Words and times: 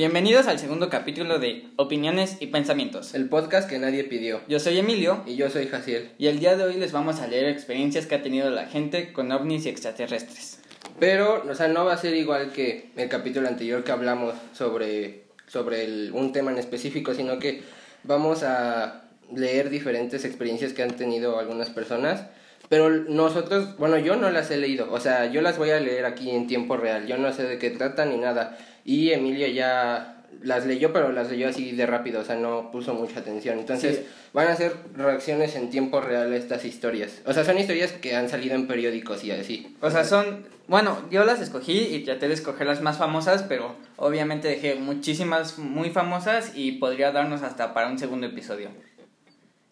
Bienvenidos 0.00 0.46
al 0.46 0.58
segundo 0.58 0.90
capítulo 0.90 1.38
de 1.38 1.68
Opiniones 1.76 2.36
y 2.40 2.48
Pensamientos. 2.48 3.14
El 3.14 3.30
podcast 3.30 3.66
que 3.66 3.78
nadie 3.78 4.04
pidió. 4.04 4.42
Yo 4.46 4.60
soy 4.60 4.78
Emilio 4.78 5.22
Y 5.26 5.36
yo 5.36 5.48
soy 5.48 5.68
Jaciel. 5.68 6.10
y 6.18 6.26
el 6.26 6.38
día 6.38 6.54
de 6.54 6.64
hoy 6.64 6.74
les 6.76 6.92
vamos 6.92 7.20
a 7.20 7.26
leer 7.26 7.46
experiencias 7.48 8.04
que 8.06 8.14
ha 8.16 8.22
tenido 8.22 8.50
la 8.50 8.66
gente 8.66 9.14
con 9.14 9.32
ovnis 9.32 9.64
y 9.64 9.70
extraterrestres. 9.70 10.60
Pero, 11.00 11.42
o 11.50 11.54
sea, 11.54 11.68
no 11.68 11.86
va 11.86 11.94
a 11.94 11.98
ser 11.98 12.14
igual 12.14 12.52
que 12.52 12.90
el 12.96 13.08
capítulo 13.08 13.48
anterior 13.48 13.84
que 13.84 13.92
hablamos 13.92 14.34
sobre, 14.52 15.24
sobre 15.46 15.84
el- 15.86 16.10
un 16.12 16.30
tema 16.32 16.50
en 16.52 16.58
específico, 16.58 17.14
sino 17.14 17.38
que 17.38 17.62
vamos 18.04 18.42
a 18.42 19.04
leer 19.34 19.70
diferentes 19.70 20.26
experiencias 20.26 20.74
que 20.74 20.82
han 20.82 20.94
tenido 20.96 21.38
algunas 21.38 21.70
personas. 21.70 22.26
Pero 22.68 22.90
nosotros, 22.90 23.78
bueno, 23.78 23.96
yo 23.98 24.16
no 24.16 24.28
las 24.30 24.50
he 24.50 24.56
leído, 24.58 24.92
o 24.92 25.00
sea, 25.00 25.26
yo 25.30 25.40
las 25.40 25.56
voy 25.56 25.70
a 25.70 25.80
leer 25.80 26.04
aquí 26.04 26.30
en 26.30 26.46
tiempo 26.48 26.76
real, 26.76 27.06
yo 27.06 27.16
no 27.16 27.32
sé 27.32 27.44
de 27.44 27.58
qué 27.58 27.70
tratan 27.70 28.10
ni 28.10 28.16
nada. 28.18 28.58
Y 28.86 29.10
Emilia 29.10 29.48
ya 29.48 30.12
las 30.42 30.64
leyó, 30.64 30.92
pero 30.92 31.10
las 31.12 31.30
leyó 31.30 31.48
así 31.48 31.72
de 31.72 31.86
rápido, 31.86 32.20
o 32.20 32.24
sea, 32.24 32.36
no 32.36 32.70
puso 32.70 32.94
mucha 32.94 33.18
atención. 33.20 33.58
Entonces, 33.58 33.96
Sí. 33.96 34.02
van 34.32 34.46
a 34.48 34.54
ser 34.56 34.72
reacciones 34.94 35.56
en 35.56 35.70
tiempo 35.70 36.00
real 36.00 36.32
a 36.32 36.36
estas 36.36 36.64
historias. 36.64 37.20
O 37.26 37.32
sea, 37.32 37.44
son 37.44 37.58
historias 37.58 37.90
que 37.92 38.14
han 38.14 38.28
salido 38.28 38.54
en 38.54 38.66
periódicos 38.68 39.24
y 39.24 39.32
así. 39.32 39.76
O 39.80 39.90
sea, 39.90 40.04
son... 40.04 40.46
Bueno, 40.68 40.98
yo 41.10 41.24
las 41.24 41.40
escogí 41.40 41.78
y 41.78 42.04
traté 42.04 42.28
de 42.28 42.34
escoger 42.34 42.66
las 42.66 42.80
más 42.82 42.96
famosas, 42.98 43.42
pero 43.44 43.74
obviamente 43.96 44.48
dejé 44.48 44.74
muchísimas 44.76 45.58
muy 45.58 45.90
famosas 45.90 46.52
y 46.54 46.72
podría 46.72 47.12
darnos 47.12 47.42
hasta 47.42 47.72
para 47.74 47.88
un 47.88 47.98
segundo 47.98 48.26
episodio. 48.26 48.68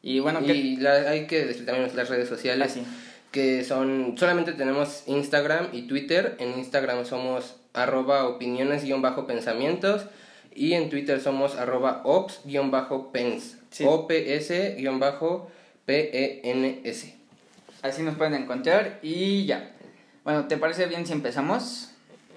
Y 0.03 0.21
bueno. 0.21 0.41
Y 0.43 0.77
la- 0.77 1.11
hay 1.11 1.27
que 1.27 1.45
decir 1.47 1.67
también 1.67 1.89
las 1.95 2.09
redes 2.09 2.29
sociales, 2.29 2.69
Ah, 2.71 2.75
sí. 2.75 2.83
que 3.33 3.65
son, 3.65 4.15
solamente 4.19 4.53
tenemos 4.53 5.03
Instagram 5.07 5.69
y 5.73 5.83
Twitter. 5.83 6.37
En 6.39 6.59
Instagram 6.59 7.05
somos 7.05 7.57
arroba 7.75 8.27
opiniones-pensamientos 8.27 10.07
y 10.55 10.73
en 10.73 10.89
Twitter 10.89 11.21
somos 11.21 11.57
arroba 11.57 12.01
ops-pens. 12.05 13.59
Sí. 13.71 13.85
O-P-S-P-E-N-S. 13.87 14.45
Así 17.83 18.03
nos 18.03 18.15
pueden 18.17 18.35
encontrar 18.35 19.01
y 19.03 19.45
ya. 19.45 19.73
Bueno, 20.23 20.47
¿te 20.47 20.57
parece 20.57 20.87
bien 20.87 21.07
si 21.07 21.13
empezamos? 21.13 21.91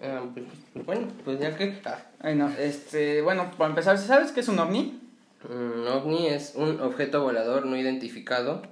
Ah, 0.03 0.23
pues, 0.33 0.45
pues, 0.73 0.85
bueno, 0.85 1.07
pues 1.23 1.39
ya 1.39 1.55
que... 1.55 1.79
ah, 1.85 1.99
Ay, 2.19 2.35
no, 2.35 2.49
este, 2.59 3.22
bueno, 3.22 3.51
para 3.57 3.69
empezar, 3.69 3.97
¿sabes 3.97 4.31
qué 4.31 4.41
es 4.41 4.47
un 4.47 4.59
ovni? 4.59 4.99
Un 5.47 5.88
ovni 5.88 6.27
es 6.27 6.53
un 6.55 6.81
objeto 6.81 7.22
volador 7.22 7.66
no 7.66 7.77
identificado, 7.77 8.63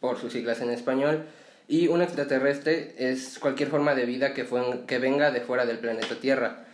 por 0.00 0.18
sus 0.18 0.32
siglas 0.32 0.60
en 0.60 0.70
español, 0.70 1.24
y 1.68 1.88
un 1.88 2.00
extraterrestre 2.02 2.94
es 2.98 3.38
cualquier 3.38 3.68
forma 3.68 3.94
de 3.94 4.06
vida 4.06 4.32
que, 4.34 4.44
fue, 4.44 4.62
que 4.86 4.98
venga 4.98 5.30
de 5.30 5.40
fuera 5.42 5.66
del 5.66 5.78
planeta 5.78 6.14
Tierra. 6.20 6.64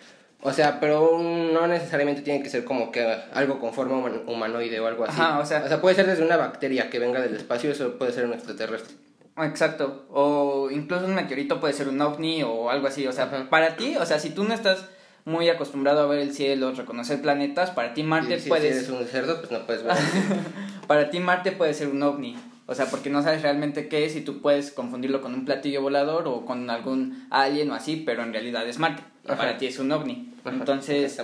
O 0.41 0.53
sea, 0.53 0.79
pero 0.79 1.19
no 1.21 1.67
necesariamente 1.67 2.23
tiene 2.23 2.43
que 2.43 2.51
ser 2.51 2.65
como 2.65 2.93
que 2.93 3.03
algo 3.33 3.59
con 3.59 3.73
forma 3.73 3.97
human- 3.97 4.23
humanoide 4.27 4.79
o 4.79 4.87
algo 4.87 5.05
así. 5.05 5.21
Ajá, 5.21 5.39
o 5.41 5.47
sea- 5.47 5.81
puede 5.81 5.97
ser 5.97 6.07
desde 6.07 6.23
una 6.25 6.37
bacteria 6.37 6.91
que 6.91 6.99
venga 6.99 7.21
del 7.21 7.35
espacio, 7.35 7.71
eso 7.71 7.99
puede 7.99 8.13
ser 8.13 8.27
un 8.27 8.35
extraterrestre. 8.35 8.95
Exacto, 9.39 10.05
o 10.11 10.69
incluso 10.71 11.07
un 11.07 11.15
meteorito 11.15 11.59
puede 11.61 11.73
ser 11.75 11.89
un 11.89 12.01
ovni 12.01 12.43
o 12.45 12.71
algo 12.71 12.87
así, 12.87 13.05
o 13.07 13.13
sea, 13.13 13.25
Ajá. 13.25 13.49
para 13.51 13.77
ti, 13.77 13.97
o 13.97 14.07
sea, 14.07 14.21
si 14.21 14.31
tú 14.31 14.45
no 14.45 14.55
estás 14.55 14.85
muy 15.25 15.49
acostumbrado 15.49 16.03
a 16.03 16.07
ver 16.07 16.21
el 16.21 16.33
cielo, 16.33 16.71
reconocer 16.73 17.21
planetas, 17.21 17.71
para 17.71 17.95
ti 17.95 18.03
Marte 18.05 18.37
y 18.37 18.41
si, 18.41 18.49
puede 18.49 18.71
si 18.71 18.79
eres 18.79 18.91
un 18.91 19.05
cerdo, 19.07 19.41
pues 19.41 19.51
no 19.51 19.67
puedes 19.67 19.83
ver. 19.83 19.95
para 20.87 21.11
ti 21.11 21.19
Marte 21.19 21.51
puede 21.53 21.75
ser 21.75 21.89
un 21.89 22.03
ovni, 22.03 22.37
o 22.67 22.75
sea, 22.75 22.87
porque 22.87 23.11
no 23.11 23.23
sabes 23.23 23.43
realmente 23.43 23.89
qué 23.89 24.07
es 24.07 24.17
y 24.17 24.23
tú 24.23 24.41
puedes 24.41 24.71
confundirlo 24.71 25.21
con 25.21 25.35
un 25.35 25.45
platillo 25.45 25.83
volador 25.83 26.27
o 26.29 26.47
con 26.47 26.71
algún 26.71 27.27
alien 27.31 27.71
o 27.71 27.75
así, 27.75 28.03
pero 28.05 28.23
en 28.23 28.33
realidad 28.33 28.67
es 28.67 28.79
Marte, 28.79 29.03
Ajá. 29.27 29.37
para 29.37 29.59
ti 29.59 29.67
es 29.67 29.79
un 29.79 29.93
ovni. 29.93 30.33
Ajá, 30.45 30.57
Entonces, 30.57 31.21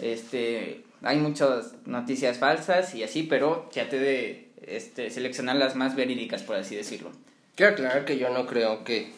este, 0.00 0.82
hay 1.02 1.18
muchas 1.18 1.74
noticias 1.84 2.38
falsas 2.38 2.94
y 2.94 3.02
así, 3.02 3.24
pero 3.24 3.68
trate 3.72 3.98
de 3.98 4.48
este, 4.66 5.10
seleccionar 5.10 5.56
las 5.56 5.76
más 5.76 5.96
verídicas, 5.96 6.42
por 6.42 6.56
así 6.56 6.76
decirlo. 6.76 7.10
Quiero 7.56 7.72
aclarar 7.72 8.04
que 8.04 8.18
yo 8.18 8.30
no 8.30 8.46
creo 8.46 8.84
que 8.84 9.12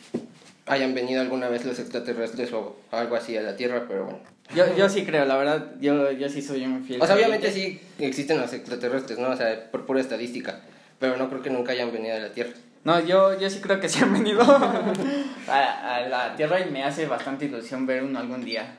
hayan 0.66 0.94
venido 0.94 1.20
alguna 1.22 1.48
vez 1.48 1.64
los 1.64 1.78
extraterrestres 1.78 2.52
o 2.52 2.76
algo 2.90 3.16
así 3.16 3.36
a 3.36 3.42
la 3.42 3.56
Tierra, 3.56 3.84
pero 3.88 4.04
bueno. 4.04 4.18
Yo, 4.54 4.76
yo 4.76 4.88
sí 4.88 5.04
creo, 5.04 5.24
la 5.24 5.36
verdad, 5.36 5.72
yo, 5.80 6.12
yo 6.12 6.28
sí 6.28 6.42
soy 6.42 6.64
un 6.64 6.84
fiel. 6.84 7.00
O 7.00 7.06
sea, 7.06 7.16
obviamente 7.16 7.50
sí 7.50 7.80
existen 7.98 8.40
los 8.40 8.52
extraterrestres, 8.52 9.18
¿no? 9.18 9.30
O 9.30 9.36
sea, 9.36 9.70
por 9.70 9.86
pura 9.86 10.00
estadística. 10.00 10.60
Pero 10.98 11.16
no 11.16 11.28
creo 11.28 11.42
que 11.42 11.50
nunca 11.50 11.72
hayan 11.72 11.92
venido 11.92 12.16
a 12.16 12.20
la 12.20 12.32
Tierra. 12.32 12.52
No, 12.84 13.00
yo, 13.04 13.38
yo 13.38 13.50
sí 13.50 13.60
creo 13.60 13.80
que 13.80 13.88
se 13.88 14.04
han 14.04 14.12
venido 14.12 14.40
a, 15.48 15.96
a 15.96 16.08
la 16.08 16.36
Tierra 16.36 16.60
y 16.60 16.70
me 16.70 16.84
hace 16.84 17.06
bastante 17.06 17.46
ilusión 17.46 17.86
ver 17.86 18.02
uno 18.02 18.18
algún 18.18 18.44
día. 18.44 18.76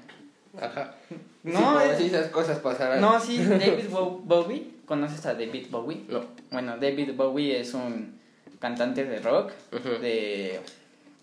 Ajá. 0.59 0.95
No, 1.43 1.79
Sí, 1.79 1.87
es- 1.91 1.97
si 1.97 2.05
esas 2.05 2.27
cosas 2.27 2.59
pasaran. 2.59 3.01
No, 3.01 3.19
sí, 3.19 3.37
David 3.45 3.89
Bow- 3.89 4.21
Bowie. 4.23 4.71
¿Conoces 4.85 5.25
a 5.25 5.33
David 5.33 5.67
Bowie? 5.69 6.03
No. 6.07 6.23
Bueno, 6.51 6.77
David 6.77 7.11
Bowie 7.15 7.59
es 7.59 7.73
un 7.73 8.17
cantante 8.59 9.03
de 9.03 9.19
rock 9.19 9.51
de, 10.01 10.61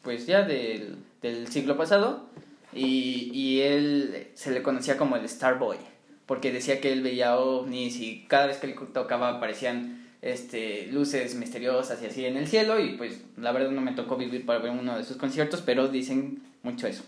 pues 0.02 0.26
ya 0.26 0.42
del, 0.42 0.96
del 1.22 1.48
siglo 1.48 1.76
pasado 1.76 2.26
y, 2.74 3.30
y 3.32 3.62
él 3.62 4.28
se 4.34 4.50
le 4.52 4.62
conocía 4.62 4.96
como 4.98 5.16
el 5.16 5.26
Starboy 5.28 5.78
porque 6.26 6.52
decía 6.52 6.80
que 6.80 6.92
él 6.92 7.02
veía 7.02 7.38
ovnis 7.38 7.96
y 8.00 8.24
cada 8.28 8.46
vez 8.46 8.58
que 8.58 8.66
él 8.68 8.74
tocaba 8.92 9.30
aparecían 9.30 10.03
este, 10.24 10.86
luces 10.86 11.34
misteriosas 11.34 12.02
y 12.02 12.06
así 12.06 12.24
en 12.24 12.38
el 12.38 12.48
cielo 12.48 12.80
y 12.80 12.96
pues 12.96 13.20
la 13.36 13.52
verdad 13.52 13.70
no 13.72 13.82
me 13.82 13.92
tocó 13.92 14.16
vivir 14.16 14.46
para 14.46 14.58
ver 14.58 14.70
uno 14.70 14.96
de 14.96 15.04
sus 15.04 15.18
conciertos, 15.18 15.60
pero 15.60 15.88
dicen 15.88 16.42
mucho 16.62 16.86
eso. 16.86 17.04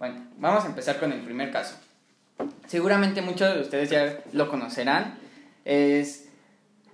Bueno, 0.00 0.26
vamos 0.38 0.64
a 0.64 0.66
empezar 0.66 0.98
con 0.98 1.12
el 1.12 1.20
primer 1.20 1.52
caso. 1.52 1.76
Seguramente 2.66 3.22
muchos 3.22 3.54
de 3.54 3.60
ustedes 3.60 3.90
ya 3.90 4.24
lo 4.32 4.48
conocerán. 4.48 5.18
Es, 5.64 6.30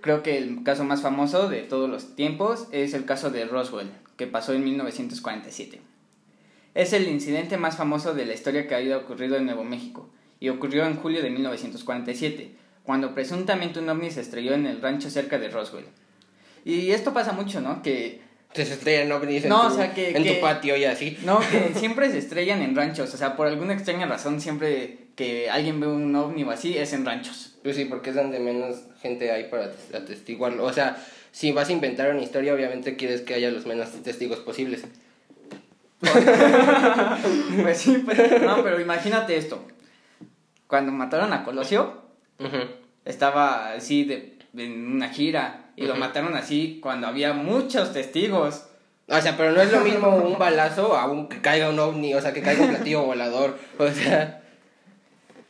creo 0.01 0.21
que 0.21 0.37
el 0.37 0.61
caso 0.61 0.83
más 0.83 1.01
famoso 1.01 1.49
de 1.49 1.63
todos 1.63 1.89
los 1.89 2.15
tiempos 2.15 2.67
es 2.71 2.93
el 2.93 3.05
caso 3.05 3.31
de 3.31 3.45
Roswell, 3.45 3.89
que 4.17 4.27
pasó 4.27 4.53
en 4.53 4.63
1947. 4.63 5.81
Es 6.75 6.93
el 6.93 7.07
incidente 7.07 7.57
más 7.57 7.75
famoso 7.75 8.13
de 8.13 8.27
la 8.27 8.35
historia 8.35 8.67
que 8.67 8.75
haya 8.75 8.97
ocurrido 8.97 9.35
en 9.35 9.47
Nuevo 9.47 9.63
México, 9.63 10.11
y 10.39 10.49
ocurrió 10.49 10.85
en 10.85 10.97
julio 10.97 11.23
de 11.23 11.31
1947, 11.31 12.51
cuando 12.89 13.13
presuntamente 13.13 13.77
un 13.77 13.87
ovni 13.87 14.09
se 14.09 14.21
estrelló 14.21 14.55
en 14.55 14.65
el 14.65 14.81
rancho 14.81 15.11
cerca 15.11 15.37
de 15.37 15.47
Roswell. 15.49 15.85
Y 16.65 16.89
esto 16.89 17.13
pasa 17.13 17.33
mucho, 17.33 17.61
¿no? 17.61 17.83
Que 17.83 18.19
Se 18.55 18.63
estrellan 18.63 19.11
ovnis 19.11 19.43
en, 19.43 19.49
No, 19.49 19.67
tu, 19.67 19.67
o 19.67 19.77
sea, 19.77 19.93
que- 19.93 20.09
en 20.09 20.23
que- 20.23 20.33
tu 20.33 20.41
patio 20.41 20.75
y 20.75 20.85
así. 20.85 21.15
no, 21.23 21.39
que 21.39 21.71
siempre 21.79 22.09
se 22.09 22.17
estrellan 22.17 22.63
en 22.63 22.75
ranchos, 22.75 23.13
o 23.13 23.17
sea, 23.17 23.35
por 23.35 23.45
alguna 23.45 23.73
extraña 23.75 24.07
razón 24.07 24.41
siempre 24.41 24.97
que 25.15 25.51
alguien 25.51 25.79
ve 25.79 25.85
un 25.85 26.15
ovni 26.15 26.43
o 26.43 26.49
así 26.49 26.75
es 26.79 26.91
en 26.93 27.05
ranchos. 27.05 27.57
Pues 27.61 27.75
sí, 27.75 27.85
porque 27.85 28.09
es 28.09 28.15
donde 28.15 28.39
menos 28.39 28.77
gente 29.03 29.31
hay 29.31 29.43
para 29.51 29.65
atestiguarlo. 29.93 30.63
O 30.65 30.73
sea, 30.73 30.97
si 31.31 31.51
vas 31.51 31.69
a 31.69 31.73
inventar 31.73 32.09
una 32.11 32.23
historia, 32.23 32.55
obviamente 32.55 32.95
quieres 32.95 33.21
que 33.21 33.35
haya 33.35 33.51
los 33.51 33.67
menos 33.67 33.91
testigos 34.01 34.39
posibles. 34.39 34.83
Pues 37.61 37.77
sí, 37.77 38.01
pues, 38.03 38.41
no, 38.41 38.63
pero 38.63 38.79
imagínate 38.81 39.37
esto. 39.37 39.63
Cuando 40.65 40.91
mataron 40.91 41.33
a 41.33 41.43
Colosio, 41.43 42.01
Ujú. 42.39 42.57
Estaba 43.05 43.73
así 43.73 44.03
de, 44.03 44.37
en 44.55 44.91
una 44.93 45.09
gira 45.09 45.71
y 45.75 45.83
lo 45.83 45.91
Ujú. 45.91 45.99
mataron 45.99 46.35
así 46.35 46.79
cuando 46.81 47.07
había 47.07 47.33
muchos 47.33 47.93
testigos. 47.93 48.65
O 49.07 49.19
sea, 49.21 49.35
pero 49.37 49.51
no 49.51 49.61
es 49.61 49.71
lo 49.71 49.81
mismo 49.81 50.09
un 50.15 50.37
balazo 50.37 50.95
a 50.95 51.09
un 51.09 51.27
que 51.27 51.41
caiga 51.41 51.69
un 51.69 51.79
ovni, 51.79 52.13
o 52.13 52.21
sea, 52.21 52.33
que 52.33 52.41
caiga 52.41 52.63
un 52.63 52.69
platillo 52.69 53.03
volador. 53.03 53.57
O 53.77 53.87
sea, 53.89 54.41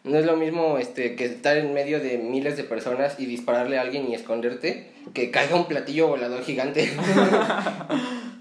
no 0.03 0.17
es 0.17 0.25
lo 0.25 0.37
mismo 0.37 0.77
este 0.77 1.15
que 1.15 1.25
estar 1.25 1.57
en 1.57 1.73
medio 1.73 1.99
de 1.99 2.17
miles 2.17 2.55
de 2.57 2.63
personas 2.63 3.19
y 3.19 3.25
dispararle 3.25 3.77
a 3.77 3.81
alguien 3.81 4.09
y 4.09 4.15
esconderte 4.15 4.91
que 5.13 5.29
caiga 5.31 5.55
un 5.55 5.67
platillo 5.67 6.07
volador 6.07 6.43
gigante. 6.43 6.89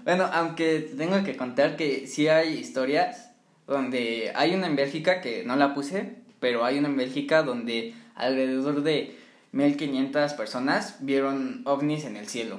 Bueno, 0.05 0.27
aunque 0.33 0.79
tengo 0.97 1.23
que 1.23 1.35
contar 1.35 1.75
que 1.75 2.07
sí 2.07 2.29
hay 2.29 2.53
historias 2.57 3.31
donde 3.67 4.31
hay 4.33 4.55
una 4.55 4.65
en 4.65 4.75
Bélgica 4.75 5.21
que 5.21 5.43
no 5.43 5.55
la 5.55 5.75
puse, 5.75 6.15
pero 6.39 6.65
hay 6.65 6.79
una 6.79 6.87
en 6.87 6.97
Bélgica 6.97 7.43
donde 7.43 7.93
alrededor 8.19 8.83
de 8.83 9.15
1500 9.51 10.33
personas 10.33 10.97
vieron 10.99 11.61
ovnis 11.65 12.05
en 12.05 12.17
el 12.17 12.27
cielo. 12.27 12.57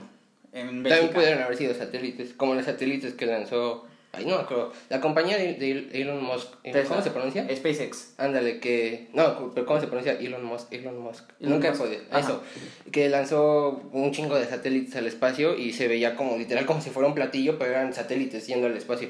En 0.53 0.83
También 0.83 1.11
pudieron 1.11 1.43
haber 1.43 1.57
sido 1.57 1.75
satélites, 1.75 2.33
como 2.35 2.55
los 2.55 2.65
satélites 2.65 3.15
que 3.15 3.27
lanzó, 3.27 3.87
ay 4.13 4.27
no 4.27 4.35
acuerdo, 4.35 4.73
la 4.89 5.01
compañía 5.01 5.39
de, 5.39 5.55
de 5.55 5.89
Elon 6.03 6.21
Musk, 6.25 6.49
¿cómo 6.63 6.73
Tesla. 6.73 7.03
se 7.03 7.11
pronuncia? 7.13 7.47
SpaceX. 7.55 8.15
Ándale, 8.19 8.59
que. 8.59 9.09
No, 9.13 9.53
pero 9.55 9.65
¿cómo 9.65 9.81
se 9.81 9.87
pronuncia? 9.87 10.15
Elon 10.15 10.45
Musk. 10.45 10.73
Elon 10.73 10.99
Musk. 10.99 11.31
Elon 11.39 11.53
Nunca 11.53 11.69
he 11.69 11.71
Musk. 11.71 11.83
podido. 11.85 12.03
Ajá. 12.11 12.19
Eso. 12.19 12.43
Que 12.91 13.09
lanzó 13.09 13.81
un 13.93 14.11
chingo 14.11 14.35
de 14.35 14.47
satélites 14.47 14.97
al 14.97 15.07
espacio 15.07 15.57
y 15.57 15.73
se 15.73 15.87
veía 15.87 16.17
como 16.17 16.37
literal 16.37 16.67
como 16.67 16.81
si 16.81 16.91
fuera 16.91 17.09
un 17.09 17.15
platillo, 17.15 17.57
pero 17.57 17.71
eran 17.71 17.95
satélites 17.95 18.49
yendo 18.49 18.67
al 18.67 18.77
espacio. 18.77 19.09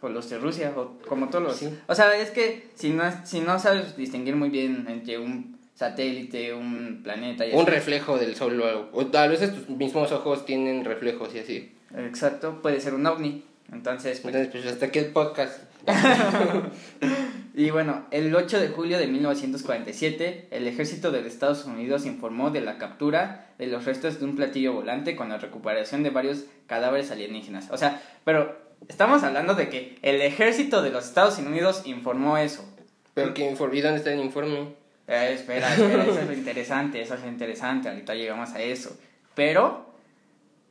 O 0.00 0.08
los 0.08 0.28
de 0.30 0.38
Rusia, 0.38 0.72
o 0.74 0.98
como 1.06 1.28
todos 1.28 1.44
los... 1.44 1.56
Sí. 1.56 1.68
O 1.86 1.94
sea, 1.94 2.16
es 2.16 2.30
que 2.32 2.70
si 2.74 2.90
no, 2.90 3.04
si 3.24 3.40
no 3.40 3.58
sabes 3.60 3.96
distinguir 3.96 4.34
muy 4.34 4.48
bien 4.48 4.86
entre 4.88 5.18
un 5.18 5.58
satélite, 5.82 6.54
un 6.54 7.00
planeta 7.02 7.44
y 7.44 7.52
Un 7.52 7.62
así. 7.62 7.70
reflejo 7.70 8.18
del 8.18 8.36
sol 8.36 8.60
o 8.92 9.16
a 9.18 9.26
veces 9.26 9.52
tus 9.52 9.68
mismos 9.68 10.12
ojos 10.12 10.46
tienen 10.46 10.84
reflejos 10.84 11.34
y 11.34 11.40
así. 11.40 11.72
Exacto, 11.96 12.62
puede 12.62 12.80
ser 12.80 12.94
un 12.94 13.04
ovni. 13.04 13.42
Entonces, 13.72 14.20
pues, 14.20 14.32
Entonces, 14.34 14.52
pues 14.62 14.72
hasta 14.72 14.86
aquí 14.86 14.98
el 15.00 15.06
podcast. 15.06 15.58
Y 17.54 17.68
bueno, 17.68 18.06
el 18.10 18.34
8 18.34 18.60
de 18.60 18.68
julio 18.68 18.98
de 18.98 19.06
1947, 19.08 20.48
el 20.52 20.66
ejército 20.66 21.10
de 21.10 21.26
Estados 21.26 21.66
Unidos 21.66 22.06
informó 22.06 22.50
de 22.50 22.62
la 22.62 22.78
captura 22.78 23.48
de 23.58 23.66
los 23.66 23.84
restos 23.84 24.18
de 24.18 24.24
un 24.24 24.36
platillo 24.36 24.72
volante 24.72 25.16
con 25.16 25.28
la 25.28 25.36
recuperación 25.36 26.02
de 26.02 26.08
varios 26.08 26.44
cadáveres 26.66 27.10
alienígenas. 27.10 27.68
O 27.70 27.76
sea, 27.76 28.00
pero 28.24 28.56
estamos 28.88 29.22
hablando 29.22 29.54
de 29.54 29.68
que 29.68 29.98
el 30.00 30.22
ejército 30.22 30.80
de 30.80 30.90
los 30.90 31.04
Estados 31.04 31.38
Unidos 31.38 31.82
informó 31.84 32.38
eso. 32.38 32.64
Pero 33.12 33.34
que 33.34 33.46
informe, 33.46 33.76
¿y 33.76 33.80
dónde 33.82 33.98
está 33.98 34.14
el 34.14 34.20
informe? 34.20 34.81
Eh, 35.12 35.32
espera, 35.34 35.72
espera, 35.74 36.02
eso 36.04 36.18
es 36.20 36.26
lo 36.26 36.32
interesante, 36.32 37.00
eso 37.02 37.14
es 37.14 37.20
lo 37.22 37.28
interesante, 37.28 37.88
ahorita 37.88 38.14
llegamos 38.14 38.50
a 38.50 38.62
eso. 38.62 38.96
Pero 39.34 39.86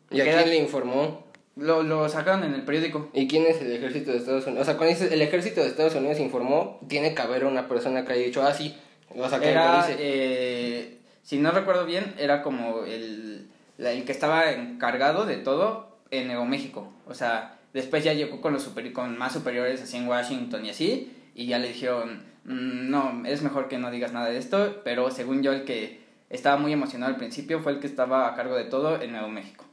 ¿Y 0.10 0.22
a 0.22 0.24
quién 0.24 0.50
le 0.50 0.58
informó? 0.58 1.26
lo, 1.56 1.84
lo 1.84 2.08
sacaron 2.10 2.44
en 2.44 2.54
el 2.54 2.64
periódico. 2.64 3.10
¿Y 3.14 3.28
quién 3.28 3.46
es 3.46 3.62
el 3.62 3.72
ejército 3.74 4.12
de 4.12 4.18
Estados 4.18 4.46
Unidos? 4.48 4.64
O 4.64 4.66
sea, 4.66 4.78
cuando 4.78 4.94
dices 4.96 5.12
el 5.12 5.22
ejército 5.22 5.62
de 5.62 5.68
Estados 5.68 5.96
Unidos 5.96 6.20
informó, 6.20 6.80
tiene 6.88 7.14
que 7.14 7.22
haber 7.22 7.46
una 7.46 7.68
persona 7.68 8.06
que 8.06 8.14
haya 8.14 8.26
dicho, 8.26 8.42
ah, 8.42 8.54
sí, 8.54 8.76
o 9.16 9.28
sea, 9.30 9.40
que 9.40 9.52
Era, 9.52 9.78
dice. 9.86 9.96
eh, 10.00 10.98
si 11.24 11.38
no 11.38 11.52
recuerdo 11.52 11.86
bien, 11.86 12.16
era 12.18 12.42
como 12.42 12.84
el, 12.86 13.48
la- 13.78 13.92
el 13.92 14.06
que 14.06 14.12
estaba 14.12 14.52
encargado 14.52 15.26
de 15.26 15.38
todo 15.38 15.98
en 16.10 16.28
Nuevo 16.28 16.46
México. 16.46 16.92
O 17.08 17.14
sea, 17.14 17.58
después 17.74 18.04
ya 18.04 18.14
llegó 18.14 18.42
con, 18.42 18.54
los 18.54 18.66
superi- 18.68 18.94
con 18.94 19.18
más 19.18 19.34
superiores 19.34 19.82
así 19.82 19.98
en 19.98 20.08
Washington 20.08 20.66
y 20.66 20.70
así, 20.72 21.12
y 21.36 21.46
ya 21.48 21.60
le 21.60 21.68
dijeron, 21.70 22.16
"Mm, 22.16 22.22
no, 22.44 23.24
es 23.26 23.42
mejor 23.44 23.68
que 23.68 23.78
no 23.78 23.92
digas 23.92 24.14
nada 24.14 24.28
de 24.28 24.38
esto, 24.38 24.82
pero 24.84 25.12
según 25.12 25.44
yo 25.44 25.52
el 25.52 25.64
que 25.64 26.02
estaba 26.30 26.58
muy 26.58 26.74
emocionado 26.74 27.12
al 27.12 27.18
principio 27.18 27.60
fue 27.60 27.74
el 27.74 27.80
que 27.80 27.88
estaba 27.88 28.28
a 28.28 28.36
cargo 28.36 28.56
de 28.56 28.64
todo 28.66 29.02
en 29.02 29.12
Nuevo 29.12 29.30
México. 29.30 29.66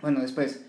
Bueno, 0.00 0.20
después, 0.20 0.64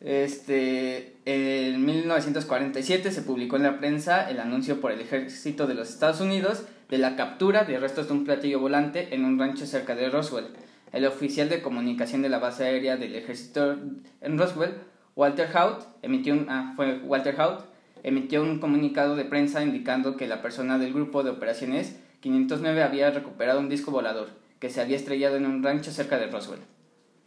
este, 0.00 1.16
en 1.26 1.84
1947 1.84 3.10
se 3.12 3.22
publicó 3.22 3.56
en 3.56 3.62
la 3.62 3.78
prensa 3.78 4.28
el 4.30 4.40
anuncio 4.40 4.80
por 4.80 4.92
el 4.92 5.00
ejército 5.00 5.66
de 5.66 5.74
los 5.74 5.90
Estados 5.90 6.20
Unidos 6.20 6.64
de 6.88 6.98
la 6.98 7.16
captura 7.16 7.64
de 7.64 7.78
restos 7.78 8.08
de 8.08 8.14
un 8.14 8.24
platillo 8.24 8.60
volante 8.60 9.14
en 9.14 9.24
un 9.24 9.38
rancho 9.38 9.66
cerca 9.66 9.94
de 9.94 10.08
Roswell. 10.08 10.48
El 10.92 11.04
oficial 11.04 11.48
de 11.48 11.62
comunicación 11.62 12.22
de 12.22 12.28
la 12.28 12.38
base 12.38 12.64
aérea 12.64 12.96
del 12.96 13.14
ejército 13.14 13.76
en 14.20 14.38
Roswell, 14.38 14.74
Walter 15.14 15.48
Haut, 15.54 15.84
emitió 16.02 16.34
un, 16.34 16.46
ah, 16.48 16.72
fue 16.76 16.98
Walter 17.00 17.38
Haut, 17.40 17.64
emitió 18.06 18.40
un 18.40 18.60
comunicado 18.60 19.16
de 19.16 19.24
prensa 19.24 19.64
indicando 19.64 20.16
que 20.16 20.28
la 20.28 20.40
persona 20.40 20.78
del 20.78 20.92
grupo 20.92 21.24
de 21.24 21.30
operaciones 21.30 21.98
509 22.20 22.84
había 22.84 23.10
recuperado 23.10 23.58
un 23.58 23.68
disco 23.68 23.90
volador 23.90 24.28
que 24.60 24.70
se 24.70 24.80
había 24.80 24.94
estrellado 24.94 25.36
en 25.36 25.44
un 25.44 25.60
rancho 25.60 25.90
cerca 25.90 26.16
de 26.16 26.28
Roswell. 26.28 26.60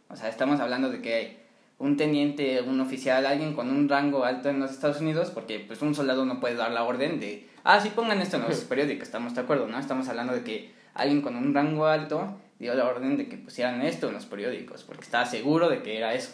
O 0.08 0.16
sea, 0.16 0.30
estamos 0.30 0.58
hablando 0.58 0.88
de 0.88 1.02
que 1.02 1.40
un 1.76 1.98
teniente, 1.98 2.62
un 2.62 2.80
oficial, 2.80 3.26
alguien 3.26 3.52
con 3.52 3.68
un 3.68 3.90
rango 3.90 4.24
alto 4.24 4.48
en 4.48 4.58
los 4.58 4.70
Estados 4.70 5.02
Unidos, 5.02 5.30
porque 5.30 5.60
pues 5.60 5.82
un 5.82 5.94
soldado 5.94 6.24
no 6.24 6.40
puede 6.40 6.54
dar 6.54 6.72
la 6.72 6.84
orden 6.84 7.20
de, 7.20 7.46
ah, 7.62 7.78
sí 7.78 7.90
pongan 7.90 8.22
esto 8.22 8.38
en 8.38 8.44
los 8.44 8.60
periódicos, 8.60 9.08
estamos 9.08 9.34
de 9.34 9.42
acuerdo, 9.42 9.66
¿no? 9.66 9.78
Estamos 9.78 10.08
hablando 10.08 10.32
de 10.32 10.44
que 10.44 10.72
alguien 10.94 11.20
con 11.20 11.36
un 11.36 11.52
rango 11.52 11.84
alto 11.88 12.38
dio 12.58 12.74
la 12.74 12.86
orden 12.86 13.18
de 13.18 13.28
que 13.28 13.36
pusieran 13.36 13.82
esto 13.82 14.08
en 14.08 14.14
los 14.14 14.24
periódicos, 14.24 14.84
porque 14.84 15.04
estaba 15.04 15.26
seguro 15.26 15.68
de 15.68 15.82
que 15.82 15.98
era 15.98 16.14
eso. 16.14 16.30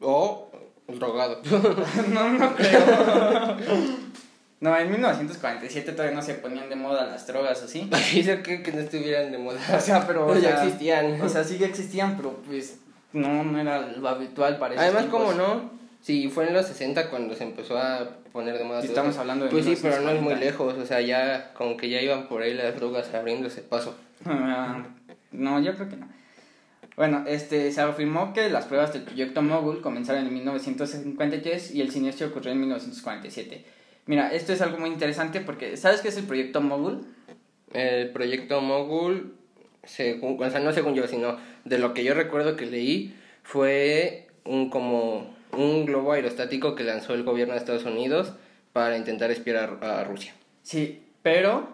O 0.00 0.50
drogado. 0.98 1.40
no, 2.12 2.32
no 2.32 2.54
creo. 2.56 3.56
no, 4.60 4.76
en 4.76 4.90
1947 4.90 5.92
todavía 5.92 6.16
no 6.16 6.22
se 6.22 6.34
ponían 6.34 6.68
de 6.68 6.76
moda 6.76 7.06
las 7.06 7.26
drogas, 7.26 7.62
¿o 7.62 7.68
sí? 7.68 7.88
Dice 8.12 8.42
que, 8.42 8.62
que 8.62 8.72
no 8.72 8.80
estuvieran 8.80 9.30
de 9.32 9.38
moda. 9.38 9.60
O 9.76 9.80
sea, 9.80 10.06
pero... 10.06 10.26
o 10.26 10.34
ya 10.38 10.62
existían. 10.64 11.20
O 11.20 11.28
sea, 11.28 11.44
sí 11.44 11.58
que 11.58 11.66
existían, 11.66 12.16
pero 12.16 12.36
pues 12.46 12.78
no, 13.12 13.44
no 13.44 13.60
era 13.60 13.80
lo 13.80 14.08
habitual 14.08 14.58
para 14.58 14.74
esos 14.74 14.84
Además, 14.84 15.02
tiempos. 15.02 15.20
¿cómo 15.20 15.34
no? 15.34 15.70
Si 16.00 16.28
fue 16.28 16.48
en 16.48 16.54
los 16.54 16.66
60 16.66 17.10
cuando 17.10 17.34
se 17.34 17.44
empezó 17.44 17.76
a 17.76 18.08
poner 18.32 18.56
de 18.56 18.64
moda. 18.64 18.80
Si 18.80 18.88
estamos 18.88 19.16
hablando 19.18 19.44
de 19.44 19.50
Pues 19.50 19.66
sí, 19.66 19.76
pero 19.80 20.00
no 20.00 20.10
es 20.10 20.20
muy 20.20 20.34
1940. 20.34 20.44
lejos. 20.44 20.74
O 20.82 20.86
sea, 20.86 21.00
ya 21.00 21.52
como 21.52 21.76
que 21.76 21.90
ya 21.90 22.00
iban 22.00 22.26
por 22.26 22.40
ahí 22.42 22.54
las 22.54 22.74
drogas 22.76 23.12
abriéndose 23.12 23.60
paso. 23.60 23.94
Ah, 24.24 24.82
no, 25.32 25.60
yo 25.60 25.74
creo 25.74 25.88
que 25.88 25.96
no. 25.96 26.08
Bueno, 26.96 27.24
este, 27.26 27.72
se 27.72 27.80
afirmó 27.80 28.32
que 28.32 28.50
las 28.50 28.66
pruebas 28.66 28.92
del 28.92 29.02
proyecto 29.02 29.42
Mogul 29.42 29.80
comenzaron 29.80 30.26
en 30.26 30.34
1953 30.34 31.74
y 31.74 31.80
el 31.80 31.90
siniestro 31.90 32.28
ocurrió 32.28 32.52
en 32.52 32.60
1947. 32.60 33.64
Mira, 34.06 34.32
esto 34.32 34.52
es 34.52 34.60
algo 34.60 34.78
muy 34.78 34.90
interesante 34.90 35.40
porque, 35.40 35.76
¿sabes 35.76 36.00
qué 36.00 36.08
es 36.08 36.16
el 36.16 36.24
proyecto 36.24 36.60
Mogul? 36.60 37.06
El 37.72 38.10
proyecto 38.10 38.60
Mogul, 38.60 39.34
según, 39.84 40.42
o 40.42 40.50
sea, 40.50 40.60
no 40.60 40.72
según 40.72 40.94
yo, 40.94 41.06
sino 41.06 41.38
de 41.64 41.78
lo 41.78 41.94
que 41.94 42.04
yo 42.04 42.14
recuerdo 42.14 42.56
que 42.56 42.66
leí, 42.66 43.14
fue 43.42 44.26
un 44.44 44.68
como 44.68 45.34
un 45.52 45.86
globo 45.86 46.12
aerostático 46.12 46.74
que 46.74 46.84
lanzó 46.84 47.14
el 47.14 47.22
gobierno 47.22 47.54
de 47.54 47.60
Estados 47.60 47.84
Unidos 47.84 48.32
para 48.72 48.96
intentar 48.96 49.30
espiar 49.30 49.78
a, 49.80 50.00
a 50.00 50.04
Rusia. 50.04 50.34
Sí, 50.62 51.02
pero 51.22 51.68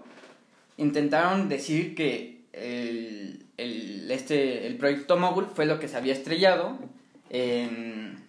intentaron 0.76 1.48
decir 1.48 1.94
que 1.94 2.42
el, 2.52 3.45
el, 3.56 4.10
este, 4.10 4.66
el 4.66 4.76
proyecto 4.76 5.16
Mogul 5.16 5.46
fue 5.46 5.66
lo 5.66 5.78
que 5.78 5.88
se 5.88 5.96
había 5.96 6.12
estrellado 6.12 6.78
en, 7.30 8.22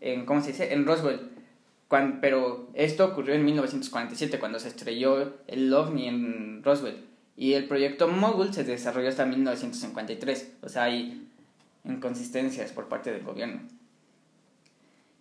en 0.00 0.26
¿cómo 0.26 0.40
se 0.40 0.48
dice? 0.48 0.72
En 0.72 0.86
Roswell. 0.86 1.30
Pero 2.20 2.68
esto 2.74 3.04
ocurrió 3.06 3.34
en 3.34 3.44
1947, 3.44 4.40
cuando 4.40 4.58
se 4.58 4.68
estrelló 4.68 5.34
el 5.46 5.72
OVNI 5.72 6.08
en 6.08 6.62
Roswell. 6.64 7.04
Y 7.36 7.52
el 7.52 7.66
proyecto 7.66 8.08
Mogul 8.08 8.52
se 8.52 8.64
desarrolló 8.64 9.08
hasta 9.08 9.26
1953. 9.26 10.52
O 10.62 10.68
sea, 10.68 10.84
hay 10.84 11.28
inconsistencias 11.84 12.72
por 12.72 12.88
parte 12.88 13.12
del 13.12 13.22
gobierno. 13.22 13.60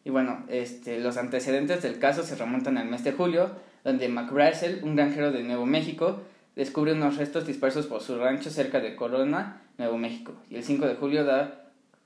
Y 0.04 0.10
bueno, 0.10 0.44
este, 0.50 1.00
los 1.00 1.18
antecedentes 1.18 1.82
del 1.82 2.00
caso 2.00 2.24
se 2.24 2.36
remontan 2.36 2.78
al 2.78 2.88
mes 2.88 3.04
de 3.04 3.14
julio, 3.14 3.52
donde 3.84 4.10
McBrazel, 4.10 4.84
un 4.84 4.96
granjero 4.96 5.32
de 5.32 5.44
Nuevo 5.44 5.66
México, 5.66 6.22
descubre 6.56 6.94
unos 6.94 7.18
restos 7.18 7.48
dispersos 7.48 7.88
por 7.88 8.02
su 8.02 8.18
rancho 8.18 8.50
cerca 8.50 8.80
de 8.80 8.96
Corona, 8.96 9.62
Nuevo 9.78 9.98
México. 9.98 10.34
Y 10.50 10.56
el 10.56 10.64
5 10.64 10.88
de 10.88 10.96
julio 10.96 11.24
da, 11.24 11.66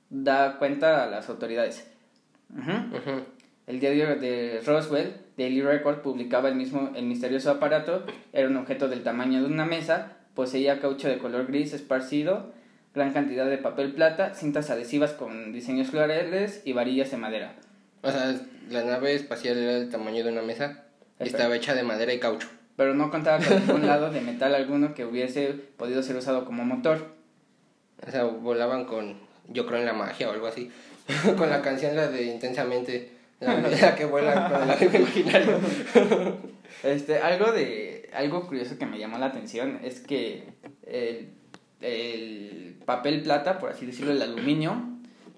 da 0.09 0.57
cuenta 0.57 1.03
a 1.03 1.07
las 1.07 1.29
autoridades. 1.29 1.87
Ujú. 2.55 2.71
Ujú. 2.71 3.23
El 3.67 3.81
diario 3.81 4.15
de 4.15 4.61
Roswell, 4.65 5.13
Daily 5.37 5.61
Record, 5.61 6.01
publicaba 6.01 6.47
el 6.47 6.55
mismo 6.55 6.91
el 6.95 7.05
misterioso 7.05 7.51
aparato. 7.51 8.05
Era 8.31 8.47
un 8.47 8.55
objeto 8.55 8.87
del 8.87 9.03
tamaño 9.03 9.41
de 9.41 9.47
una 9.47 9.65
mesa, 9.65 10.13
poseía 10.33 10.79
caucho 10.79 11.09
de 11.09 11.17
color 11.17 11.47
gris 11.47 11.73
esparcido, 11.73 12.53
gran 12.95 13.11
cantidad 13.11 13.45
de 13.45 13.57
papel 13.57 13.91
plata, 13.91 14.33
cintas 14.33 14.69
adhesivas 14.69 15.11
con 15.11 15.51
diseños 15.51 15.89
floreales 15.89 16.61
y 16.63 16.71
varillas 16.71 17.11
de 17.11 17.17
madera. 17.17 17.55
O 18.01 18.09
sea, 18.09 18.39
la 18.69 18.83
nave 18.85 19.13
espacial 19.13 19.57
era 19.57 19.73
del 19.73 19.89
tamaño 19.89 20.23
de 20.23 20.31
una 20.31 20.41
mesa 20.41 20.85
y 21.19 21.23
estaba 21.23 21.55
hecha 21.55 21.75
de 21.75 21.83
madera 21.83 22.13
y 22.13 22.19
caucho. 22.19 22.47
Pero 22.77 22.93
no 22.93 23.11
contaba 23.11 23.43
con 23.43 23.59
ningún 23.59 23.85
lado 23.85 24.09
de 24.11 24.21
metal 24.21 24.55
alguno 24.55 24.93
que 24.93 25.03
hubiese 25.03 25.49
podido 25.49 26.01
ser 26.01 26.15
usado 26.15 26.45
como 26.45 26.63
motor. 26.63 27.17
O 28.07 28.11
sea, 28.11 28.23
volaban 28.23 28.85
con, 28.85 29.17
yo 29.49 29.65
creo 29.65 29.79
en 29.79 29.85
la 29.85 29.93
magia 29.93 30.29
o 30.29 30.31
algo 30.31 30.47
así. 30.47 30.71
con 31.37 31.49
la 31.49 31.61
canción 31.61 31.95
la 31.95 32.07
de 32.07 32.23
Intensamente, 32.25 33.11
la, 33.39 33.59
la 33.59 33.95
que 33.95 34.05
vuela 34.05 34.49
con 34.49 34.63
el 34.63 34.71
amigo 34.71 34.97
imaginario. 34.97 35.59
Este, 36.83 37.17
algo 37.17 37.53
de 37.53 38.09
algo 38.13 38.45
curioso 38.45 38.77
que 38.77 38.85
me 38.85 38.99
llamó 38.99 39.17
la 39.17 39.27
atención 39.27 39.79
es 39.83 39.99
que 39.99 40.43
el, 40.85 41.29
el 41.81 42.75
papel 42.85 43.23
plata, 43.23 43.57
por 43.57 43.71
así 43.71 43.85
decirlo, 43.85 44.11
el 44.11 44.21
aluminio, 44.21 44.83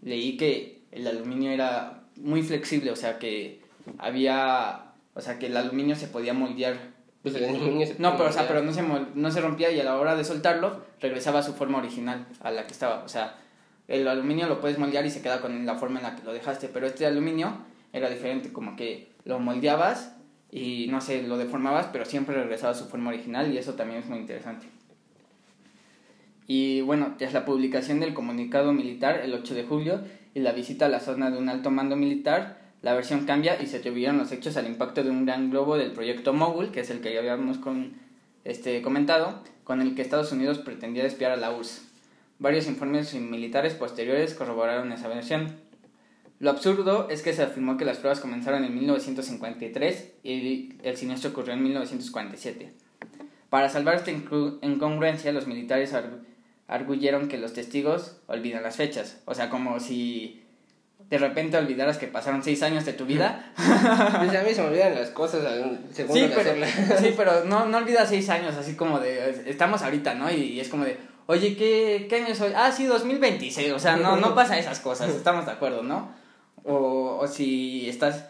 leí 0.01 0.37
que 0.37 0.81
el 0.91 1.07
aluminio 1.07 1.51
era 1.51 2.03
muy 2.15 2.41
flexible, 2.41 2.91
o 2.91 2.95
sea 2.95 3.19
que 3.19 3.61
había, 3.97 4.91
o 5.13 5.21
sea 5.21 5.39
que 5.39 5.47
el 5.47 5.57
aluminio 5.57 5.95
se 5.95 6.07
podía 6.07 6.33
moldear. 6.33 6.77
Pues 7.21 7.35
el 7.35 7.87
se 7.87 7.95
No, 7.99 8.15
pero 8.15 8.29
o 8.29 8.31
sea, 8.31 8.47
pero 8.47 8.61
no 8.61 8.71
se 8.71 8.81
no 8.81 9.31
se 9.31 9.41
rompía 9.41 9.71
y 9.71 9.79
a 9.79 9.83
la 9.83 9.97
hora 9.97 10.15
de 10.15 10.23
soltarlo 10.23 10.83
regresaba 11.01 11.39
a 11.39 11.43
su 11.43 11.53
forma 11.53 11.79
original, 11.79 12.25
a 12.41 12.51
la 12.51 12.65
que 12.65 12.71
estaba, 12.71 13.03
o 13.03 13.09
sea, 13.09 13.35
el 13.87 14.07
aluminio 14.07 14.47
lo 14.47 14.61
puedes 14.61 14.77
moldear 14.77 15.05
y 15.05 15.09
se 15.09 15.21
queda 15.21 15.41
con 15.41 15.65
la 15.65 15.75
forma 15.75 15.99
en 15.99 16.03
la 16.03 16.15
que 16.15 16.23
lo 16.23 16.31
dejaste, 16.31 16.69
pero 16.69 16.87
este 16.87 17.05
aluminio 17.05 17.57
era 17.91 18.09
diferente, 18.09 18.53
como 18.53 18.75
que 18.75 19.11
lo 19.25 19.39
moldeabas 19.39 20.15
y 20.51 20.87
no 20.89 21.01
sé, 21.01 21.23
lo 21.23 21.37
deformabas, 21.37 21.87
pero 21.87 22.05
siempre 22.05 22.35
regresaba 22.35 22.71
a 22.71 22.75
su 22.75 22.85
forma 22.85 23.09
original 23.09 23.53
y 23.53 23.57
eso 23.57 23.73
también 23.73 23.99
es 23.99 24.05
muy 24.07 24.19
interesante. 24.19 24.67
Y 26.47 26.81
bueno, 26.81 27.15
tras 27.17 27.33
la 27.33 27.45
publicación 27.45 27.99
del 27.99 28.13
comunicado 28.13 28.73
militar 28.73 29.21
el 29.23 29.33
8 29.33 29.55
de 29.55 29.63
julio 29.65 30.01
y 30.33 30.39
la 30.39 30.51
visita 30.51 30.85
a 30.85 30.89
la 30.89 30.99
zona 30.99 31.29
de 31.29 31.37
un 31.37 31.49
alto 31.49 31.69
mando 31.69 31.95
militar, 31.95 32.58
la 32.81 32.93
versión 32.93 33.25
cambia 33.25 33.61
y 33.61 33.67
se 33.67 33.77
atribuyeron 33.77 34.17
los 34.17 34.31
hechos 34.31 34.55
al 34.57 34.67
impacto 34.67 35.03
de 35.03 35.09
un 35.09 35.25
gran 35.25 35.49
globo 35.49 35.77
del 35.77 35.91
proyecto 35.91 36.33
Mogul, 36.33 36.71
que 36.71 36.79
es 36.81 36.89
el 36.89 37.01
que 37.01 37.13
ya 37.13 37.19
habíamos 37.19 37.57
con, 37.57 37.93
este, 38.45 38.81
comentado, 38.81 39.43
con 39.63 39.81
el 39.81 39.95
que 39.95 40.01
Estados 40.01 40.31
Unidos 40.31 40.59
pretendía 40.59 41.05
espiar 41.05 41.31
a 41.31 41.37
la 41.37 41.51
URSS. 41.51 41.83
Varios 42.39 42.67
informes 42.67 43.13
militares 43.13 43.73
posteriores 43.73 44.33
corroboraron 44.33 44.91
esa 44.93 45.09
versión. 45.09 45.57
Lo 46.39 46.49
absurdo 46.51 47.09
es 47.09 47.21
que 47.21 47.33
se 47.33 47.43
afirmó 47.43 47.75
que 47.75 47.83
las 47.83 47.97
pruebas 47.97 48.21
comenzaron 48.21 48.63
en 48.63 48.73
1953 48.73 50.11
y 50.23 50.73
el 50.83 50.95
siniestro 50.95 51.31
ocurrió 51.31 51.53
en 51.53 51.63
1947. 51.63 52.71
Para 53.49 53.67
salvar 53.67 53.95
esta 53.95 54.11
incongruencia, 54.11 55.33
los 55.33 55.47
militares 55.47 55.93
ar- 55.93 56.19
arguyeron 56.67 57.27
que 57.27 57.37
los 57.37 57.51
testigos 57.53 58.17
olvidan 58.27 58.63
las 58.63 58.77
fechas. 58.77 59.21
O 59.25 59.35
sea, 59.35 59.49
como 59.49 59.79
si 59.81 60.41
de 61.09 61.17
repente 61.17 61.57
olvidaras 61.57 61.97
que 61.97 62.07
pasaron 62.07 62.43
seis 62.43 62.61
años 62.61 62.85
de 62.85 62.93
tu 62.93 63.05
vida. 63.05 63.51
Pues 63.55 64.35
a 64.35 64.43
mí 64.43 64.53
se 64.53 64.61
me 64.61 64.67
olvidan 64.67 64.95
las 64.95 65.09
cosas 65.09 65.43
segundo 65.93 66.27
sí, 66.27 66.31
pero, 66.35 66.65
sí, 66.99 67.13
pero 67.17 67.45
no, 67.45 67.65
no 67.65 67.77
olvidas 67.77 68.09
seis 68.09 68.29
años, 68.29 68.55
así 68.55 68.75
como 68.75 68.99
de, 68.99 69.43
estamos 69.47 69.81
ahorita, 69.81 70.13
¿no? 70.13 70.31
Y, 70.31 70.59
es 70.59 70.69
como 70.69 70.85
de, 70.85 70.97
oye, 71.25 71.55
¿qué, 71.55 72.05
¿qué 72.09 72.17
año 72.17 72.27
es 72.27 72.41
hoy? 72.41 72.51
Ah, 72.55 72.71
sí, 72.71 72.85
2026, 72.85 73.73
o 73.73 73.79
sea, 73.79 73.95
no, 73.95 74.17
no 74.17 74.35
pasa 74.35 74.59
esas 74.59 74.79
cosas, 74.79 75.09
estamos 75.09 75.45
de 75.45 75.51
acuerdo, 75.51 75.83
¿no? 75.83 76.09
O, 76.63 77.17
o 77.21 77.27
si 77.27 77.89
estás, 77.89 78.25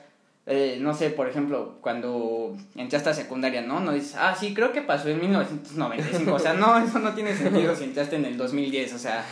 eh, 0.45 0.77
no 0.79 0.93
sé, 0.93 1.09
por 1.09 1.27
ejemplo, 1.27 1.79
cuando 1.81 2.55
entraste 2.75 3.09
a 3.09 3.13
secundaria, 3.13 3.61
¿no? 3.61 3.79
No 3.81 3.91
dices, 3.91 4.15
ah, 4.17 4.35
sí, 4.39 4.53
creo 4.53 4.71
que 4.71 4.81
pasó 4.81 5.09
en 5.09 5.19
1995, 5.19 6.33
o 6.33 6.39
sea, 6.39 6.53
no, 6.53 6.77
eso 6.77 6.99
no 6.99 7.13
tiene 7.13 7.35
sentido 7.35 7.75
si 7.75 7.85
entraste 7.85 8.15
en 8.15 8.25
el 8.25 8.37
2010, 8.37 8.93
o 8.93 8.99
sea, 8.99 9.25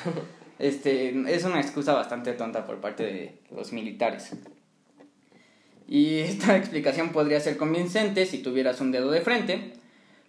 este, 0.59 1.09
es 1.33 1.43
una 1.43 1.59
excusa 1.61 1.93
bastante 1.93 2.33
tonta 2.33 2.65
por 2.65 2.77
parte 2.81 3.03
de 3.03 3.39
los 3.55 3.73
militares. 3.73 4.31
Y 5.87 6.19
esta 6.19 6.57
explicación 6.57 7.09
podría 7.09 7.39
ser 7.39 7.57
convincente 7.57 8.25
si 8.25 8.39
tuvieras 8.39 8.81
un 8.81 8.91
dedo 8.91 9.11
de 9.11 9.21
frente, 9.21 9.73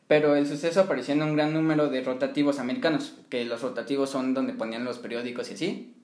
pero 0.06 0.36
el 0.36 0.46
suceso 0.46 0.80
apareció 0.80 1.14
en 1.14 1.22
un 1.22 1.36
gran 1.36 1.52
número 1.52 1.88
de 1.88 2.02
rotativos 2.02 2.58
americanos, 2.58 3.14
que 3.28 3.44
los 3.44 3.62
rotativos 3.62 4.10
son 4.10 4.34
donde 4.34 4.52
ponían 4.54 4.84
los 4.84 4.98
periódicos 4.98 5.50
y 5.50 5.54
así, 5.54 5.94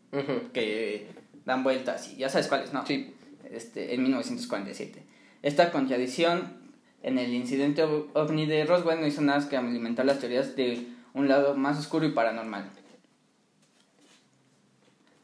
que 0.53 1.07
dan 1.45 1.65
vueltas 1.65 2.13
y 2.13 2.17
ya 2.17 2.29
sabes 2.29 2.49
cuáles, 2.49 2.73
¿no? 2.73 2.85
Sí. 2.87 3.15
Este, 3.51 3.95
en 3.95 4.03
1947. 4.03 5.03
Esta 5.43 5.71
contradicción 5.71 6.55
en 7.03 7.19
el 7.19 7.33
incidente 7.35 7.85
ov- 7.85 8.07
ovni 8.15 8.47
de 8.47 8.65
Roswell 8.65 9.01
no 9.01 9.07
hizo 9.07 9.21
nada 9.21 9.39
más 9.39 9.47
que 9.49 9.57
alimentar 9.57 10.05
las 10.07 10.19
teorías 10.19 10.57
de 10.57 10.87
un 11.13 11.29
lado 11.29 11.55
más 11.55 11.79
oscuro 11.79 12.07
y 12.07 12.11
paranormal. 12.13 12.71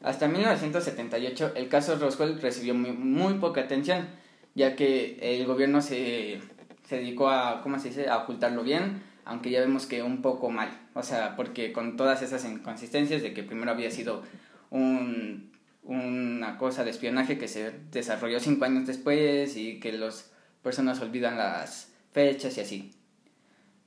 Hasta 0.03 0.27
1978 0.27 1.53
el 1.55 1.67
caso 1.69 1.97
Roswell 1.97 2.41
recibió 2.41 2.73
muy, 2.73 2.91
muy 2.91 3.35
poca 3.35 3.61
atención, 3.61 4.07
ya 4.55 4.75
que 4.75 5.17
el 5.21 5.45
gobierno 5.45 5.81
se, 5.81 6.41
dedicó 6.89 7.29
a, 7.29 7.61
¿cómo 7.61 7.79
se 7.79 7.89
dice?, 7.89 8.09
a 8.09 8.17
ocultarlo 8.17 8.63
bien, 8.63 9.03
aunque 9.25 9.51
ya 9.51 9.59
vemos 9.59 9.85
que 9.85 10.01
un 10.01 10.21
poco 10.21 10.49
mal. 10.49 10.69
O 10.93 11.03
sea, 11.03 11.35
porque 11.35 11.71
con 11.71 11.97
todas 11.97 12.21
esas 12.21 12.43
inconsistencias 12.45 13.21
de 13.21 13.33
que 13.33 13.43
primero 13.43 13.71
había 13.71 13.91
sido 13.91 14.23
un, 14.71 15.51
una 15.83 16.57
cosa 16.57 16.83
de 16.83 16.91
espionaje 16.91 17.37
que 17.37 17.47
se 17.47 17.71
desarrolló 17.91 18.39
cinco 18.39 18.65
años 18.65 18.87
después 18.87 19.55
y 19.55 19.79
que 19.79 19.93
las 19.93 20.31
personas 20.63 20.99
olvidan 21.01 21.37
las 21.37 21.93
fechas 22.11 22.57
y 22.57 22.61
así. 22.61 22.91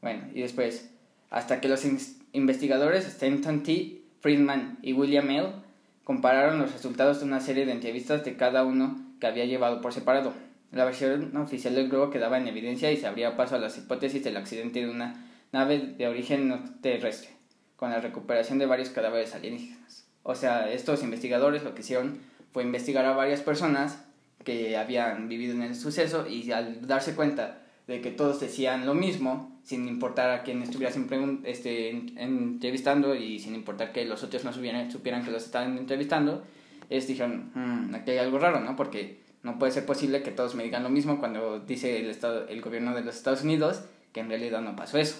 Bueno, 0.01 0.29
y 0.33 0.43
después, 0.43 0.91
hasta 1.31 1.61
que 1.61 1.69
los 1.69 1.85
investigadores 2.33 3.07
Stanton 3.07 3.63
T. 3.63 4.03
Friedman 4.21 4.79
y 4.83 4.93
William 4.93 5.31
L. 5.31 5.64
compararon 6.05 6.59
los 6.59 6.73
resultados 6.73 7.21
de 7.21 7.27
una 7.27 7.41
serie 7.41 7.67
de 7.67 7.73
entrevistas 7.73 8.25
de 8.25 8.37
cada 8.37 8.65
uno 8.65 8.97
que 9.21 9.27
había 9.27 9.47
llevado 9.47 9.81
por 9.81 9.93
separado. 9.93 10.33
La 10.71 10.85
versión 10.85 11.37
oficial 11.37 11.75
del 11.75 11.89
globo 11.89 12.11
quedaba 12.11 12.39
en 12.39 12.49
evidencia 12.49 12.93
y 12.93 12.97
se 12.97 13.07
abría 13.07 13.37
paso 13.37 13.57
a 13.57 13.59
las 13.59 13.79
hipótesis 13.79 14.23
del 14.23 14.37
accidente 14.37 14.81
de 14.81 14.91
una 14.91 15.31
nave 15.53 15.79
de 15.79 16.09
origen 16.09 16.49
no 16.49 16.61
terrestre, 16.81 17.31
con 17.77 17.91
la 17.91 18.01
recuperación 18.01 18.59
de 18.59 18.67
varios 18.67 18.91
cadáveres 18.91 19.35
alienígenas. 19.35 20.05
O 20.23 20.35
sea, 20.35 20.71
estos 20.71 21.03
investigadores 21.03 21.63
lo 21.63 21.75
que 21.75 21.83
hicieron 21.83 22.19
fue 22.53 22.65
investigar 22.65 23.05
a 23.07 23.13
varias 23.13 23.41
personas 23.41 24.05
que 24.45 24.77
habían 24.77 25.29
vivido 25.29 25.55
en 25.55 25.63
el 25.63 25.75
suceso 25.75 26.27
y 26.27 26.51
al 26.53 26.87
darse 26.87 27.15
cuenta 27.15 27.64
de 27.87 28.01
que 28.01 28.11
todos 28.11 28.41
decían 28.41 28.87
lo 28.87 28.95
mismo, 28.95 29.59
sin 29.65 29.89
importar 29.89 30.31
a 30.31 30.43
quién 30.43 30.63
estuviesen 30.63 31.09
pregun- 31.09 31.41
este, 31.45 31.91
en- 31.91 32.17
entrevistando 32.19 33.15
y 33.15 33.39
sin 33.39 33.55
importar 33.55 33.93
que 33.93 34.05
los 34.05 34.23
otros 34.23 34.45
no 34.45 34.53
supieran, 34.53 34.91
supieran 34.91 35.25
que 35.25 35.31
los 35.31 35.45
estaban 35.45 35.77
entrevistando, 35.79 36.43
ellos 36.91 37.07
dijeron, 37.07 37.51
"Mm, 37.55 37.95
aquí 37.95 38.11
hay 38.13 38.19
algo 38.19 38.39
raro, 38.39 38.61
¿no? 38.61 38.77
Porque 38.77 39.21
no 39.43 39.59
puede 39.59 39.73
ser 39.73 39.85
posible 39.87 40.23
que 40.23 40.31
todos 40.31 40.55
me 40.55 40.65
digan 40.65 40.83
lo 40.83 40.89
mismo 40.91 41.19
cuando 41.19 41.61
dice 41.61 42.01
el, 42.01 42.09
estado, 42.11 42.47
el 42.49 42.61
gobierno 42.63 42.95
de 42.95 43.03
los 43.05 43.17
Estados 43.17 43.43
Unidos 43.43 43.83
que 44.13 44.21
en 44.21 44.29
realidad 44.29 44.61
no 44.63 44.77
pasó 44.77 44.97
eso. 44.99 45.17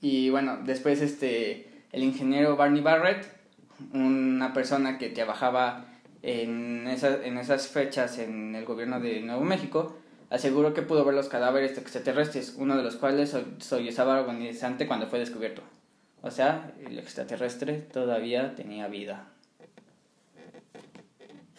Y 0.00 0.30
bueno, 0.30 0.58
después 0.64 1.00
este, 1.02 1.68
el 1.92 2.02
ingeniero 2.02 2.56
Barney 2.56 2.80
Barrett, 2.82 3.26
una 3.92 4.52
persona 4.52 4.98
que 4.98 5.08
trabajaba 5.10 5.86
en, 6.22 6.86
esa- 6.88 7.24
en 7.24 7.38
esas 7.38 7.68
fechas 7.68 8.18
en 8.18 8.54
el 8.54 8.64
gobierno 8.64 9.00
de 9.00 9.20
Nuevo 9.20 9.42
México, 9.42 9.96
aseguró 10.30 10.74
que 10.74 10.82
pudo 10.82 11.04
ver 11.04 11.14
los 11.14 11.28
cadáveres 11.28 11.76
extraterrestres, 11.78 12.54
uno 12.56 12.76
de 12.76 12.82
los 12.82 12.96
cuales 12.96 13.30
so- 13.30 13.44
sollozaba 13.58 14.18
agonizante 14.18 14.86
cuando 14.86 15.06
fue 15.08 15.18
descubierto. 15.18 15.62
O 16.22 16.30
sea, 16.30 16.72
el 16.86 16.98
extraterrestre 16.98 17.74
todavía 17.92 18.54
tenía 18.54 18.88
vida. 18.88 19.26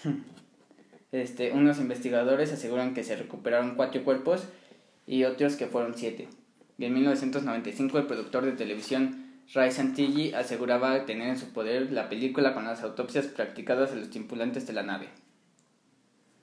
Este, 1.11 1.51
unos 1.51 1.77
investigadores 1.79 2.53
aseguran 2.53 2.93
que 2.93 3.03
se 3.03 3.17
recuperaron 3.17 3.75
cuatro 3.75 4.01
cuerpos 4.05 4.45
y 5.05 5.25
otros 5.25 5.57
que 5.57 5.67
fueron 5.67 5.93
siete. 5.97 6.29
Y 6.77 6.85
en 6.85 6.93
1995 6.93 7.97
el 7.97 8.07
productor 8.07 8.45
de 8.45 8.53
televisión 8.53 9.20
Ray 9.53 9.71
Santilli 9.71 10.33
aseguraba 10.33 11.05
tener 11.05 11.29
en 11.29 11.37
su 11.37 11.51
poder 11.51 11.91
la 11.91 12.07
película 12.09 12.53
con 12.53 12.65
las 12.65 12.83
autopsias 12.83 13.25
practicadas 13.27 13.91
a 13.91 13.95
los 13.95 14.09
tripulantes 14.09 14.65
de 14.67 14.73
la 14.73 14.83
nave. 14.83 15.07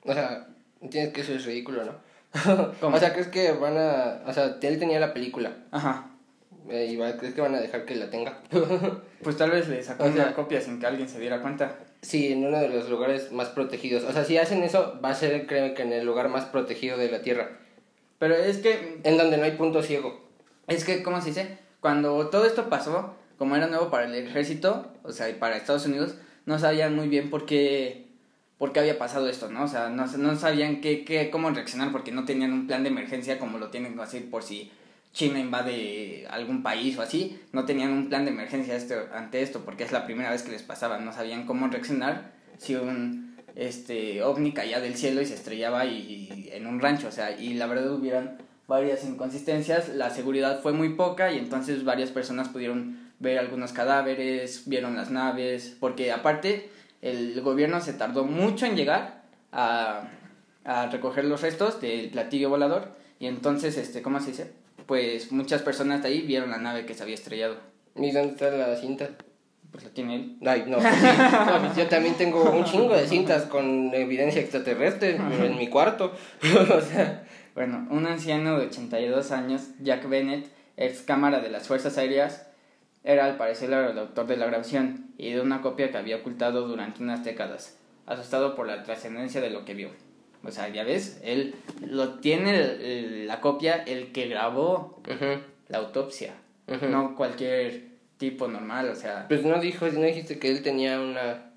O 0.05 0.13
sea, 0.13 0.47
entiendes 0.81 1.13
que 1.15 1.21
eso 1.23 1.33
es 1.33 1.45
ridículo, 1.45 1.85
¿no? 1.85 1.93
¿Cómo? 2.81 2.97
O 2.97 3.01
sea, 3.01 3.13
¿crees 3.13 3.29
que 3.29 3.53
van 3.53 3.77
a... 3.79 4.23
O 4.27 4.33
sea, 4.33 4.59
él 4.61 4.79
tenía 4.79 5.01
la 5.01 5.15
película. 5.15 5.57
Ajá. 5.71 6.11
eh, 6.69 6.87
y 6.93 6.99
¿crees 7.19 7.35
que 7.35 7.41
van 7.41 7.55
a 7.55 7.61
dejar 7.61 7.85
que 7.85 7.97
la 7.97 8.11
tenga? 8.11 8.39
Pues 9.23 9.37
tal 9.37 9.51
vez 9.51 9.69
le 9.69 9.83
sacó 9.83 10.05
O 10.05 10.13
sea- 10.13 10.27
una 10.27 10.35
copia 10.35 10.61
sin 10.61 10.79
que 10.79 10.87
alguien 10.87 11.09
se 11.09 11.19
diera 11.19 11.41
cuenta. 11.43 11.79
sí, 12.03 12.33
en 12.33 12.47
uno 12.47 12.61
de 12.61 12.69
los 12.69 12.89
lugares 12.91 13.33
más 13.33 13.49
protegidos. 13.49 14.05
O 14.05 14.13
sea, 14.13 14.25
si 14.25 14.37
hacen 14.39 14.63
eso, 14.63 15.01
va 15.05 15.11
a 15.11 15.15
ser, 15.15 15.47
creo 15.47 15.75
que 15.75 15.83
en 15.83 15.93
el 15.93 16.05
lugar 16.07 16.29
más 16.29 16.45
protegido 16.45 16.97
de 16.99 17.11
la 17.11 17.23
Tierra. 17.23 17.59
Pero 18.19 18.35
es 18.37 18.59
que 18.59 19.01
En 19.05 19.17
donde 19.17 19.39
no 19.39 19.45
hay 19.45 19.53
punto 19.53 19.83
ciego. 19.83 20.29
Es 20.69 20.85
que, 20.85 21.03
¿cómo 21.03 21.21
se 21.21 21.29
dice? 21.29 21.59
Cuando 21.81 22.29
todo 22.29 22.45
esto 22.45 22.69
pasó, 22.69 23.15
como 23.39 23.57
era 23.57 23.69
nuevo 23.69 23.91
para 23.91 24.07
el 24.07 24.15
ejército, 24.15 24.93
o 25.03 25.13
sea, 25.13 25.31
y 25.31 25.35
para 25.35 25.57
Estados 25.57 25.87
Unidos, 25.87 26.17
no 26.47 26.59
sabían 26.59 26.97
muy 26.97 27.09
bien 27.09 27.31
por 27.31 27.47
qué, 27.47 28.09
por 28.59 28.73
qué 28.73 28.81
había 28.81 28.99
pasado 28.99 29.29
esto, 29.29 29.49
¿no? 29.51 29.65
O 29.65 29.69
sea, 29.69 29.89
no, 29.89 30.07
no 30.07 30.37
sabían 30.37 30.81
qué, 30.81 31.05
qué, 31.05 31.31
cómo 31.31 31.51
reaccionar 31.51 31.93
porque 31.93 32.11
no 32.11 32.25
tenían 32.25 32.53
un 32.53 32.67
plan 32.67 32.83
de 32.83 32.89
emergencia 32.89 33.39
como 33.39 33.59
lo 33.59 33.69
tienen 33.69 33.99
así 34.01 34.21
por 34.21 34.43
si 34.43 34.73
China 35.13 35.39
invade 35.39 36.27
algún 36.29 36.63
país 36.63 36.99
o 36.99 37.03
así. 37.03 37.41
No 37.53 37.65
tenían 37.65 37.93
un 37.93 38.09
plan 38.09 38.25
de 38.25 38.33
emergencia 38.33 38.75
este, 38.75 38.97
ante 39.15 39.43
esto 39.43 39.61
porque 39.65 39.85
es 39.85 39.93
la 39.93 40.05
primera 40.07 40.31
vez 40.31 40.43
que 40.43 40.53
les 40.53 40.63
pasaba. 40.63 40.99
No 40.99 41.13
sabían 41.13 41.47
cómo 41.47 41.69
reaccionar 41.69 42.33
si 42.59 42.75
un 42.75 43.37
este 43.55 44.23
ovni 44.23 44.53
caía 44.53 44.81
del 44.81 44.97
cielo 44.97 45.21
y 45.21 45.27
se 45.27 45.35
estrellaba 45.35 45.85
y, 45.85 45.99
y 45.99 46.51
en 46.53 46.67
un 46.67 46.81
rancho, 46.81 47.09
o 47.09 47.13
sea, 47.13 47.39
y 47.39 47.55
la 47.55 47.67
verdad 47.67 47.93
hubieran 47.93 48.39
varias 48.69 49.03
inconsistencias, 49.05 49.89
la 49.89 50.11
seguridad 50.11 50.61
fue 50.61 50.73
muy 50.73 50.91
poca 50.91 51.33
y 51.33 51.39
entonces 51.39 51.85
varias 51.85 52.11
personas 52.11 52.49
pudieron 52.49 53.09
ver 53.19 53.39
algunos 53.39 53.73
cadáveres, 53.73 54.65
vieron 54.67 54.95
las 54.95 55.11
naves, 55.11 55.77
porque 55.81 56.13
aparte 56.13 56.71
el 57.03 57.41
gobierno 57.41 57.81
se 57.81 57.95
tardó 57.95 58.25
mucho 58.25 58.67
en 58.67 58.77
llegar 58.77 59.25
a, 59.51 60.11
a 60.65 60.87
recoger 60.89 61.25
los 61.25 61.41
restos 61.41 61.81
del 61.81 62.11
platillo 62.11 62.51
volador 62.51 62.93
y 63.19 63.27
entonces, 63.27 63.77
este, 63.79 64.03
¿cómo 64.03 64.21
se 64.21 64.29
dice? 64.29 64.53
Pues 64.87 65.33
muchas 65.33 65.63
personas 65.63 66.03
de 66.03 66.09
ahí 66.09 66.21
vieron 66.21 66.51
la 66.51 66.59
nave 66.59 66.87
que 66.87 66.95
se 66.95 67.03
había 67.03 67.15
estrellado. 67.15 67.57
¿Y 67.97 68.13
dónde 68.13 68.33
está 68.33 68.51
la 68.51 68.77
cinta? 68.77 69.09
Pues 69.73 69.85
la 69.85 69.91
tiene 69.91 70.15
él. 70.15 70.37
Ay, 70.47 70.65
no, 70.67 70.79
pues 70.79 70.95
sí. 70.95 71.07
No, 71.47 71.61
pues 71.61 71.77
yo 71.77 71.87
también 71.89 72.15
tengo 72.15 72.51
un 72.51 72.65
chingo 72.65 72.95
de 72.95 73.07
cintas 73.07 73.45
con 73.45 73.93
evidencia 73.93 74.41
extraterrestre 74.41 75.17
en 75.17 75.59
mi 75.59 75.69
cuarto. 75.69 76.13
o 76.43 76.81
sea, 76.81 77.25
Bueno, 77.59 77.89
un 77.91 78.07
anciano 78.07 78.57
de 78.57 78.67
82 78.67 79.33
años, 79.33 79.63
Jack 79.81 80.09
Bennett, 80.09 80.47
ex 80.77 81.03
cámara 81.03 81.41
de 81.41 81.51
las 81.51 81.67
Fuerzas 81.67 81.99
Aéreas, 81.99 82.47
era 83.03 83.25
al 83.25 83.37
parecer 83.37 83.73
el 83.73 83.99
autor 83.99 84.29
de 84.29 84.37
la 84.37 84.47
grabación 84.47 85.07
y 85.19 85.33
de 85.33 85.41
una 85.41 85.61
copia 85.61 85.91
que 85.91 85.99
había 85.99 86.19
ocultado 86.19 86.69
durante 86.69 87.03
unas 87.03 87.25
décadas, 87.25 87.77
asustado 88.07 88.55
por 88.55 88.69
la 88.69 88.85
trascendencia 88.85 89.41
de 89.41 89.51
lo 89.51 89.65
que 89.65 89.75
vio. 89.75 89.91
O 90.45 90.53
sea, 90.53 90.69
ya 90.69 90.85
ves, 90.85 91.21
él 91.25 91.57
lo 91.85 92.21
tiene 92.21 92.55
el- 92.61 92.81
el- 92.81 93.27
la 93.27 93.41
copia 93.41 93.75
el 93.75 94.13
que 94.13 94.29
grabó 94.29 95.03
la 95.67 95.79
autopsia, 95.79 96.35
no 96.89 97.17
cualquier 97.17 97.89
tipo 98.19 98.47
normal, 98.47 98.89
o 98.89 98.95
sea, 98.95 99.27
pues 99.27 99.43
no 99.45 99.61
dijo, 99.61 99.89
no 99.89 100.03
dijiste 100.03 100.39
que 100.39 100.49
él 100.49 100.63
tenía 100.63 101.01
una, 101.01 101.51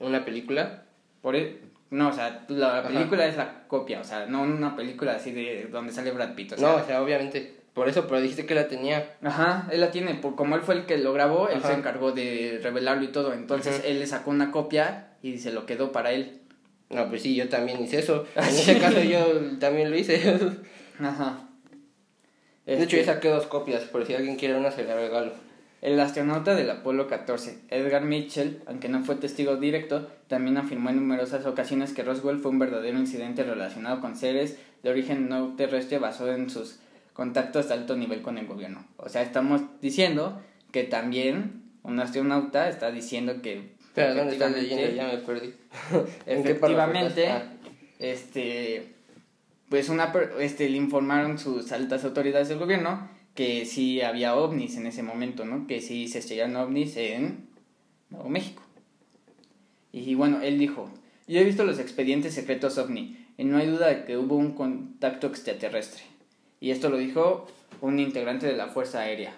una 0.00 0.22
película. 0.26 0.82
por 1.22 1.34
e- 1.34 1.60
no, 1.90 2.08
o 2.08 2.12
sea, 2.12 2.44
la 2.48 2.78
Ajá. 2.78 2.88
película 2.88 3.26
es 3.26 3.36
la 3.36 3.64
copia, 3.68 4.00
o 4.00 4.04
sea, 4.04 4.26
no 4.26 4.42
una 4.42 4.74
película 4.76 5.12
así 5.14 5.30
de 5.32 5.68
donde 5.70 5.92
sale 5.92 6.10
Brad 6.10 6.34
Pitt, 6.34 6.52
o 6.52 6.56
sea, 6.56 6.68
no, 6.68 6.76
o 6.76 6.84
sea, 6.86 7.02
obviamente. 7.02 7.54
Por 7.74 7.88
eso, 7.90 8.06
pero 8.06 8.22
dijiste 8.22 8.46
que 8.46 8.54
la 8.54 8.68
tenía. 8.68 9.16
Ajá, 9.22 9.68
él 9.70 9.80
la 9.82 9.90
tiene, 9.90 10.14
por, 10.14 10.34
como 10.34 10.56
él 10.56 10.62
fue 10.62 10.76
el 10.76 10.86
que 10.86 10.96
lo 10.96 11.12
grabó, 11.12 11.48
él 11.50 11.58
Ajá. 11.58 11.68
se 11.68 11.74
encargó 11.74 12.12
de 12.12 12.58
revelarlo 12.62 13.04
y 13.04 13.08
todo, 13.08 13.34
entonces 13.34 13.82
él 13.84 13.98
le 13.98 14.06
sacó 14.06 14.30
una 14.30 14.50
copia 14.50 15.08
y 15.22 15.38
se 15.38 15.52
lo 15.52 15.66
quedó 15.66 15.92
para 15.92 16.12
él. 16.12 16.40
No, 16.88 17.08
pues 17.08 17.22
sí, 17.22 17.34
yo 17.34 17.48
también 17.48 17.82
hice 17.82 17.98
eso. 17.98 18.26
En 18.36 18.44
ese 18.44 18.78
caso 18.78 19.02
yo 19.02 19.26
también 19.58 19.90
lo 19.90 19.96
hice. 19.96 20.16
Ajá. 21.00 21.40
De 22.64 22.74
hecho, 22.82 22.96
yo 22.96 23.00
Este, 23.00 23.12
saqué 23.12 23.28
dos 23.28 23.46
copias, 23.46 23.82
por 23.84 24.04
si 24.06 24.14
alguien 24.14 24.36
quiere 24.36 24.56
una 24.56 24.70
se 24.70 24.84
la 24.84 24.94
regalo. 24.96 25.32
El 25.82 26.00
astronauta 26.00 26.54
del 26.54 26.70
Apolo 26.70 27.06
14, 27.06 27.58
Edgar 27.68 28.02
Mitchell, 28.02 28.62
aunque 28.66 28.88
no 28.88 29.04
fue 29.04 29.16
testigo 29.16 29.56
directo, 29.56 30.08
también 30.26 30.56
afirmó 30.56 30.90
en 30.90 30.96
numerosas 30.96 31.44
ocasiones 31.46 31.92
que 31.92 32.02
Roswell 32.02 32.38
fue 32.38 32.50
un 32.50 32.58
verdadero 32.58 32.98
incidente 32.98 33.44
relacionado 33.44 34.00
con 34.00 34.16
seres 34.16 34.58
de 34.82 34.90
origen 34.90 35.28
no 35.28 35.54
terrestre 35.54 35.98
basado 35.98 36.32
en 36.32 36.48
sus 36.48 36.78
contactos 37.12 37.68
de 37.68 37.74
alto 37.74 37.96
nivel 37.96 38.22
con 38.22 38.38
el 38.38 38.46
gobierno. 38.46 38.84
O 38.96 39.08
sea, 39.08 39.22
estamos 39.22 39.62
diciendo 39.80 40.40
que 40.72 40.84
también 40.84 41.62
un 41.82 42.00
astronauta 42.00 42.68
está 42.68 42.90
diciendo 42.90 43.42
que 43.42 43.74
Pero 43.94 44.14
¿dónde 44.14 44.32
estás 44.32 44.52
leyendo? 44.52 44.94
Ya 44.94 45.06
me 45.06 45.18
perdí. 45.18 45.54
¿En 46.26 46.42
qué 46.42 46.52
efectivamente 46.52 47.24
estás? 47.24 47.42
este 47.98 48.92
pues 49.68 49.88
una 49.88 50.12
este 50.38 50.68
le 50.68 50.76
informaron 50.76 51.38
sus 51.38 51.72
altas 51.72 52.04
autoridades 52.04 52.48
del 52.48 52.58
gobierno 52.58 53.08
que 53.36 53.64
sí 53.66 54.00
había 54.00 54.34
ovnis 54.34 54.76
en 54.76 54.86
ese 54.86 55.04
momento, 55.04 55.44
¿no? 55.44 55.68
Que 55.68 55.80
sí 55.80 56.08
se 56.08 56.18
estrellaron 56.18 56.56
ovnis 56.56 56.96
en 56.96 57.46
Nuevo 58.10 58.28
México. 58.28 58.62
Y 59.92 60.14
bueno, 60.16 60.40
él 60.42 60.58
dijo, 60.58 60.90
yo 61.28 61.40
he 61.40 61.44
visto 61.44 61.64
los 61.64 61.78
expedientes 61.78 62.34
secretos 62.34 62.78
ovni 62.78 63.26
y 63.38 63.44
no 63.44 63.58
hay 63.58 63.68
duda 63.68 63.88
de 63.88 64.04
que 64.04 64.16
hubo 64.16 64.36
un 64.36 64.52
contacto 64.52 65.28
extraterrestre. 65.28 66.02
Y 66.60 66.70
esto 66.70 66.88
lo 66.88 66.98
dijo 66.98 67.46
un 67.80 68.00
integrante 68.00 68.46
de 68.46 68.56
la 68.56 68.66
Fuerza 68.66 69.00
Aérea. 69.00 69.34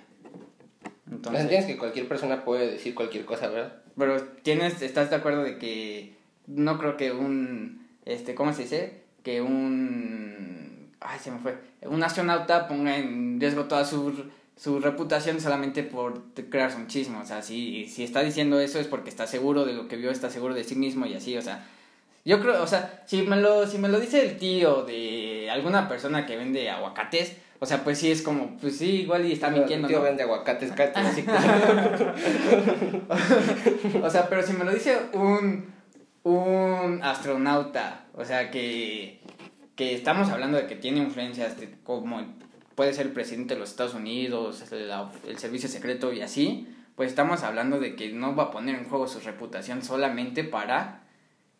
Ah. 0.74 0.90
Entonces, 1.10 1.42
Entiendes 1.42 1.66
que 1.66 1.78
cualquier 1.78 2.08
persona 2.08 2.44
puede 2.44 2.70
decir 2.70 2.94
cualquier 2.94 3.24
cosa, 3.24 3.48
¿verdad? 3.48 3.82
pero 3.98 4.22
tienes, 4.42 4.80
estás 4.80 5.10
de 5.10 5.16
acuerdo 5.16 5.42
de 5.42 5.58
que 5.58 6.14
no 6.46 6.78
creo 6.78 6.96
que 6.96 7.10
un, 7.10 7.86
este, 8.04 8.34
¿cómo 8.34 8.52
se 8.54 8.62
dice? 8.62 9.02
Que 9.24 9.42
un, 9.42 10.67
ay, 11.00 11.18
se 11.18 11.30
me 11.30 11.38
fue, 11.38 11.56
un 11.82 12.02
astronauta 12.02 12.68
ponga 12.68 12.96
en 12.96 13.40
riesgo 13.40 13.64
toda 13.64 13.84
su, 13.84 14.24
su 14.56 14.80
reputación 14.80 15.40
solamente 15.40 15.82
por 15.82 16.22
crearse 16.50 16.76
un 16.76 16.86
chisme. 16.88 17.18
O 17.18 17.24
sea, 17.26 17.42
si, 17.42 17.86
si 17.88 18.04
está 18.04 18.22
diciendo 18.22 18.58
eso 18.60 18.78
es 18.80 18.86
porque 18.86 19.10
está 19.10 19.26
seguro 19.26 19.64
de 19.64 19.74
lo 19.74 19.88
que 19.88 19.96
vio, 19.96 20.10
está 20.10 20.30
seguro 20.30 20.54
de 20.54 20.64
sí 20.64 20.74
mismo 20.74 21.06
y 21.06 21.14
así, 21.14 21.36
o 21.36 21.42
sea. 21.42 21.66
Yo 22.24 22.40
creo, 22.40 22.62
o 22.62 22.66
sea, 22.66 23.02
si 23.06 23.22
me 23.22 23.36
lo, 23.36 23.66
si 23.66 23.78
me 23.78 23.88
lo 23.88 23.98
dice 24.00 24.22
el 24.22 24.36
tío 24.36 24.82
de 24.82 25.48
alguna 25.50 25.88
persona 25.88 26.26
que 26.26 26.36
vende 26.36 26.68
aguacates, 26.68 27.36
o 27.58 27.64
sea, 27.64 27.82
pues 27.84 27.98
sí 27.98 28.10
es 28.10 28.20
como, 28.22 28.56
pues 28.58 28.76
sí, 28.76 29.02
igual 29.02 29.24
y 29.24 29.32
está 29.32 29.48
mintiendo, 29.50 29.86
El 29.86 29.92
tío 29.92 29.98
¿no? 30.00 30.04
vende 30.04 30.24
aguacates, 30.24 30.72
que- 30.76 30.92
o 34.02 34.10
sea, 34.10 34.28
pero 34.28 34.42
si 34.42 34.52
me 34.52 34.64
lo 34.64 34.72
dice 34.72 34.98
un, 35.14 35.66
un 36.24 37.00
astronauta, 37.02 38.04
o 38.14 38.24
sea, 38.24 38.50
que, 38.50 39.17
que 39.78 39.94
estamos 39.94 40.28
hablando 40.30 40.58
de 40.58 40.66
que 40.66 40.74
tiene 40.74 40.98
influencias 40.98 41.54
como 41.84 42.26
puede 42.74 42.92
ser 42.92 43.06
el 43.06 43.12
presidente 43.12 43.54
de 43.54 43.60
los 43.60 43.70
Estados 43.70 43.94
Unidos, 43.94 44.64
el, 44.72 44.90
el 45.28 45.38
servicio 45.38 45.68
secreto 45.68 46.12
y 46.12 46.20
así, 46.20 46.66
pues 46.96 47.10
estamos 47.10 47.44
hablando 47.44 47.78
de 47.78 47.94
que 47.94 48.12
no 48.12 48.34
va 48.34 48.44
a 48.44 48.50
poner 48.50 48.74
en 48.74 48.88
juego 48.88 49.06
su 49.06 49.20
reputación 49.20 49.82
solamente 49.84 50.42
para 50.42 51.04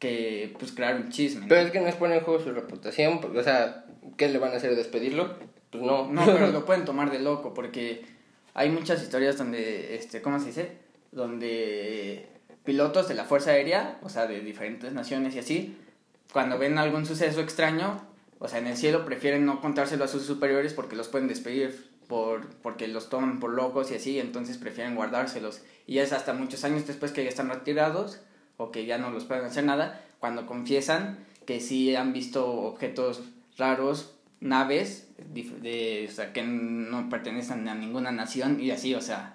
que, 0.00 0.52
pues, 0.58 0.72
crear 0.72 0.96
un 0.96 1.10
chisme. 1.10 1.42
¿no? 1.42 1.48
Pero 1.48 1.60
es 1.60 1.70
que 1.70 1.80
no 1.80 1.86
es 1.86 1.94
poner 1.94 2.18
en 2.18 2.24
juego 2.24 2.42
su 2.42 2.50
reputación, 2.50 3.20
o 3.22 3.42
sea, 3.44 3.84
¿qué 4.16 4.28
le 4.28 4.38
van 4.38 4.52
a 4.52 4.56
hacer? 4.56 4.74
¿Despedirlo? 4.74 5.36
Pues 5.70 5.84
no. 5.84 6.08
No, 6.10 6.26
pero 6.26 6.48
lo 6.52 6.64
pueden 6.66 6.84
tomar 6.84 7.12
de 7.12 7.20
loco 7.20 7.54
porque 7.54 8.04
hay 8.52 8.68
muchas 8.68 9.00
historias 9.00 9.38
donde, 9.38 9.94
este, 9.94 10.20
¿cómo 10.22 10.40
se 10.40 10.46
dice? 10.46 10.72
Donde 11.12 12.26
pilotos 12.64 13.06
de 13.06 13.14
la 13.14 13.24
Fuerza 13.24 13.52
Aérea, 13.52 14.00
o 14.02 14.08
sea, 14.08 14.26
de 14.26 14.40
diferentes 14.40 14.92
naciones 14.92 15.36
y 15.36 15.38
así, 15.38 15.78
cuando 16.32 16.58
ven 16.58 16.78
algún 16.78 17.06
suceso 17.06 17.40
extraño, 17.40 18.07
o 18.38 18.48
sea, 18.48 18.58
en 18.58 18.66
el 18.66 18.76
cielo 18.76 19.04
prefieren 19.04 19.44
no 19.46 19.60
contárselo 19.60 20.04
a 20.04 20.08
sus 20.08 20.24
superiores 20.24 20.74
porque 20.74 20.96
los 20.96 21.08
pueden 21.08 21.28
despedir 21.28 21.88
por 22.08 22.48
porque 22.62 22.88
los 22.88 23.08
toman 23.10 23.38
por 23.40 23.50
locos 23.52 23.90
y 23.90 23.94
así, 23.96 24.18
entonces 24.18 24.56
prefieren 24.58 24.94
guardárselos. 24.94 25.62
Y 25.86 25.98
es 25.98 26.12
hasta 26.12 26.32
muchos 26.34 26.64
años 26.64 26.86
después 26.86 27.12
que 27.12 27.22
ya 27.24 27.28
están 27.28 27.50
retirados 27.50 28.20
o 28.56 28.70
que 28.70 28.86
ya 28.86 28.98
no 28.98 29.10
los 29.10 29.24
pueden 29.24 29.44
hacer 29.44 29.64
nada, 29.64 30.02
cuando 30.20 30.46
confiesan 30.46 31.18
que 31.46 31.60
sí 31.60 31.94
han 31.96 32.12
visto 32.12 32.46
objetos 32.46 33.22
raros, 33.56 34.14
naves, 34.40 35.08
de, 35.18 36.06
o 36.08 36.12
sea, 36.12 36.32
que 36.32 36.42
no 36.42 37.08
pertenecen 37.08 37.66
a 37.68 37.74
ninguna 37.74 38.10
nación 38.12 38.60
y 38.60 38.70
así, 38.70 38.94
o 38.94 39.00
sea, 39.00 39.34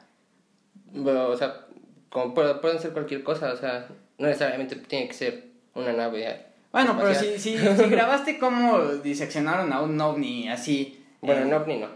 Pero, 0.93 1.29
o 1.31 1.37
sea, 1.37 1.65
como 2.09 2.33
puede- 2.33 2.55
pueden 2.55 2.79
ser 2.79 2.91
cualquier 2.93 3.23
cosa, 3.23 3.51
o 3.53 3.57
sea, 3.57 3.87
no 4.19 4.27
necesariamente 4.27 4.75
tiene 4.75 5.07
que 5.07 5.13
ser 5.13 5.45
una 5.73 5.91
nave. 5.93 6.45
Bueno, 6.73 6.97
pero 6.99 7.13
si, 7.15 7.39
si, 7.39 7.57
si 7.77 7.83
grabaste 7.89 8.37
cómo 8.39 8.79
diseccionaron 9.01 9.71
a 9.71 9.81
un 9.81 9.99
ovni 10.01 10.49
así. 10.49 10.99
Bueno, 11.21 11.43
eh, 11.43 11.45
no, 11.45 11.65
ni 11.65 11.77
no. 11.77 11.87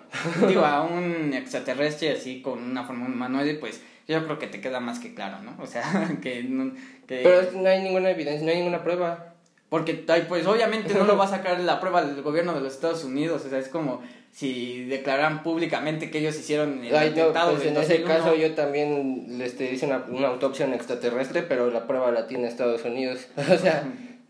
Digo, 0.48 0.64
a 0.64 0.84
un 0.90 1.34
extraterrestre 1.34 2.12
así 2.12 2.42
con 2.42 2.64
una 2.64 2.86
forma 2.86 3.08
humanoide, 3.08 3.56
pues 3.56 3.82
yo 4.08 4.24
creo 4.24 4.40
que 4.40 4.48
te 4.48 4.62
queda 4.62 4.80
más 4.80 5.00
que 5.00 5.14
claro, 5.14 5.40
¿no? 5.42 5.62
O 5.62 5.68
sea, 5.68 5.84
que. 6.22 6.44
no- 6.44 6.74
que 7.08 7.22
Pero 7.24 7.52
no 7.54 7.68
hay 7.68 7.82
ninguna 7.82 8.10
evidencia, 8.12 8.46
no 8.46 8.52
hay 8.52 8.58
ninguna 8.60 8.84
prueba. 8.84 9.34
Porque, 9.70 9.96
pues 10.30 10.46
obviamente 10.48 10.94
no 10.94 11.04
lo 11.04 11.18
va 11.18 11.26
a 11.26 11.28
sacar 11.28 11.60
la 11.60 11.82
prueba 11.82 12.02
del 12.02 12.22
gobierno 12.22 12.54
de 12.54 12.62
los 12.62 12.74
Estados 12.74 13.04
Unidos, 13.04 13.44
o 13.46 13.50
sea, 13.50 13.60
es 13.60 13.68
como 13.68 14.02
si 14.32 14.86
declararan 14.86 15.44
públicamente 15.44 16.10
que 16.10 16.20
ellos 16.20 16.40
hicieron 16.40 16.86
el 16.86 16.96
Ay, 16.96 17.12
no, 17.14 17.24
atentado 17.24 17.52
pues 17.52 17.64
del 17.66 17.76
en 17.76 17.84
ese 17.84 17.98
2001. 18.00 18.08
caso 18.24 18.36
yo 18.36 18.54
también 18.56 19.42
este, 19.42 19.74
hice 19.74 19.88
una, 19.88 20.06
una 20.08 20.28
autopsia 20.30 20.66
en 20.66 20.74
extraterrestre, 20.74 21.42
pero 21.42 21.70
la 21.70 21.86
prueba 21.86 22.12
la 22.12 22.28
tiene 22.28 22.48
Estados 22.48 22.86
Unidos. 22.86 23.28
O 23.36 23.58
sea, 23.58 23.84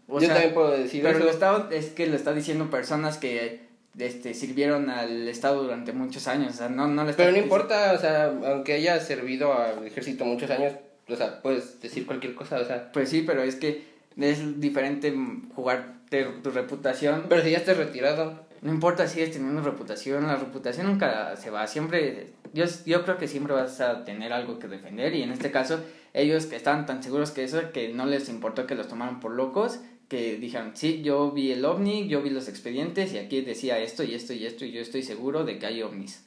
O 0.08 0.20
yo 0.20 0.28
sea, 0.28 0.36
también 0.36 0.54
puedo 0.54 0.72
decir 0.72 1.04
Pero 1.04 1.18
eso. 1.18 1.26
lo 1.26 1.32
está, 1.32 1.68
es 1.72 1.88
que 1.88 2.08
lo 2.08 2.16
está 2.16 2.34
diciendo 2.34 2.70
personas 2.70 3.18
que 3.18 3.68
este, 3.98 4.34
sirvieron 4.34 4.90
al 4.90 5.28
Estado 5.28 5.64
durante 5.64 5.92
muchos 5.92 6.28
años, 6.28 6.54
o 6.54 6.58
sea, 6.58 6.70
no, 6.70 6.88
no 6.88 7.04
le 7.04 7.12
está 7.12 7.24
Pero 7.24 7.36
no 7.36 7.44
importa, 7.44 7.94
o 7.94 7.98
sea, 8.00 8.26
aunque 8.26 8.74
haya 8.74 9.00
servido 9.00 9.54
al 9.54 9.86
ejército 9.86 10.24
muchos 10.24 10.50
años, 10.50 10.74
o 11.10 11.16
sea, 11.16 11.42
puedes 11.42 11.82
decir 11.82 12.06
cualquier 12.06 12.36
cosa, 12.36 12.60
o 12.60 12.66
sea. 12.66 12.92
Pues 12.92 13.10
sí, 13.10 13.24
pero 13.26 13.44
es 13.44 13.56
que 13.56 13.84
es 14.18 14.60
diferente 14.60 15.14
jugarte 15.56 16.26
tu 16.44 16.52
reputación. 16.52 17.26
Pero 17.28 17.44
si 17.44 17.52
ya 17.52 17.58
estás 17.58 17.78
retirado, 17.78 18.46
No 18.62 18.72
importa 18.72 19.08
si 19.08 19.16
sigues 19.16 19.32
teniendo 19.32 19.62
reputación, 19.62 20.26
la 20.26 20.36
reputación 20.36 20.88
nunca 20.88 21.36
se 21.36 21.50
va, 21.50 21.68
siempre, 21.68 22.34
yo, 22.54 22.66
yo 22.86 23.04
creo 23.04 23.18
que 23.18 23.28
siempre 23.28 23.54
vas 23.54 23.80
a 23.82 24.04
tener 24.04 24.34
algo 24.34 24.58
que 24.58 24.68
defender 24.68 25.14
y 25.14 25.22
en 25.22 25.32
este 25.32 25.52
caso 25.52 25.80
ellos 26.14 26.48
que 26.48 26.56
estaban 26.56 26.86
tan 26.88 27.04
seguros 27.04 27.32
que 27.32 27.44
eso, 27.44 27.72
que 27.72 27.94
no 27.94 28.06
les 28.08 28.30
importó 28.30 28.66
que 28.66 28.74
los 28.74 28.88
tomaran 28.88 29.20
por 29.20 29.34
locos, 29.34 29.80
que 30.08 30.38
dijeron, 30.38 30.72
sí, 30.76 31.02
yo 31.02 31.32
vi 31.32 31.52
el 31.52 31.66
ovni, 31.66 32.08
yo 32.08 32.22
vi 32.22 32.30
los 32.30 32.48
expedientes 32.48 33.14
y 33.14 33.18
aquí 33.18 33.42
decía 33.42 33.78
esto 33.80 34.04
y 34.04 34.14
esto 34.14 34.34
y 34.34 34.46
esto 34.46 34.66
y 34.66 34.72
yo 34.72 34.82
estoy 34.82 35.04
seguro 35.04 35.44
de 35.44 35.60
que 35.60 35.66
hay 35.66 35.82
ovnis. 35.82 36.24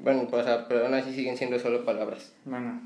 bueno, 0.00 0.26
pues, 0.28 0.44
pero 0.68 0.84
aún 0.84 0.94
así 0.94 1.14
siguen 1.14 1.36
siendo 1.36 1.58
solo 1.58 1.84
palabras. 1.84 2.32
Bueno, 2.44 2.82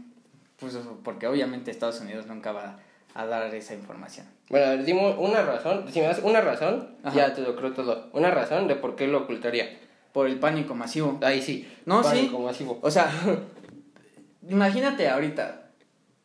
pues 0.59 0.79
porque 1.03 1.27
obviamente 1.27 1.71
Estados 1.71 2.01
Unidos 2.01 2.27
nunca 2.27 2.53
va 2.53 2.79
a 3.15 3.27
dar 3.27 3.53
esa 3.55 3.75
información. 3.75 4.27
Bueno, 4.49 4.67
a 4.67 4.71
ver, 4.71 4.85
dime 4.85 5.15
una 5.19 5.43
razón, 5.43 5.87
si 5.91 6.01
me 6.01 6.07
das 6.07 6.21
una 6.23 6.41
razón, 6.41 6.97
Ajá. 7.03 7.17
ya 7.17 7.35
te 7.35 7.41
lo 7.41 7.57
creo 7.57 7.73
todo. 7.73 8.09
Una 8.13 8.31
razón 8.31 8.69
de 8.69 8.77
por 8.77 8.95
qué 8.95 9.09
lo 9.09 9.23
ocultaría. 9.23 9.81
Por 10.13 10.29
el 10.29 10.39
pánico 10.39 10.75
masivo. 10.75 11.19
Ahí 11.23 11.43
sí. 11.43 11.69
No, 11.85 12.03
sí. 12.03 12.11
pánico 12.11 12.39
masivo. 12.39 12.79
O 12.83 12.91
sea, 12.91 13.11
imagínate 14.49 15.09
ahorita, 15.09 15.71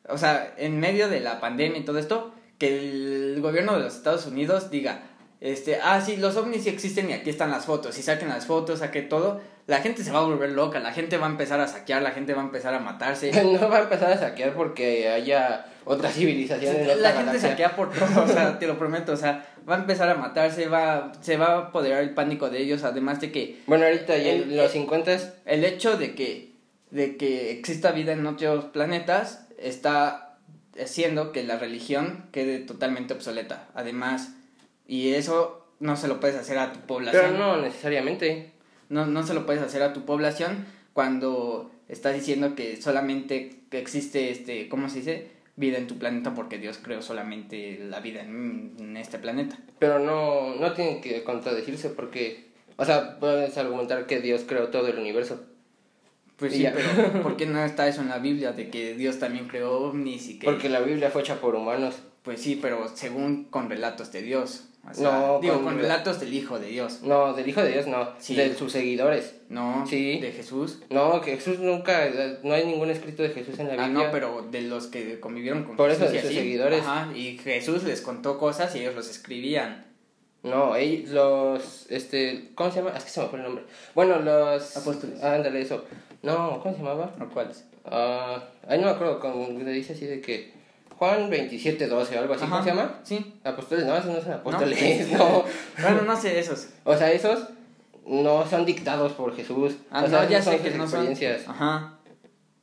o 0.07 0.17
sea, 0.17 0.53
en 0.57 0.79
medio 0.79 1.09
de 1.09 1.19
la 1.19 1.39
pandemia 1.39 1.79
y 1.79 1.83
todo 1.83 1.97
esto, 1.97 2.33
que 2.61 2.77
el 2.77 3.41
gobierno 3.41 3.73
de 3.73 3.79
los 3.79 3.95
Estados 3.95 4.27
Unidos 4.27 4.69
diga, 4.69 5.01
este, 5.39 5.79
ah, 5.81 5.99
sí, 5.99 6.17
los 6.17 6.37
ovnis 6.37 6.61
sí 6.61 6.69
existen 6.69 7.09
y 7.09 7.13
aquí 7.13 7.31
están 7.31 7.49
las 7.49 7.65
fotos, 7.65 7.97
y 7.97 8.03
saquen 8.03 8.29
las 8.29 8.45
fotos, 8.45 8.77
saque 8.77 9.01
todo, 9.01 9.41
la 9.65 9.79
gente 9.79 10.03
se 10.03 10.11
va 10.11 10.19
a 10.19 10.25
volver 10.25 10.51
loca, 10.51 10.79
la 10.79 10.93
gente 10.93 11.17
va 11.17 11.25
a 11.25 11.31
empezar 11.31 11.59
a 11.59 11.67
saquear, 11.67 12.03
la 12.03 12.11
gente 12.11 12.35
va 12.35 12.43
a 12.43 12.45
empezar 12.45 12.75
a 12.75 12.79
matarse. 12.79 13.31
No 13.43 13.67
va 13.67 13.77
a 13.79 13.81
empezar 13.81 14.11
a 14.11 14.17
saquear 14.19 14.53
porque 14.53 15.09
haya 15.09 15.65
otra 15.85 16.11
civilización 16.11 16.75
en 16.75 17.01
La 17.01 17.13
gente 17.13 17.25
galaxia. 17.25 17.49
saquea 17.49 17.75
por 17.75 17.91
todo, 17.91 18.25
o 18.25 18.27
sea, 18.27 18.59
te 18.59 18.67
lo 18.67 18.77
prometo, 18.77 19.13
o 19.13 19.17
sea, 19.17 19.43
va 19.67 19.77
a 19.77 19.79
empezar 19.79 20.07
a 20.09 20.13
matarse, 20.13 20.67
va, 20.67 21.13
se 21.19 21.37
va 21.37 21.47
a 21.47 21.57
apoderar 21.57 22.03
el 22.03 22.13
pánico 22.13 22.51
de 22.51 22.61
ellos, 22.61 22.83
además 22.83 23.19
de 23.21 23.31
que 23.31 23.63
Bueno, 23.65 23.85
ahorita 23.85 24.15
ya 24.17 24.33
en 24.33 24.55
los 24.55 24.69
50 24.69 25.17
el 25.47 25.65
hecho 25.65 25.97
de 25.97 26.13
que, 26.13 26.53
de 26.91 27.17
que 27.17 27.49
exista 27.49 27.91
vida 27.91 28.11
en 28.11 28.27
otros 28.27 28.65
planetas 28.65 29.47
está 29.57 30.30
haciendo 30.79 31.31
que 31.31 31.43
la 31.43 31.57
religión 31.57 32.25
quede 32.31 32.59
totalmente 32.59 33.13
obsoleta. 33.13 33.69
Además, 33.73 34.33
y 34.87 35.13
eso 35.13 35.67
no 35.79 35.95
se 35.95 36.07
lo 36.07 36.19
puedes 36.19 36.35
hacer 36.35 36.57
a 36.57 36.73
tu 36.73 36.79
población. 36.81 37.23
pero 37.27 37.37
no 37.37 37.61
necesariamente. 37.61 38.51
no, 38.89 39.05
no 39.05 39.23
se 39.23 39.33
lo 39.33 39.45
puedes 39.45 39.61
hacer 39.61 39.81
a 39.83 39.93
tu 39.93 40.05
población 40.05 40.65
cuando 40.93 41.71
estás 41.87 42.13
diciendo 42.13 42.55
que 42.55 42.81
solamente 42.81 43.61
existe, 43.71 44.31
este, 44.31 44.69
¿cómo 44.69 44.89
se 44.89 44.99
dice? 44.99 45.31
Vida 45.55 45.77
en 45.77 45.87
tu 45.87 45.97
planeta 45.97 46.33
porque 46.33 46.57
Dios 46.57 46.79
creó 46.81 47.01
solamente 47.01 47.79
la 47.89 47.99
vida 47.99 48.21
en, 48.21 48.75
en 48.79 48.97
este 48.97 49.19
planeta. 49.19 49.57
Pero 49.79 49.99
no, 49.99 50.55
no 50.55 50.73
tienen 50.73 51.01
que 51.01 51.23
contradecirse 51.23 51.89
porque, 51.89 52.45
o 52.77 52.85
sea, 52.85 53.19
puedes 53.19 53.57
argumentar 53.57 54.05
que 54.05 54.21
Dios 54.21 54.43
creó 54.47 54.69
todo 54.69 54.87
el 54.87 54.97
universo. 54.97 55.45
Pues 56.41 56.53
Y 56.55 56.57
sí, 56.63 56.67
pero 56.73 57.21
¿por 57.23 57.37
qué 57.37 57.45
no 57.45 57.63
está 57.63 57.87
eso 57.87 58.01
en 58.01 58.09
la 58.09 58.17
Biblia 58.17 58.51
de 58.51 58.69
que 58.69 58.95
Dios 58.95 59.19
también 59.19 59.47
creó 59.47 59.77
ovnis 59.79 60.27
y 60.27 60.39
que... 60.39 60.45
Porque 60.45 60.67
la 60.69 60.79
Biblia 60.81 61.09
fue 61.11 61.21
hecha 61.21 61.39
por 61.39 61.55
humanos. 61.55 61.95
Pues 62.23 62.41
sí, 62.41 62.57
pero 62.61 62.89
según 62.93 63.45
con 63.45 63.69
relatos 63.69 64.11
de 64.11 64.21
Dios. 64.23 64.65
O 64.89 64.93
sea, 64.93 65.11
No, 65.11 65.39
digo, 65.39 65.53
con 65.55 65.65
con, 65.65 65.75
re- 65.75 65.83
relatos 65.83 66.19
del 66.19 66.33
Hijo 66.33 66.57
de 66.59 66.67
Dios. 66.69 67.01
No, 67.03 67.33
del 67.33 67.47
Hijo 67.47 67.61
de 67.61 67.71
Dios 67.73 67.85
no, 67.87 68.09
Sí. 68.19 68.35
de 68.35 68.55
sus 68.55 68.71
seguidores. 68.71 69.35
No, 69.49 69.85
Sí. 69.87 70.19
de 70.19 70.31
Jesús. 70.31 70.79
No, 70.89 71.21
que 71.21 71.35
Jesús 71.37 71.59
nunca, 71.59 72.09
no 72.43 72.53
hay 72.55 72.65
ningún 72.65 72.89
escrito 72.89 73.21
de 73.21 73.29
Jesús 73.29 73.59
en 73.59 73.67
la 73.67 73.73
Ah, 73.73 73.87
Biblia. 73.87 74.05
no, 74.07 74.11
pero 74.11 74.41
de 74.49 74.61
los 74.63 74.87
que 74.87 75.19
convivieron 75.19 75.63
con 75.63 75.77
Por 75.77 75.91
Jesús 75.91 76.05
eso, 76.05 76.13
y 76.13 76.15
de 76.15 76.21
sus 76.21 76.29
así. 76.31 76.39
seguidores. 76.39 76.81
Ajá, 76.81 77.15
y 77.15 77.37
Jesús 77.37 77.83
les 77.83 78.01
contó 78.01 78.39
cosas 78.39 78.75
y 78.75 78.79
ellos 78.79 78.95
los 78.95 79.07
escribían. 79.09 79.85
No, 80.43 80.75
ellos, 80.75 81.11
los, 81.11 81.85
este, 81.91 82.49
¿cómo 82.55 82.71
se 82.71 82.77
llama? 82.79 82.97
Es 82.97 83.03
que 83.03 83.11
se 83.11 83.21
me 83.21 83.27
fue 83.27 83.37
el 83.37 83.45
nombre. 83.45 83.63
Bueno, 83.93 84.17
los... 84.19 84.75
Apóstoles. 84.77 85.19
Ah, 85.21 85.35
ándale, 85.35 85.61
eso. 85.61 85.85
No, 86.23 86.59
¿cómo 86.61 86.75
se 86.75 86.81
llamaba? 86.83 87.13
¿O 87.19 87.25
cuáles? 87.33 87.65
Ah, 87.85 88.43
ahí 88.67 88.79
no 88.79 88.85
me 88.85 88.91
acuerdo, 88.91 89.19
como 89.19 89.47
le 89.59 89.71
dice 89.71 89.93
así 89.93 90.05
de 90.05 90.21
que 90.21 90.53
Juan 90.97 91.29
27, 91.29 91.87
12 91.87 92.15
o 92.15 92.19
algo 92.19 92.33
así, 92.35 92.45
¿cómo 92.45 92.61
se 92.63 92.69
llama? 92.69 92.99
Sí. 93.03 93.33
Apóstoles, 93.43 93.85
no, 93.85 93.97
esos 93.97 94.13
no 94.15 94.21
son 94.21 94.33
apóstoles, 94.33 95.11
no. 95.17 95.43
bueno, 95.81 96.01
no 96.03 96.15
sé 96.15 96.39
esos. 96.39 96.69
O 96.83 96.95
sea, 96.95 97.11
esos 97.11 97.47
no 98.05 98.45
son 98.45 98.65
dictados 98.65 99.13
por 99.13 99.35
Jesús. 99.35 99.77
Ah, 99.89 100.03
o 100.05 100.09
sea, 100.09 100.23
no, 100.23 100.29
ya 100.29 100.41
sé 100.41 100.51
son 100.51 100.59
que 100.59 100.69
no 100.71 100.87
son. 100.87 101.07
experiencias. 101.07 101.47
Ajá. 101.47 101.97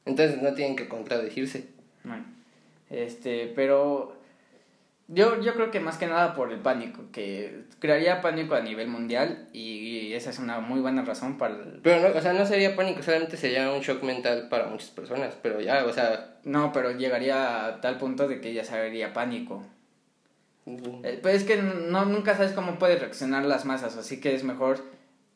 Entonces 0.05 0.40
no 0.40 0.55
tienen 0.55 0.77
que 0.77 0.88
contradecirse. 0.88 1.66
Bueno, 2.05 2.25
este, 2.90 3.53
pero 3.57 4.16
yo, 5.09 5.40
yo 5.40 5.55
creo 5.55 5.71
que 5.71 5.81
más 5.81 5.97
que 5.99 6.07
nada 6.07 6.35
por 6.35 6.53
el 6.53 6.61
pánico, 6.61 7.05
que 7.12 7.64
crearía 7.81 8.21
pánico 8.21 8.55
a 8.55 8.61
nivel 8.61 8.88
mundial 8.88 9.49
y 9.53 10.12
esa 10.12 10.31
es 10.31 10.38
una 10.38 10.61
muy 10.61 10.81
buena 10.81 11.03
razón 11.05 11.38
para... 11.38 11.55
el- 11.55 11.81
Pero 11.83 12.09
no, 12.09 12.18
o 12.18 12.21
sea, 12.23 12.33
no 12.35 12.44
sería 12.47 12.77
pánico, 12.77 13.03
solamente 13.03 13.37
sería 13.37 13.71
un 13.73 13.81
shock 13.81 14.03
mental 14.03 14.49
para 14.49 14.66
muchas 14.68 14.90
personas. 14.90 15.35
Pero 15.42 15.61
ya, 15.61 15.85
o 15.85 15.92
sea, 15.92 16.37
No, 16.44 16.73
pero 16.73 16.92
llegaría 16.92 17.66
a 17.66 17.81
tal 17.81 17.99
punto 17.99 18.29
de 18.29 18.40
que 18.40 18.53
ya 18.55 18.64
sería 18.64 19.12
pánico. 19.12 19.62
Eh, 21.03 21.18
Pues 21.23 21.37
es 21.37 21.44
que 21.44 21.57
no, 21.57 22.05
nunca 22.05 22.37
sabes 22.37 22.53
cómo 22.53 22.79
pueden 22.79 23.01
reaccionar 23.01 23.44
las 23.44 23.64
masas, 23.64 23.97
así 23.97 24.21
que 24.21 24.35
es 24.35 24.44
mejor 24.44 24.83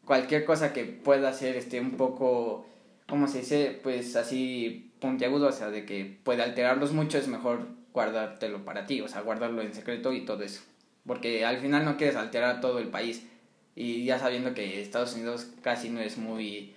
cualquier 0.05 0.45
cosa 0.45 0.73
que 0.73 0.85
pueda 0.85 1.33
ser 1.33 1.57
este, 1.57 1.81
un 1.81 1.93
poco, 1.93 2.67
¿cómo 3.09 3.27
se 3.29 3.39
dice? 3.39 3.81
Pues 3.83 4.15
así 4.17 4.93
puntiagudo, 5.01 5.49
o 5.49 5.53
sea, 5.53 5.71
de 5.71 5.87
que 5.87 6.19
puede 6.25 6.43
alterarlos 6.43 6.93
mucho, 6.93 7.17
es 7.19 7.29
mejor 7.29 7.67
guardártelo 7.93 8.65
para 8.65 8.87
ti, 8.87 9.01
o 9.01 9.09
sea, 9.09 9.23
guardarlo 9.23 9.63
en 9.63 9.75
secreto 9.75 10.13
y 10.13 10.25
todo 10.25 10.43
eso. 10.43 10.63
Porque 11.07 11.45
al 11.45 11.59
final 11.59 11.85
no 11.85 11.97
quieres 11.97 12.17
alterar 12.17 12.57
a 12.57 12.61
todo 12.61 12.79
el 12.79 12.89
país. 12.89 13.27
Y 13.75 14.05
ya 14.05 14.19
sabiendo 14.19 14.55
que 14.55 14.81
Estados 14.81 15.15
Unidos 15.15 15.49
casi 15.63 15.89
no 15.89 16.01
es 16.01 16.19
muy, 16.19 16.75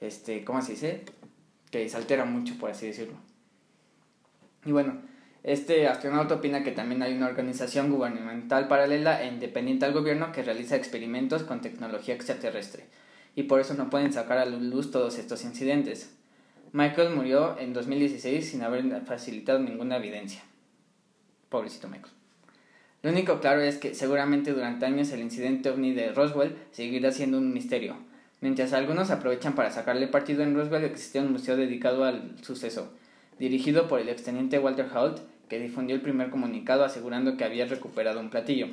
este, 0.00 0.44
¿cómo 0.44 0.60
se 0.62 0.72
dice? 0.72 1.04
Que 1.70 1.88
se 1.88 1.96
altera 1.96 2.24
mucho, 2.24 2.54
por 2.58 2.70
así 2.70 2.86
decirlo. 2.86 3.14
Y 4.64 4.72
bueno, 4.72 5.00
este 5.42 5.88
astronauta 5.88 6.36
opina 6.36 6.62
que 6.62 6.70
también 6.70 7.02
hay 7.02 7.14
una 7.14 7.26
organización 7.26 7.90
gubernamental 7.90 8.68
paralela 8.68 9.22
e 9.22 9.26
independiente 9.26 9.84
al 9.84 9.92
gobierno 9.92 10.30
que 10.30 10.44
realiza 10.44 10.76
experimentos 10.76 11.42
con 11.42 11.60
tecnología 11.60 12.14
extraterrestre, 12.14 12.86
y 13.34 13.44
por 13.44 13.60
eso 13.60 13.74
no 13.74 13.90
pueden 13.90 14.12
sacar 14.12 14.38
a 14.38 14.46
luz 14.46 14.92
todos 14.92 15.18
estos 15.18 15.42
incidentes. 15.44 16.14
Michael 16.70 17.14
murió 17.14 17.58
en 17.58 17.72
2016 17.72 18.50
sin 18.50 18.62
haber 18.62 19.02
facilitado 19.04 19.58
ninguna 19.58 19.96
evidencia. 19.96 20.42
Pobrecito 21.52 21.86
Michael. 21.86 22.12
Lo 23.02 23.10
único 23.10 23.40
claro 23.40 23.60
es 23.60 23.76
que 23.76 23.94
seguramente 23.94 24.52
durante 24.52 24.86
años 24.86 25.12
el 25.12 25.20
incidente 25.20 25.70
ovni 25.70 25.92
de 25.92 26.12
Roswell 26.12 26.56
seguirá 26.72 27.12
siendo 27.12 27.38
un 27.38 27.52
misterio. 27.52 27.96
Mientras 28.40 28.72
algunos 28.72 29.10
aprovechan 29.10 29.54
para 29.54 29.70
sacarle 29.70 30.08
partido 30.08 30.42
en 30.42 30.56
Roswell 30.56 30.84
existía 30.84 31.20
un 31.20 31.32
museo 31.32 31.56
dedicado 31.56 32.04
al 32.04 32.34
suceso, 32.42 32.92
dirigido 33.38 33.86
por 33.86 34.00
el 34.00 34.08
exteniente 34.08 34.58
Walter 34.58 34.88
Holt, 34.92 35.18
que 35.48 35.60
difundió 35.60 35.94
el 35.94 36.02
primer 36.02 36.30
comunicado 36.30 36.84
asegurando 36.84 37.36
que 37.36 37.44
había 37.44 37.66
recuperado 37.66 38.18
un 38.18 38.30
platillo. 38.30 38.68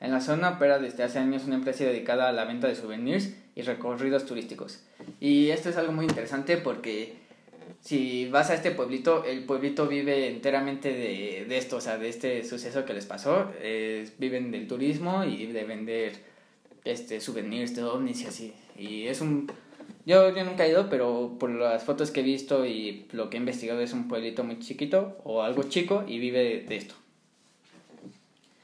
En 0.00 0.12
la 0.12 0.20
zona 0.20 0.50
opera 0.50 0.78
desde 0.78 1.02
hace 1.02 1.18
años 1.18 1.44
una 1.44 1.56
empresa 1.56 1.84
dedicada 1.84 2.28
a 2.28 2.32
la 2.32 2.44
venta 2.44 2.68
de 2.68 2.74
souvenirs 2.74 3.34
y 3.54 3.62
recorridos 3.62 4.26
turísticos. 4.26 4.82
Y 5.20 5.48
esto 5.48 5.68
es 5.68 5.76
algo 5.76 5.92
muy 5.92 6.06
interesante 6.06 6.56
porque 6.56 7.16
si 7.80 8.28
vas 8.28 8.50
a 8.50 8.54
este 8.54 8.70
pueblito, 8.70 9.24
el 9.24 9.44
pueblito 9.44 9.86
vive 9.86 10.28
enteramente 10.28 10.92
de, 10.92 11.46
de 11.48 11.58
esto, 11.58 11.76
o 11.76 11.80
sea, 11.80 11.98
de 11.98 12.08
este 12.08 12.44
suceso 12.44 12.84
que 12.84 12.94
les 12.94 13.06
pasó. 13.06 13.50
Eh, 13.60 14.08
viven 14.18 14.50
del 14.50 14.68
turismo 14.68 15.24
y 15.24 15.46
de 15.46 15.64
vender 15.64 16.12
este 16.84 17.20
souvenirs 17.20 17.74
de 17.74 17.84
ovnis 17.84 18.22
y 18.22 18.26
así. 18.26 18.54
Y 18.76 19.06
es 19.06 19.20
un... 19.20 19.50
Yo, 20.04 20.34
yo 20.34 20.44
nunca 20.44 20.66
he 20.66 20.70
ido, 20.70 20.88
pero 20.90 21.36
por 21.38 21.50
las 21.50 21.84
fotos 21.84 22.10
que 22.10 22.20
he 22.20 22.24
visto 22.24 22.66
y 22.66 23.06
lo 23.12 23.30
que 23.30 23.36
he 23.36 23.40
investigado 23.40 23.80
es 23.80 23.92
un 23.92 24.08
pueblito 24.08 24.42
muy 24.42 24.58
chiquito 24.58 25.18
o 25.24 25.42
algo 25.42 25.62
chico 25.64 26.04
y 26.06 26.18
vive 26.18 26.42
de, 26.42 26.60
de 26.62 26.76
esto. 26.76 26.94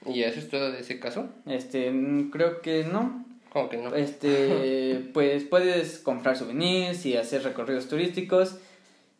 ¿Y 0.06 0.22
eso 0.22 0.38
es 0.38 0.48
todo 0.48 0.72
de 0.72 0.80
ese 0.80 0.98
caso? 0.98 1.28
Este, 1.46 1.92
creo 2.32 2.60
que 2.60 2.84
no. 2.84 3.24
Como 3.52 3.68
que 3.68 3.76
no. 3.76 3.94
Este, 3.94 5.08
pues 5.12 5.44
puedes 5.44 5.98
comprar 5.98 6.36
souvenirs 6.36 7.06
y 7.06 7.16
hacer 7.16 7.42
recorridos 7.42 7.88
turísticos 7.88 8.56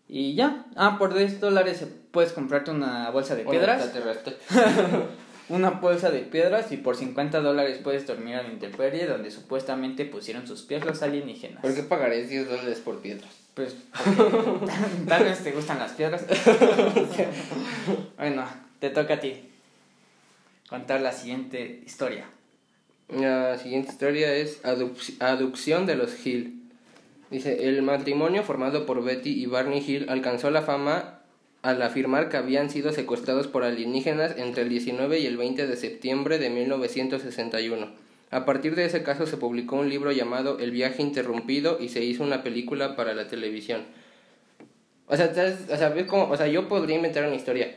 y 0.09 0.35
ya. 0.35 0.64
Ah, 0.77 0.97
por 0.99 1.14
10 1.14 1.40
dólares 1.40 1.85
puedes 2.11 2.33
comprarte 2.33 2.71
una 2.71 3.11
bolsa 3.11 3.35
de 3.37 3.44
piedras. 3.44 3.90
Una 5.51 5.71
bolsa 5.71 6.11
de 6.11 6.18
piedras 6.21 6.71
y 6.73 6.77
por 6.77 6.94
50 6.94 7.40
dólares 7.40 7.81
puedes 7.83 8.07
dormir 8.07 8.35
a 8.35 8.42
la 8.42 8.51
intemperie 8.51 9.07
donde 9.07 9.31
supuestamente 9.31 10.05
pusieron 10.05 10.47
sus 10.47 10.61
pies 10.61 10.85
los 10.85 11.01
alienígenas. 11.03 11.62
¿Por 11.62 11.75
qué 11.75 11.83
pagaré 11.83 12.27
10 12.27 12.51
dólares 12.51 12.81
por 12.85 12.99
piedras? 13.01 13.31
Pues 13.55 13.75
tal 15.09 15.25
vez 15.25 15.42
te 15.42 15.53
gustan 15.53 15.79
las 15.79 15.92
piedras. 15.92 16.23
bueno, 18.18 18.44
te 18.79 18.90
toca 18.90 19.14
a 19.14 19.21
ti 19.21 19.40
contar 20.68 21.01
la 21.01 21.12
siguiente 21.12 21.83
historia. 21.87 22.27
La 23.09 23.57
siguiente 23.57 23.90
historia 23.90 24.35
es 24.35 24.62
aduc- 24.64 25.16
aducción 25.21 25.87
de 25.87 25.94
los 25.97 26.27
Hill. 26.27 26.58
Dice, 27.31 27.69
el 27.69 27.83
matrimonio 27.83 28.43
formado 28.43 28.87
por 28.87 29.05
Betty 29.05 29.31
y 29.31 29.47
Barney 29.47 29.85
Hill 29.87 30.07
alcanzó 30.09 30.51
la 30.51 30.62
fama 30.62 31.21
al 31.62 31.83
afirmar 31.83 32.29
que 32.29 32.37
habían 32.37 32.71
sido 32.71 32.93
secuestrados 32.93 33.49
por 33.49 33.64
alienígenas 33.64 34.37
entre 34.38 34.62
el 34.62 34.69
19 34.69 35.19
y 35.19 35.27
el 35.27 35.37
20 35.37 35.67
de 35.67 35.77
septiembre 35.77 36.38
de 36.38 36.51
1961. 36.51 37.88
A 38.31 38.45
partir 38.45 38.75
de 38.75 38.85
ese 38.85 39.03
caso 39.03 39.27
se 39.27 39.37
publicó 39.37 39.77
un 39.77 39.88
libro 39.88 40.12
llamado 40.12 40.59
El 40.59 40.71
viaje 40.71 41.03
interrumpido 41.03 41.79
y 41.81 41.88
se 41.88 42.05
hizo 42.05 42.23
una 42.23 42.43
película 42.43 42.95
para 42.97 43.14
la 43.14 43.27
televisión. 43.27 43.83
O 45.07 45.17
sea, 45.17 45.33
o 45.71 45.77
sea, 45.77 45.88
¿ves 45.88 46.07
cómo? 46.07 46.31
O 46.31 46.37
sea, 46.37 46.47
yo 46.47 46.69
podría 46.69 46.97
inventar 46.97 47.27
una 47.27 47.37
historia. 47.37 47.75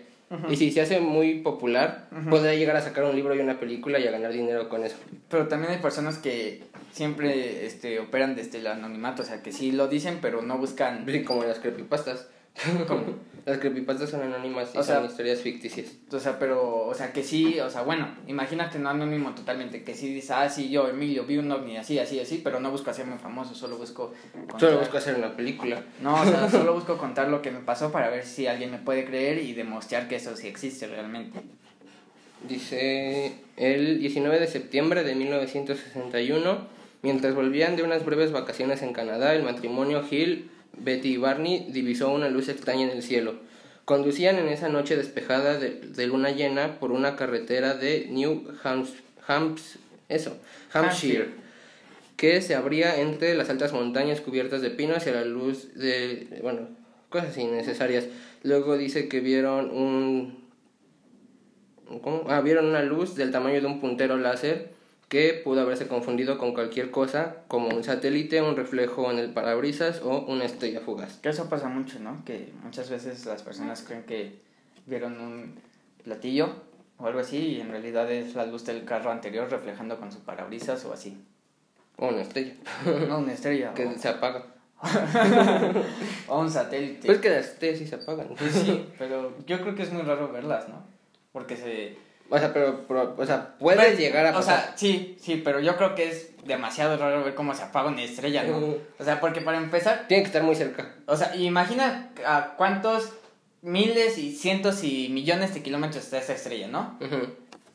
Y 0.49 0.55
si 0.55 0.71
se 0.71 0.81
hace 0.81 0.99
muy 0.99 1.39
popular, 1.39 2.07
podría 2.29 2.55
llegar 2.55 2.75
a 2.77 2.81
sacar 2.81 3.03
un 3.03 3.15
libro 3.15 3.35
y 3.35 3.39
una 3.39 3.59
película 3.59 3.99
y 3.99 4.07
a 4.07 4.11
ganar 4.11 4.31
dinero 4.31 4.69
con 4.69 4.83
eso. 4.83 4.95
Pero 5.29 5.47
también 5.47 5.73
hay 5.73 5.79
personas 5.79 6.17
que 6.17 6.63
siempre 6.91 7.65
este, 7.65 7.99
operan 7.99 8.35
desde 8.35 8.59
el 8.59 8.67
anonimato, 8.67 9.23
o 9.23 9.25
sea, 9.25 9.41
que 9.41 9.51
sí 9.51 9.71
lo 9.71 9.87
dicen, 9.87 10.19
pero 10.21 10.41
no 10.41 10.57
buscan... 10.57 11.05
Como 11.25 11.43
las 11.43 11.59
creepypastas. 11.59 12.27
¿Cómo? 12.87 13.03
Las 13.43 13.57
creepypastas 13.57 14.11
son 14.11 14.21
anónimas 14.21 14.69
y 14.75 14.77
O 14.77 14.83
sea- 14.83 14.97
son 14.97 15.05
historias 15.05 15.39
ficticias. 15.41 15.87
O 16.11 16.19
sea, 16.19 16.37
pero, 16.37 16.85
o 16.85 16.93
sea, 16.93 17.11
que 17.11 17.23
sí, 17.23 17.59
o 17.59 17.69
sea, 17.71 17.81
bueno, 17.81 18.07
imagínate 18.27 18.77
no 18.77 18.89
anónimo 18.89 19.33
totalmente, 19.33 19.83
que 19.83 19.95
sí 19.95 20.13
dice, 20.13 20.33
ah, 20.33 20.47
sí, 20.47 20.69
yo, 20.69 20.87
Emilio, 20.87 21.25
vi 21.25 21.37
un 21.39 21.51
ovni, 21.51 21.75
así, 21.77 21.97
así, 21.97 22.19
así, 22.19 22.39
pero 22.43 22.59
no 22.59 22.69
busco 22.69 22.91
hacerme 22.91 23.17
famoso, 23.17 23.55
solo 23.55 23.77
busco... 23.77 24.13
contar- 24.33 24.59
Solo 24.59 24.79
busco 24.79 24.97
hacer 24.97 25.15
una 25.15 25.35
película. 25.35 25.83
No, 26.03 26.21
o 26.21 26.25
sea, 26.25 26.47
solo 26.51 26.75
busco 26.75 26.97
contar 26.99 27.29
lo 27.29 27.41
que 27.41 27.49
me 27.49 27.61
pasó 27.61 27.91
para 27.91 28.09
ver 28.11 28.25
si 28.25 28.45
alguien 28.45 28.69
me 28.69 28.77
puede 28.77 29.05
creer 29.05 29.39
y 29.39 29.53
demostrar 29.53 30.07
que 30.07 30.17
eso 30.17 30.35
sí 30.35 30.47
existe 30.47 30.85
realmente. 30.85 31.39
Dice, 32.47 33.33
el 33.57 33.99
19 33.99 34.39
de 34.39 34.47
septiembre 34.47 35.03
de 35.03 35.13
1961, 35.15 36.67
mientras 37.03 37.35
volvían 37.35 37.75
de 37.75 37.83
unas 37.83 38.03
breves 38.05 38.31
vacaciones 38.31 38.81
en 38.81 38.93
Canadá, 38.93 39.33
el 39.35 39.43
matrimonio 39.43 40.03
Hill, 40.09 40.49
Betty 40.83 41.13
y 41.13 41.17
Barney 41.17 41.67
divisó 41.71 42.11
una 42.11 42.29
luz 42.29 42.49
extraña 42.49 42.83
en 42.83 42.91
el 42.91 43.03
cielo. 43.03 43.35
Conducían 43.85 44.37
en 44.37 44.47
esa 44.47 44.69
noche 44.69 44.95
despejada 44.95 45.57
de, 45.57 45.71
de 45.71 46.07
luna 46.07 46.31
llena 46.31 46.79
por 46.79 46.91
una 46.91 47.15
carretera 47.15 47.73
de 47.73 48.07
New 48.09 48.47
eso, 50.09 50.37
Hampshire, 50.73 50.87
Hampshire. 50.89 51.27
que 52.17 52.41
se 52.41 52.55
abría 52.55 52.99
entre 52.99 53.33
las 53.35 53.49
altas 53.49 53.73
montañas 53.73 54.21
cubiertas 54.21 54.61
de 54.61 54.69
pinos 54.69 55.05
y 55.05 55.09
a 55.09 55.13
la 55.13 55.25
luz 55.25 55.73
de, 55.75 56.39
bueno, 56.41 56.67
cosas 57.09 57.37
innecesarias. 57.37 58.05
Luego 58.43 58.77
dice 58.77 59.07
que 59.07 59.19
vieron 59.19 59.71
un 59.71 60.41
¿Cómo? 62.01 62.25
Ah, 62.29 62.41
vieron 62.41 62.67
una 62.67 62.83
luz 62.83 63.15
del 63.15 63.31
tamaño 63.31 63.59
de 63.59 63.67
un 63.67 63.81
puntero 63.81 64.17
láser 64.17 64.69
que 65.11 65.33
pudo 65.33 65.59
haberse 65.59 65.89
confundido 65.89 66.37
con 66.37 66.53
cualquier 66.53 66.89
cosa, 66.89 67.43
como 67.49 67.67
un 67.67 67.83
satélite, 67.83 68.41
un 68.41 68.55
reflejo 68.55 69.11
en 69.11 69.19
el 69.19 69.33
parabrisas 69.33 70.01
o 70.01 70.21
una 70.21 70.45
estrella 70.45 70.79
fugaz. 70.79 71.17
Que 71.17 71.27
eso 71.27 71.49
pasa 71.49 71.67
mucho, 71.67 71.99
¿no? 71.99 72.23
Que 72.23 72.53
muchas 72.63 72.89
veces 72.89 73.25
las 73.25 73.43
personas 73.43 73.83
creen 73.85 74.03
que 74.03 74.39
vieron 74.85 75.19
un 75.19 75.55
platillo 76.05 76.55
o 76.97 77.07
algo 77.07 77.19
así 77.19 77.39
y 77.39 77.59
en 77.59 77.71
realidad 77.71 78.09
es 78.09 78.35
la 78.35 78.45
luz 78.45 78.63
del 78.63 78.85
carro 78.85 79.11
anterior 79.11 79.51
reflejando 79.51 79.99
con 79.99 80.13
su 80.13 80.19
parabrisas 80.21 80.85
o 80.85 80.93
así. 80.93 81.21
O 81.97 82.07
una 82.07 82.21
estrella 82.21 82.53
No, 83.09 83.17
una 83.19 83.33
estrella. 83.33 83.73
que 83.75 83.97
se 83.97 84.07
apaga. 84.07 84.45
O, 86.29 86.35
o 86.35 86.39
un 86.39 86.49
satélite. 86.49 87.07
Pues 87.07 87.17
que 87.17 87.31
las 87.31 87.47
estrellas 87.47 87.79
sí 87.79 87.85
se 87.85 87.95
apagan. 87.95 88.29
Pues 88.29 88.53
sí, 88.53 88.85
pero 88.97 89.33
yo 89.45 89.59
creo 89.59 89.75
que 89.75 89.83
es 89.83 89.91
muy 89.91 90.03
raro 90.03 90.31
verlas, 90.31 90.69
¿no? 90.69 90.81
Porque 91.33 91.57
se... 91.57 91.97
O 92.33 92.39
sea, 92.39 92.53
pero, 92.53 92.85
pero- 92.87 93.13
o 93.17 93.25
sea, 93.25 93.55
puedes 93.59 93.79
Pues, 93.85 93.99
llegar 93.99 94.25
a 94.25 94.37
O 94.37 94.41
sea, 94.41 94.73
sí, 94.75 95.17
sí, 95.21 95.41
pero 95.43 95.59
yo 95.59 95.75
creo 95.77 95.93
que 95.95 96.09
es 96.09 96.29
demasiado 96.45 96.97
raro 96.97 97.23
ver 97.23 97.35
cómo 97.35 97.53
se 97.53 97.61
apaga 97.63 97.89
una 97.89 98.01
estrella, 98.01 98.43
¿no? 98.43 98.57
O 98.97 99.03
sea, 99.03 99.19
porque 99.19 99.41
para 99.41 99.57
empezar, 99.57 100.05
Tiene 100.07 100.23
que 100.23 100.27
estar 100.27 100.41
muy 100.43 100.55
cerca. 100.55 100.95
o 101.05 101.15
sea, 101.17 101.35
imagina 101.35 102.09
a 102.25 102.55
cuántos 102.57 103.11
miles 103.61 104.17
y 104.17 104.31
cientos 104.35 104.83
y 104.83 105.09
millones 105.09 105.53
de 105.53 105.61
kilómetros 105.61 106.03
está 106.05 106.17
esa 106.17 106.33
estrella, 106.33 106.67
¿no? 106.67 106.97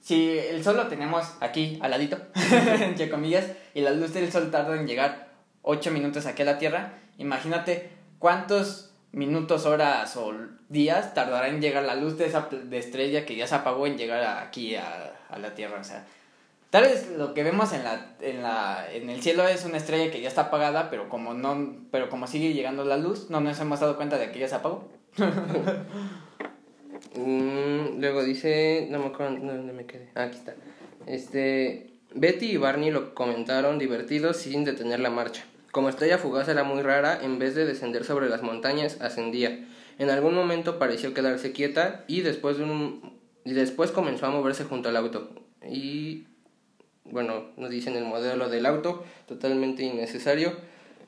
Si 0.00 0.38
el 0.38 0.64
sol 0.64 0.76
lo 0.76 0.86
tenemos 0.88 1.26
aquí 1.40 1.78
al 1.82 1.90
ladito, 1.90 2.16
entre 2.80 3.10
comillas, 3.10 3.44
y 3.74 3.82
la 3.82 3.90
luz 3.90 4.14
del 4.14 4.32
sol 4.32 4.50
tarda 4.50 4.74
en 4.76 4.86
llegar 4.86 5.28
8 5.62 5.90
minutos 5.90 6.26
aquí 6.26 6.42
a 6.42 6.46
la 6.46 6.58
Tierra, 6.58 6.94
imagínate 7.18 7.90
cuántos 8.18 8.94
minutos, 9.12 9.66
horas 9.66 10.16
o 10.16 10.32
días 10.68 11.14
tardará 11.14 11.48
en 11.48 11.60
llegar 11.60 11.84
la 11.84 11.94
luz 11.94 12.18
de 12.18 12.26
esa 12.26 12.48
de 12.50 12.78
estrella 12.78 13.24
que 13.24 13.36
ya 13.36 13.46
se 13.46 13.54
apagó 13.54 13.86
en 13.86 13.96
llegar 13.96 14.22
aquí 14.44 14.76
a, 14.76 15.14
a 15.28 15.38
la 15.38 15.54
Tierra. 15.54 15.80
O 15.80 15.84
sea, 15.84 16.04
tal 16.70 16.84
vez 16.84 17.10
lo 17.16 17.34
que 17.34 17.42
vemos 17.42 17.72
en 17.72 17.84
la, 17.84 18.14
en 18.20 18.42
la 18.42 18.86
en 18.92 19.08
el 19.10 19.22
cielo 19.22 19.46
es 19.46 19.64
una 19.64 19.78
estrella 19.78 20.10
que 20.10 20.20
ya 20.20 20.28
está 20.28 20.42
apagada, 20.42 20.90
pero 20.90 21.08
como 21.08 21.34
no 21.34 21.76
pero 21.90 22.08
como 22.08 22.26
sigue 22.26 22.52
llegando 22.52 22.84
la 22.84 22.96
luz, 22.96 23.30
no 23.30 23.40
nos 23.40 23.58
hemos 23.60 23.80
dado 23.80 23.96
cuenta 23.96 24.18
de 24.18 24.30
que 24.30 24.38
ya 24.38 24.48
se 24.48 24.56
apagó. 24.56 24.88
Mm, 27.14 27.98
luego 28.00 28.22
dice, 28.22 28.88
no 28.90 28.98
me 28.98 29.06
acuerdo 29.06 29.38
no, 29.38 29.54
dónde 29.54 29.72
me 29.72 29.86
quedé. 29.86 30.10
Ah, 30.14 30.24
aquí 30.24 30.36
está. 30.36 30.54
Este, 31.06 31.90
Betty 32.14 32.52
y 32.52 32.56
Barney 32.56 32.90
lo 32.90 33.14
comentaron 33.14 33.78
divertidos 33.78 34.36
sin 34.38 34.64
detener 34.64 35.00
la 35.00 35.10
marcha. 35.10 35.44
Como 35.76 35.90
estrella 35.90 36.16
fugaz 36.16 36.48
era 36.48 36.64
muy 36.64 36.80
rara, 36.80 37.20
en 37.22 37.38
vez 37.38 37.54
de 37.54 37.66
descender 37.66 38.04
sobre 38.04 38.30
las 38.30 38.40
montañas, 38.40 38.98
ascendía. 39.02 39.68
En 39.98 40.08
algún 40.08 40.34
momento 40.34 40.78
pareció 40.78 41.12
quedarse 41.12 41.52
quieta 41.52 42.02
y 42.08 42.22
después 42.22 42.56
de 42.56 42.64
un 42.64 43.18
y 43.44 43.52
después 43.52 43.90
comenzó 43.90 44.24
a 44.24 44.30
moverse 44.30 44.64
junto 44.64 44.88
al 44.88 44.96
auto. 44.96 45.28
Y 45.70 46.28
bueno, 47.04 47.50
nos 47.58 47.68
dicen 47.68 47.94
el 47.94 48.06
modelo 48.06 48.48
del 48.48 48.64
auto, 48.64 49.04
totalmente 49.28 49.82
innecesario. 49.82 50.54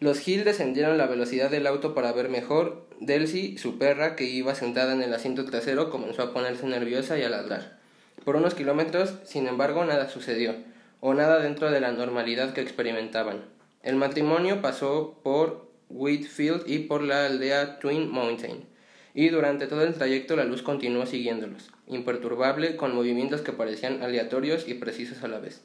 Los 0.00 0.28
Hill 0.28 0.44
descendieron 0.44 0.98
la 0.98 1.06
velocidad 1.06 1.50
del 1.50 1.66
auto 1.66 1.94
para 1.94 2.12
ver 2.12 2.28
mejor. 2.28 2.86
Delcy, 3.00 3.56
su 3.56 3.78
perra, 3.78 4.16
que 4.16 4.24
iba 4.24 4.54
sentada 4.54 4.92
en 4.92 5.00
el 5.00 5.14
asiento 5.14 5.46
trasero, 5.46 5.88
comenzó 5.88 6.24
a 6.24 6.34
ponerse 6.34 6.66
nerviosa 6.66 7.16
y 7.16 7.22
a 7.22 7.30
ladrar. 7.30 7.78
Por 8.22 8.36
unos 8.36 8.52
kilómetros, 8.52 9.14
sin 9.24 9.46
embargo, 9.46 9.86
nada 9.86 10.10
sucedió, 10.10 10.56
o 11.00 11.14
nada 11.14 11.38
dentro 11.38 11.70
de 11.70 11.80
la 11.80 11.90
normalidad 11.92 12.52
que 12.52 12.60
experimentaban. 12.60 13.56
El 13.88 13.96
matrimonio 13.96 14.60
pasó 14.60 15.18
por 15.22 15.66
Whitfield 15.88 16.64
y 16.68 16.80
por 16.80 17.02
la 17.02 17.24
aldea 17.24 17.78
Twin 17.78 18.10
Mountain, 18.10 18.66
y 19.14 19.30
durante 19.30 19.66
todo 19.66 19.82
el 19.82 19.94
trayecto 19.94 20.36
la 20.36 20.44
luz 20.44 20.60
continuó 20.60 21.06
siguiéndolos, 21.06 21.70
imperturbable, 21.86 22.76
con 22.76 22.94
movimientos 22.94 23.40
que 23.40 23.54
parecían 23.54 24.02
aleatorios 24.02 24.68
y 24.68 24.74
precisos 24.74 25.24
a 25.24 25.28
la 25.28 25.38
vez. 25.38 25.62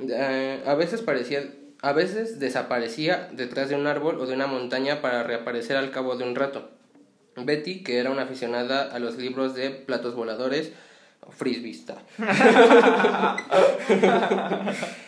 Eh, 0.00 0.62
a 0.64 0.74
veces 0.76 1.02
parecía 1.02 1.42
a 1.82 1.92
veces 1.92 2.40
desaparecía 2.40 3.28
detrás 3.32 3.68
de 3.68 3.74
un 3.74 3.86
árbol 3.86 4.18
o 4.18 4.24
de 4.24 4.32
una 4.32 4.46
montaña 4.46 5.02
para 5.02 5.22
reaparecer 5.22 5.76
al 5.76 5.90
cabo 5.90 6.16
de 6.16 6.24
un 6.24 6.34
rato. 6.34 6.70
Betty, 7.36 7.82
que 7.82 7.98
era 7.98 8.10
una 8.10 8.22
aficionada 8.22 8.84
a 8.84 8.98
los 8.98 9.18
libros 9.18 9.54
de 9.54 9.68
platos 9.68 10.14
voladores, 10.14 10.72
frisbista. 11.30 11.96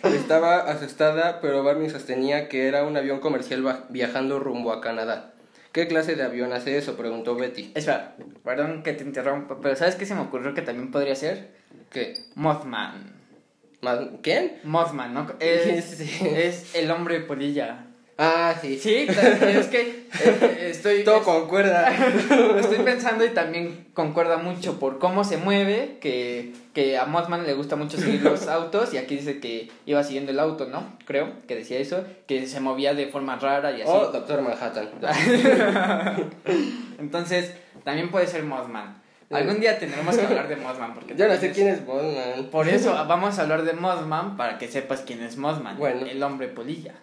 Estaba 0.03 0.59
asustada, 0.71 1.41
pero 1.41 1.63
Barney 1.63 1.91
sostenía 1.91 2.49
que 2.49 2.69
era 2.69 2.85
un 2.85 2.97
avión 2.97 3.21
comercial 3.21 3.85
viajando 3.91 4.39
rumbo 4.39 4.73
a 4.73 4.81
Canadá. 4.81 5.33
¿Qué 5.73 5.87
clase 5.89 6.15
de 6.15 6.23
avión 6.23 6.53
hace 6.53 6.79
eso? 6.79 6.97
preguntó 6.97 7.35
Betty. 7.35 7.73
Espera, 7.75 8.17
perdón 8.45 8.83
que 8.83 8.93
te 8.93 9.03
interrumpa, 9.05 9.59
pero 9.61 9.75
¿sabes 9.77 9.97
qué 9.97 10.07
se 10.07 10.15
me 10.15 10.21
ocurrió 10.23 10.55
que 10.55 10.63
también 10.63 10.91
podría 10.91 11.17
ser? 11.17 11.51
¿Qué? 11.91 12.15
Mothman. 12.37 13.13
¿Quién? 14.23 14.61
Mothman, 14.65 15.13
¿no? 15.13 15.27
Es, 15.41 15.85
Sí. 15.99 16.29
es 16.35 16.75
el 16.75 16.91
hombre 16.91 17.21
polilla. 17.21 17.87
Ah, 18.17 18.55
sí. 18.61 18.79
Sí, 18.79 19.07
es 19.09 19.67
que 19.67 20.07
eh, 20.23 20.69
estoy, 20.71 21.03
Todo 21.03 21.17
es- 21.19 21.23
concuerda. 21.25 21.93
estoy 22.61 22.79
pensando 22.85 23.25
y 23.25 23.31
también 23.31 23.89
concuerda 23.93 24.37
mucho 24.37 24.79
por 24.79 25.01
cómo 25.01 25.25
se 25.25 25.37
mueve, 25.37 25.99
que, 26.01 26.53
que 26.75 26.97
a 26.97 27.07
Mothman 27.07 27.45
le 27.45 27.55
gusta 27.55 27.75
mucho 27.75 27.97
seguir 27.99 28.23
los 28.23 28.47
autos 28.49 28.95
y 28.95 28.99
aquí 28.99 29.17
dice 29.17 29.41
que 29.41 29.69
iba 29.87 30.03
siguiendo 30.05 30.31
el 30.31 30.39
auto, 30.39 30.67
¿no? 30.67 30.97
Creo 31.07 31.33
que 31.49 31.57
decía 31.57 31.79
eso, 31.79 32.05
que 32.29 32.47
se 32.47 32.61
movía 32.61 32.95
de 32.95 33.09
forma 33.09 33.35
rara 33.37 33.73
y 33.73 33.83
así. 33.83 33.91
O 33.93 34.07
Doctor 34.13 34.43
Manhattan. 34.43 34.91
Entonces, 36.99 37.55
también 37.83 38.11
puede 38.11 38.27
ser 38.29 38.45
Mothman. 38.45 39.03
Algún 39.31 39.59
día 39.59 39.79
tendremos 39.81 40.17
que 40.17 40.25
hablar 40.27 40.47
de 40.49 40.55
Mothman 40.57 40.95
porque 40.95 41.17
Yo 41.17 41.27
no 41.27 41.35
sé 41.37 41.51
quién 41.51 41.67
es 41.67 41.85
Bondman. 41.85 42.45
Por 42.53 42.69
eso 42.69 42.93
vamos 43.09 43.39
a 43.39 43.43
hablar 43.43 43.65
de 43.65 43.73
Mothman 43.73 44.37
para 44.37 44.59
que 44.59 44.69
sepas 44.69 45.01
quién 45.01 45.21
es 45.23 45.37
Mothman. 45.37 45.77
Bueno. 45.79 46.07
El 46.07 46.23
hombre 46.23 46.47
polilla. 46.47 46.95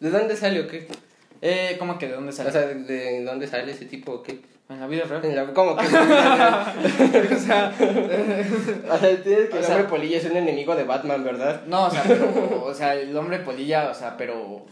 ¿De 0.00 0.10
dónde 0.10 0.36
sale 0.36 0.60
o 0.60 0.66
qué? 0.68 0.86
Eh, 1.42 1.76
¿cómo 1.78 1.98
que 1.98 2.06
de 2.08 2.14
dónde 2.14 2.32
sale? 2.32 2.48
O 2.48 2.52
sea, 2.52 2.62
¿de, 2.62 2.74
de 2.74 3.24
dónde 3.24 3.46
sale 3.46 3.72
ese 3.72 3.84
tipo 3.86 4.12
o 4.12 4.22
qué? 4.22 4.40
en 4.68 4.80
la 4.80 4.88
vida 4.88 5.04
real. 5.04 5.24
En 5.24 5.36
la- 5.36 5.46
¿Cómo 5.54 5.76
que? 5.76 5.86
o 5.86 7.38
sea, 7.38 7.72
o 8.90 8.98
sea, 8.98 9.22
tienes 9.22 9.48
que 9.48 9.54
O 9.54 9.58
el 9.58 9.64
sea- 9.64 9.76
hombre 9.76 9.88
polilla 9.88 10.18
es 10.18 10.24
un 10.24 10.36
enemigo 10.36 10.74
de 10.74 10.82
Batman, 10.84 11.22
¿verdad? 11.22 11.62
no, 11.66 11.86
o 11.86 11.90
sea, 11.90 12.02
pero, 12.06 12.64
o 12.64 12.74
sea, 12.74 12.94
el 12.96 13.16
hombre 13.16 13.38
polilla, 13.38 13.90
o 13.90 13.94
sea, 13.94 14.16
pero, 14.16 14.66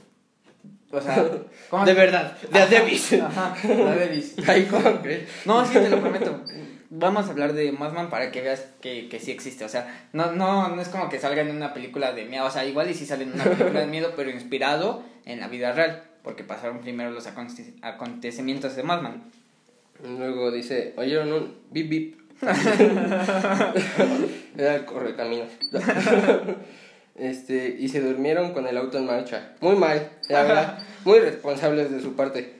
o 0.90 1.00
sea, 1.00 1.24
¿cómo? 1.70 1.84
De 1.84 1.94
verdad, 1.94 2.36
de 2.50 2.58
a 2.58 2.66
Davis. 2.66 3.12
Ajá, 3.14 3.54
la 3.68 3.94
Davis. 3.94 4.34
Ay, 4.48 4.64
¿cómo 4.64 5.00
crees? 5.00 5.28
No, 5.44 5.64
sí, 5.64 5.74
te 5.74 5.88
lo 5.88 6.00
prometo. 6.00 6.40
Vamos 6.90 7.26
a 7.26 7.30
hablar 7.30 7.52
de 7.54 7.72
Mothman 7.72 8.10
para 8.10 8.30
que 8.30 8.40
veas 8.42 8.66
que, 8.80 9.08
que 9.08 9.18
sí 9.20 9.30
existe. 9.30 9.64
O 9.64 9.68
sea, 9.68 10.06
no, 10.12 10.32
no, 10.32 10.68
no 10.68 10.80
es 10.82 10.88
como 10.88 11.08
que 11.08 11.18
salga 11.18 11.42
en 11.42 11.50
una 11.50 11.72
película 11.74 12.12
de 12.12 12.24
miedo. 12.26 12.44
O 12.44 12.50
sea, 12.50 12.64
igual 12.64 12.90
y 12.90 12.94
sí 12.94 13.06
sale 13.06 13.24
en 13.24 13.32
una 13.32 13.44
película 13.44 13.80
de 13.80 13.86
miedo, 13.86 14.12
pero 14.16 14.30
inspirado 14.30 15.02
en 15.24 15.40
la 15.40 15.48
vida 15.48 15.72
real. 15.72 16.04
Porque 16.22 16.44
pasaron 16.44 16.80
primero 16.80 17.10
los 17.10 17.26
aconte- 17.26 17.74
acontecimientos 17.82 18.76
de 18.76 18.82
Mothman. 18.82 19.24
Luego 20.02 20.50
dice, 20.50 20.92
oyeron 20.96 21.32
un 21.32 21.54
bip 21.70 21.88
bip. 21.88 22.20
Era 24.56 24.76
el 24.76 24.84
correcaminos. 24.84 25.48
Este, 27.16 27.76
y 27.78 27.86
se 27.90 28.00
durmieron 28.00 28.52
con 28.52 28.66
el 28.66 28.76
auto 28.76 28.98
en 28.98 29.06
marcha. 29.06 29.52
Muy 29.60 29.76
mal, 29.76 30.10
la 30.28 30.42
verdad. 30.42 30.78
Muy 31.04 31.20
responsables 31.20 31.92
de 31.92 32.00
su 32.00 32.16
parte. 32.16 32.58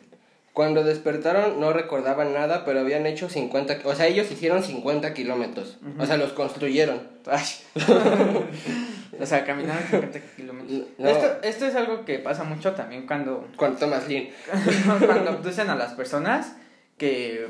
Cuando 0.55 0.85
despertaron 0.85 1.59
no 1.59 1.73
recordaban 1.73 2.33
nada, 2.33 2.65
pero 2.65 2.79
habían 2.79 3.07
hecho 3.07 3.29
50... 3.29 3.81
O 3.85 3.95
sea, 3.97 4.07
ellos 4.07 4.31
hicieron 4.31 4.63
50 4.63 5.13
kilómetros. 5.13 5.79
O 5.99 6.07
sea, 6.07 6.17
los 6.17 6.33
construyeron. 6.33 7.03
O 9.21 9.27
sea, 9.27 9.45
caminaron 9.45 9.83
50 9.91 10.21
kilómetros. 10.37 10.81
No. 10.99 11.09
Esto, 11.09 11.27
esto 11.43 11.67
es 11.67 11.75
algo 11.75 12.05
que 12.05 12.19
pasa 12.19 12.45
mucho 12.45 12.73
también 12.73 13.07
cuando, 13.07 13.49
Cuando 13.57 13.79
tomas 13.79 14.09
lean. 14.09 14.29
cuando 15.07 15.31
abducen 15.31 15.71
a 15.71 15.77
las 15.77 15.93
personas 15.95 16.57
que, 16.99 17.49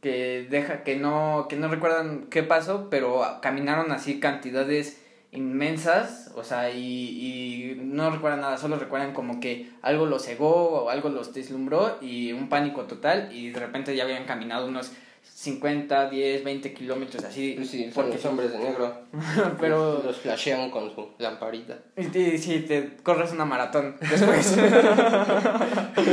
que, 0.00 0.46
deja, 0.50 0.84
que, 0.84 0.96
no, 0.96 1.46
que 1.48 1.56
no 1.56 1.68
recuerdan 1.68 2.26
qué 2.30 2.42
pasó, 2.42 2.88
pero 2.90 3.22
caminaron 3.42 3.92
así 3.92 4.20
cantidades 4.20 5.02
inmensas, 5.32 6.32
o 6.34 6.42
sea, 6.42 6.70
y, 6.70 6.78
y 6.80 7.80
no 7.82 8.10
recuerdan 8.10 8.40
nada, 8.40 8.56
solo 8.56 8.78
recuerdan 8.78 9.12
como 9.12 9.40
que 9.40 9.70
algo 9.82 10.06
los 10.06 10.24
cegó 10.24 10.84
o 10.84 10.90
algo 10.90 11.08
los 11.10 11.34
deslumbró 11.34 11.98
y 12.00 12.32
un 12.32 12.48
pánico 12.48 12.84
total 12.84 13.30
y 13.32 13.50
de 13.50 13.60
repente 13.60 13.94
ya 13.94 14.04
habían 14.04 14.24
caminado 14.24 14.66
unos 14.66 14.92
50, 15.22 16.10
10, 16.10 16.44
20 16.44 16.74
kilómetros 16.74 17.24
así. 17.24 17.58
Sí, 17.64 17.90
porque 17.94 18.14
los 18.14 18.24
hombres 18.24 18.52
de 18.52 18.58
negro. 18.58 19.02
pero 19.60 20.02
Los 20.04 20.16
flashean 20.18 20.70
con 20.70 20.92
su 20.94 21.10
lamparita. 21.18 21.78
y 21.96 22.06
te- 22.06 22.38
sí, 22.38 22.60
te 22.66 22.96
corres 23.02 23.32
una 23.32 23.44
maratón 23.44 23.96
después. 24.00 24.56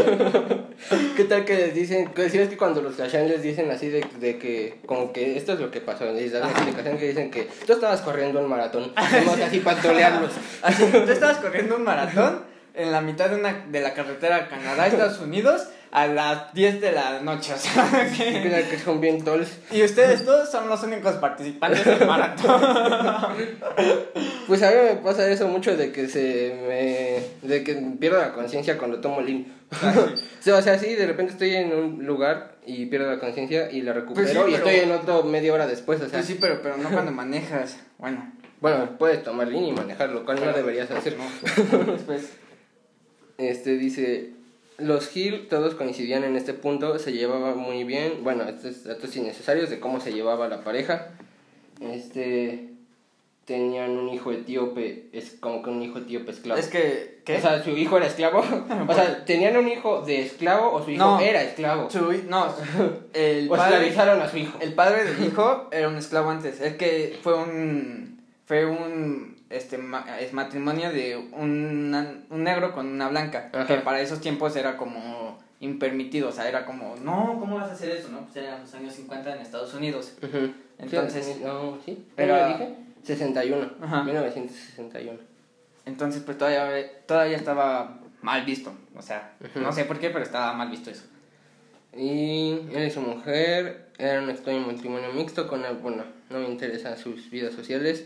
¿Qué 1.16 1.24
tal 1.24 1.46
que 1.46 1.56
les 1.56 1.74
dicen? 1.74 2.10
Que 2.10 2.30
si 2.30 2.38
ves 2.38 2.50
que 2.50 2.58
cuando 2.58 2.82
los 2.82 2.96
flashean 2.96 3.28
les 3.28 3.42
dicen 3.42 3.72
así 3.72 3.90
de, 3.90 4.06
de 4.20 4.38
que, 4.38 4.80
como 4.86 5.12
que 5.14 5.38
esto 5.38 5.54
es 5.54 5.60
lo 5.60 5.72
que 5.72 5.82
pasó, 5.82 6.06
les 6.12 6.32
dan 6.32 6.44
la 6.44 6.50
explicación 6.52 6.98
que 6.98 7.08
dicen 7.08 7.32
que 7.32 7.48
tú 7.66 7.74
estabas 7.74 8.02
corriendo 8.02 8.40
un 8.42 8.50
maratón, 8.50 8.92
vamos 8.96 9.40
así 9.40 9.60
para 9.60 9.82
tolearlos. 9.82 10.32
Así, 10.62 10.84
tú 10.92 11.12
estabas 11.12 11.38
corriendo 11.38 11.76
un 11.78 11.84
maratón 11.84 12.42
en 12.74 12.92
la 12.92 13.02
mitad 13.02 13.30
de, 13.30 13.38
una, 13.38 13.66
de 13.70 13.82
la 13.82 13.94
carretera 13.94 14.36
a 14.36 14.48
Canadá, 14.50 14.88
Estados 14.88 15.20
Unidos, 15.20 15.68
a 15.96 16.08
las 16.08 16.54
10 16.54 16.82
de 16.82 16.92
la 16.92 17.22
noche. 17.22 17.54
O 17.54 17.58
sea, 17.58 17.90
¿Qué 18.18 18.66
que- 18.70 18.80
son 18.80 19.00
bien 19.00 19.24
tols? 19.24 19.48
y 19.72 19.82
ustedes 19.82 20.26
todos 20.26 20.52
son 20.52 20.68
los 20.68 20.84
únicos 20.84 21.14
participantes 21.16 21.86
del 21.86 22.06
maratón. 22.06 22.62
Pues 24.48 24.62
a 24.62 24.70
mí 24.70 24.76
me 24.90 24.96
pasa 24.98 25.28
eso 25.32 25.48
mucho 25.48 25.76
de 25.76 25.92
que 25.92 26.08
se 26.08 26.56
me... 26.68 27.48
de 27.50 27.64
que 27.64 27.74
pierdo 28.00 28.20
la 28.20 28.32
conciencia 28.34 28.78
cuando 28.78 29.00
tomo 29.02 29.22
lean. 29.22 29.46
O 30.54 30.62
sea, 30.62 30.78
sí, 30.78 30.94
de 30.94 31.08
repente 31.08 31.32
estoy 31.34 31.56
en 31.56 31.74
un 31.74 32.06
lugar 32.06 32.58
y 32.66 32.86
pierdo 32.86 33.10
la 33.10 33.20
conciencia 33.20 33.72
y 33.72 33.82
la 33.82 33.94
recupero 33.94 34.28
Pues 34.28 34.30
sí, 34.32 34.38
y 34.38 34.44
pero- 34.44 34.58
estoy 34.58 34.76
en 34.76 34.92
otro 34.92 35.24
media 35.24 35.52
hora 35.54 35.66
después, 35.66 36.00
o 36.02 36.04
sea... 36.10 36.20
Pues 36.20 36.26
sí, 36.26 36.38
pero, 36.40 36.62
pero 36.62 36.78
no 36.78 36.90
cuando 36.90 37.12
manejas. 37.12 37.78
Bueno, 37.98 38.32
Bueno, 38.62 38.98
puedes 39.00 39.24
tomar 39.24 39.48
lean 39.48 39.64
y 39.66 39.72
manejar, 39.72 40.10
lo 40.10 40.24
cual 40.26 40.38
no 40.38 40.44
Pero- 40.44 40.58
deberías 40.58 40.92
hacer. 40.92 41.16
no. 41.18 41.92
Después. 41.94 42.34
Este 43.40 43.78
dice, 43.78 44.32
los 44.78 45.16
Hill 45.16 45.48
todos 45.50 45.76
coincidían 45.76 46.24
en 46.24 46.36
este 46.36 46.54
punto, 46.54 47.00
se 47.00 47.14
llevaba 47.14 47.56
muy 47.56 47.84
bien, 47.84 48.24
bueno, 48.24 48.44
estos 48.44 48.84
datos 48.84 49.16
innecesarios 49.16 49.70
de 49.70 49.80
cómo 49.80 50.00
se 50.00 50.14
llevaba 50.14 50.48
la 50.48 50.64
pareja. 50.64 51.10
este 51.82 52.76
tenían 53.46 53.92
un 53.92 54.10
hijo 54.10 54.32
etíope, 54.32 55.08
es 55.14 55.38
como 55.40 55.62
que 55.62 55.70
un 55.70 55.82
hijo 55.84 56.00
etíope 56.00 56.32
esclavo. 56.32 56.60
Es 56.60 56.68
que, 56.68 57.22
¿qué? 57.24 57.38
O 57.38 57.42
sea, 57.42 57.64
su 57.64 57.70
hijo 57.72 57.98
era 57.98 58.08
esclavo. 58.08 58.40
o 58.88 58.94
sea, 58.94 59.24
tenían 59.24 59.56
un 59.56 59.68
hijo 59.68 60.02
de 60.02 60.22
esclavo 60.24 60.74
o 60.74 60.84
su 60.84 60.92
hijo 60.92 61.04
No. 61.04 61.20
era 61.20 61.44
esclavo. 61.44 61.90
Su 61.90 62.12
no, 62.28 62.54
el 63.14 63.48
o 63.52 63.56
padre, 63.56 63.76
esclavizaron 63.88 64.22
a 64.22 64.30
su 64.30 64.38
hijo. 64.38 64.58
el 64.60 64.74
padre 64.74 65.04
del 65.06 65.26
hijo 65.26 65.70
era 65.72 65.88
un 65.88 65.98
esclavo 65.98 66.32
antes. 66.32 66.60
Es 66.60 66.76
que 66.76 67.20
fue 67.22 67.36
un, 67.36 68.20
fue 68.46 68.66
un, 68.66 69.35
este, 69.50 69.80
es 70.20 70.34
matrimonio 70.34 70.92
de 70.92 71.18
un, 71.34 72.26
un 72.30 72.44
negro 72.44 72.74
con 72.74 72.88
una 72.88 73.10
blanca. 73.10 73.50
Ajá. 73.54 73.66
Que 73.68 73.76
para 73.78 74.02
esos 74.02 74.20
tiempos 74.22 74.56
era 74.56 74.78
como 74.78 75.38
impermitido, 75.62 76.30
o 76.30 76.32
sea, 76.32 76.48
era 76.50 76.66
como, 76.66 76.96
no, 76.98 77.38
¿cómo 77.40 77.56
vas 77.56 77.70
a 77.70 77.74
hacer 77.74 77.90
eso? 77.92 78.10
No, 78.10 78.22
pues 78.26 78.36
eran 78.38 78.62
los 78.62 78.74
años 78.74 78.94
50 78.94 79.36
en 79.36 79.42
Estados 79.42 79.74
Unidos. 79.74 80.14
Ujú. 80.22 80.52
Entonces- 80.78 81.26
Sí, 81.26 81.42
no, 81.44 81.78
sí. 81.86 82.06
Era- 82.18 82.48
dije? 82.50 82.76
61. 83.04 83.72
Ajá. 83.82 84.04
1961. 84.04 85.20
Entonces, 85.86 86.24
pues 86.24 86.38
todavía, 86.38 86.90
todavía 87.06 87.38
estaba 87.38 88.00
mal 88.22 88.44
visto. 88.44 88.74
O 88.96 89.02
sea, 89.02 89.34
Ujú. 89.44 89.60
no 89.60 89.72
sé 89.72 89.86
por 89.86 90.00
qué, 90.00 90.10
pero 90.10 90.24
estaba 90.26 90.54
mal 90.54 90.70
visto 90.70 90.90
eso. 90.90 91.04
Y 91.96 92.52
él 92.74 92.88
y 92.88 92.92
su 92.92 93.00
mujer 93.02 93.88
eran 93.98 94.26
un 94.26 94.30
extraño 94.32 94.60
matrimonio 94.68 95.14
mixto 95.14 95.48
con, 95.48 95.64
el- 95.64 95.76
bueno, 95.78 96.04
no 96.30 96.40
me 96.40 96.48
interesan 96.50 96.98
sus 96.98 97.30
vidas 97.30 97.54
sociales. 97.54 98.06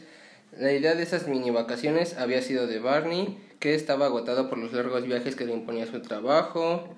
La 0.57 0.71
idea 0.71 0.95
de 0.95 1.03
esas 1.03 1.27
mini 1.27 1.51
vacaciones 1.51 2.17
había 2.17 2.41
sido 2.41 2.67
de 2.67 2.79
Barney, 2.79 3.37
que 3.59 3.75
estaba 3.75 4.05
agotado 4.05 4.49
por 4.49 4.57
los 4.57 4.73
largos 4.73 5.05
viajes 5.05 5.35
que 5.35 5.45
le 5.45 5.53
imponía 5.53 5.85
su 5.85 6.01
trabajo. 6.01 6.95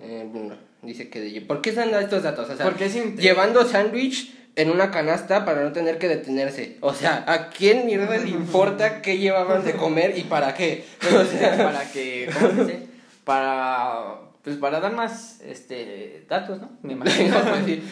Eh, 0.00 0.28
bueno, 0.32 0.56
dice 0.82 1.10
que 1.10 1.20
de... 1.20 1.40
¿Por 1.40 1.60
qué 1.60 1.70
están 1.70 1.94
estos 1.94 2.22
datos? 2.22 2.48
O 2.48 2.56
sea, 2.56 2.64
Porque 2.64 2.86
es 2.86 3.16
llevando 3.16 3.66
sándwich 3.66 4.34
en 4.56 4.70
una 4.70 4.90
canasta 4.90 5.44
para 5.44 5.62
no 5.62 5.72
tener 5.72 5.98
que 5.98 6.08
detenerse. 6.08 6.76
O 6.80 6.94
sea, 6.94 7.24
¿a 7.26 7.50
quién 7.50 7.86
mierda 7.86 8.16
le 8.16 8.30
importa 8.30 9.02
qué 9.02 9.18
llevaban 9.18 9.64
de 9.64 9.74
comer 9.74 10.16
y 10.16 10.22
para 10.22 10.54
qué? 10.54 10.84
O 11.14 11.24
sea, 11.24 11.56
para 11.56 11.90
que, 11.90 12.28
¿cómo 12.32 12.50
se 12.50 12.62
dice? 12.62 12.86
Para, 13.24 14.20
pues 14.42 14.56
para 14.56 14.80
dar 14.80 14.92
más, 14.92 15.40
este, 15.40 16.24
datos, 16.28 16.60
¿no? 16.60 16.70
Me 16.82 16.94
imagino. 16.94 17.36
Pues 17.44 17.64
sí. 17.66 17.82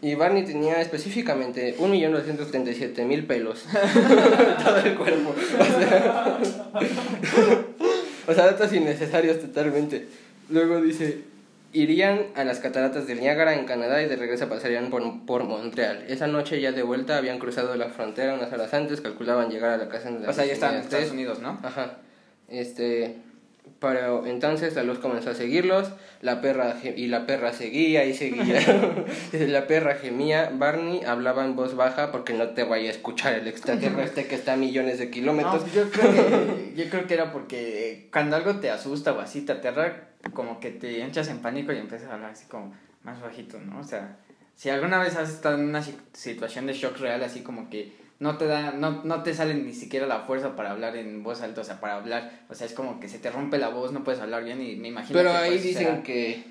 Y 0.00 0.14
Barney 0.14 0.44
tenía 0.44 0.80
específicamente 0.80 1.76
1.237.000 1.78 3.26
pelos. 3.26 3.64
Todo 4.64 4.76
el 4.78 4.94
cuerpo. 4.96 5.34
O 5.34 5.64
sea, 5.64 6.38
o 8.28 8.34
sea, 8.34 8.46
datos 8.46 8.72
innecesarios 8.72 9.40
totalmente. 9.40 10.06
Luego 10.50 10.80
dice, 10.80 11.24
irían 11.72 12.26
a 12.34 12.44
las 12.44 12.60
cataratas 12.60 13.06
del 13.06 13.20
Niágara 13.20 13.54
en 13.54 13.66
Canadá 13.66 14.02
y 14.02 14.08
de 14.08 14.16
regreso 14.16 14.48
pasarían 14.48 14.90
por, 14.90 15.26
por 15.26 15.44
Montreal. 15.44 16.04
Esa 16.08 16.26
noche 16.26 16.60
ya 16.60 16.72
de 16.72 16.82
vuelta 16.82 17.16
habían 17.16 17.38
cruzado 17.38 17.74
la 17.76 17.90
frontera 17.90 18.34
unas 18.34 18.52
horas 18.52 18.72
antes, 18.74 19.00
calculaban 19.00 19.50
llegar 19.50 19.70
a 19.70 19.76
la 19.76 19.88
casa 19.88 20.08
en 20.08 20.22
la 20.22 20.30
O 20.30 20.32
sea, 20.32 20.46
ya 20.46 20.52
están 20.52 20.74
en 20.74 20.80
Estados 20.82 21.10
Unidos, 21.10 21.40
¿no? 21.40 21.58
Ajá. 21.62 21.98
Este, 22.48 23.16
pero 23.80 24.26
entonces 24.26 24.74
la 24.74 24.82
luz 24.82 24.98
comenzó 24.98 25.30
a 25.30 25.34
seguirlos, 25.34 25.90
la 26.20 26.40
perra 26.40 26.76
y 26.84 27.06
la 27.06 27.26
perra 27.26 27.52
seguía 27.52 28.04
y 28.04 28.14
seguía. 28.14 28.60
la 29.32 29.66
perra 29.66 29.94
gemía, 29.94 30.50
Barney 30.52 31.02
hablaba 31.04 31.44
en 31.44 31.54
voz 31.54 31.76
baja 31.76 32.10
porque 32.10 32.32
no 32.34 32.48
te 32.50 32.64
vaya 32.64 32.88
a 32.88 32.92
escuchar 32.92 33.34
el 33.34 33.46
extraterrestre 33.46 34.26
que 34.26 34.34
está 34.34 34.54
a 34.54 34.56
millones 34.56 34.98
de 34.98 35.10
kilómetros. 35.10 35.64
yo 35.72 35.88
creo 35.90 36.12
que, 36.12 36.72
yo 36.76 36.90
creo 36.90 37.06
que 37.06 37.14
era 37.14 37.32
porque 37.32 38.08
cuando 38.12 38.36
algo 38.36 38.56
te 38.56 38.70
asusta 38.70 39.12
o 39.12 39.20
así 39.20 39.42
te 39.42 39.52
aterra, 39.52 40.08
como 40.34 40.58
que 40.60 40.70
te 40.70 41.04
echas 41.04 41.28
en 41.28 41.38
pánico 41.38 41.72
y 41.72 41.78
empiezas 41.78 42.10
a 42.10 42.14
hablar 42.14 42.32
así 42.32 42.46
como 42.46 42.74
más 43.04 43.20
bajito, 43.20 43.58
¿no? 43.60 43.78
O 43.78 43.84
sea, 43.84 44.16
si 44.56 44.70
alguna 44.70 44.98
vez 44.98 45.14
has 45.16 45.30
estado 45.30 45.56
en 45.56 45.66
una 45.68 45.82
si- 45.82 45.96
situación 46.12 46.66
de 46.66 46.72
shock 46.72 46.98
real, 46.98 47.22
así 47.22 47.42
como 47.42 47.70
que 47.70 47.92
no 48.20 48.36
te 48.36 48.46
da, 48.46 48.72
no, 48.72 49.02
no 49.04 49.22
te 49.22 49.32
sale 49.34 49.54
ni 49.54 49.72
siquiera 49.72 50.06
la 50.06 50.20
fuerza 50.20 50.56
para 50.56 50.72
hablar 50.72 50.96
en 50.96 51.22
voz 51.22 51.40
alta, 51.42 51.60
o 51.60 51.64
sea, 51.64 51.80
para 51.80 51.96
hablar, 51.96 52.30
o 52.48 52.54
sea, 52.54 52.66
es 52.66 52.72
como 52.72 52.98
que 53.00 53.08
se 53.08 53.18
te 53.18 53.30
rompe 53.30 53.58
la 53.58 53.68
voz, 53.68 53.92
no 53.92 54.02
puedes 54.04 54.20
hablar 54.20 54.42
bien 54.44 54.60
y 54.60 54.76
me 54.76 54.88
imagino 54.88 55.18
pero 55.18 55.30
que, 55.30 55.36
ahí 55.36 55.50
pues, 55.52 55.62
dicen 55.62 55.82
será- 55.86 56.02
que, 56.02 56.42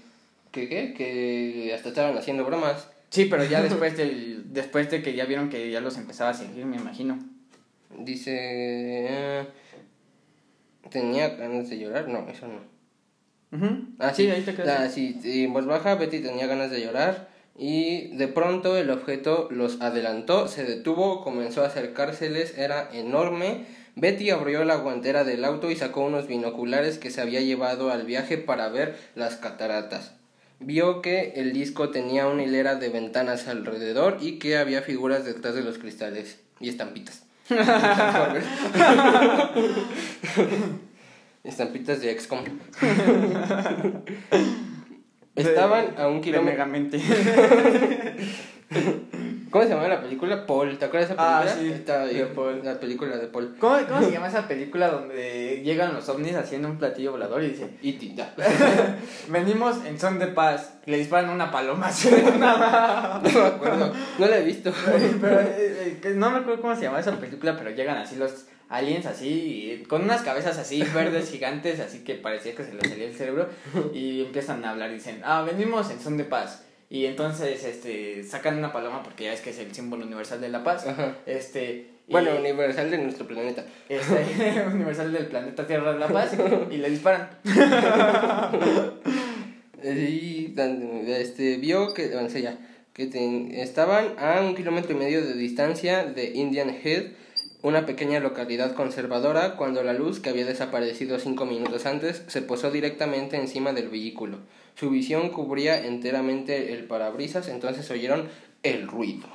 que, 0.51 0.69
¿qué? 0.69 0.93
que 0.93 1.73
hasta 1.75 1.89
estaban 1.89 2.17
haciendo 2.17 2.45
bromas. 2.45 2.87
Sí, 3.09 3.25
pero 3.25 3.43
ya 3.45 3.61
después 3.63 3.97
del, 3.97 4.53
después 4.53 4.89
de 4.89 5.01
que 5.03 5.13
ya 5.15 5.25
vieron 5.25 5.49
que 5.49 5.69
ya 5.69 5.81
los 5.81 5.97
empezaba 5.97 6.29
a 6.29 6.33
seguir, 6.33 6.65
me 6.65 6.77
imagino. 6.77 7.19
Dice, 7.99 8.31
eh, 8.39 9.47
tenía 10.89 11.29
ganas 11.29 11.69
de 11.69 11.79
llorar, 11.79 12.07
no, 12.07 12.27
eso 12.29 12.47
no. 12.47 12.77
Ujú. 13.57 13.89
Ah, 13.99 14.13
sí, 14.13 14.23
sí, 14.25 14.29
ahí 14.29 14.41
te 14.41 14.53
quedas. 14.55 14.93
sí, 14.93 15.19
sí, 15.21 15.45
en 15.45 15.53
voz 15.53 15.65
baja, 15.65 15.95
Betty 15.95 16.19
tenía 16.19 16.47
ganas 16.47 16.69
de 16.71 16.81
llorar 16.81 17.29
y 17.57 18.15
de 18.15 18.27
pronto 18.27 18.77
el 18.77 18.91
objeto 18.91 19.47
los 19.49 19.81
adelantó, 19.81 20.47
se 20.47 20.63
detuvo, 20.63 21.23
comenzó 21.23 21.63
a 21.63 21.67
acercárseles, 21.67 22.55
era 22.57 22.87
enorme. 22.93 23.65
Betty 23.95 24.29
abrió 24.29 24.63
la 24.63 24.75
guantera 24.75 25.23
del 25.23 25.43
auto 25.43 25.71
y 25.71 25.75
sacó 25.75 26.01
unos 26.01 26.27
binoculares 26.27 26.99
que 26.99 27.09
se 27.09 27.19
había 27.19 27.41
llevado 27.41 27.89
al 27.89 28.05
viaje 28.05 28.37
para 28.37 28.69
ver 28.69 28.95
las 29.15 29.37
cataratas. 29.37 30.13
Vio 30.59 31.01
que 31.01 31.33
el 31.35 31.51
disco 31.51 31.89
tenía 31.89 32.27
una 32.27 32.43
hilera 32.43 32.75
de 32.75 32.89
ventanas 32.89 33.47
alrededor 33.47 34.19
y 34.21 34.37
que 34.37 34.57
había 34.57 34.83
figuras 34.83 35.25
detrás 35.25 35.55
de 35.55 35.63
los 35.63 35.79
cristales 35.79 36.39
y 36.59 36.69
estampitas. 36.69 37.23
Estampitas 41.43 42.01
de 42.01 42.19
XCOM. 42.19 42.43
Estaban 45.37 45.95
a 45.97 46.07
un 46.07 46.21
kilómetro. 46.21 46.51
Megamente. 46.51 46.99
¿Cómo 49.49 49.63
se 49.63 49.69
llama 49.69 49.87
la 49.87 50.01
película? 50.01 50.45
Paul. 50.45 50.77
¿Te 50.77 50.85
acuerdas 50.85 51.09
de 51.09 51.15
esa 51.15 51.37
Ah, 51.37 51.41
película? 51.41 51.61
sí, 51.63 51.71
Está 51.73 52.01
ahí, 52.03 52.15
de 52.15 52.25
Paul. 52.25 52.61
La 52.65 52.79
película 52.79 53.15
de 53.17 53.27
Paul. 53.27 53.55
¿Cómo, 53.59 53.77
¿Cómo 53.87 54.01
se 54.01 54.11
llama 54.11 54.27
esa 54.27 54.45
película 54.47 54.89
donde 54.89 55.61
llegan 55.63 55.93
los 55.93 56.07
ovnis 56.09 56.35
haciendo 56.35 56.67
un 56.67 56.77
platillo 56.77 57.11
volador 57.13 57.41
y 57.43 57.49
dicen, 57.51 57.77
E.T. 57.81 58.13
ya. 58.13 58.33
venimos 59.29 59.77
en 59.85 59.97
son 59.99 60.19
de 60.19 60.27
paz, 60.27 60.73
y 60.85 60.91
le 60.91 60.97
disparan 60.97 61.29
una 61.29 61.49
paloma. 61.49 61.89
No 62.39 63.29
me 63.39 63.47
acuerdo. 63.47 63.93
No 64.19 64.27
la 64.27 64.37
he 64.37 64.43
visto. 64.43 64.71
Pero, 65.21 65.39
eh, 65.39 65.99
eh, 66.03 66.13
no 66.15 66.29
me 66.29 66.39
acuerdo 66.39 66.61
cómo 66.61 66.75
se 66.75 66.81
llama 66.83 66.99
esa 66.99 67.13
película, 67.13 67.55
pero 67.57 67.71
llegan 67.71 67.97
así 67.97 68.15
los 68.17 68.45
aliens 68.69 69.05
así, 69.05 69.83
con 69.87 70.03
unas 70.03 70.21
cabezas 70.21 70.57
así 70.57 70.81
verdes 70.93 71.29
gigantes, 71.31 71.79
así 71.79 71.99
que 72.03 72.15
parecía 72.15 72.53
que 72.55 72.63
se 72.63 72.73
les 72.73 72.89
salía 72.89 73.05
el 73.07 73.15
cerebro, 73.15 73.49
y 73.93 74.21
empiezan 74.21 74.63
a 74.65 74.71
hablar 74.71 74.91
dicen, 74.91 75.21
ah, 75.23 75.43
venimos 75.43 75.89
en 75.91 75.99
son 75.99 76.17
de 76.17 76.23
paz. 76.25 76.63
Y 76.89 77.05
entonces 77.05 77.65
este 77.65 78.23
sacan 78.23 78.57
una 78.57 78.71
paloma 78.71 79.03
porque 79.03 79.25
ya 79.25 79.33
es 79.33 79.41
que 79.41 79.49
es 79.49 79.59
el 79.59 79.73
símbolo 79.75 80.05
universal 80.05 80.39
de 80.39 80.47
la 80.49 80.63
paz. 80.63 80.87
Ajá. 80.87 81.17
Este 81.25 81.87
y- 82.07 82.11
Bueno, 82.13 82.31
universal 82.39 82.89
de 82.89 82.97
nuestro 82.97 83.27
planeta. 83.27 83.65
este, 83.89 84.63
universal 84.73 85.11
del 85.11 85.25
planeta 85.27 85.67
Tierra 85.67 85.91
de 85.91 85.99
la 85.99 86.07
Paz 86.07 86.31
y 86.71 86.77
le 86.77 86.89
disparan. 86.89 87.29
Y 89.83 90.53
este, 91.07 91.57
vio 91.57 91.93
que, 91.93 92.07
bueno, 92.09 92.27
ya, 92.29 92.57
que 92.93 93.05
ten- 93.05 93.51
estaban 93.53 94.07
a 94.17 94.41
un 94.41 94.55
kilómetro 94.55 94.93
y 94.93 94.95
medio 94.95 95.23
de 95.25 95.33
distancia 95.35 96.03
de 96.03 96.31
Indian 96.33 96.69
Head, 96.83 97.03
una 97.67 97.85
pequeña 97.85 98.19
localidad 98.19 98.73
conservadora, 98.73 99.55
cuando 99.55 99.83
la 99.83 99.93
luz, 99.93 100.19
que 100.19 100.29
había 100.29 100.45
desaparecido 100.45 101.19
cinco 101.19 101.45
minutos 101.45 101.85
antes, 101.85 102.23
se 102.27 102.41
posó 102.41 102.71
directamente 102.71 103.37
encima 103.37 103.73
del 103.73 103.89
vehículo. 103.89 104.39
Su 104.75 104.89
visión 104.89 105.29
cubría 105.29 105.85
enteramente 105.85 106.73
el 106.73 106.85
parabrisas, 106.85 107.47
entonces 107.47 107.89
oyeron 107.91 108.29
el 108.63 108.87
ruido. 108.87 109.27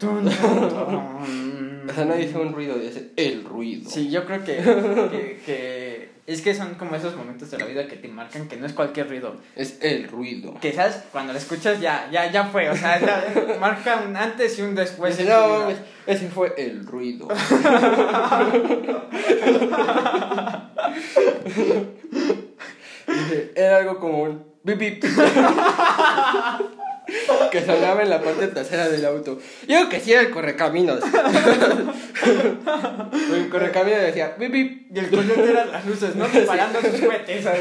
O 1.86 1.92
sea, 1.92 2.06
no 2.06 2.16
dice 2.16 2.38
un 2.38 2.54
ruido, 2.54 2.76
dice 2.76 3.10
el 3.16 3.44
ruido. 3.44 3.90
Sí, 3.90 4.10
yo 4.10 4.24
creo 4.24 4.42
que, 4.42 4.56
que, 4.56 5.40
que 5.44 5.83
es 6.26 6.40
que 6.40 6.54
son 6.54 6.74
como 6.74 6.96
esos 6.96 7.14
momentos 7.16 7.50
de 7.50 7.58
la 7.58 7.66
vida 7.66 7.86
que 7.86 7.96
te 7.96 8.08
marcan 8.08 8.48
que 8.48 8.56
no 8.56 8.64
es 8.64 8.72
cualquier 8.72 9.08
ruido. 9.08 9.36
Es 9.56 9.78
el 9.82 10.08
ruido. 10.08 10.54
Que 10.60 10.72
sabes, 10.72 11.04
cuando 11.12 11.34
lo 11.34 11.38
escuchas 11.38 11.80
ya, 11.80 12.08
ya, 12.10 12.30
ya 12.30 12.44
fue, 12.44 12.70
o 12.70 12.76
sea, 12.76 12.98
ya, 12.98 13.56
marca 13.60 14.02
un 14.06 14.16
antes 14.16 14.58
y 14.58 14.62
un 14.62 14.74
después. 14.74 15.22
No, 15.26 15.60
mames, 15.60 15.76
ese 16.06 16.28
fue 16.28 16.54
el 16.56 16.86
ruido. 16.86 17.28
Era 23.54 23.76
algo 23.78 23.98
como 23.98 24.22
un 24.22 24.44
bip 24.62 24.78
bip. 24.78 25.04
que 27.50 27.60
sonaba 27.64 28.02
en 28.02 28.10
la 28.10 28.22
parte 28.22 28.46
trasera 28.48 28.88
del 28.88 29.04
auto. 29.04 29.38
Yo 29.68 29.88
que 29.88 30.00
sí 30.00 30.12
era 30.12 30.22
el 30.22 30.30
correcaminos. 30.30 31.00
el 33.34 33.48
correcaminos 33.50 34.00
decía 34.00 34.34
bip 34.38 34.52
bip. 34.52 34.84
Y 34.94 34.98
el 34.98 35.10
coyote 35.10 35.50
eran 35.50 35.72
las 35.72 35.84
luces, 35.86 36.14
¿no? 36.16 36.26
Disparando 36.28 36.80
sus 36.80 37.00
cohetes. 37.00 37.44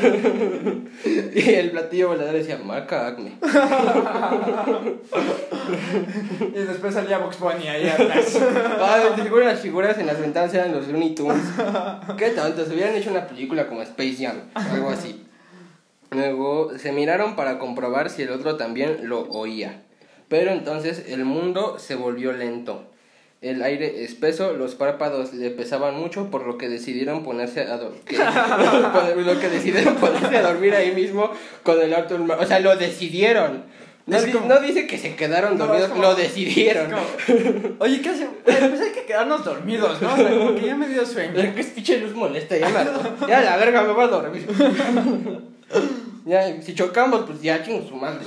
Y 1.35 1.49
el 1.55 1.71
platillo 1.71 2.09
volador 2.09 2.33
decía 2.33 2.59
marca 2.63 3.07
Acme. 3.07 3.33
Y 6.53 6.59
después 6.59 6.93
salía 6.93 7.17
Box 7.17 7.39
Bunny 7.39 7.67
ahí 7.67 7.89
atrás. 7.89 8.39
Ah, 8.79 9.01
las 9.43 9.59
figuras 9.59 9.97
en 9.97 10.07
las 10.07 10.19
ventanas 10.19 10.53
eran 10.53 10.71
los 10.71 10.87
Looney 10.87 11.15
Tunes. 11.15 11.43
Qué 12.17 12.29
tonto, 12.29 12.65
se 12.65 12.73
hubieran 12.73 12.95
hecho 12.95 13.09
una 13.09 13.27
película 13.27 13.67
como 13.67 13.81
Space 13.81 14.17
Jam, 14.19 14.41
algo 14.53 14.89
así. 14.89 15.25
Luego 16.13 16.71
se 16.77 16.91
miraron 16.91 17.35
para 17.35 17.59
comprobar 17.59 18.09
si 18.09 18.23
el 18.23 18.31
otro 18.31 18.55
también 18.55 19.09
lo 19.09 19.21
oía. 19.29 19.81
Pero 20.29 20.51
entonces 20.51 21.05
el 21.09 21.25
mundo 21.25 21.77
se 21.79 21.95
volvió 21.95 22.33
lento. 22.33 22.89
el 23.41 23.61
aire 23.61 24.05
espeso, 24.05 24.53
los 24.53 24.73
párpados 24.75 25.33
le 25.33 25.49
pesaban 25.49 25.99
mucho, 25.99 26.31
por 26.31 26.47
lo 26.47 26.57
que 26.57 26.69
decidieron 26.69 27.23
ponerse 27.23 27.61
a 27.61 27.77
dormir. 27.77 28.01
ponerse 29.99 30.37
a 30.37 30.41
dormir 30.41 30.73
ahí 30.75 30.93
mismo 30.93 31.29
con 31.63 31.81
el 31.81 31.93
auto. 31.93 32.17
O 32.39 32.45
sea, 32.45 32.59
lo 32.59 32.75
decidieron. 32.77 33.65
No, 34.05 34.17
Es 34.17 34.25
di- 34.25 34.31
como- 34.33 34.47
no 34.47 34.59
dice 34.59 34.85
que 34.85 34.97
se 34.97 35.15
quedaron 35.15 35.57
dormidos, 35.57 35.89
como- 35.89 36.01
lo 36.01 36.15
decidieron. 36.15 36.93
Oye, 37.79 38.01
¿qué 38.01 38.09
hace? 38.09 38.27
Pues 38.43 38.61
hay 38.81 38.91
que 38.91 39.05
quedarnos 39.05 39.45
dormidos, 39.45 40.01
¿no? 40.01 40.13
O 40.13 40.17
sea, 40.17 40.29
como 40.29 40.55
que 40.55 40.65
ya 40.65 40.75
me 40.75 40.89
dio 40.89 41.05
sueño. 41.05 41.39
Es 41.39 41.53
que 41.53 41.61
es 41.61 41.67
pinche 41.67 41.97
luz 41.99 42.13
molesta, 42.13 42.57
ya, 42.57 42.67
me 42.67 43.27
ya 43.27 43.41
la 43.41 43.55
verga 43.57 43.81
me 43.83 43.93
va 43.93 44.03
a 44.03 44.07
dormir. 44.07 44.45
ya, 46.25 46.61
si 46.61 46.75
chocamos, 46.75 47.21
pues 47.25 47.41
ya 47.41 47.63
chingo 47.63 47.87
su 47.87 47.95
madre. 47.95 48.19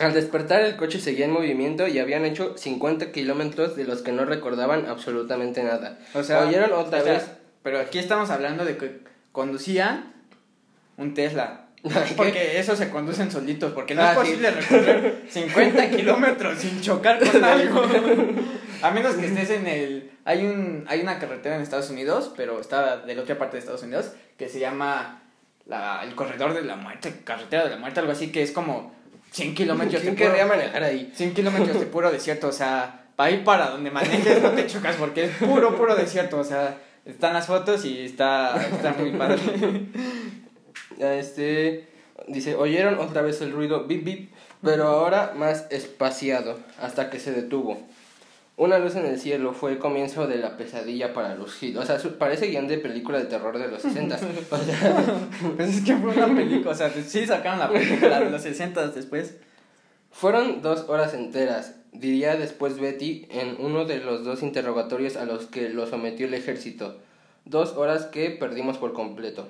Al 0.00 0.12
despertar 0.12 0.62
el 0.62 0.76
coche 0.76 0.98
seguía 1.00 1.24
en 1.24 1.30
movimiento 1.30 1.86
y 1.86 1.98
habían 1.98 2.24
hecho 2.24 2.58
50 2.58 3.12
kilómetros 3.12 3.76
de 3.76 3.84
los 3.84 4.02
que 4.02 4.12
no 4.12 4.24
recordaban 4.24 4.86
absolutamente 4.86 5.62
nada. 5.62 5.98
O 6.14 6.22
sea, 6.22 6.40
oyeron 6.46 6.72
otra 6.72 7.00
o 7.00 7.04
sea, 7.04 7.12
vez. 7.14 7.30
Pero 7.62 7.78
aquí 7.78 7.98
estamos 7.98 8.28
hablando 8.30 8.64
de 8.64 8.76
que 8.76 8.98
conducían 9.32 10.12
un 10.98 11.14
Tesla. 11.14 11.63
Porque 12.16 12.58
esos 12.58 12.78
se 12.78 12.88
conducen 12.90 13.30
solitos, 13.30 13.72
porque 13.72 13.94
no 13.94 14.02
Ah, 14.02 14.12
es 14.12 14.18
sí. 14.18 14.18
posible 14.24 14.50
recorrer 14.50 15.22
50 15.28 15.90
kilómetros 15.96 16.58
sin 16.58 16.80
chocar 16.80 17.18
con 17.18 17.44
algo. 17.44 17.82
A 18.82 18.90
menos 18.90 19.14
que 19.16 19.26
estés 19.26 19.50
en 19.50 19.66
el... 19.66 20.10
Hay, 20.24 20.46
un, 20.46 20.84
hay 20.88 21.00
una 21.00 21.18
carretera 21.18 21.56
en 21.56 21.62
Estados 21.62 21.90
Unidos, 21.90 22.32
pero 22.36 22.58
está 22.60 22.96
de 22.98 23.14
la 23.14 23.22
otra 23.22 23.36
parte 23.38 23.56
de 23.56 23.60
Estados 23.60 23.82
Unidos, 23.82 24.12
que 24.38 24.48
se 24.48 24.58
llama 24.60 25.22
la, 25.66 26.02
el 26.04 26.14
Corredor 26.14 26.54
de 26.54 26.62
la 26.62 26.76
Muerte, 26.76 27.20
Carretera 27.24 27.64
de 27.64 27.70
la 27.70 27.76
Muerte, 27.76 28.00
algo 28.00 28.12
así, 28.12 28.32
que 28.32 28.42
es 28.42 28.50
como 28.52 28.94
100 29.32 29.54
kilómetros 29.54 30.00
¿Quién 30.02 30.16
de 30.16 30.24
puro- 30.26 30.46
manejar 30.48 30.82
ahí? 30.84 31.12
100 31.14 31.34
kilómetros 31.34 31.78
de 31.80 31.86
puro 31.86 32.10
desierto, 32.10 32.48
o 32.48 32.52
sea, 32.52 33.04
para 33.16 33.30
ir 33.30 33.44
para 33.44 33.68
donde 33.68 33.90
manejes 33.90 34.42
no 34.42 34.50
te 34.52 34.66
chocas 34.66 34.96
porque 34.96 35.24
es 35.24 35.30
puro, 35.32 35.76
puro 35.76 35.94
desierto, 35.94 36.38
o 36.38 36.44
sea, 36.44 36.78
están 37.04 37.34
las 37.34 37.46
fotos 37.46 37.84
y 37.84 38.04
está, 38.06 38.56
está 38.72 38.94
muy 38.98 39.10
padre. 39.12 39.38
Este 40.98 41.88
dice, 42.28 42.54
oyeron 42.54 42.98
otra 42.98 43.22
vez 43.22 43.40
el 43.40 43.52
ruido 43.52 43.84
bip 43.84 44.04
bip, 44.04 44.30
pero 44.62 44.84
ahora 44.86 45.32
más 45.36 45.66
espaciado, 45.70 46.58
hasta 46.80 47.10
que 47.10 47.18
se 47.18 47.32
detuvo. 47.32 47.78
Una 48.56 48.78
luz 48.78 48.94
en 48.94 49.04
el 49.04 49.18
cielo 49.18 49.52
fue 49.52 49.72
el 49.72 49.78
comienzo 49.78 50.28
de 50.28 50.36
la 50.36 50.56
pesadilla 50.56 51.12
para 51.12 51.34
los 51.34 51.60
Hill. 51.60 51.76
O 51.76 51.84
sea, 51.84 51.98
parece 52.18 52.46
guion 52.46 52.68
de 52.68 52.78
película 52.78 53.18
de 53.18 53.24
terror 53.24 53.58
de 53.58 53.66
los 53.66 53.82
60. 53.82 54.16
O 54.50 54.58
sea, 54.58 55.04
Pues 55.56 55.76
es 55.76 55.84
que 55.84 55.96
fue 55.96 56.12
una 56.12 56.32
película, 56.32 56.70
o 56.70 56.74
sea, 56.74 56.90
sí 56.90 57.26
sacaron 57.26 57.58
la 57.58 57.68
película 57.68 58.20
de 58.20 58.30
los 58.30 58.42
60 58.42 58.88
después. 58.88 59.34
fueron 60.12 60.62
dos 60.62 60.88
horas 60.88 61.14
enteras, 61.14 61.74
diría 61.92 62.36
después 62.36 62.78
Betty 62.78 63.26
en 63.30 63.56
uno 63.58 63.86
de 63.86 63.98
los 63.98 64.24
dos 64.24 64.44
interrogatorios 64.44 65.16
a 65.16 65.24
los 65.24 65.46
que 65.46 65.68
lo 65.68 65.88
sometió 65.88 66.26
el 66.28 66.34
ejército. 66.34 67.00
Dos 67.44 67.72
horas 67.72 68.06
que 68.06 68.30
perdimos 68.30 68.78
por 68.78 68.92
completo. 68.92 69.48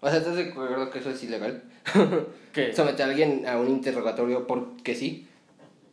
O 0.00 0.08
sea, 0.08 0.18
¿estás 0.18 0.36
de 0.36 0.50
acuerdo 0.50 0.90
que 0.90 0.98
eso 1.00 1.10
es 1.10 1.22
ilegal? 1.22 1.62
¿Qué? 2.52 2.74
Someter 2.74 3.06
a 3.06 3.08
alguien 3.10 3.46
a 3.46 3.58
un 3.58 3.68
interrogatorio 3.68 4.46
porque 4.46 4.94
sí. 4.94 5.26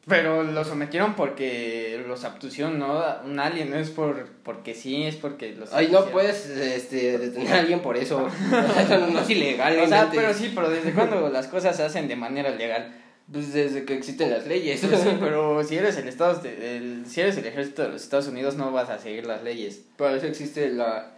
Pero 0.08 0.44
lo 0.44 0.64
sometieron 0.64 1.16
porque 1.16 2.02
los 2.08 2.24
abducieron, 2.24 2.80
¿no? 2.80 3.04
Un 3.26 3.40
alien, 3.42 3.70
no 3.70 3.76
es 3.78 3.90
por 3.90 4.26
porque 4.44 4.74
sí, 4.74 5.04
es 5.04 5.18
porque 5.18 5.54
los 5.54 5.74
Ay, 5.74 5.90
no 5.92 6.06
puedes 6.06 6.46
este, 6.46 7.18
detener 7.18 7.54
a 7.54 7.60
alguien 7.60 7.82
por 7.82 7.98
eso. 7.98 8.26
O 8.70 8.74
sea, 8.74 8.84
eso 8.84 9.08
no 9.08 9.20
es 9.20 9.30
ilegal. 9.30 9.78
O 9.80 9.88
sea, 9.88 10.10
pero 10.10 10.34
sí, 10.34 10.54
pero 10.56 10.70
¿desde 10.70 10.94
cuándo 10.94 11.28
las 11.30 11.48
cosas 11.48 11.76
se 11.76 11.84
hacen 11.84 12.08
de 12.08 12.16
manera 12.16 12.52
legal? 12.52 12.96
Pues 13.30 13.52
desde 13.52 13.84
que 13.84 13.96
existen 13.96 14.30
las 14.32 14.48
leyes. 14.48 14.80
Pues 14.80 15.02
sí, 15.02 15.10
pero 15.20 15.62
si 15.66 15.76
eres 15.76 15.98
el 15.98 16.08
Estado, 16.08 16.36
de- 16.40 16.78
el, 16.78 17.06
si 17.06 17.20
eres 17.20 17.36
el 17.36 17.46
ejército 17.46 17.82
de 17.82 17.90
los 17.90 18.02
Estados 18.02 18.28
Unidos 18.30 18.56
no 18.56 18.72
vas 18.72 18.90
a 18.90 19.00
seguir 19.00 19.26
las 19.26 19.44
leyes. 19.44 19.82
Para 19.98 20.16
eso 20.16 20.28
existe 20.28 20.70
la... 20.70 21.12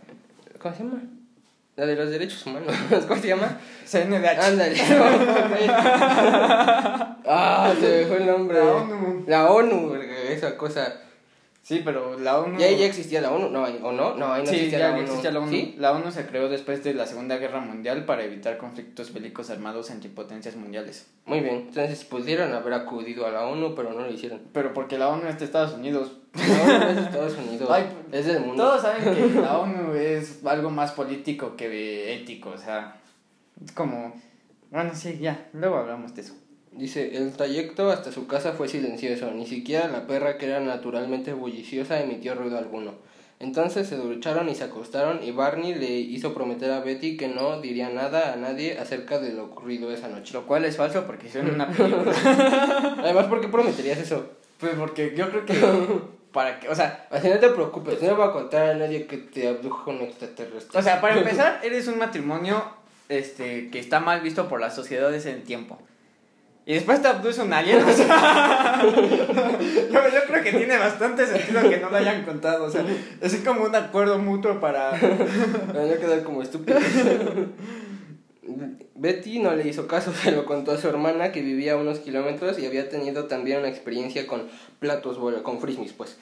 ¿Cómo 0.58 0.76
se 0.76 0.84
llama? 0.84 1.04
La 1.80 1.86
de 1.86 1.96
los 1.96 2.10
derechos 2.10 2.46
humanos. 2.46 2.76
¿Cómo 3.08 3.22
se 3.22 3.30
llama? 3.30 3.58
CNDH. 3.86 4.38
Ándale. 4.38 4.76
ah, 7.26 7.74
se 7.80 7.88
me 7.88 8.06
fue 8.06 8.18
el 8.18 8.26
nombre. 8.26 8.58
La 8.58 8.66
ONU. 8.66 9.24
La 9.26 9.50
ONU, 9.50 9.96
esa 10.28 10.58
cosa. 10.58 10.94
Sí, 11.70 11.84
pero 11.86 12.18
la 12.18 12.40
ONU... 12.40 12.60
¿Y 12.60 12.64
ahí 12.64 12.80
ya 12.80 12.88
existía 12.88 13.22
la 13.22 13.30
ONU? 13.30 13.50
No, 13.50 13.62
¿o 13.62 13.92
no? 13.92 14.16
No, 14.16 14.34
ahí 14.34 14.42
no 14.42 14.50
sí, 14.50 14.56
existía 14.56 14.80
ya 14.80 14.88
la 14.88 14.94
ONU. 14.96 15.04
existía 15.04 15.32
la 15.32 15.40
ONU. 15.40 15.52
¿Sí? 15.52 15.76
La 15.78 15.92
ONU 15.92 16.12
se 16.12 16.26
creó 16.26 16.50
después 16.50 16.84
de 16.84 16.96
la 16.96 17.06
Segunda 17.06 17.38
Guerra 17.38 17.60
Mundial 17.60 18.06
para 18.06 18.24
evitar 18.24 18.58
conflictos 18.58 19.14
bélicos 19.14 19.52
armados 19.52 19.92
entre 19.92 20.10
potencias 20.10 20.56
mundiales. 20.56 21.06
Muy 21.28 21.42
bien. 21.42 21.68
Entonces 21.68 22.04
pudieron 22.06 22.54
haber 22.54 22.74
acudido 22.74 23.28
a 23.28 23.30
la 23.30 23.46
ONU, 23.46 23.76
pero 23.76 23.94
no 23.94 24.02
lo 24.02 24.12
hicieron. 24.12 24.42
Pero 24.52 24.74
porque 24.74 24.98
la 24.98 25.10
ONU 25.10 25.28
es 25.28 25.38
de 25.38 25.46
Estados 25.46 25.74
Unidos. 25.76 26.14
La 26.34 26.64
ONU 26.64 26.90
es 26.90 26.96
de 26.96 27.02
Estados 27.04 27.38
Unidos. 27.38 27.70
Ay, 27.72 27.84
es 28.14 28.26
del 28.26 28.40
mundo. 28.40 28.64
Todos 28.64 28.82
saben 28.82 29.04
que 29.04 29.40
la 29.40 29.60
ONU 29.60 29.94
es 29.94 30.44
algo 30.48 30.72
más 30.72 30.94
político 30.94 31.56
que 31.56 32.16
ético, 32.16 32.50
o 32.50 32.58
sea, 32.58 33.00
es 33.64 33.72
como... 33.74 34.20
Bueno, 34.72 34.90
sí, 34.96 35.20
ya, 35.22 35.50
luego 35.54 35.78
hablamos 35.78 36.16
de 36.16 36.22
eso. 36.22 36.34
Dice, 36.72 37.18
el 37.18 37.32
trayecto 37.34 37.90
hasta 37.90 38.12
su 38.12 38.28
casa 38.28 38.54
fue 38.54 38.68
silencioso, 38.68 39.32
ni 39.32 39.48
siquiera 39.48 39.88
la 39.88 40.08
perra 40.08 40.38
que 40.38 40.46
era 40.46 40.60
naturalmente 40.60 41.34
bulliciosa 41.34 42.02
emitió 42.02 42.36
ruido 42.36 42.58
alguno. 42.58 42.94
Entonces 43.40 43.88
se 43.88 43.96
ducharon 43.96 44.50
y 44.50 44.56
se 44.56 44.66
acostaron 44.66 45.24
y 45.24 45.32
Barney 45.32 45.74
le 45.74 45.90
hizo 45.92 46.34
prometer 46.34 46.72
a 46.72 46.82
Betty 46.82 47.16
que 47.16 47.30
no 47.30 47.62
diría 47.62 47.90
nada 47.90 48.34
a 48.34 48.36
nadie 48.36 48.78
acerca 48.78 49.18
de 49.18 49.32
lo 49.32 49.46
ocurrido 49.46 49.92
esa 49.92 50.10
noche. 50.10 50.34
Lo 50.34 50.46
cual 50.46 50.66
es 50.66 50.76
falso 50.76 51.06
porque 51.06 51.28
hicieron 51.28 51.56
una 51.56 51.70
película. 51.70 52.14
Además, 53.00 53.28
¿por 53.28 53.40
qué 53.40 53.48
prometerías 53.48 53.98
eso? 53.98 54.40
pues 54.60 54.74
porque 54.76 55.14
yo 55.16 55.30
creo 55.30 55.46
que... 55.46 55.54
Para 56.30 56.60
que, 56.60 56.70
o 56.70 56.76
sea, 56.76 57.08
Así 57.10 57.28
no 57.28 57.40
te 57.40 57.50
preocupes, 57.50 58.04
no 58.04 58.16
voy 58.16 58.28
a 58.28 58.32
contar 58.32 58.70
a 58.70 58.74
nadie 58.76 59.08
que 59.08 59.18
te 59.18 59.48
abdujo 59.48 59.90
un 59.90 60.02
extraterrestre. 60.02 60.80
O 60.80 60.84
sea, 60.84 61.02
para 61.02 61.18
empezar, 61.18 61.60
eres 61.64 61.88
un 61.88 61.98
matrimonio 61.98 62.64
este, 63.08 63.72
que 63.72 63.80
está 63.80 64.00
mal 64.00 64.22
visto 64.22 64.48
por 64.48 64.62
las 64.62 64.76
sociedades 64.76 65.26
en 65.26 65.38
el 65.38 65.44
tiempo. 65.44 65.80
Y 66.70 66.74
después 66.74 67.02
te 67.02 67.08
abduce 67.08 67.42
un 67.42 67.52
alien. 67.52 67.82
O 67.82 67.92
sea, 67.92 68.80
yo, 69.92 70.00
creo 70.28 70.44
que 70.44 70.52
tiene 70.52 70.78
bastante 70.78 71.26
sentido 71.26 71.68
que 71.68 71.78
no 71.78 71.90
lo 71.90 71.98
hayan 71.98 72.24
contado. 72.24 72.66
O 72.66 72.70
sea, 72.70 72.86
es 73.22 73.36
como 73.38 73.64
un 73.64 73.74
acuerdo 73.74 74.20
mutuo 74.20 74.60
para. 74.60 74.92
Para 75.68 75.86
no 75.88 75.98
quedar 76.00 76.22
como 76.24 76.44
estúpido. 76.44 76.78
Betty 78.94 79.40
no 79.40 79.56
le 79.56 79.68
hizo 79.68 79.88
caso, 79.88 80.14
se 80.14 80.32
lo 80.32 80.46
contó 80.46 80.72
a 80.72 80.78
su 80.78 80.88
hermana 80.88 81.32
que 81.32 81.42
vivía 81.42 81.74
a 81.74 81.78
unos 81.78 81.98
kilómetros 82.00 82.60
y 82.60 82.68
había 82.68 82.88
tenido 82.88 83.26
también 83.26 83.58
una 83.60 83.70
experiencia 83.70 84.28
con 84.28 84.44
platos, 84.78 85.18
con 85.42 85.60
frisbees, 85.60 85.94
pues. 85.94 86.20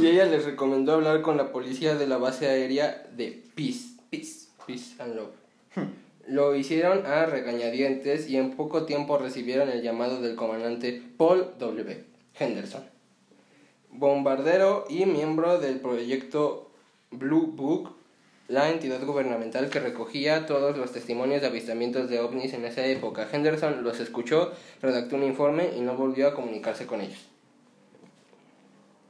y 0.00 0.08
ella 0.08 0.24
les 0.24 0.44
recomendó 0.44 0.94
hablar 0.94 1.22
con 1.22 1.36
la 1.36 1.52
policía 1.52 1.94
de 1.94 2.08
la 2.08 2.16
base 2.16 2.48
aérea 2.48 3.06
de 3.16 3.44
Peace, 3.54 3.90
Peace, 4.10 4.48
Peace 4.66 5.00
and 5.00 5.14
Love. 5.14 5.30
Lo 6.30 6.54
hicieron 6.54 7.06
a 7.06 7.26
regañadientes 7.26 8.30
y 8.30 8.36
en 8.36 8.52
poco 8.52 8.84
tiempo 8.84 9.18
recibieron 9.18 9.68
el 9.68 9.82
llamado 9.82 10.20
del 10.20 10.36
comandante 10.36 11.02
Paul 11.16 11.54
W. 11.58 12.04
Henderson, 12.38 12.84
bombardero 13.90 14.84
y 14.88 15.06
miembro 15.06 15.58
del 15.58 15.80
proyecto 15.80 16.70
Blue 17.10 17.48
Book, 17.48 17.96
la 18.46 18.70
entidad 18.70 19.04
gubernamental 19.04 19.70
que 19.70 19.80
recogía 19.80 20.46
todos 20.46 20.78
los 20.78 20.92
testimonios 20.92 21.40
de 21.40 21.48
avistamientos 21.48 22.08
de 22.08 22.20
ovnis 22.20 22.54
en 22.54 22.64
esa 22.64 22.86
época. 22.86 23.26
Henderson 23.32 23.82
los 23.82 23.98
escuchó, 23.98 24.52
redactó 24.80 25.16
un 25.16 25.24
informe 25.24 25.70
y 25.76 25.80
no 25.80 25.96
volvió 25.96 26.28
a 26.28 26.34
comunicarse 26.34 26.86
con 26.86 27.00
ellos. 27.00 27.26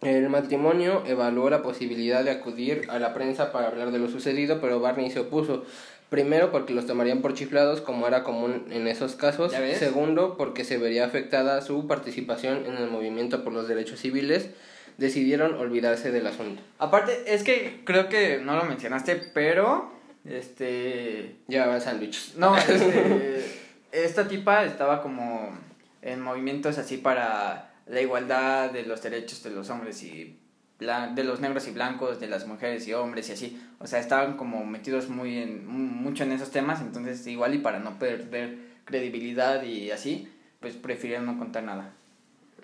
El 0.01 0.31
matrimonio 0.31 1.03
evaluó 1.07 1.51
la 1.51 1.63
posibilidad 1.63 2.25
de 2.25 2.31
acudir 2.31 2.87
a 2.89 2.99
la 2.99 3.13
prensa 3.13 3.53
para 3.53 3.69
hablar 3.69 3.91
de 3.91 3.99
lo 3.99 4.09
sucedido, 4.09 4.59
pero 4.59 4.81
Barney 4.81 5.11
se 5.11 5.21
opuso. 5.21 5.67
Primero, 6.11 6.51
porque 6.51 6.75
los 6.75 6.87
tomarían 6.87 7.23
por 7.23 7.35
chiflados, 7.35 7.81
como 7.81 8.09
era 8.09 8.25
común 8.25 8.67
en 8.71 8.89
esos 8.89 9.15
casos. 9.15 9.53
Segundo, 9.79 10.37
porque 10.37 10.65
se 10.65 10.77
vería 10.77 11.05
afectada 11.05 11.63
su 11.63 11.87
participación 11.87 12.67
en 12.67 12.77
el 12.79 12.91
movimiento 12.91 13.45
por 13.45 13.53
los 13.53 13.69
derechos 13.69 14.01
civiles. 14.01 14.51
Decidieron 14.99 15.55
olvidarse 15.55 16.11
del 16.11 16.27
asunto. 16.27 16.63
Aparte, 16.79 17.33
es 17.33 17.45
que 17.45 17.83
creo 17.85 18.09
que 18.09 18.39
no 18.39 18.57
lo 18.57 18.65
mencionaste, 18.65 19.23
pero. 19.33 19.93
Este. 20.25 21.37
Llevaban 21.47 21.81
sándwiches. 21.81 22.35
No, 22.37 22.57
este, 22.69 23.45
esta 23.93 24.27
tipa 24.27 24.65
estaba 24.65 25.03
como 25.03 25.57
en 26.03 26.21
movimientos 26.21 26.77
así 26.79 26.97
para 26.97 27.73
la 27.87 28.01
igualdad 28.01 28.71
de 28.71 28.83
los 28.83 29.01
derechos 29.01 29.45
de 29.45 29.51
los 29.51 29.71
hombres 29.71 30.03
y 30.03 30.40
de 30.81 31.25
los 31.25 31.41
negros 31.41 31.69
y 31.69 31.73
blancos, 31.73 32.21
de 32.21 32.27
las 32.27 32.47
mujeres 32.47 32.89
y 32.89 32.95
hombres 32.95 33.29
y 33.29 33.33
así. 33.33 33.63
O 33.79 33.87
sea, 33.87 34.01
estaban 34.01 34.37
como 34.37 34.65
metidos 34.65 35.09
muy 35.09 35.39
en, 35.39 35.67
mucho 35.67 36.25
en 36.25 36.33
esos 36.33 36.51
temas, 36.51 36.81
entonces 36.81 37.27
igual 37.27 37.55
y 37.55 37.59
para 37.59 37.79
no 37.79 37.99
perder 37.99 38.57
credibilidad 38.87 39.63
y 39.63 39.91
así, 39.91 40.29
pues 40.59 40.75
prefirieron 40.75 41.27
no 41.27 41.39
contar 41.39 41.65
nada. 41.65 41.93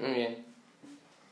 Muy 0.01 0.13
bien. 0.13 0.39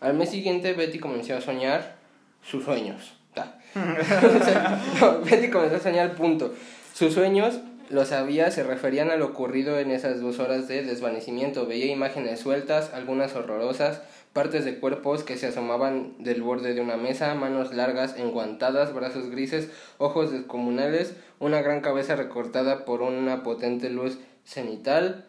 Al 0.01 0.15
mes 0.15 0.31
siguiente, 0.31 0.75
Betty 0.75 0.99
comenzó 0.99 1.35
a 1.35 1.41
soñar 1.41 1.97
sus 2.43 2.65
sueños. 2.65 3.15
Ta. 3.33 3.59
O 3.75 4.45
sea, 4.45 4.83
no, 5.01 5.21
Betty 5.21 5.49
comenzó 5.49 5.77
a 5.77 5.81
soñar, 5.81 6.15
punto. 6.15 6.55
Sus 6.93 7.15
sueños, 7.15 7.61
lo 7.89 8.05
sabía, 8.05 8.51
se 8.51 8.63
referían 8.63 9.11
a 9.11 9.17
lo 9.17 9.27
ocurrido 9.27 9.79
en 9.79 9.91
esas 9.91 10.21
dos 10.21 10.39
horas 10.39 10.69
de 10.69 10.83
desvanecimiento. 10.83 11.67
Veía 11.67 11.87
imágenes 11.87 12.41
sueltas, 12.41 12.93
algunas 12.93 13.35
horrorosas, 13.35 14.03
partes 14.35 14.65
de 14.65 14.79
cuerpos 14.79 15.23
que 15.23 15.39
se 15.39 15.47
asomaban 15.47 16.17
del 16.19 16.43
borde 16.43 16.75
de 16.75 16.81
una 16.81 16.97
mesa, 16.97 17.35
manos 17.35 17.73
largas, 17.73 18.19
enguantadas, 18.19 18.93
brazos 18.93 19.31
grises, 19.31 19.71
ojos 19.97 20.33
descomunales, 20.33 21.15
una 21.39 21.63
gran 21.63 21.81
cabeza 21.81 22.17
recortada 22.17 22.85
por 22.85 23.01
una 23.01 23.45
potente 23.45 23.89
luz 23.89 24.19
cenital 24.45 25.25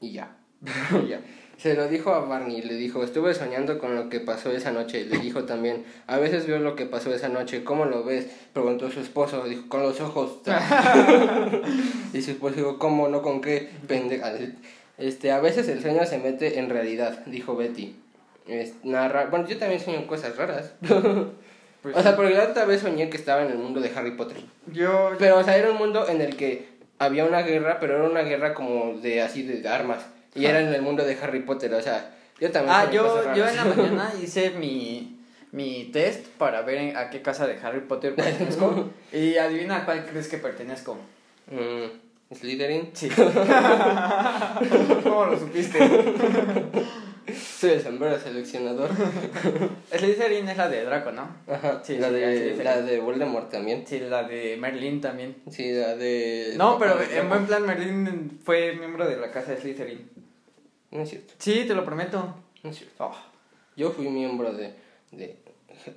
y 0.00 0.12
ya. 0.12 0.36
Ya. 1.08 1.20
Se 1.58 1.74
lo 1.74 1.88
dijo 1.88 2.14
a 2.14 2.20
Barney, 2.20 2.62
le 2.62 2.72
dijo, 2.72 3.04
estuve 3.04 3.34
soñando 3.34 3.78
con 3.78 3.94
lo 3.94 4.08
que 4.08 4.18
pasó 4.18 4.50
esa 4.50 4.72
noche. 4.72 5.04
Le 5.04 5.18
dijo 5.18 5.44
también, 5.44 5.84
a 6.06 6.16
veces 6.16 6.46
veo 6.46 6.58
lo 6.58 6.74
que 6.74 6.86
pasó 6.86 7.12
esa 7.12 7.28
noche, 7.28 7.64
¿cómo 7.64 7.84
lo 7.84 8.02
ves? 8.02 8.28
Preguntó 8.54 8.90
su 8.90 9.00
esposo, 9.00 9.44
dijo, 9.44 9.68
con 9.68 9.82
los 9.82 10.00
ojos. 10.00 10.38
y 12.14 12.22
su 12.22 12.30
esposo 12.30 12.56
dijo, 12.56 12.78
¿cómo? 12.78 13.08
¿No 13.08 13.20
con 13.20 13.42
qué? 13.42 13.68
Pendeja. 13.86 14.32
Este, 14.96 15.32
a 15.32 15.40
veces 15.40 15.68
el 15.68 15.82
sueño 15.82 16.06
se 16.06 16.16
mete 16.16 16.58
en 16.58 16.70
realidad, 16.70 17.26
dijo 17.26 17.54
Betty. 17.54 17.94
Es, 18.46 18.84
narra... 18.84 19.26
Bueno, 19.26 19.46
yo 19.46 19.58
también 19.58 19.80
sueño 19.80 20.06
cosas 20.06 20.36
raras. 20.36 20.74
Pues 21.82 21.96
o 21.96 22.02
sea, 22.02 22.14
porque 22.14 22.34
la 22.34 22.44
otra 22.44 22.66
vez 22.66 22.82
soñé 22.82 23.08
que 23.08 23.16
estaba 23.16 23.42
en 23.42 23.50
el 23.52 23.56
mundo 23.56 23.80
de 23.80 23.90
Harry 23.96 24.10
Potter. 24.10 24.36
yo. 24.70 25.12
Pero, 25.18 25.38
o 25.38 25.44
sea, 25.44 25.56
era 25.56 25.70
un 25.70 25.78
mundo 25.78 26.06
en 26.06 26.20
el 26.20 26.36
que 26.36 26.68
había 26.98 27.24
una 27.24 27.40
guerra, 27.40 27.78
pero 27.80 27.96
era 27.96 28.04
una 28.04 28.20
guerra 28.20 28.52
como 28.52 28.98
de 29.00 29.22
así 29.22 29.42
de 29.42 29.66
armas. 29.66 30.06
Y 30.34 30.44
era 30.44 30.60
en 30.60 30.68
el 30.68 30.82
mundo 30.82 31.04
de 31.04 31.16
Harry 31.20 31.40
Potter, 31.40 31.72
o 31.72 31.80
sea, 31.80 32.14
yo 32.38 32.50
también. 32.50 32.76
Ah, 32.76 32.90
yo, 32.90 33.34
yo 33.34 33.48
en 33.48 33.56
la 33.56 33.64
mañana 33.76 34.12
hice 34.22 34.50
mi, 34.50 35.18
mi 35.52 35.90
test 35.92 36.26
para 36.38 36.62
ver 36.62 36.96
a 36.96 37.10
qué 37.10 37.22
casa 37.22 37.46
de 37.46 37.58
Harry 37.62 37.80
Potter 37.80 38.14
pertenezco. 38.14 38.90
y 39.12 39.36
adivina 39.38 39.78
a 39.78 39.84
cuál 39.84 40.04
crees 40.04 40.28
que 40.28 40.36
pertenezco. 40.36 40.98
Mm, 41.50 42.34
Slytherin. 42.34 42.90
Sí. 42.92 43.08
¿Cómo 45.02 45.24
lo 45.24 45.38
supiste? 45.38 45.78
Soy 47.58 47.70
el 47.70 47.82
sombrero 47.82 48.18
seleccionador. 48.18 48.90
Slytherin 49.96 50.48
es 50.48 50.56
la 50.56 50.68
de 50.68 50.84
Draco, 50.84 51.12
¿no? 51.12 51.28
Ajá. 51.48 51.82
Sí, 51.84 51.96
la, 51.98 52.08
sí, 52.08 52.14
de, 52.14 52.60
la 52.64 52.80
de 52.82 52.98
Voldemort 53.00 53.50
también. 53.50 53.86
Sí, 53.86 54.00
la 54.00 54.24
de 54.24 54.56
Merlin 54.56 55.00
también. 55.00 55.36
Sí, 55.50 55.70
la 55.72 55.94
de. 55.96 56.54
No, 56.56 56.78
pero 56.78 56.96
de 56.96 57.18
en 57.18 57.28
buen 57.28 57.46
plan 57.46 57.64
Merlin 57.64 58.40
fue 58.42 58.74
miembro 58.76 59.06
de 59.06 59.16
la 59.16 59.30
casa 59.30 59.52
de 59.52 59.60
Slytherin. 59.60 60.10
No 60.90 61.02
es 61.02 61.10
cierto, 61.10 61.34
Sí, 61.38 61.64
te 61.66 61.74
lo 61.74 61.84
prometo. 61.84 62.34
no 62.62 62.70
es 62.70 62.76
cierto. 62.78 63.04
Oh. 63.04 63.16
Yo 63.76 63.90
fui 63.92 64.08
miembro 64.08 64.52
de, 64.52 64.74
de 65.12 65.36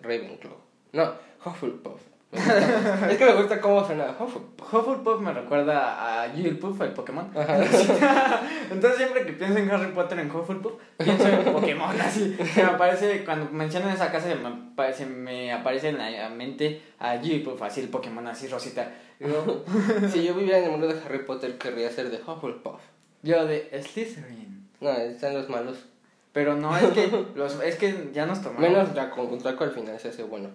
Ravenclaw. 0.01 0.53
No, 0.93 1.13
Hufflepuff. 1.43 1.99
Es 3.09 3.17
que 3.17 3.25
me 3.25 3.33
gusta 3.33 3.61
cómo 3.61 3.85
suena 3.85 4.15
Hufflepuff. 4.19 4.73
Hufflepuff 4.73 5.21
me 5.21 5.33
recuerda 5.33 6.23
a 6.23 6.29
Jigglypuff, 6.29 6.81
el 6.81 6.93
Pokémon. 6.93 7.29
Entonces 8.71 8.97
siempre 8.97 9.25
que 9.25 9.33
pienso 9.33 9.59
en 9.59 9.69
Harry 9.69 9.91
Potter 9.91 10.19
en 10.19 10.31
Hufflepuff, 10.31 10.73
pienso 10.97 11.27
en 11.27 11.53
Pokémon 11.53 12.01
así. 12.01 12.35
Se 12.53 12.63
me 12.63 12.69
aparece, 12.69 13.23
cuando 13.23 13.51
mencionan 13.51 13.93
esa 13.93 14.11
casa, 14.11 14.29
se 14.29 14.35
me 14.35 14.47
aparece, 14.47 15.05
me 15.05 15.53
aparece 15.53 15.89
en 15.89 15.97
la 15.99 16.29
mente 16.29 16.81
a 16.99 17.17
Jigglypuff, 17.17 17.61
así 17.61 17.81
el 17.81 17.89
Pokémon 17.89 18.25
así 18.27 18.47
rosita. 18.47 18.91
Digo, 19.19 19.63
si 20.11 20.23
yo 20.23 20.33
viviera 20.33 20.57
en 20.57 20.65
el 20.65 20.71
mundo 20.71 20.87
de 20.87 20.99
Harry 21.05 21.19
Potter, 21.19 21.57
querría 21.57 21.91
ser 21.91 22.09
de 22.09 22.17
Hufflepuff. 22.17 22.81
yo 23.21 23.45
de 23.45 23.69
Slytherin. 23.81 24.69
No, 24.81 24.91
están 24.91 25.33
los 25.35 25.49
malos. 25.49 25.77
Pero 26.33 26.55
no, 26.55 26.75
es 26.75 26.91
que, 26.93 27.25
los, 27.35 27.61
es 27.61 27.75
que 27.75 28.09
ya 28.11 28.25
nos 28.25 28.41
tomamos. 28.41 28.67
Menos 28.67 28.93
Draco, 28.93 29.25
Draco 29.41 29.63
al 29.65 29.71
final 29.71 29.99
se 29.99 30.09
hace 30.09 30.23
bueno. 30.23 30.49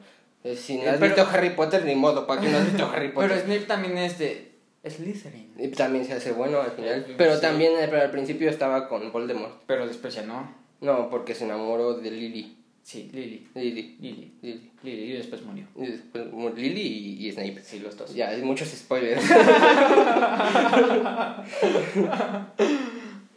Eh, 0.44 0.56
si 0.56 0.76
no 0.76 0.84
Eh, 0.84 0.88
has 0.90 0.98
pero- 0.98 1.14
visto 1.14 1.28
Harry 1.30 1.50
Potter, 1.50 1.84
ni 1.84 1.94
modo, 1.94 2.26
¿para 2.26 2.40
qué 2.40 2.48
no 2.48 2.58
has 2.58 2.64
visto 2.66 2.86
Harry 2.94 3.08
Potter? 3.10 3.30
Pero 3.30 3.40
Snape 3.42 3.66
también 3.66 3.98
es 3.98 4.18
de 4.18 4.48
Slytherin. 4.88 5.52
Y 5.58 5.68
también 5.68 6.04
se 6.04 6.14
hace 6.14 6.32
bueno 6.32 6.60
al 6.60 6.70
final. 6.72 7.04
Pero 7.18 7.34
sí. 7.36 7.40
también 7.40 7.72
eh, 7.78 7.86
pero 7.90 8.02
al 8.02 8.10
principio 8.10 8.48
estaba 8.48 8.88
con 8.88 9.12
Voldemort. 9.12 9.62
Pero 9.66 9.86
después 9.86 10.14
ya 10.14 10.22
no. 10.22 10.54
No, 10.80 11.10
porque 11.10 11.34
se 11.34 11.44
enamoró 11.44 11.94
de 11.94 12.10
Lily. 12.10 12.56
Sí, 12.84 13.10
Lily. 13.12 13.48
Lily. 13.54 13.96
Lily. 14.00 14.32
Lily. 14.40 14.70
Lily 14.82 15.12
y 15.12 15.16
después 15.16 15.42
murió. 15.42 15.66
Y 15.76 15.86
después 15.88 16.32
mu- 16.32 16.54
Lily 16.54 16.80
y, 16.80 17.26
y 17.26 17.32
Snape. 17.32 17.60
Sí, 17.62 17.80
los 17.80 17.96
dos. 17.98 18.14
Ya, 18.14 18.28
hay 18.28 18.40
muchos 18.42 18.68
spoilers. 18.68 19.22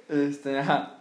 Este, 0.09 0.59
ajá. 0.59 0.97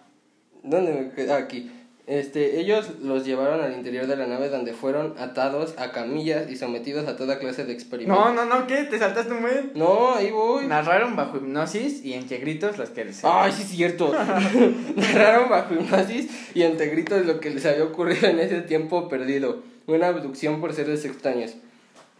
¿Dónde 0.62 0.92
me 0.92 1.10
quedé? 1.10 1.32
Ah, 1.32 1.38
aquí. 1.38 1.70
Este, 2.10 2.58
ellos 2.58 2.98
los 3.00 3.24
llevaron 3.24 3.60
al 3.60 3.72
interior 3.72 4.08
de 4.08 4.16
la 4.16 4.26
nave 4.26 4.48
donde 4.48 4.72
fueron 4.72 5.14
atados 5.16 5.74
a 5.78 5.92
camillas 5.92 6.50
y 6.50 6.56
sometidos 6.56 7.06
a 7.06 7.16
toda 7.16 7.38
clase 7.38 7.64
de 7.64 7.72
experimentos. 7.72 8.24
No, 8.24 8.34
no, 8.34 8.44
no, 8.46 8.66
¿qué? 8.66 8.82
¿Te 8.82 8.98
saltaste 8.98 9.32
un 9.32 9.42
buen? 9.42 9.70
No, 9.76 10.16
ahí 10.16 10.32
voy. 10.32 10.66
Narraron 10.66 11.14
bajo 11.14 11.36
hipnosis 11.36 12.04
y 12.04 12.14
entre 12.14 12.38
gritos 12.38 12.78
las 12.78 12.90
que 12.90 13.04
les... 13.04 13.24
Ay, 13.24 13.52
sí 13.52 13.62
es 13.62 13.68
cierto. 13.68 14.12
Narraron 14.96 15.48
bajo 15.50 15.74
hipnosis 15.74 16.28
y 16.52 16.62
entre 16.62 16.88
gritos 16.88 17.24
lo 17.26 17.38
que 17.38 17.50
les 17.50 17.64
había 17.64 17.84
ocurrido 17.84 18.26
en 18.26 18.40
ese 18.40 18.62
tiempo 18.62 19.08
perdido. 19.08 19.62
Una 19.86 20.08
abducción 20.08 20.60
por 20.60 20.72
seres 20.72 21.04
extraños. 21.04 21.54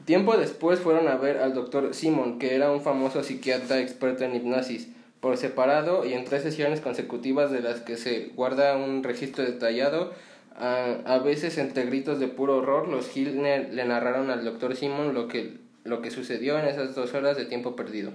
Tiempo 0.05 0.37
después 0.37 0.79
fueron 0.79 1.09
a 1.09 1.17
ver 1.17 1.39
al 1.39 1.53
doctor 1.53 1.95
Simon, 1.95 2.39
que 2.39 2.55
era 2.55 2.71
un 2.71 2.81
famoso 2.81 3.25
psiquiatra 3.25 3.81
experto 3.81 4.23
en 4.23 4.37
hipnosis, 4.37 4.87
por 5.21 5.37
separado 5.37 6.05
y 6.07 6.15
en 6.15 6.25
tres 6.25 6.43
sesiones 6.43 6.81
consecutivas 6.81 7.51
de 7.51 7.61
las 7.61 7.81
que 7.81 7.97
se 7.97 8.31
guarda 8.37 8.77
un 8.77 9.03
registro 9.03 9.45
detallado. 9.45 10.13
A, 10.59 10.97
a 11.07 11.19
veces 11.19 11.57
entre 11.59 11.85
gritos 11.87 12.19
de 12.21 12.29
puro 12.29 12.57
horror, 12.59 12.89
los 12.89 13.17
Hill 13.17 13.41
ne- 13.41 13.69
le 13.73 13.85
narraron 13.85 14.31
al 14.31 14.45
doctor 14.45 14.77
Simon 14.77 15.15
lo 15.15 15.29
que, 15.29 15.59
lo 15.85 16.03
que 16.03 16.11
sucedió 16.11 16.59
en 16.59 16.67
esas 16.67 16.95
dos 16.95 17.15
horas 17.15 17.37
de 17.37 17.45
tiempo 17.47 17.77
perdido. 17.77 18.13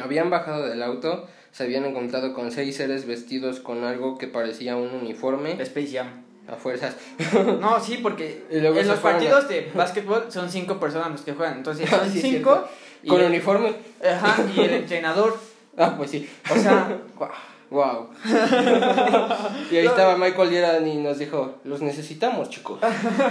Habían 0.00 0.30
bajado 0.30 0.66
del 0.66 0.82
auto, 0.82 1.26
se 1.52 1.64
habían 1.64 1.84
encontrado 1.84 2.34
con 2.34 2.50
seis 2.50 2.76
seres 2.76 3.06
vestidos 3.06 3.60
con 3.60 3.84
algo 3.84 4.18
que 4.18 4.26
parecía 4.26 4.76
un 4.76 4.88
uniforme. 4.94 5.52
Space 5.62 5.92
Jam. 5.92 6.08
A 6.48 6.56
fuerzas. 6.56 6.96
No, 7.60 7.80
sí, 7.80 7.98
porque 8.02 8.44
en 8.50 8.62
los 8.88 8.98
partidos 9.00 9.48
de 9.48 9.70
básquetbol 9.74 10.26
son 10.30 10.50
cinco 10.50 10.78
personas 10.80 11.10
los 11.12 11.22
que 11.22 11.32
juegan. 11.32 11.56
Entonces 11.58 11.88
Ah, 11.92 11.98
son 12.00 12.10
sí, 12.10 12.20
cinco. 12.20 12.64
y 13.02 13.08
Con 13.08 13.20
el- 13.20 13.26
uniforme. 13.28 13.74
Ajá, 14.06 14.44
y 14.54 14.60
el 14.60 14.74
entrenador. 14.74 15.36
Ah, 15.76 15.94
pues 15.96 16.10
sí. 16.10 16.28
O 16.50 16.56
sea. 16.56 16.98
Wow. 17.70 18.10
y 19.70 19.76
ahí 19.76 19.86
estaba 19.86 20.16
Michael 20.16 20.50
Yeran 20.50 20.86
y 20.86 20.96
nos 20.98 21.18
dijo, 21.18 21.56
los 21.64 21.82
necesitamos, 21.82 22.48
chicos. 22.50 22.78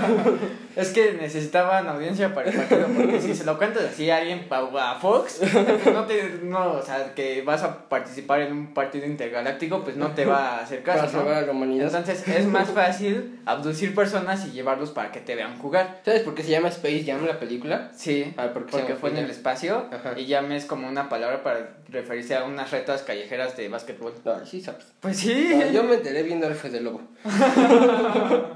es 0.76 0.90
que 0.90 1.14
necesitaban 1.14 1.88
audiencia 1.88 2.34
para 2.34 2.50
el 2.50 2.56
partido. 2.56 2.88
Porque 2.96 3.22
si 3.22 3.36
se 3.36 3.46
lo 3.46 3.58
cuentas 3.58 3.84
así 3.84 4.10
a 4.10 4.18
alguien 4.18 4.48
a 4.52 4.96
Fox, 5.00 5.40
pues 5.40 5.94
no 5.94 6.06
te. 6.06 6.40
No, 6.44 6.74
o 6.74 6.82
sea, 6.82 7.14
que 7.14 7.42
vas 7.44 7.64
a 7.64 7.88
participar 7.90 8.42
en 8.42 8.52
un 8.52 8.74
partido 8.74 9.06
intergaláctico, 9.06 9.84
pues 9.84 9.96
no 9.96 10.12
te 10.12 10.26
va 10.26 10.58
a 10.58 10.62
hacer 10.62 10.84
caso. 10.84 11.24
¿no? 11.24 11.30
a 11.30 11.42
la 11.42 11.52
humanidad. 11.52 11.88
Entonces 11.88 12.28
es 12.28 12.46
más 12.46 12.70
fácil 12.70 13.40
abducir 13.46 13.96
personas 13.96 14.46
y 14.46 14.52
llevarlos 14.52 14.92
para 14.92 15.12
que 15.12 15.20
te 15.20 15.36
vean 15.36 15.58
jugar. 15.60 16.02
¿Sabes 16.06 16.22
por 16.22 16.36
qué 16.36 16.44
se 16.44 16.52
llama 16.52 16.70
Space 16.70 17.04
Jam 17.06 17.26
la 17.26 17.40
película? 17.40 17.92
Sí, 17.96 18.34
Ah, 18.38 18.50
¿por 18.54 18.66
qué 18.66 18.72
se 18.72 18.78
porque 18.80 18.96
fue 18.96 19.10
en 19.12 19.18
el 19.18 19.24
Jam? 19.24 19.32
espacio 19.32 19.86
Ajá. 19.92 20.18
y 20.18 20.26
llame 20.26 20.56
es 20.56 20.66
como 20.66 20.88
una 20.88 21.10
palabra 21.10 21.44
para 21.44 21.78
referirse 21.90 22.36
a 22.36 22.44
unas 22.44 22.72
retas 22.72 23.04
callejeras 23.04 23.56
de 23.58 23.70
básquetbol. 23.70 24.14
No, 24.26 24.46
sí 24.46 24.62
sabes. 24.62 24.86
Pues 25.02 25.18
sí. 25.18 25.52
Ah, 25.54 25.68
yo 25.72 25.84
me 25.84 25.96
enteré 25.96 26.24
viendo 26.24 26.48
el 26.48 26.56
Fede 26.56 26.80
Lobo. 26.82 27.02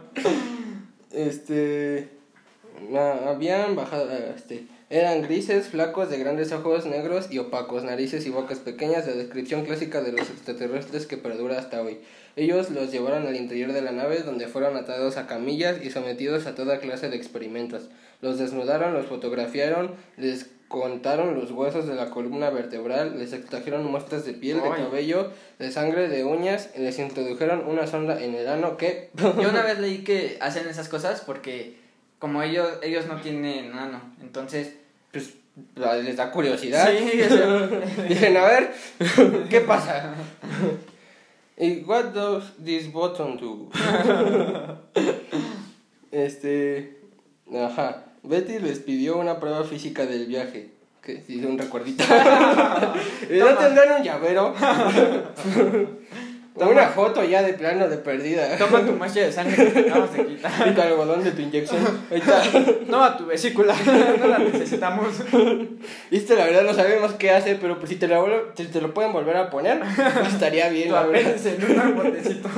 este. 1.12 2.10
ah, 2.96 3.20
habían 3.28 3.76
bajado. 3.76 4.08
ah, 4.12 4.34
Este. 4.36 4.68
Eran 4.90 5.22
grises, 5.22 5.68
flacos, 5.68 6.10
de 6.10 6.18
grandes 6.18 6.54
ojos 6.54 6.86
negros 6.86 7.28
y 7.30 7.40
opacos, 7.40 7.84
narices 7.84 8.26
y 8.26 8.30
bocas 8.30 8.60
pequeñas, 8.60 9.06
la 9.06 9.16
descripción 9.16 9.66
clásica 9.66 10.00
de 10.00 10.14
los 10.14 10.30
extraterrestres 10.30 11.06
que 11.06 11.18
perdura 11.18 11.60
hasta 11.60 11.82
hoy. 11.82 11.98
Ellos 12.38 12.70
los 12.70 12.90
llevaron 12.90 13.28
al 13.28 13.36
interior 13.36 13.74
de 13.74 13.82
la 13.82 13.92
nave 13.92 14.20
donde 14.20 14.48
fueron 14.48 14.78
atados 14.78 15.18
a 15.18 15.28
camillas 15.28 15.84
y 15.84 15.90
sometidos 15.90 16.46
a 16.48 16.56
toda 16.56 16.80
clase 16.80 17.10
de 17.10 17.18
experimentos. 17.18 17.90
Los 18.22 18.40
desnudaron, 18.40 18.94
los 18.94 19.08
fotografiaron, 19.08 19.92
les 20.16 20.46
contaron 20.68 21.36
los 21.36 21.52
huesos 21.52 21.88
de 21.88 21.96
la 21.96 22.10
columna 22.10 22.50
vertebral, 22.50 23.18
les 23.18 23.34
extrajeron 23.34 23.86
muestras 23.86 24.26
de 24.26 24.34
piel, 24.34 24.62
de 24.62 24.70
cabello, 24.70 25.32
de 25.60 25.72
sangre, 25.72 26.10
de 26.10 26.26
uñas, 26.26 26.70
y 26.76 26.82
les 26.82 27.00
introdujeron 27.00 27.66
una 27.68 27.88
sonda 27.88 28.22
en 28.22 28.36
el 28.36 28.48
ano 28.48 28.78
que... 28.78 29.10
Yo 29.16 29.50
una 29.50 29.64
vez 29.64 29.80
leí 29.80 30.04
que 30.04 30.38
hacen 30.42 30.68
esas 30.68 30.90
cosas 30.90 31.22
porque 31.22 31.78
como 32.20 32.42
ellos 32.42 32.68
ellos 32.82 33.06
no 33.06 33.22
tienen 33.22 33.74
ano, 33.74 34.02
entonces 34.22 34.74
pues 35.12 35.36
les 35.76 36.16
da 36.16 36.32
curiosidad. 36.32 36.90
Sí. 36.90 37.22
Dicen, 38.10 38.38
a 38.38 38.46
ver, 38.46 38.74
¿qué 39.50 39.62
pasa? 39.62 40.14
¿Y 41.58 41.84
what 41.84 42.14
does 42.14 42.54
this 42.64 42.92
button 42.92 43.38
do? 43.38 43.70
este, 46.12 47.00
ajá, 47.52 48.07
Betty 48.24 48.60
les 48.60 48.80
pidió 48.80 49.18
una 49.18 49.40
prueba 49.40 49.64
física 49.64 50.06
del 50.06 50.26
viaje. 50.28 50.70
Que 51.02 51.24
dice 51.28 51.48
un 51.48 51.58
recuerdito. 51.58 52.04
¿Y 53.30 53.38
no 53.40 53.46
tendrán 53.56 53.98
un 54.00 54.04
llavero? 54.04 54.54
Toma. 56.58 56.72
Una 56.72 56.88
foto 56.88 57.24
ya 57.24 57.44
de 57.44 57.54
plano 57.54 57.88
de 57.88 57.98
perdida. 57.98 58.58
Toma 58.58 58.84
tu 58.84 58.92
muestra 58.94 59.22
de 59.24 59.32
sangre 59.32 59.56
que 59.56 59.66
te 59.70 59.80
acabas 59.92 60.12
de 60.12 60.26
quitar. 60.26 60.52
Y 60.68 60.72
tu 60.74 60.82
algodón 60.82 61.24
de 61.24 61.30
tu 61.32 61.44
inyección. 61.44 61.80
Ahí 62.10 62.18
está. 62.18 62.42
Toma 62.90 63.16
tu 63.16 63.28
vesícula, 63.28 63.76
no 64.20 64.28
la 64.28 64.40
necesitamos. 64.40 65.08
Viste, 66.10 66.36
la 66.36 66.46
verdad 66.46 66.64
no 66.64 66.74
sabemos 66.74 67.14
qué 67.14 67.30
hace, 67.30 67.56
pero 67.62 67.78
pues 67.78 67.90
si 67.90 67.98
te 67.98 68.08
lo, 68.08 68.20
vuelvo- 68.26 68.52
si 68.58 68.66
te 68.66 68.82
lo 68.82 68.92
pueden 68.92 69.14
volver 69.14 69.38
a 69.38 69.52
poner, 69.52 69.80
pues 70.20 70.34
estaría 70.34 70.68
bien, 70.70 70.88
Tu 70.90 70.96
la 70.96 71.04
verdad. 71.06 71.36
en 71.46 71.88
un 71.90 71.96
botecito. 71.96 72.50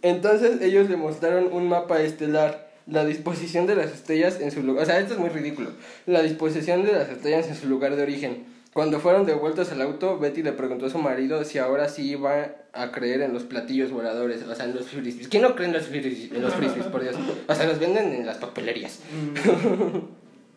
Entonces 0.00 0.60
ellos 0.62 0.88
le 0.88 0.96
mostraron 0.96 1.48
un 1.52 1.68
mapa 1.68 2.00
estelar, 2.00 2.71
la 2.86 3.04
disposición 3.04 3.66
de 3.66 3.76
las 3.76 3.92
estrellas 3.92 4.40
en 4.40 4.50
su 4.50 4.62
lugar. 4.62 4.84
O 4.84 4.86
sea, 4.86 4.98
esto 4.98 5.14
es 5.14 5.20
muy 5.20 5.30
ridículo. 5.30 5.70
La 6.06 6.22
disposición 6.22 6.84
de 6.84 6.92
las 6.92 7.08
estrellas 7.08 7.48
en 7.48 7.56
su 7.56 7.68
lugar 7.68 7.96
de 7.96 8.02
origen. 8.02 8.44
Cuando 8.72 9.00
fueron 9.00 9.26
devueltos 9.26 9.70
al 9.70 9.82
auto, 9.82 10.18
Betty 10.18 10.42
le 10.42 10.52
preguntó 10.52 10.86
a 10.86 10.90
su 10.90 10.98
marido 10.98 11.44
si 11.44 11.58
ahora 11.58 11.90
sí 11.90 12.08
iba 12.10 12.46
a 12.72 12.90
creer 12.90 13.20
en 13.20 13.34
los 13.34 13.42
platillos 13.42 13.90
voladores, 13.90 14.42
o 14.44 14.54
sea, 14.54 14.64
en 14.64 14.74
los 14.74 14.86
frisbees. 14.86 15.28
¿Quién 15.28 15.42
no 15.42 15.54
cree 15.54 15.68
en 15.68 15.74
los 15.74 15.82
frisbees, 15.86 16.32
en 16.32 16.40
los 16.40 16.54
frisbees, 16.54 16.86
por 16.86 17.02
Dios? 17.02 17.14
O 17.46 17.54
sea, 17.54 17.66
los 17.66 17.78
venden 17.78 18.14
en 18.14 18.24
las 18.24 18.38
papelerías. 18.38 19.00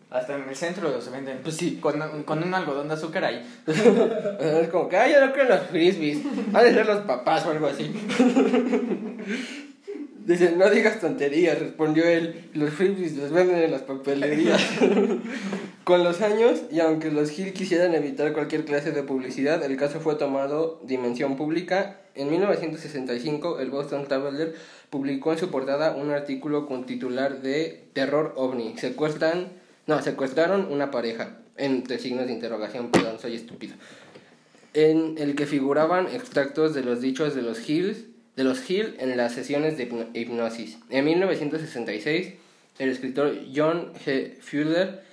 Hasta 0.10 0.36
en 0.36 0.48
el 0.48 0.56
centro 0.56 0.90
los 0.90 1.12
venden. 1.12 1.40
Pues 1.44 1.58
sí. 1.58 1.78
Con, 1.82 2.24
con 2.24 2.42
un 2.42 2.54
algodón 2.54 2.88
de 2.88 2.94
azúcar 2.94 3.26
ahí. 3.26 3.46
Es 3.68 4.70
como 4.70 4.88
que, 4.88 4.96
ay, 4.96 5.12
yo 5.12 5.26
no 5.26 5.34
creo 5.34 5.44
en 5.44 5.50
los 5.50 5.62
frisbees. 5.64 6.20
Han 6.54 6.64
de 6.64 6.74
ser 6.74 6.86
los 6.86 7.02
papás 7.02 7.46
o 7.46 7.52
algo 7.52 7.68
así. 7.68 7.94
Dice, 10.26 10.56
no 10.56 10.68
digas 10.72 11.00
tonterías, 11.00 11.60
respondió 11.60 12.04
él. 12.04 12.50
Los 12.56 12.72
frisbees 12.72 13.16
los 13.16 13.32
venden 13.32 13.60
en 13.60 13.72
las 13.72 13.84
papelerías. 13.84 14.60
Con 15.84 16.04
los 16.04 16.22
años, 16.22 16.64
y 16.72 16.80
aunque 16.80 17.12
los 17.12 17.38
Hill 17.38 17.54
quisieran 17.54 17.94
evitar 17.94 18.34
cualquier 18.34 18.66
clase 18.66 18.92
de 18.92 19.04
publicidad, 19.04 19.64
el 19.64 19.78
caso 19.78 20.00
fue 20.00 20.16
tomado 20.16 20.82
dimensión 20.84 21.36
pública. 21.36 22.00
En 22.16 22.32
1965, 22.32 23.60
el 23.60 23.70
Boston 23.70 24.08
Tableau 24.08 24.54
publicó 24.90 25.32
en 25.32 25.38
su 25.38 25.52
portada 25.52 25.96
un 25.96 26.10
artículo 26.10 26.66
con 26.66 26.88
titular 26.88 27.44
de 27.44 27.84
Terror 27.94 28.34
OVNI. 28.36 28.80
Secuestran, 28.80 29.50
no, 29.86 30.02
secuestraron 30.02 30.72
una 30.72 30.90
pareja. 30.90 31.38
Entre 31.56 32.00
signos 32.00 32.26
de 32.26 32.34
interrogación, 32.34 32.90
perdón, 32.90 33.20
soy 33.20 33.36
estúpido. 33.36 33.76
En 34.74 35.20
el 35.20 35.36
que 35.36 35.46
figuraban 35.46 36.08
extractos 36.08 36.74
de 36.74 36.84
los 36.84 37.00
dichos 37.00 37.36
de 37.36 37.44
los 37.44 37.70
Hills, 37.70 38.06
de 38.36 38.44
los 38.44 38.70
Hill 38.70 38.96
en 39.00 39.16
las 39.16 39.34
sesiones 39.34 39.78
de 39.78 39.90
hipno- 39.90 40.08
hipnosis. 40.14 40.78
En 40.90 41.06
1966, 41.06 42.34
el 42.80 42.90
escritor 42.90 43.38
John 43.56 43.94
G. 44.06 44.38
Fuller, 44.42 45.04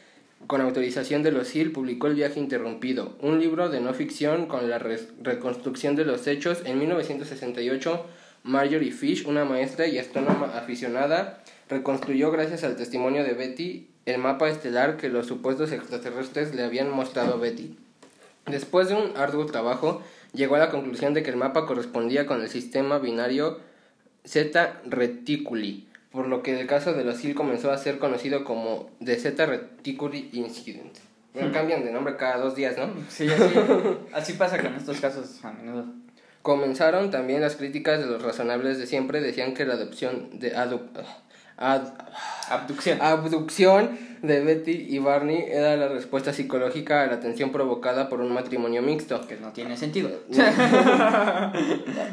con 0.46 0.60
autorización 0.60 1.22
de 1.22 1.30
los 1.30 1.54
Hill, 1.54 1.70
publicó 1.72 2.08
El 2.08 2.14
viaje 2.14 2.40
interrumpido, 2.40 3.16
un 3.20 3.38
libro 3.38 3.68
de 3.68 3.80
no 3.80 3.94
ficción 3.94 4.46
con 4.46 4.68
la 4.68 4.78
reconstrucción 4.78 5.94
de 5.94 6.04
los 6.04 6.26
hechos. 6.26 6.62
En 6.64 6.78
1968, 6.80 8.06
Marjorie 8.42 8.90
Fish, 8.90 9.24
una 9.26 9.44
maestra 9.44 9.86
y 9.86 9.98
astrónoma 9.98 10.58
aficionada, 10.58 11.40
reconstruyó 11.68 12.32
gracias 12.32 12.64
al 12.64 12.76
testimonio 12.76 13.22
de 13.22 13.34
Betty 13.34 13.86
el 14.04 14.18
mapa 14.18 14.48
estelar 14.50 14.96
que 14.96 15.08
los 15.08 15.26
supuestos 15.26 15.70
extraterrestres 15.70 16.54
le 16.56 16.64
habían 16.64 16.90
mostrado 16.90 17.34
a 17.34 17.36
Betty. 17.36 17.76
Después 18.46 18.88
de 18.88 18.94
un 18.94 19.16
arduo 19.16 19.46
trabajo, 19.46 20.02
llegó 20.32 20.56
a 20.56 20.58
la 20.58 20.70
conclusión 20.70 21.14
de 21.14 21.22
que 21.22 21.30
el 21.30 21.36
mapa 21.36 21.66
correspondía 21.66 22.26
con 22.26 22.40
el 22.42 22.48
sistema 22.48 22.98
binario 22.98 23.60
Z 24.24 24.80
Reticuli, 24.86 25.88
por 26.10 26.26
lo 26.28 26.42
que 26.42 26.58
el 26.60 26.66
caso 26.66 26.92
de 26.92 27.04
los 27.04 27.22
Hill 27.24 27.34
comenzó 27.34 27.70
a 27.72 27.78
ser 27.78 27.98
conocido 27.98 28.44
como 28.44 28.90
The 29.04 29.16
Z 29.18 29.46
Reticuli 29.46 30.30
Incident. 30.32 30.96
Bueno, 31.34 31.50
cambian 31.52 31.82
de 31.84 31.92
nombre 31.92 32.16
cada 32.16 32.36
dos 32.36 32.54
días, 32.54 32.76
¿no? 32.76 32.90
Sí, 33.08 33.26
así, 33.28 33.54
así 34.12 34.32
pasa 34.34 34.60
con 34.60 34.74
estos 34.74 35.00
casos 35.00 35.42
a 35.44 35.52
menudo. 35.52 35.86
Comenzaron 36.42 37.10
también 37.10 37.40
las 37.40 37.56
críticas 37.56 38.00
de 38.00 38.06
los 38.06 38.20
razonables 38.22 38.78
de 38.78 38.86
siempre, 38.86 39.20
decían 39.20 39.54
que 39.54 39.64
la 39.64 39.74
adopción 39.74 40.38
de 40.38 40.54
adu- 40.54 40.82
ad- 41.56 41.92
Abducción. 42.50 42.98
abducción 43.00 43.98
de 44.22 44.40
Betty 44.40 44.86
y 44.88 44.98
Barney 44.98 45.44
era 45.48 45.76
la 45.76 45.88
respuesta 45.88 46.32
psicológica 46.32 47.02
a 47.02 47.06
la 47.06 47.20
tensión 47.20 47.50
provocada 47.50 48.08
por 48.08 48.20
un 48.20 48.32
matrimonio 48.32 48.80
mixto. 48.80 49.20
Que 49.26 49.36
no 49.36 49.52
tiene 49.52 49.76
sentido. 49.76 50.10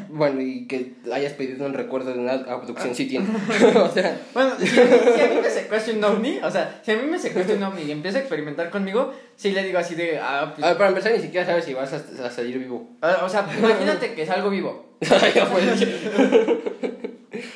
Bueno, 0.08 0.40
y 0.42 0.66
que 0.66 0.94
hayas 1.12 1.32
pedido 1.34 1.64
un 1.66 1.72
recuerdo 1.72 2.12
de 2.12 2.18
una 2.18 2.32
abducción 2.32 2.94
sí 2.94 3.06
tiene. 3.06 3.26
o 3.76 3.88
sea, 3.88 4.20
Bueno, 4.34 4.52
si 4.58 4.66
a, 4.80 4.84
mí, 4.84 4.90
si 5.14 5.20
a 5.20 5.28
mí 5.28 5.36
me 5.42 5.50
secuestra 5.50 5.94
un 5.94 6.04
ovni, 6.04 6.38
o 6.42 6.50
sea, 6.50 6.80
si 6.84 6.90
a 6.90 6.96
mí 6.96 7.06
me 7.08 7.18
secuestra 7.18 7.56
un 7.56 7.62
ovni 7.62 7.82
y 7.82 7.90
empieza 7.92 8.18
a 8.18 8.20
experimentar 8.20 8.70
conmigo, 8.70 9.12
sí 9.36 9.52
le 9.52 9.62
digo 9.62 9.78
así 9.78 9.94
de, 9.94 10.18
ah, 10.18 10.52
pues, 10.54 10.64
a 10.64 10.68
ver, 10.70 10.76
para 10.76 10.88
empezar 10.90 11.12
ni 11.12 11.20
siquiera 11.20 11.46
sabes 11.46 11.64
si 11.64 11.74
vas 11.74 11.92
a, 11.92 12.26
a 12.26 12.30
salir 12.30 12.58
vivo. 12.58 12.90
ah, 13.02 13.22
o 13.24 13.28
sea, 13.28 13.46
imagínate 13.56 14.14
que 14.14 14.22
es 14.22 14.30
algo 14.30 14.50
vivo. 14.50 14.96
Pues, 14.98 15.86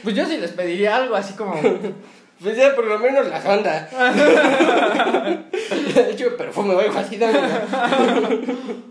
Pues 0.02 0.14
yo 0.14 0.24
sí 0.24 0.38
les 0.38 0.52
pediría 0.52 0.96
algo 0.96 1.14
así 1.14 1.34
como, 1.34 1.54
pues 2.42 2.56
ya 2.56 2.74
por 2.74 2.84
lo 2.86 2.98
menos 2.98 3.26
la 3.28 3.40
sonda. 3.42 3.88
De 5.94 6.10
hecho, 6.10 6.36
perfume 6.36 6.74
o 6.74 6.80
algo 6.80 6.98
así, 6.98 7.16
dámela. 7.16 7.62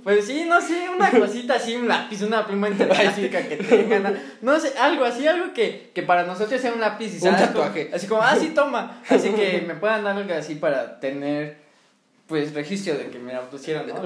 pues 0.03 0.25
sí, 0.25 0.45
no 0.47 0.59
sé, 0.61 0.89
una 0.89 1.11
cosita 1.11 1.55
así, 1.55 1.75
un 1.75 1.87
lápiz, 1.87 2.21
una 2.21 2.45
pluma 2.45 2.69
intergaláctica 2.69 3.41
que 3.47 3.57
tengan, 3.57 4.19
no 4.41 4.59
sé, 4.59 4.73
algo 4.79 5.03
así, 5.05 5.27
algo 5.27 5.53
que, 5.53 5.91
que 5.93 6.03
para 6.03 6.23
nosotros 6.23 6.59
sea 6.61 6.73
un 6.73 6.79
lápiz 6.81 7.11
y 7.11 7.15
Un 7.15 7.21
sea 7.21 7.33
algo- 7.35 7.45
tatuaje. 7.47 7.89
así 7.93 8.07
como, 8.07 8.21
ah, 8.21 8.35
sí, 8.39 8.49
toma, 8.55 9.01
así 9.09 9.29
que 9.31 9.63
me 9.67 9.75
puedan 9.75 10.03
dar 10.03 10.15
algo 10.17 10.33
así 10.33 10.55
para 10.55 10.99
tener, 10.99 11.57
pues, 12.27 12.53
registro 12.53 12.95
de 12.95 13.07
que 13.09 13.19
me 13.19 13.33
abducieron, 13.35 13.87
¿no? 13.87 13.95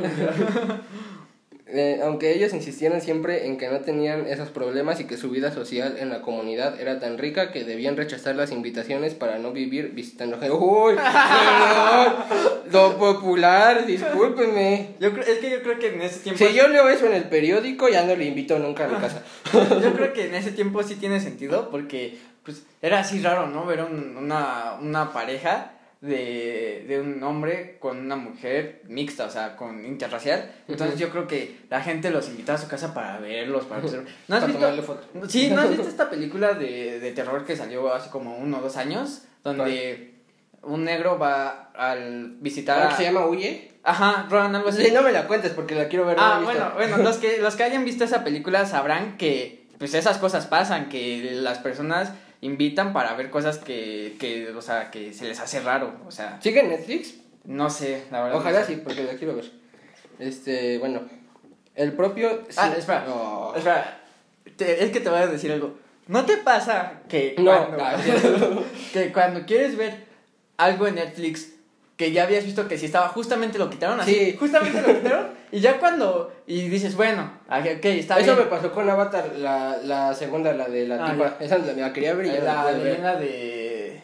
Eh, 1.69 1.99
aunque 2.01 2.33
ellos 2.33 2.53
insistieron 2.53 3.01
siempre 3.01 3.45
en 3.45 3.57
que 3.57 3.67
no 3.67 3.81
tenían 3.81 4.25
esos 4.25 4.49
problemas 4.49 5.01
y 5.01 5.03
que 5.03 5.17
su 5.17 5.29
vida 5.29 5.51
social 5.51 5.97
en 5.99 6.09
la 6.09 6.21
comunidad 6.21 6.79
era 6.79 6.99
tan 6.99 7.17
rica 7.17 7.51
que 7.51 7.65
debían 7.65 7.97
rechazar 7.97 8.35
las 8.37 8.53
invitaciones 8.53 9.13
para 9.15 9.37
no 9.37 9.51
vivir 9.51 9.91
visitando 9.93 10.39
gente. 10.39 10.55
¡Uy! 10.55 10.95
perdón, 10.95 12.15
Lo 12.71 12.97
popular, 12.97 13.85
discúlpeme. 13.85 14.95
Yo 14.99 15.11
creo, 15.13 15.25
es 15.25 15.39
que 15.39 15.49
yo 15.49 15.61
creo 15.61 15.77
que 15.79 15.87
en 15.93 16.01
ese 16.01 16.19
tiempo... 16.19 16.43
Si 16.45 16.53
yo 16.53 16.67
leo 16.69 16.87
eso 16.89 17.05
en 17.05 17.13
el 17.13 17.23
periódico, 17.25 17.89
ya 17.89 18.03
no 18.05 18.15
le 18.15 18.25
invito 18.25 18.57
nunca 18.59 18.85
a 18.85 18.87
mi 18.87 18.95
casa. 18.95 19.21
Yo 19.53 19.93
creo 19.93 20.13
que 20.13 20.27
en 20.27 20.35
ese 20.35 20.51
tiempo 20.51 20.83
sí 20.83 20.95
tiene 20.95 21.19
sentido 21.19 21.69
porque 21.69 22.17
pues 22.43 22.63
era 22.81 22.99
así 22.99 23.21
raro, 23.21 23.47
¿no? 23.47 23.65
Ver 23.65 23.81
un- 23.81 24.15
una, 24.15 24.75
una 24.81 25.11
pareja 25.11 25.73
de, 26.01 26.85
de 26.87 26.99
un 27.01 27.21
hombre 27.23 27.77
con 27.79 27.97
una 27.97 28.15
mujer 28.15 28.81
mixta, 28.87 29.25
o 29.25 29.29
sea, 29.29 29.55
con 29.55 29.83
interracial. 29.85 30.51
Entonces 30.67 30.99
yo 30.99 31.09
creo 31.09 31.27
que 31.27 31.57
la 31.69 31.81
gente 31.81 32.09
los 32.11 32.27
invitaba 32.29 32.57
a 32.57 32.61
su 32.61 32.67
casa 32.67 32.93
para 32.93 33.19
verlos, 33.19 33.65
para 33.65 33.81
observar. 33.81 34.05
¿No 34.27 34.35
has 34.35 34.41
Para 34.41 34.47
visto? 34.47 34.59
tomarle 34.61 34.81
foto. 34.83 35.07
Sí, 35.27 35.49
¿no 35.49 35.61
has 35.61 35.69
visto 35.69 35.87
esta 35.89 36.09
película 36.09 36.53
de, 36.53 36.99
de 36.99 37.11
terror 37.11 37.45
que 37.45 37.55
salió 37.55 37.93
hace 37.93 38.09
como 38.09 38.37
uno 38.37 38.59
o 38.59 38.61
dos 38.61 38.77
años? 38.77 39.23
Donde 39.43 40.15
un 40.63 40.83
negro 40.83 41.17
va 41.17 41.71
al 41.73 42.35
visitar 42.39 42.77
¿Ahora 42.79 42.93
a... 42.93 42.97
se 42.97 43.03
llama 43.03 43.25
Huye? 43.27 43.71
Ajá, 43.83 44.27
Ronan, 44.29 44.55
algo 44.55 44.69
así. 44.69 44.83
Sí, 44.83 44.91
no 44.91 45.01
me 45.01 45.13
la 45.13 45.27
cuentes 45.27 45.53
porque 45.53 45.73
la 45.73 45.87
quiero 45.87 46.05
ver. 46.05 46.17
Ah, 46.19 46.41
bueno, 46.43 46.71
bueno, 46.75 46.97
los 46.97 47.17
que, 47.17 47.37
los 47.41 47.55
que 47.55 47.63
hayan 47.63 47.85
visto 47.85 48.03
esa 48.03 48.23
película 48.23 48.65
sabrán 48.65 49.17
que 49.17 49.65
pues 49.77 49.93
esas 49.93 50.17
cosas 50.17 50.45
pasan, 50.47 50.89
que 50.89 51.31
las 51.35 51.59
personas 51.59 52.11
invitan 52.41 52.93
para 52.93 53.13
ver 53.15 53.29
cosas 53.29 53.57
que, 53.57 54.15
que 54.19 54.49
o 54.51 54.61
sea, 54.61 54.91
que 54.91 55.13
se 55.13 55.27
les 55.27 55.39
hace 55.39 55.59
raro, 55.61 55.95
o 56.05 56.11
sea, 56.11 56.39
¿Sigue 56.41 56.59
en 56.61 56.69
Netflix? 56.69 57.15
no 57.45 57.69
sé, 57.69 58.03
la 58.11 58.21
verdad. 58.23 58.37
Ojalá 58.39 58.59
no 58.61 58.65
sé. 58.65 58.75
sí, 58.75 58.81
porque 58.83 59.03
la 59.03 59.13
quiero 59.15 59.35
ver. 59.35 59.51
Este, 60.19 60.77
bueno. 60.79 61.01
El 61.75 61.93
propio. 61.93 62.43
Ah, 62.57 62.69
sí- 62.73 62.79
espera, 62.79 63.05
Oh. 63.07 63.53
espera, 63.55 64.01
te- 64.55 64.83
es 64.83 64.91
que 64.91 64.99
te 64.99 65.09
voy 65.09 65.19
a 65.19 65.27
decir 65.27 65.51
algo. 65.51 65.77
¿No 66.07 66.25
te 66.25 66.37
pasa 66.37 67.01
que 67.07 67.35
No. 67.37 67.45
cuando, 67.67 67.77
Ah. 67.83 67.95
que 68.93 69.11
cuando 69.13 69.45
quieres 69.45 69.77
ver 69.77 70.05
algo 70.57 70.87
en 70.87 70.95
Netflix 70.95 71.53
que 71.97 72.11
ya 72.11 72.23
habías 72.23 72.45
visto 72.45 72.67
que 72.67 72.77
si 72.77 72.85
estaba, 72.85 73.07
justamente 73.09 73.57
lo 73.57 73.69
quitaron 73.69 73.99
así, 73.99 74.13
Sí. 74.13 74.37
justamente 74.39 74.81
lo 74.81 74.87
quitaron, 74.87 75.27
y 75.51 75.59
ya 75.59 75.79
cuando, 75.79 76.31
y 76.45 76.69
dices, 76.69 76.95
bueno, 76.95 77.31
ah, 77.49 77.59
ok, 77.59 77.85
está 77.85 78.19
Eso 78.19 78.35
me 78.35 78.43
pasó 78.43 78.71
con 78.71 78.87
Avatar, 78.89 79.33
la, 79.37 79.77
la 79.83 80.13
segunda, 80.13 80.53
la 80.53 80.69
de 80.69 80.87
la 80.87 81.03
Ah, 81.03 81.11
tipa. 81.11 81.37
Esa 81.39 81.57
la, 81.57 81.73
la 81.73 81.91
quería 81.93 82.13
ver 82.13 82.27
y 82.27 82.29
la 82.29 82.65
La 82.65 82.71
leyenda 82.71 83.15
de... 83.15 83.99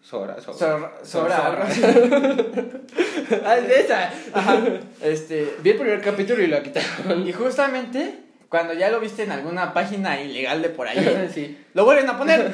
Sora, 0.00 0.40
Sora. 0.40 0.56
Sor- 0.56 0.92
Sora. 1.02 1.36
Sora. 1.36 1.66
ah, 3.44 3.56
es 3.58 3.68
de 3.68 3.80
esa. 3.80 4.10
Ajá. 4.32 4.58
Este, 5.02 5.54
Vi 5.62 5.70
el 5.70 5.76
primer 5.76 6.00
capítulo 6.00 6.42
y 6.42 6.46
la 6.46 6.62
quitaron. 6.62 7.26
y 7.26 7.32
justamente 7.32 8.14
cuando 8.48 8.72
ya 8.72 8.88
lo 8.88 9.00
viste 9.00 9.24
en 9.24 9.32
alguna 9.32 9.74
página 9.74 10.20
ilegal 10.20 10.62
de 10.62 10.70
por 10.70 10.86
ahí, 10.88 11.28
sí. 11.34 11.58
lo 11.74 11.84
vuelven 11.84 12.08
a 12.08 12.16
poner. 12.16 12.50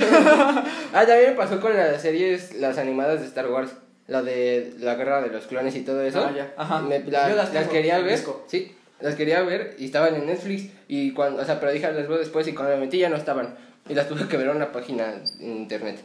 Ah, 0.93 1.05
también 1.07 1.31
me 1.31 1.37
pasó 1.37 1.61
con 1.61 1.77
las 1.77 2.03
series, 2.03 2.55
las 2.55 2.79
animadas 2.79 3.21
de 3.21 3.27
Star 3.27 3.49
Wars. 3.49 3.71
La 4.07 4.23
de 4.23 4.75
la 4.81 4.95
guerra 4.97 5.23
de 5.23 5.31
los 5.31 5.47
clones 5.47 5.75
y 5.77 5.81
todo 5.83 6.03
eso. 6.03 6.25
Ah, 6.27 6.33
ya. 6.37 6.53
Ajá. 6.57 6.81
Me- 6.83 7.01
la- 7.05 7.29
Yo 7.31 7.37
las 7.37 7.53
las 7.55 7.69
quería 7.69 7.99
ver. 8.01 8.11
disco. 8.13 8.45
Sí, 8.49 8.75
las 9.01 9.15
quería 9.15 9.41
ver 9.43 9.77
y 9.79 9.87
estaban 9.87 10.15
en 10.15 10.27
Netflix. 10.27 10.71
Y 10.89 11.13
cuando, 11.13 11.41
o 11.43 11.45
sea, 11.45 11.59
pero 11.59 11.73
dije 11.73 11.91
las 11.91 12.07
veo 12.09 12.19
después 12.19 12.47
y 12.49 12.53
cuando 12.55 12.75
me 12.75 12.81
metí 12.83 12.99
ya 12.99 13.09
no 13.09 13.17
estaban. 13.17 13.55
Y 13.89 13.95
las 13.95 14.09
tuve 14.09 14.27
que 14.29 14.37
ver 14.37 14.49
en 14.49 14.57
una 14.57 14.73
página 14.73 15.15
en 15.41 15.57
internet. 15.57 15.99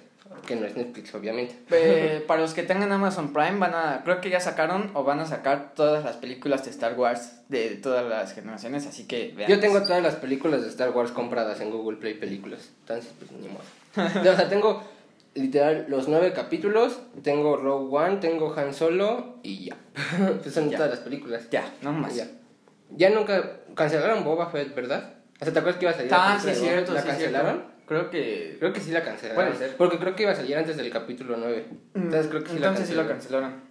que 0.47 0.55
no 0.55 0.65
es 0.65 0.75
Netflix, 0.77 1.13
obviamente. 1.13 1.55
Eh, 1.71 2.23
para 2.27 2.39
los 2.41 2.53
que 2.53 2.63
tengan 2.63 2.91
Amazon 2.93 3.33
Prime, 3.33 3.57
van 3.59 3.73
a, 3.75 4.01
creo 4.05 4.21
que 4.21 4.29
ya 4.29 4.39
sacaron 4.39 4.89
o 4.93 5.03
van 5.03 5.19
a 5.19 5.25
sacar 5.25 5.73
todas 5.75 6.03
las 6.05 6.15
películas 6.15 6.63
de 6.63 6.71
Star 6.71 6.93
Wars 6.97 7.33
de 7.49 7.71
todas 7.71 8.05
las 8.07 8.33
generaciones, 8.33 8.87
así 8.87 9.05
que 9.05 9.33
vean. 9.35 9.49
Yo 9.49 9.59
tengo 9.59 9.81
todas 9.83 10.01
las 10.01 10.15
películas 10.15 10.61
de 10.61 10.69
Star 10.69 10.91
Wars 10.91 11.11
compradas 11.11 11.59
en 11.59 11.69
Google 11.71 11.97
Play 11.97 12.13
Películas, 12.13 12.69
entonces 12.81 13.11
pues 13.19 13.31
ni 13.33 13.47
modo. 13.49 13.63
o 14.31 14.35
sea, 14.35 14.47
tengo 14.49 14.81
literal 15.35 15.85
los 15.89 16.07
nueve 16.07 16.33
capítulos, 16.33 16.99
tengo 17.23 17.55
Rogue 17.57 17.95
One, 17.95 18.17
tengo 18.17 18.53
Han 18.57 18.73
Solo 18.73 19.37
y 19.43 19.65
ya. 19.65 19.77
pues 20.41 20.53
son 20.53 20.69
Ya. 20.69 20.77
todas 20.77 20.91
las 20.91 20.99
películas. 21.01 21.49
Ya, 21.49 21.71
no 21.81 21.93
más. 21.93 22.15
Ya. 22.15 22.27
Ya 22.91 23.09
nunca 23.11 23.59
cancelaron 23.75 24.23
Boba 24.23 24.49
Fett, 24.49 24.73
¿verdad? 24.75 25.13
O 25.39 25.43
sea, 25.45 25.53
¿te 25.53 25.59
acuerdas 25.59 25.79
que 25.79 25.85
iba 25.85 25.91
a 25.91 25.95
salir? 25.95 26.11
la 26.11 26.33
Ah, 26.33 26.39
sí, 26.39 26.49
es 26.49 26.59
cierto? 26.59 26.93
¿La 26.93 27.01
sí, 27.01 27.07
cancelaron? 27.07 27.55
cierto. 27.57 27.73
Creo 27.85 28.09
que... 28.09 28.55
Creo 28.59 28.73
que 28.73 28.79
sí 28.81 28.91
la 28.91 29.03
cancelaron. 29.03 29.45
Puede 29.45 29.57
ser. 29.57 29.77
Porque 29.77 29.97
creo 29.97 30.15
que 30.15 30.23
iba 30.23 30.31
a 30.31 30.35
salir 30.35 30.57
antes 30.57 30.75
del 30.77 30.89
capítulo 30.91 31.37
9. 31.37 31.65
Entonces 31.95 32.27
creo 32.27 32.43
que 32.43 32.49
sí 32.51 32.59
la 32.59 32.67
Entonces 32.67 32.89
sí 32.89 32.95
lo 32.95 33.07
cancelaron. 33.07 33.51
cancelaron. 33.51 33.69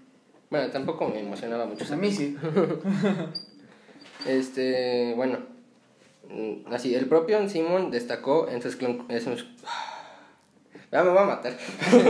Bueno, 0.50 0.70
tampoco 0.72 1.08
me 1.08 1.20
emocionaba 1.20 1.66
mucho. 1.66 1.92
A 1.92 1.96
mí 1.96 2.10
sí. 2.12 2.36
Este, 4.26 5.12
bueno, 5.14 5.38
mm, 6.28 6.72
así, 6.72 6.94
el 6.94 7.06
propio 7.06 7.46
Simon 7.48 7.90
destacó 7.90 8.48
en 8.48 8.60
sus... 8.62 8.76
en 8.80 9.20
sus- 9.20 9.46
Ya 10.90 11.04
me 11.04 11.10
voy 11.10 11.18
a 11.18 11.24
matar. 11.24 11.58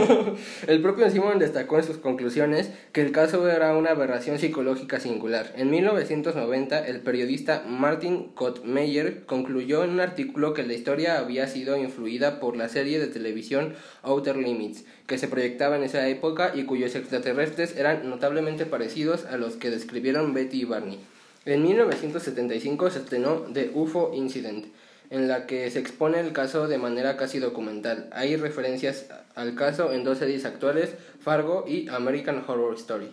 el 0.67 0.81
propio 0.81 1.09
Simon 1.09 1.37
destacó 1.37 1.77
en 1.77 1.83
sus 1.83 1.97
conclusiones 1.97 2.71
que 2.93 3.01
el 3.01 3.11
caso 3.11 3.49
era 3.49 3.75
una 3.75 3.89
aberración 3.89 4.39
psicológica 4.39 5.01
singular. 5.01 5.51
En 5.57 5.69
1990, 5.69 6.87
el 6.87 7.01
periodista 7.01 7.65
Martin 7.67 8.29
Kottmeyer 8.35 9.25
concluyó 9.25 9.83
en 9.83 9.89
un 9.89 9.99
artículo 9.99 10.53
que 10.53 10.63
la 10.63 10.73
historia 10.73 11.19
había 11.19 11.47
sido 11.47 11.75
influida 11.75 12.39
por 12.39 12.55
la 12.55 12.69
serie 12.69 12.99
de 12.99 13.07
televisión 13.07 13.73
Outer 14.01 14.37
Limits, 14.37 14.85
que 15.07 15.17
se 15.17 15.27
proyectaba 15.27 15.75
en 15.75 15.83
esa 15.83 16.07
época 16.07 16.53
y 16.55 16.63
cuyos 16.63 16.95
extraterrestres 16.95 17.75
eran 17.75 18.09
notablemente 18.09 18.65
parecidos 18.65 19.25
a 19.25 19.35
los 19.35 19.57
que 19.57 19.71
describieron 19.71 20.33
Betty 20.33 20.61
y 20.61 20.65
Barney. 20.65 20.99
En 21.45 21.63
1975 21.63 22.91
se 22.91 22.99
estrenó 22.99 23.41
The 23.53 23.71
UFO 23.73 24.11
Incident, 24.13 24.67
en 25.09 25.27
la 25.27 25.45
que 25.47 25.69
se 25.71 25.79
expone 25.79 26.19
el 26.19 26.33
caso 26.33 26.67
de 26.67 26.77
manera 26.77 27.17
casi 27.17 27.39
documental. 27.39 28.09
Hay 28.11 28.35
referencias 28.35 29.07
al 29.35 29.55
caso 29.55 29.91
en 29.93 30.03
dos 30.03 30.17
series 30.19 30.45
actuales, 30.45 30.91
Fargo 31.21 31.65
y 31.67 31.87
American 31.89 32.43
Horror 32.47 32.75
Story. 32.75 33.09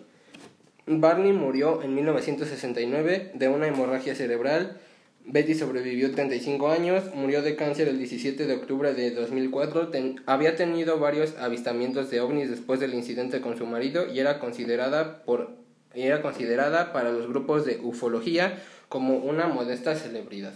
Barney 0.86 1.32
murió 1.32 1.82
en 1.82 1.94
1969 1.94 3.32
de 3.34 3.48
una 3.48 3.66
hemorragia 3.66 4.14
cerebral. 4.14 4.78
Betty 5.24 5.54
sobrevivió 5.56 6.12
35 6.12 6.68
años, 6.70 7.02
murió 7.14 7.42
de 7.42 7.56
cáncer 7.56 7.88
el 7.88 7.98
17 7.98 8.46
de 8.46 8.54
octubre 8.54 8.94
de 8.94 9.10
2004. 9.10 9.88
Ten- 9.88 10.20
había 10.26 10.54
tenido 10.54 11.00
varios 11.00 11.34
avistamientos 11.38 12.10
de 12.10 12.20
ovnis 12.20 12.48
después 12.50 12.78
del 12.78 12.94
incidente 12.94 13.40
con 13.40 13.58
su 13.58 13.66
marido 13.66 14.06
y 14.06 14.20
era 14.20 14.38
considerada 14.38 15.24
por 15.24 15.50
era 15.94 16.20
considerada 16.20 16.92
para 16.92 17.10
los 17.10 17.26
grupos 17.26 17.64
de 17.64 17.78
ufología 17.82 18.62
como 18.90 19.16
una 19.16 19.46
modesta 19.48 19.94
celebridad. 19.96 20.52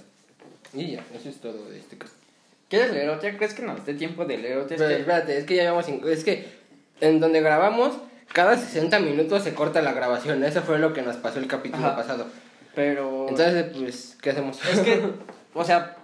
Y 0.73 0.93
ya, 0.93 1.05
eso 1.15 1.29
es 1.29 1.37
todo 1.41 1.69
de 1.71 1.79
este 1.79 1.97
caso. 1.99 2.13
¿Quieres 2.69 2.93
leer 2.93 3.11
otra? 3.11 3.37
¿Crees 3.37 3.55
que 3.55 3.63
nos 3.63 3.85
dé 3.85 3.95
tiempo 3.95 4.25
de 4.25 4.39
leer 4.39 4.59
otra? 4.59 4.77
Es 4.77 4.83
Pero 4.83 4.95
que- 4.95 5.01
espérate, 5.01 5.39
es 5.39 5.45
que 5.45 5.57
ya 5.57 5.63
llevamos 5.65 5.87
cinco- 5.87 6.09
es 6.09 6.23
que 6.25 6.47
en 7.01 7.19
donde 7.21 7.41
grabamos 7.41 7.95
cada 8.33 8.57
60 8.57 9.01
minutos 9.01 9.43
se 9.43 9.55
corta 9.55 9.83
la 9.83 9.93
grabación. 9.93 10.45
Eso 10.45 10.63
fue 10.63 10.79
lo 10.79 10.93
que 10.93 11.03
nos 11.03 11.17
pasó 11.17 11.41
el 11.41 11.49
capítulo 11.49 11.87
Ajá. 11.87 11.97
pasado. 11.97 12.27
Pero... 12.75 13.27
Entonces, 13.29 13.67
pues, 13.77 14.17
¿qué 14.23 14.31
hacemos? 14.31 14.65
Es 14.65 14.79
que, 14.81 15.03
o 15.55 15.65
sea, 15.65 15.97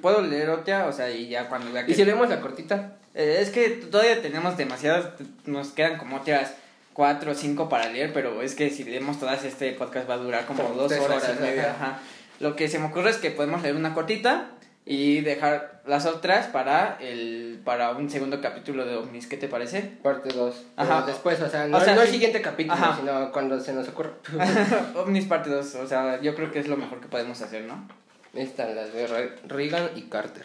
puedo 0.00 0.22
leer 0.22 0.48
otra, 0.48 0.86
o 0.86 0.92
sea, 0.92 1.10
y 1.10 1.28
ya 1.28 1.48
cuando 1.50 1.70
vea 1.72 1.84
que... 1.84 1.92
¿Y 1.92 1.94
si 1.94 2.04
leemos 2.06 2.28
la 2.30 2.40
cortita? 2.40 2.96
Eh, 3.14 3.38
es 3.40 3.50
que 3.50 3.68
todavía 3.68 4.22
tenemos 4.22 4.56
demasiadas, 4.56 5.08
nos 5.44 5.68
quedan 5.72 5.98
como 5.98 6.16
otras 6.16 6.54
cuatro 6.94 7.32
o 7.32 7.34
cinco 7.34 7.68
para 7.68 7.90
leer, 7.90 8.12
pero 8.14 8.40
es 8.40 8.54
que 8.54 8.70
si 8.70 8.84
leemos 8.84 9.20
todas, 9.20 9.44
este 9.44 9.72
podcast 9.72 10.08
va 10.08 10.14
a 10.14 10.18
durar 10.18 10.46
como 10.46 10.62
Como 10.62 10.74
dos 10.74 10.88
tres 10.88 11.00
horas, 11.02 11.22
horas, 11.24 11.36
y 11.38 11.42
media. 11.42 11.70
ajá. 11.72 11.98
Lo 12.44 12.56
que 12.56 12.68
se 12.68 12.78
me 12.78 12.84
ocurre 12.88 13.08
es 13.08 13.16
que 13.16 13.30
podemos 13.30 13.62
leer 13.62 13.74
una 13.74 13.94
cortita 13.94 14.50
y 14.84 15.22
dejar 15.22 15.80
las 15.86 16.04
otras 16.04 16.46
para 16.48 16.98
el 17.00 17.58
para 17.64 17.92
un 17.92 18.10
segundo 18.10 18.42
capítulo 18.42 18.84
de 18.84 18.96
ovnis, 18.96 19.26
¿qué 19.26 19.38
te 19.38 19.48
parece? 19.48 19.80
Parte 20.02 20.28
2. 20.34 20.62
Ajá. 20.76 21.06
Después, 21.06 21.40
o 21.40 21.48
sea, 21.48 21.66
no, 21.66 21.78
O 21.78 21.80
sea, 21.80 21.94
no 21.94 22.02
el 22.02 22.08
siguiente 22.08 22.42
capítulo, 22.42 22.74
Ajá. 22.74 22.98
sino 23.00 23.32
cuando 23.32 23.58
se 23.60 23.72
nos 23.72 23.88
ocurra. 23.88 24.10
ovnis 24.94 25.24
parte 25.24 25.48
2, 25.48 25.74
o 25.76 25.86
sea, 25.86 26.20
yo 26.20 26.34
creo 26.34 26.52
que 26.52 26.58
es 26.58 26.68
lo 26.68 26.76
mejor 26.76 27.00
que 27.00 27.08
podemos 27.08 27.40
hacer, 27.40 27.64
¿no? 27.64 27.88
Están 28.34 28.76
las 28.76 28.92
de 28.92 29.06
Re- 29.06 29.36
Reagan 29.48 29.88
y 29.96 30.02
Carter. 30.02 30.44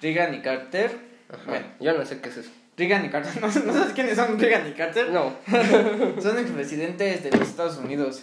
Reagan 0.00 0.34
y 0.34 0.40
Carter. 0.40 0.90
Ajá. 1.30 1.42
Bueno, 1.46 1.66
Yo 1.80 1.92
no 1.98 2.06
sé 2.06 2.20
qué 2.22 2.30
es 2.30 2.38
eso. 2.38 2.50
Reagan 2.78 3.04
y 3.04 3.10
Carter, 3.10 3.32
¿no, 3.42 3.46
¿no 3.46 3.72
sabes 3.74 3.92
quiénes 3.92 4.16
son 4.16 4.38
Reagan 4.38 4.66
y 4.68 4.72
Carter? 4.72 5.10
No. 5.10 5.34
Son 6.22 6.38
expresidentes 6.38 7.22
de 7.24 7.30
los 7.30 7.42
Estados 7.42 7.76
Unidos. 7.76 8.22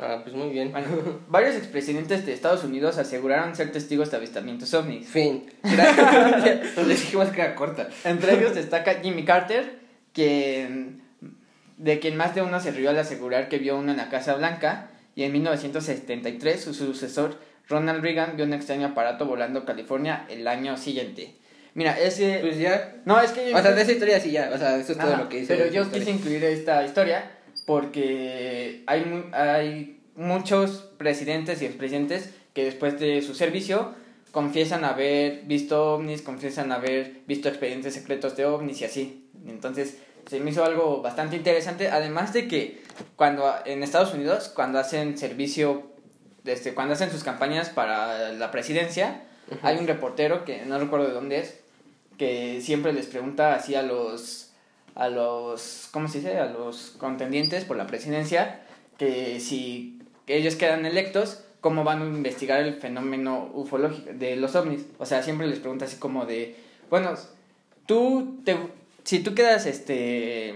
Ah, 0.00 0.20
pues 0.22 0.34
muy 0.36 0.50
bien. 0.50 0.70
Bueno, 0.70 0.86
varios 1.28 1.56
expresidentes 1.56 2.24
de 2.24 2.32
Estados 2.32 2.62
Unidos 2.62 2.98
aseguraron 2.98 3.56
ser 3.56 3.72
testigos 3.72 4.10
de 4.12 4.16
avistamientos 4.16 4.72
ovnis. 4.72 5.08
Fin. 5.08 5.50
Les 5.64 6.88
dijimos 7.00 7.28
que 7.30 7.40
era 7.40 7.54
corta. 7.56 7.88
Entre 8.04 8.34
ellos 8.34 8.54
destaca 8.54 9.00
Jimmy 9.02 9.24
Carter, 9.24 9.80
quien, 10.12 11.02
de 11.78 11.98
quien 11.98 12.16
más 12.16 12.34
de 12.36 12.42
uno 12.42 12.60
se 12.60 12.70
rió 12.70 12.90
al 12.90 12.98
asegurar 12.98 13.48
que 13.48 13.58
vio 13.58 13.76
uno 13.76 13.90
en 13.90 13.96
la 13.96 14.08
Casa 14.08 14.34
Blanca, 14.36 14.90
y 15.16 15.24
en 15.24 15.32
1973 15.32 16.62
su 16.62 16.74
sucesor 16.74 17.36
Ronald 17.68 18.00
Reagan 18.00 18.36
vio 18.36 18.44
un 18.44 18.52
extraño 18.52 18.86
aparato 18.86 19.26
volando 19.26 19.60
a 19.60 19.64
California 19.66 20.26
el 20.28 20.46
año 20.46 20.76
siguiente. 20.76 21.34
Mira, 21.74 21.98
ese... 21.98 22.38
Pues 22.40 22.56
ya. 22.58 22.96
no, 23.04 23.20
es 23.20 23.32
que... 23.32 23.52
O 23.52 23.60
sea, 23.60 23.72
de 23.72 23.82
esa 23.82 23.92
historia 23.92 24.20
sí 24.20 24.30
ya. 24.30 24.50
O 24.54 24.58
sea, 24.58 24.76
eso 24.76 24.92
es 24.92 24.98
todo 24.98 25.12
Ajá, 25.12 25.22
lo 25.24 25.28
que 25.28 25.40
dice. 25.40 25.56
Pero 25.56 25.70
yo 25.70 25.82
historia. 25.82 26.04
quise 26.04 26.10
incluir 26.16 26.44
esta 26.44 26.84
historia 26.84 27.37
porque 27.68 28.82
hay, 28.86 29.28
hay 29.32 30.00
muchos 30.16 30.88
presidentes 30.96 31.60
y 31.60 31.66
expresidentes 31.66 32.30
que 32.54 32.64
después 32.64 32.98
de 32.98 33.20
su 33.20 33.34
servicio 33.34 33.92
confiesan 34.32 34.86
haber 34.86 35.42
visto 35.42 35.92
ovnis, 35.92 36.22
confiesan 36.22 36.72
haber 36.72 37.20
visto 37.26 37.46
expedientes 37.50 37.92
secretos 37.92 38.38
de 38.38 38.46
ovnis 38.46 38.80
y 38.80 38.84
así. 38.86 39.28
Entonces 39.46 39.98
se 40.30 40.40
me 40.40 40.50
hizo 40.50 40.64
algo 40.64 41.02
bastante 41.02 41.36
interesante, 41.36 41.88
además 41.88 42.32
de 42.32 42.48
que 42.48 42.80
cuando 43.16 43.52
en 43.66 43.82
Estados 43.82 44.14
Unidos, 44.14 44.48
cuando 44.48 44.78
hacen 44.78 45.18
servicio, 45.18 45.92
este, 46.46 46.72
cuando 46.72 46.94
hacen 46.94 47.10
sus 47.10 47.22
campañas 47.22 47.68
para 47.68 48.32
la 48.32 48.50
presidencia, 48.50 49.24
hay 49.60 49.76
un 49.76 49.86
reportero 49.86 50.46
que 50.46 50.64
no 50.64 50.78
recuerdo 50.78 51.08
de 51.08 51.12
dónde 51.12 51.40
es, 51.40 51.60
que 52.16 52.62
siempre 52.62 52.94
les 52.94 53.04
pregunta 53.04 53.54
así 53.54 53.74
a 53.74 53.82
los 53.82 54.47
a 54.94 55.08
los 55.08 55.88
¿cómo 55.92 56.08
se 56.08 56.18
dice? 56.18 56.38
a 56.38 56.46
los 56.46 56.94
contendientes 56.98 57.64
por 57.64 57.76
la 57.76 57.86
presidencia 57.86 58.60
que 58.98 59.40
si 59.40 60.00
ellos 60.26 60.56
quedan 60.56 60.86
electos 60.86 61.44
cómo 61.60 61.84
van 61.84 62.02
a 62.02 62.06
investigar 62.06 62.60
el 62.60 62.74
fenómeno 62.74 63.50
ufológico 63.54 64.10
de 64.12 64.36
los 64.36 64.54
ovnis 64.54 64.86
o 64.98 65.06
sea 65.06 65.22
siempre 65.22 65.46
les 65.46 65.58
pregunta 65.58 65.84
así 65.84 65.96
como 65.96 66.26
de 66.26 66.56
bueno 66.90 67.14
tú 67.86 68.40
te 68.44 68.56
si 69.04 69.20
tú 69.20 69.34
quedas 69.34 69.66
este 69.66 70.54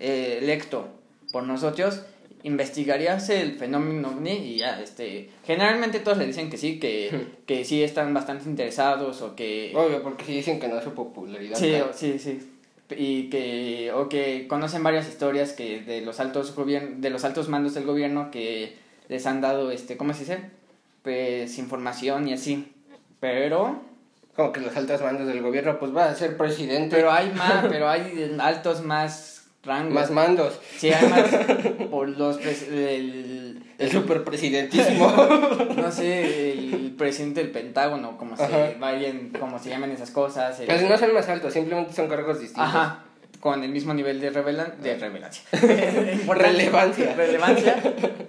eh, 0.00 0.38
electo 0.40 0.88
por 1.32 1.44
nosotros 1.44 2.02
investigarías 2.44 3.28
el 3.30 3.52
fenómeno 3.52 4.08
ovni 4.08 4.32
y 4.32 4.58
ya 4.58 4.80
este 4.80 5.30
generalmente 5.44 6.00
todos 6.00 6.18
le 6.18 6.26
dicen 6.26 6.50
que 6.50 6.56
sí 6.56 6.78
que, 6.80 7.26
que 7.46 7.64
sí 7.64 7.82
están 7.82 8.12
bastante 8.14 8.48
interesados 8.48 9.22
o 9.22 9.36
que 9.36 9.72
Obvio, 9.74 10.02
porque 10.02 10.24
si 10.24 10.34
dicen 10.34 10.58
que 10.58 10.68
no 10.68 10.78
es 10.78 10.84
su 10.84 10.92
popularidad. 10.92 11.56
Sí, 11.56 11.74
sí, 11.94 12.18
sí. 12.18 12.51
Y 12.96 13.30
que, 13.30 13.92
o 13.94 14.08
que 14.08 14.46
conocen 14.48 14.82
varias 14.82 15.08
historias 15.08 15.52
que 15.52 15.80
de 15.80 16.00
los 16.00 16.20
altos 16.20 16.54
de 16.56 17.10
los 17.10 17.24
altos 17.24 17.48
mandos 17.48 17.74
del 17.74 17.84
gobierno 17.84 18.30
que 18.30 18.76
les 19.08 19.26
han 19.26 19.40
dado, 19.40 19.70
este, 19.70 19.96
¿cómo 19.96 20.12
se 20.14 20.20
dice? 20.20 20.40
Pues 21.02 21.58
información 21.58 22.28
y 22.28 22.34
así. 22.34 22.72
Pero, 23.20 23.82
Como 24.34 24.52
que 24.52 24.60
los 24.60 24.76
altos 24.76 25.02
mandos 25.02 25.26
del 25.28 25.42
gobierno, 25.42 25.78
pues 25.78 25.94
va 25.94 26.06
a 26.06 26.14
ser 26.14 26.36
presidente. 26.36 26.96
pero 26.96 27.12
hay 27.12 27.30
más, 27.30 27.64
pero 27.68 27.88
hay 27.88 28.36
altos 28.40 28.84
más 28.84 29.46
rangos. 29.62 29.94
Más 29.94 30.10
mandos. 30.10 30.60
Sí, 30.76 30.92
hay 30.92 31.08
más 31.08 31.28
por 31.90 32.08
los, 32.08 32.38
el, 32.44 33.62
El 33.82 33.90
superpresidentísimo. 33.90 35.08
no 35.76 35.90
sé, 35.92 36.52
el 36.52 36.94
presidente 36.96 37.42
del 37.42 37.50
Pentágono, 37.50 38.16
como 38.18 38.36
se 38.36 38.44
Ajá. 38.44 38.72
vayan, 38.78 39.30
como 39.38 39.58
se 39.58 39.70
llaman 39.70 39.90
esas 39.90 40.10
cosas. 40.10 40.58
el- 40.60 40.66
Casi 40.66 40.86
no 40.86 40.96
son 40.96 41.14
más 41.14 41.28
altos, 41.28 41.52
simplemente 41.52 41.92
son 41.92 42.08
cargos 42.08 42.40
distintos. 42.40 42.64
Ajá, 42.64 43.04
con 43.40 43.64
el 43.64 43.70
mismo 43.70 43.92
nivel 43.92 44.20
de, 44.20 44.30
revelan 44.30 44.74
de 44.80 44.96
revelancia. 44.96 45.42
Relevancia. 46.32 47.14
Relevancia, 47.16 47.82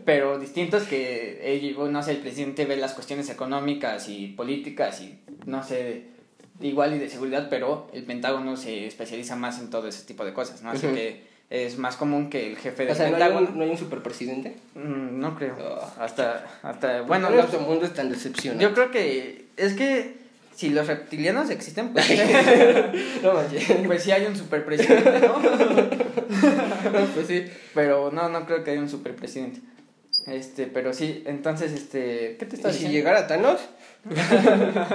pero 0.06 0.39
distintos 0.39 0.84
que, 0.84 1.39
eh, 1.43 1.76
no 1.89 2.01
sé, 2.04 2.12
el 2.12 2.18
presidente 2.18 2.66
ve 2.66 2.78
las 2.78 2.93
cuestiones 2.93 3.30
económicas 3.30 4.10
y 4.10 4.28
políticas 4.30 5.01
y, 5.01 5.20
no 5.45 5.64
sé, 5.64 6.06
igual 6.62 6.95
y 6.95 6.99
de 6.99 7.10
seguridad, 7.10 7.47
pero 7.49 7.88
el 7.93 8.04
Pentágono 8.06 8.58
se 8.58 8.88
especializa 8.88 9.36
más 9.36 9.60
en 9.60 9.70
todo 9.70 9.88
ese 9.88 10.04
tipo 10.06 10.26
de 10.26 10.34
cosas, 10.34 10.62
¿no? 10.64 10.72
Así 10.72 10.88
que 10.88 11.32
es 11.50 11.78
más 11.78 11.98
común 11.98 12.30
que 12.30 12.48
el 12.48 12.58
jefe 12.58 12.84
del 12.84 12.94
O 12.94 12.96
sea, 12.96 13.10
¿no 13.10 13.16
hay, 13.18 13.22
Pentágono... 13.22 13.50
un, 13.50 13.58
¿no 13.58 13.64
hay 13.64 13.70
un 13.70 13.78
superpresidente? 13.78 14.56
Mm, 14.76 15.20
No 15.20 15.36
creo. 15.38 15.56
Ah. 15.60 15.94
Hasta, 16.00 16.46
hasta, 16.64 17.02
Bueno, 17.04 17.28
bueno, 17.28 17.41
nuestro 17.41 17.60
los- 17.60 17.68
mundo 17.70 17.86
es 17.86 17.94
tan 17.94 18.10
decepcionante. 18.10 18.64
yo 18.64 18.74
creo 18.74 18.91
que 18.91 19.46
es 19.58 19.74
que 19.74 20.16
si 20.56 20.70
los 20.70 20.88
reptilianos 20.88 21.50
existen, 21.50 21.94
pues, 21.94 22.06
no 23.24 23.34
manches. 23.34 23.66
pues 23.86 24.04
sí 24.04 24.12
hay 24.12 24.26
un 24.26 24.36
superpresidente, 24.36 25.20
¿no? 25.28 25.41
pues 27.14 27.28
sí. 27.28 27.46
Pero 27.74 28.12
no, 28.12 28.30
no 28.30 28.46
creo 28.46 28.64
que 28.64 28.72
haya 28.72 28.80
un 28.82 28.89
superpresidente. 28.89 29.62
Este, 30.28 30.68
pero 30.68 30.94
sí, 30.94 31.24
entonces, 31.26 31.72
este, 31.72 32.38
¿qué 32.39 32.46
te 32.46 32.56
¿Y 32.56 32.60
estás 32.60 32.74
si 32.76 32.86
diciendo? 32.86 32.98
llegara 32.98 33.28
Thanos? 33.28 33.60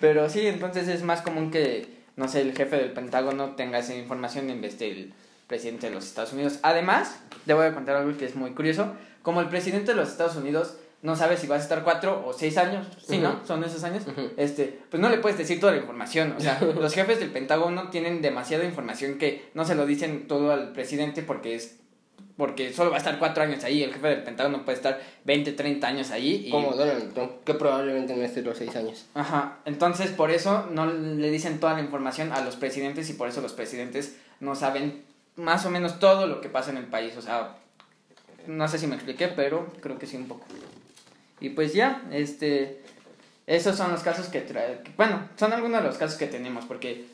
Pero 0.00 0.28
sí, 0.28 0.46
entonces 0.46 0.88
es 0.88 1.02
más 1.02 1.22
común 1.22 1.50
que, 1.50 1.86
no 2.16 2.28
sé, 2.28 2.40
el 2.40 2.56
jefe 2.56 2.76
del 2.76 2.92
Pentágono 2.92 3.54
tenga 3.56 3.78
esa 3.78 3.94
información 3.94 4.50
en 4.50 4.60
vez 4.60 4.78
del 4.78 5.12
presidente 5.46 5.88
de 5.88 5.94
los 5.94 6.04
Estados 6.04 6.32
Unidos. 6.32 6.58
Además, 6.62 7.20
le 7.44 7.54
voy 7.54 7.66
a 7.66 7.74
contar 7.74 7.96
algo 7.96 8.16
que 8.16 8.24
es 8.24 8.34
muy 8.34 8.50
curioso. 8.52 8.92
Como 9.22 9.40
el 9.40 9.48
presidente 9.48 9.92
de 9.92 9.96
los 9.96 10.08
Estados 10.08 10.36
Unidos 10.36 10.76
no 11.02 11.14
sabe 11.14 11.36
si 11.36 11.46
vas 11.46 11.60
a 11.60 11.62
estar 11.62 11.84
cuatro 11.84 12.24
o 12.26 12.32
seis 12.32 12.56
años, 12.56 12.86
sí, 13.06 13.18
¿no? 13.18 13.44
Son 13.46 13.62
esos 13.62 13.84
años. 13.84 14.04
Este, 14.36 14.80
pues 14.90 15.00
no 15.00 15.08
le 15.08 15.18
puedes 15.18 15.38
decir 15.38 15.60
toda 15.60 15.72
la 15.72 15.78
información. 15.78 16.34
O 16.36 16.40
sea, 16.40 16.58
los 16.80 16.94
jefes 16.94 17.20
del 17.20 17.30
Pentágono 17.30 17.90
tienen 17.90 18.22
demasiada 18.22 18.64
información 18.64 19.18
que 19.18 19.50
no 19.54 19.64
se 19.64 19.74
lo 19.74 19.86
dicen 19.86 20.26
todo 20.26 20.52
al 20.52 20.72
presidente 20.72 21.22
porque 21.22 21.54
es 21.54 21.78
porque 22.36 22.72
solo 22.72 22.90
va 22.90 22.96
a 22.96 22.98
estar 22.98 23.18
cuatro 23.18 23.42
años 23.42 23.64
ahí. 23.64 23.82
El 23.82 23.94
jefe 23.94 24.08
del 24.08 24.22
Pentágono 24.22 24.64
puede 24.64 24.76
estar 24.76 25.00
20, 25.24 25.52
30 25.52 25.86
años 25.86 26.10
ahí. 26.10 26.44
Y... 26.46 26.50
Como 26.50 26.72
Donald 26.72 27.14
Trump, 27.14 27.32
que 27.44 27.54
probablemente 27.54 28.14
no 28.14 28.22
esté 28.22 28.42
los 28.42 28.58
seis 28.58 28.76
años. 28.76 29.06
Ajá, 29.14 29.58
entonces 29.64 30.10
por 30.10 30.30
eso 30.30 30.66
no 30.70 30.86
le 30.86 31.30
dicen 31.30 31.60
toda 31.60 31.74
la 31.74 31.80
información 31.80 32.32
a 32.32 32.42
los 32.42 32.56
presidentes 32.56 33.08
y 33.08 33.14
por 33.14 33.28
eso 33.28 33.40
los 33.40 33.52
presidentes 33.52 34.16
no 34.40 34.54
saben 34.54 35.02
más 35.36 35.64
o 35.64 35.70
menos 35.70 35.98
todo 35.98 36.26
lo 36.26 36.40
que 36.40 36.48
pasa 36.48 36.70
en 36.70 36.76
el 36.76 36.86
país. 36.86 37.16
O 37.16 37.22
sea, 37.22 37.56
no 38.46 38.68
sé 38.68 38.78
si 38.78 38.86
me 38.86 38.96
expliqué, 38.96 39.28
pero 39.28 39.72
creo 39.80 39.98
que 39.98 40.06
sí 40.06 40.16
un 40.16 40.28
poco. 40.28 40.44
Y 41.40 41.50
pues 41.50 41.72
ya, 41.72 42.02
este, 42.12 42.80
esos 43.46 43.76
son 43.76 43.92
los 43.92 44.02
casos 44.02 44.28
que 44.28 44.40
trae, 44.40 44.80
bueno, 44.96 45.28
son 45.36 45.52
algunos 45.52 45.82
de 45.82 45.86
los 45.86 45.98
casos 45.98 46.18
que 46.18 46.26
tenemos 46.26 46.64
porque 46.64 47.06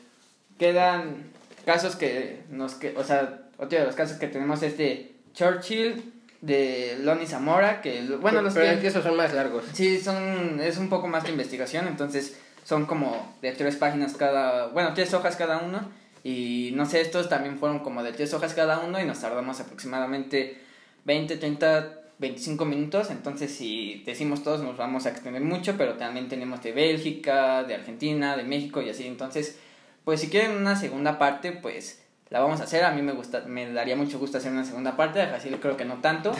quedan 0.57 1.31
casos 1.65 1.95
que 1.95 2.43
nos, 2.49 2.75
que, 2.75 2.95
o 2.97 3.03
sea, 3.03 3.42
otro 3.57 3.79
de 3.79 3.85
los 3.85 3.95
casos 3.95 4.17
que 4.17 4.27
tenemos 4.27 4.61
es 4.63 4.77
de 4.77 5.15
Churchill, 5.33 6.13
de 6.41 6.97
Lonnie 7.01 7.25
Zamora, 7.25 7.81
que, 7.81 8.01
bueno, 8.19 8.41
los 8.41 8.53
Pero 8.53 8.65
que... 8.65 8.73
es 8.73 8.79
que 8.79 8.87
esos 8.87 9.03
son 9.03 9.15
más 9.15 9.33
largos. 9.33 9.63
Sí, 9.73 9.99
son, 9.99 10.59
es 10.59 10.77
un 10.77 10.89
poco 10.89 11.07
más 11.07 11.23
de 11.23 11.31
investigación, 11.31 11.87
entonces 11.87 12.37
son 12.65 12.85
como 12.85 13.35
de 13.41 13.51
tres 13.53 13.75
páginas 13.75 14.13
cada, 14.15 14.67
bueno, 14.67 14.93
tres 14.93 15.13
hojas 15.13 15.35
cada 15.35 15.59
uno. 15.59 15.89
Y 16.23 16.71
no 16.75 16.85
sé, 16.85 17.01
estos 17.01 17.27
también 17.27 17.57
fueron 17.57 17.79
como 17.79 18.01
de 18.03 18.13
tres 18.13 18.33
hojas 18.33 18.53
cada 18.53 18.79
uno 18.79 18.99
y 19.01 19.05
nos 19.05 19.19
tardamos 19.19 19.59
aproximadamente 19.59 20.57
20, 21.05 21.37
30, 21.37 22.01
25 22.19 22.65
minutos. 22.65 23.09
Entonces, 23.09 23.53
si 23.53 24.03
decimos 24.05 24.43
todos, 24.43 24.61
nos 24.61 24.77
vamos 24.77 25.05
a 25.05 25.09
extender 25.09 25.41
mucho, 25.41 25.75
pero 25.77 25.95
también 25.95 26.29
tenemos 26.29 26.63
de 26.63 26.71
Bélgica, 26.71 27.63
de 27.63 27.75
Argentina, 27.75 28.37
de 28.37 28.43
México 28.43 28.81
y 28.81 28.89
así. 28.89 29.05
Entonces, 29.05 29.59
pues 30.05 30.21
si 30.21 30.29
quieren 30.29 30.57
una 30.57 30.77
segunda 30.77 31.19
parte, 31.19 31.51
pues 31.51 32.02
la 32.33 32.39
vamos 32.39 32.59
a 32.59 32.63
hacer. 32.63 32.83
A 32.83 32.91
mí 32.91 33.01
me 33.03 33.11
gusta, 33.13 33.41
me 33.45 33.71
daría 33.71 33.95
mucho 33.95 34.17
gusto 34.17 34.39
hacer 34.39 34.51
una 34.51 34.65
segunda 34.65 34.97
parte, 34.97 35.21
a 35.21 35.27
Jacil 35.29 35.59
creo 35.59 35.77
que 35.77 35.85
no 35.85 36.01
tanto. 36.01 36.33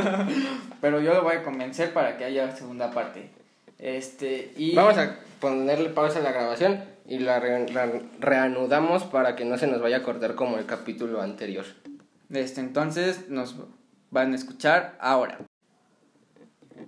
pero 0.80 1.00
yo 1.00 1.14
lo 1.14 1.22
voy 1.22 1.36
a 1.36 1.42
convencer 1.44 1.92
para 1.92 2.16
que 2.18 2.24
haya 2.24 2.54
segunda 2.56 2.90
parte. 2.90 3.30
Este, 3.78 4.52
y 4.56 4.74
Vamos 4.74 4.98
a 4.98 5.16
ponerle 5.40 5.88
pausa 5.90 6.18
a 6.18 6.22
la 6.22 6.32
grabación 6.32 6.82
y 7.06 7.18
la 7.20 7.40
re- 7.40 7.68
la 7.72 7.88
reanudamos 8.20 9.04
para 9.04 9.34
que 9.36 9.44
no 9.44 9.56
se 9.58 9.66
nos 9.68 9.80
vaya 9.80 9.98
a 9.98 10.02
cortar 10.02 10.34
como 10.34 10.58
el 10.58 10.66
capítulo 10.66 11.22
anterior. 11.22 11.64
Este, 12.30 12.60
entonces 12.60 13.28
nos 13.28 13.56
van 14.10 14.32
a 14.32 14.34
escuchar 14.36 14.96
ahora. 15.00 15.38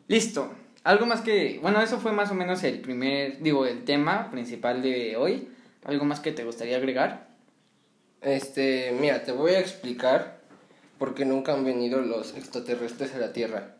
Listo. 0.09 0.53
Algo 0.85 1.07
más 1.07 1.21
que, 1.23 1.59
bueno, 1.63 1.81
eso 1.81 1.99
fue 1.99 2.13
más 2.13 2.31
o 2.31 2.35
menos 2.35 2.63
el 2.63 2.81
primer, 2.81 3.41
digo, 3.41 3.65
el 3.65 3.85
tema 3.85 4.31
principal 4.31 4.83
de 4.83 5.17
hoy. 5.17 5.49
¿Algo 5.85 6.05
más 6.05 6.21
que 6.21 6.33
te 6.33 6.45
gustaría 6.45 6.77
agregar? 6.77 7.29
Este, 8.25 8.97
mira, 8.99 9.23
te 9.23 9.33
voy 9.33 9.53
a 9.53 9.61
explicar 9.61 10.39
por 10.99 11.15
qué 11.15 11.25
nunca 11.25 11.53
han 11.53 11.65
venido 11.65 12.01
los 12.01 12.35
extraterrestres 12.37 13.15
a 13.15 13.19
la 13.19 13.33
Tierra. 13.33 13.75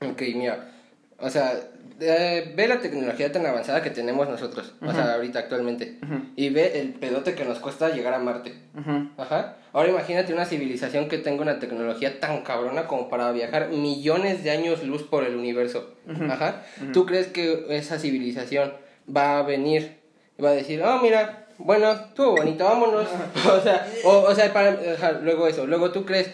Ok, 0.00 0.22
mira, 0.36 0.70
o 1.18 1.28
sea, 1.28 1.58
eh, 2.00 2.52
ve 2.56 2.68
la 2.68 2.80
tecnología 2.80 3.32
tan 3.32 3.44
avanzada 3.44 3.82
que 3.82 3.90
tenemos 3.90 4.28
nosotros, 4.28 4.74
o 4.80 4.92
sea, 4.92 5.14
ahorita 5.14 5.40
actualmente, 5.40 5.98
Ujú. 6.00 6.20
y 6.36 6.50
ve 6.50 6.80
el 6.80 6.90
pedote 6.94 7.34
que 7.34 7.44
nos 7.44 7.58
cuesta 7.58 7.88
llegar 7.88 8.14
a 8.14 8.20
Marte. 8.20 8.54
Ujú. 8.78 9.08
Ajá. 9.16 9.56
Ahora 9.72 9.88
imagínate 9.88 10.32
una 10.32 10.44
civilización 10.44 11.08
que 11.08 11.18
tenga 11.18 11.42
una 11.42 11.58
tecnología 11.58 12.20
tan 12.20 12.42
cabrona 12.42 12.86
como 12.86 13.08
para 13.08 13.32
viajar 13.32 13.70
millones 13.70 14.44
de 14.44 14.52
años 14.52 14.84
luz 14.84 15.02
por 15.02 15.24
el 15.24 15.34
universo. 15.34 15.94
Ajá. 16.30 16.62
¿Tú 16.92 17.04
crees 17.04 17.26
que 17.26 17.66
esa 17.70 17.98
civilización 17.98 18.72
va 19.14 19.40
a 19.40 19.42
venir 19.42 19.98
y 20.38 20.42
va 20.42 20.50
a 20.50 20.54
decir, 20.54 20.80
oh, 20.84 21.00
mira, 21.02 21.47
bueno, 21.58 21.92
estuvo 21.92 22.36
bonito, 22.36 22.64
vámonos? 22.64 23.06
o 23.52 23.60
sea, 23.60 23.86
o, 24.04 24.10
o 24.20 24.34
sea 24.34 24.52
para, 24.52 24.78
ajá, 24.94 25.12
luego 25.12 25.48
eso. 25.48 25.66
Luego 25.66 25.90
tú 25.92 26.04
crees 26.04 26.30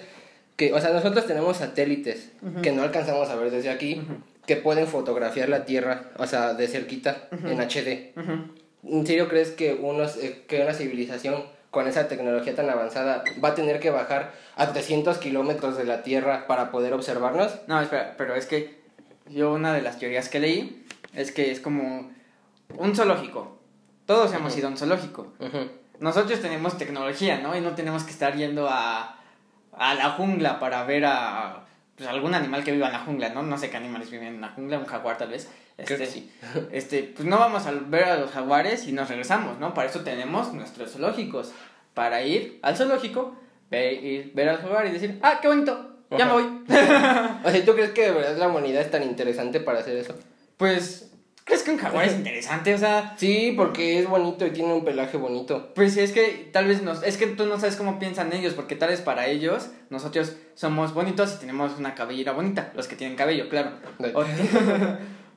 que, 0.57 0.73
o 0.73 0.81
sea, 0.81 0.91
nosotros 0.91 1.27
tenemos 1.27 1.57
satélites 1.57 2.31
que 2.63 2.73
no 2.73 2.83
alcanzamos 2.83 3.29
a 3.29 3.37
ver 3.37 3.51
desde 3.51 3.71
aquí, 3.71 4.03
que 4.47 4.57
pueden 4.57 4.87
fotografiar 4.87 5.49
la 5.49 5.65
Tierra, 5.65 6.11
o 6.19 6.27
sea, 6.27 6.55
de 6.55 6.69
cerquita, 6.69 7.29
en 7.33 7.61
HD. 7.61 8.13
¿En 8.85 9.07
serio 9.07 9.29
crees 9.29 9.51
que, 9.51 9.75
unos, 9.75 10.17
eh, 10.19 10.45
que 10.47 10.61
una 10.61 10.75
civilización 10.75 11.45
con 11.71 11.89
esa 11.89 12.07
tecnología 12.07 12.55
tan 12.55 12.69
avanzada 12.71 13.25
va 13.43 13.49
a 13.49 13.55
tener 13.55 13.81
que 13.81 13.91
bajar 13.91 14.33
a 14.57 14.73
300 14.73 15.19
kilómetros 15.19 15.77
de 15.77 15.85
la 15.85 16.03
Tierra 16.03 16.47
para 16.47 16.71
poder 16.71 16.93
observarnos? 16.93 17.59
No, 17.67 17.81
espera, 17.81 18.15
pero 18.17 18.37
es 18.37 18.47
que 18.47 18.79
yo 19.29 19.53
una 19.53 19.73
de 19.75 19.83
las 19.83 19.99
teorías 19.99 20.29
que 20.29 20.39
leí 20.39 20.87
es 21.15 21.33
que 21.33 21.51
es 21.51 21.61
como 21.61 22.13
un 22.77 22.95
zoológico. 22.95 23.54
Todos 24.07 24.33
hemos 24.35 24.53
Ujú. 24.53 24.59
ido 24.59 24.69
a 24.69 24.71
un 24.73 24.77
zoológico. 24.77 25.33
Nosotros 26.01 26.41
tenemos 26.41 26.77
tecnología, 26.77 27.39
¿no? 27.39 27.57
Y 27.57 27.61
no 27.61 27.75
tenemos 27.75 28.03
que 28.05 28.11
estar 28.11 28.35
yendo 28.37 28.69
a, 28.69 29.17
a 29.73 29.95
la 29.95 30.11
jungla 30.11 30.59
para 30.59 30.85
ver 30.85 31.05
a 31.07 31.65
pues, 31.97 32.09
algún 32.09 32.35
animal 32.35 32.65
que 32.65 32.73
viva 32.73 32.87
en 32.89 32.93
la 32.93 32.99
jungla, 33.01 33.29
¿no? 33.31 33.43
No 33.43 33.57
sé 33.59 33.71
qué 33.71 33.77
animales 33.77 34.11
viven 34.11 34.29
en 34.35 34.41
la 34.41 34.49
jungla, 34.51 34.79
un 34.79 34.87
jaguar 34.87 35.17
tal 35.19 35.29
vez. 35.31 35.49
Este, 35.79 36.07
sí. 36.07 36.31
este, 36.73 37.03
pues 37.03 37.27
no 37.27 37.39
vamos 37.39 37.67
a 37.67 37.73
ver 37.73 38.05
a 38.05 38.17
los 38.19 38.31
jaguares 38.31 38.87
y 38.87 38.93
nos 38.93 39.09
regresamos, 39.09 39.59
¿no? 39.59 39.73
Para 39.75 39.89
eso 39.89 40.01
tenemos 40.01 40.53
nuestros 40.53 40.93
zoológicos. 40.93 41.53
Para 41.95 42.23
ir 42.23 42.59
al 42.63 42.77
zoológico, 42.77 43.37
ver, 43.71 43.93
ir, 44.05 44.33
ver 44.35 44.49
al 44.49 44.59
jaguar 44.59 44.87
y 44.87 44.91
decir, 44.91 45.19
ah, 45.23 45.39
qué 45.41 45.47
bonito, 45.49 45.97
ya 46.11 46.27
me 46.27 46.33
voy. 46.33 46.65
O 47.45 47.51
sea, 47.51 47.65
¿tú 47.65 47.73
crees 47.75 47.91
que 47.93 48.03
de 48.03 48.11
verdad 48.13 48.37
la 48.37 48.49
humanidad 48.49 48.83
es 48.83 48.91
tan 48.91 49.03
interesante 49.05 49.61
para 49.61 49.79
hacer 49.81 49.97
eso? 49.97 50.15
Pues, 50.57 51.13
¿crees 51.45 51.63
que 51.63 51.71
un 51.71 51.79
jaguar 51.79 52.07
es 52.07 52.15
interesante? 52.15 52.75
O 52.75 52.79
sea, 52.79 53.15
Sí, 53.19 53.53
porque 53.57 53.99
es 54.01 54.09
bonito 54.09 54.47
y 54.47 54.51
tiene 54.51 54.73
un 54.73 54.85
pelaje 54.85 55.17
bonito. 55.17 55.73
Pues 55.75 55.97
es 55.97 56.13
que 56.13 56.49
tal 56.53 56.67
vez 56.67 56.83
nos, 56.83 57.03
es 57.03 57.17
que 57.17 57.27
tú 57.27 57.47
no 57.47 57.61
sabes 57.61 57.77
cómo 57.77 57.99
piensan 57.99 58.33
ellos, 58.33 58.55
porque 58.55 58.77
tal 58.77 58.91
vez 58.91 59.01
para 59.01 59.27
ellos 59.27 59.71
nosotros 59.91 60.37
somos 60.55 60.95
bonitos 60.95 61.35
y 61.35 61.41
tenemos 61.41 61.79
una 61.79 61.95
cabellera 61.95 62.33
bonita, 62.33 62.73
los 62.75 62.89
que 62.89 62.97
tienen 62.97 63.17
cabello, 63.17 63.49
claro. 63.49 63.73
O, 64.15 64.25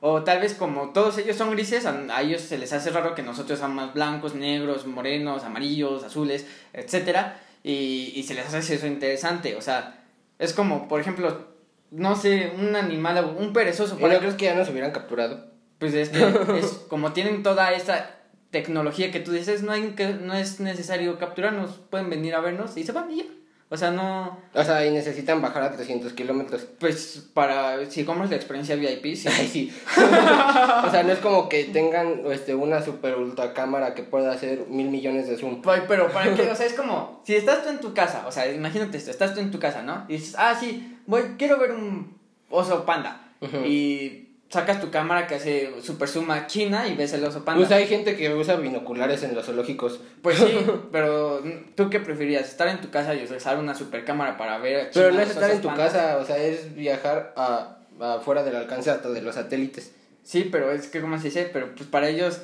o 0.00 0.24
tal 0.24 0.40
vez 0.40 0.54
como 0.54 0.90
todos 0.90 1.18
ellos 1.18 1.36
son 1.36 1.50
grises, 1.50 1.86
a, 1.86 1.94
a 2.10 2.22
ellos 2.22 2.42
se 2.42 2.58
les 2.58 2.72
hace 2.72 2.90
raro 2.90 3.14
que 3.14 3.22
nosotros 3.22 3.58
somos 3.58 3.92
blancos, 3.94 4.34
negros, 4.34 4.86
morenos, 4.86 5.44
amarillos, 5.44 6.04
azules, 6.04 6.46
etcétera, 6.72 7.40
y, 7.62 8.12
y 8.14 8.22
se 8.22 8.34
les 8.34 8.52
hace 8.54 8.74
eso 8.74 8.86
interesante, 8.86 9.56
o 9.56 9.60
sea, 9.60 10.04
es 10.38 10.52
como, 10.52 10.88
por 10.88 11.00
ejemplo, 11.00 11.48
no 11.90 12.14
sé, 12.16 12.52
un 12.56 12.76
animal, 12.76 13.34
un 13.36 13.52
perezoso, 13.52 13.96
¿Y 13.96 14.00
por 14.00 14.08
no 14.08 14.16
ejemplo, 14.16 14.28
crees 14.28 14.34
que 14.36 14.44
ya 14.44 14.54
nos 14.54 14.68
hubieran 14.70 14.92
capturado? 14.92 15.57
Pues 15.78 15.94
es 15.94 16.08
que 16.10 16.22
es 16.58 16.66
como 16.88 17.12
tienen 17.12 17.42
toda 17.42 17.72
esa 17.72 18.10
tecnología 18.50 19.10
que 19.10 19.20
tú 19.20 19.32
dices, 19.32 19.62
no 19.62 19.72
hay 19.72 19.90
que 19.90 20.08
no 20.08 20.34
es 20.34 20.60
necesario 20.60 21.18
capturarnos, 21.18 21.80
pueden 21.90 22.10
venir 22.10 22.34
a 22.34 22.40
vernos 22.40 22.76
y 22.76 22.84
se 22.84 22.92
van 22.92 23.10
y 23.10 23.18
ya. 23.18 23.24
O 23.70 23.76
sea, 23.76 23.90
no 23.90 24.40
O 24.54 24.64
sea, 24.64 24.86
y 24.86 24.90
necesitan 24.90 25.42
bajar 25.42 25.62
a 25.62 25.72
300 25.72 26.14
kilómetros. 26.14 26.66
pues 26.80 27.28
para 27.34 27.84
si 27.90 28.02
compras 28.06 28.30
la 28.30 28.36
experiencia 28.36 28.76
VIP, 28.76 29.14
sí. 29.14 29.28
Ay, 29.38 29.46
sí. 29.46 29.72
o 29.98 30.90
sea, 30.90 31.02
no 31.04 31.12
es 31.12 31.18
como 31.18 31.50
que 31.50 31.64
tengan 31.64 32.22
este, 32.30 32.54
una 32.54 32.80
super 32.82 33.16
ultra 33.16 33.52
cámara 33.52 33.92
que 33.94 34.02
pueda 34.02 34.32
hacer 34.32 34.64
mil 34.68 34.88
millones 34.88 35.28
de 35.28 35.36
zoom. 35.36 35.60
Ay, 35.66 35.82
Pero 35.86 36.10
para 36.10 36.34
qué, 36.34 36.50
o 36.50 36.56
sea, 36.56 36.64
es 36.64 36.72
como 36.72 37.20
si 37.26 37.36
estás 37.36 37.62
tú 37.62 37.68
en 37.68 37.80
tu 37.80 37.92
casa, 37.92 38.26
o 38.26 38.32
sea, 38.32 38.50
imagínate 38.50 38.96
esto, 38.96 39.10
estás 39.10 39.34
tú 39.34 39.40
en 39.40 39.50
tu 39.50 39.58
casa, 39.58 39.82
¿no? 39.82 40.06
Y 40.08 40.14
dices, 40.14 40.34
"Ah, 40.38 40.56
sí, 40.58 40.96
voy 41.06 41.22
quiero 41.36 41.58
ver 41.58 41.72
un 41.72 42.16
oso 42.48 42.86
panda." 42.86 43.20
Y 43.66 44.27
sacas 44.48 44.80
tu 44.80 44.90
cámara 44.90 45.26
que 45.26 45.34
hace 45.34 45.72
super 45.82 46.08
zoom 46.08 46.30
a 46.30 46.46
China 46.46 46.88
y 46.88 46.94
ves 46.94 47.12
el 47.12 47.24
oso 47.24 47.44
panda. 47.44 47.60
Pues 47.60 47.70
hay 47.70 47.86
gente 47.86 48.16
que 48.16 48.32
usa 48.34 48.56
binoculares 48.56 49.22
en 49.22 49.34
los 49.34 49.46
zoológicos. 49.46 50.00
Pues 50.22 50.38
sí, 50.38 50.58
pero 50.92 51.42
¿tú 51.74 51.90
qué 51.90 52.00
preferirías? 52.00 52.48
¿Estar 52.48 52.68
en 52.68 52.80
tu 52.80 52.90
casa 52.90 53.14
y 53.14 53.24
usar 53.24 53.58
una 53.58 53.74
super 53.74 54.04
cámara 54.04 54.36
para 54.36 54.58
ver 54.58 54.76
a 54.76 54.90
Pero 54.92 55.10
China, 55.10 55.22
no 55.22 55.26
es 55.26 55.30
estar 55.30 55.50
en 55.50 55.60
tu 55.60 55.68
casa, 55.74 56.18
o 56.20 56.24
sea, 56.24 56.38
es 56.38 56.74
viajar 56.74 57.32
a, 57.36 57.78
a 58.00 58.20
fuera 58.20 58.42
del 58.42 58.56
alcance 58.56 58.90
hasta 58.90 59.10
de 59.10 59.22
los 59.22 59.34
satélites. 59.34 59.92
Sí, 60.22 60.48
pero 60.50 60.72
es 60.72 60.88
que, 60.88 61.00
¿cómo 61.00 61.18
se 61.18 61.24
dice? 61.24 61.48
Pero 61.52 61.74
pues 61.74 61.88
para 61.88 62.08
ellos 62.08 62.42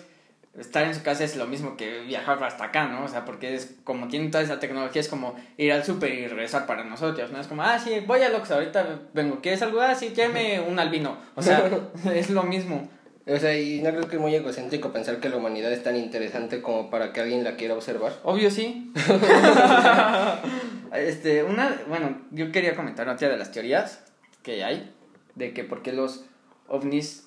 estar 0.59 0.85
en 0.85 0.95
su 0.95 1.03
casa 1.03 1.25
es 1.25 1.37
lo 1.37 1.47
mismo 1.47 1.77
que 1.77 2.01
viajar 2.01 2.43
hasta 2.45 2.65
acá, 2.65 2.87
¿no? 2.87 3.05
O 3.05 3.09
sea, 3.09 3.25
porque 3.25 3.55
es 3.55 3.77
como 3.85 4.09
tienen 4.09 4.31
toda 4.31 4.45
esa 4.45 4.61
tecnología, 4.61 5.01
es 5.01 5.09
como 5.09 5.35
ir 5.57 5.73
al 5.73 5.85
súper 5.85 6.13
y 6.13 6.27
regresar 6.27 6.67
para 6.67 6.85
nosotros, 6.85 7.33
¿no? 7.33 7.41
Es 7.41 7.47
como, 7.47 7.63
ah, 7.63 7.79
sí, 7.79 8.01
voy 8.07 8.23
a 8.23 8.29
Lux, 8.29 8.51
ahorita 8.51 9.01
vengo, 9.13 9.41
¿quieres 9.41 9.63
algo? 9.63 9.81
Ah, 9.81 9.95
sí, 9.95 10.13
llévame 10.15 10.61
un 10.69 10.79
albino. 10.79 11.17
O 11.35 11.43
sea, 11.43 11.69
es 12.15 12.31
lo 12.31 12.45
mismo. 12.45 12.89
O 13.27 13.39
sea, 13.39 13.59
y 13.59 13.81
no 13.81 13.91
creo 13.91 14.07
que 14.07 14.17
es 14.17 14.23
muy 14.23 14.35
egocéntrico 14.35 14.93
pensar 14.93 15.19
que 15.19 15.31
la 15.31 15.37
humanidad 15.37 15.73
es 15.73 15.83
tan 15.83 15.97
interesante 15.97 16.61
como 16.61 16.91
para 16.91 17.13
que 17.13 17.23
alguien 17.23 17.43
la 17.43 17.57
quiera 17.57 17.75
observar. 17.75 18.13
Obvio 18.23 18.51
sí. 18.51 18.93
este, 20.93 21.43
una, 21.43 21.81
bueno, 21.89 22.19
yo 22.33 22.53
quería 22.53 22.77
comentar 22.77 23.09
otra 23.09 23.31
de 23.31 23.39
las 23.39 23.51
teorías 23.51 24.05
que 24.43 24.63
hay 24.63 24.93
de 25.37 25.55
que 25.55 25.65
por 25.65 25.83
qué 25.83 25.93
los 25.93 26.27
ovnis, 26.69 27.24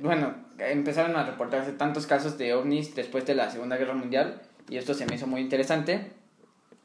bueno, 0.00 0.34
empezaron 0.58 1.14
a 1.16 1.24
reportarse 1.24 1.72
tantos 1.72 2.06
casos 2.06 2.38
de 2.38 2.54
ovnis 2.54 2.94
después 2.94 3.24
de 3.26 3.34
la 3.34 3.50
Segunda 3.50 3.76
Guerra 3.76 3.94
Mundial 3.94 4.40
y 4.68 4.76
esto 4.76 4.94
se 4.94 5.06
me 5.06 5.14
hizo 5.16 5.26
muy 5.26 5.40
interesante. 5.40 6.12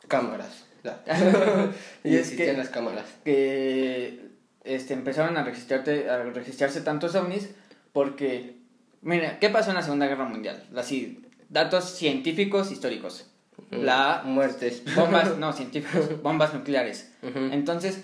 Cámaras. 0.08 0.66
y 2.04 2.10
y 2.10 2.16
es 2.16 2.32
que- 2.32 2.54
las 2.54 2.70
cámaras. 2.70 3.06
que 3.24 4.20
este, 4.64 4.94
empezaron 4.94 5.38
a, 5.38 5.44
registrarte, 5.44 6.10
a 6.10 6.24
registrarse 6.24 6.82
tantos 6.82 7.16
ovnis 7.16 7.50
porque, 7.94 8.58
mira, 9.02 9.40
¿qué 9.40 9.50
pasó 9.50 9.70
en 9.72 9.76
la 9.78 9.82
Segunda 9.82 10.08
Guerra 10.08 10.26
Mundial? 10.26 10.64
Así, 10.76 11.24
datos 11.50 11.86
científicos 11.86 12.72
históricos. 12.72 13.32
La 13.72 14.22
Muertes. 14.26 14.84
bombas, 14.96 15.38
no, 15.40 15.54
científicos, 15.54 16.22
bombas 16.22 16.54
nucleares. 16.54 17.12
Entonces, 17.24 18.04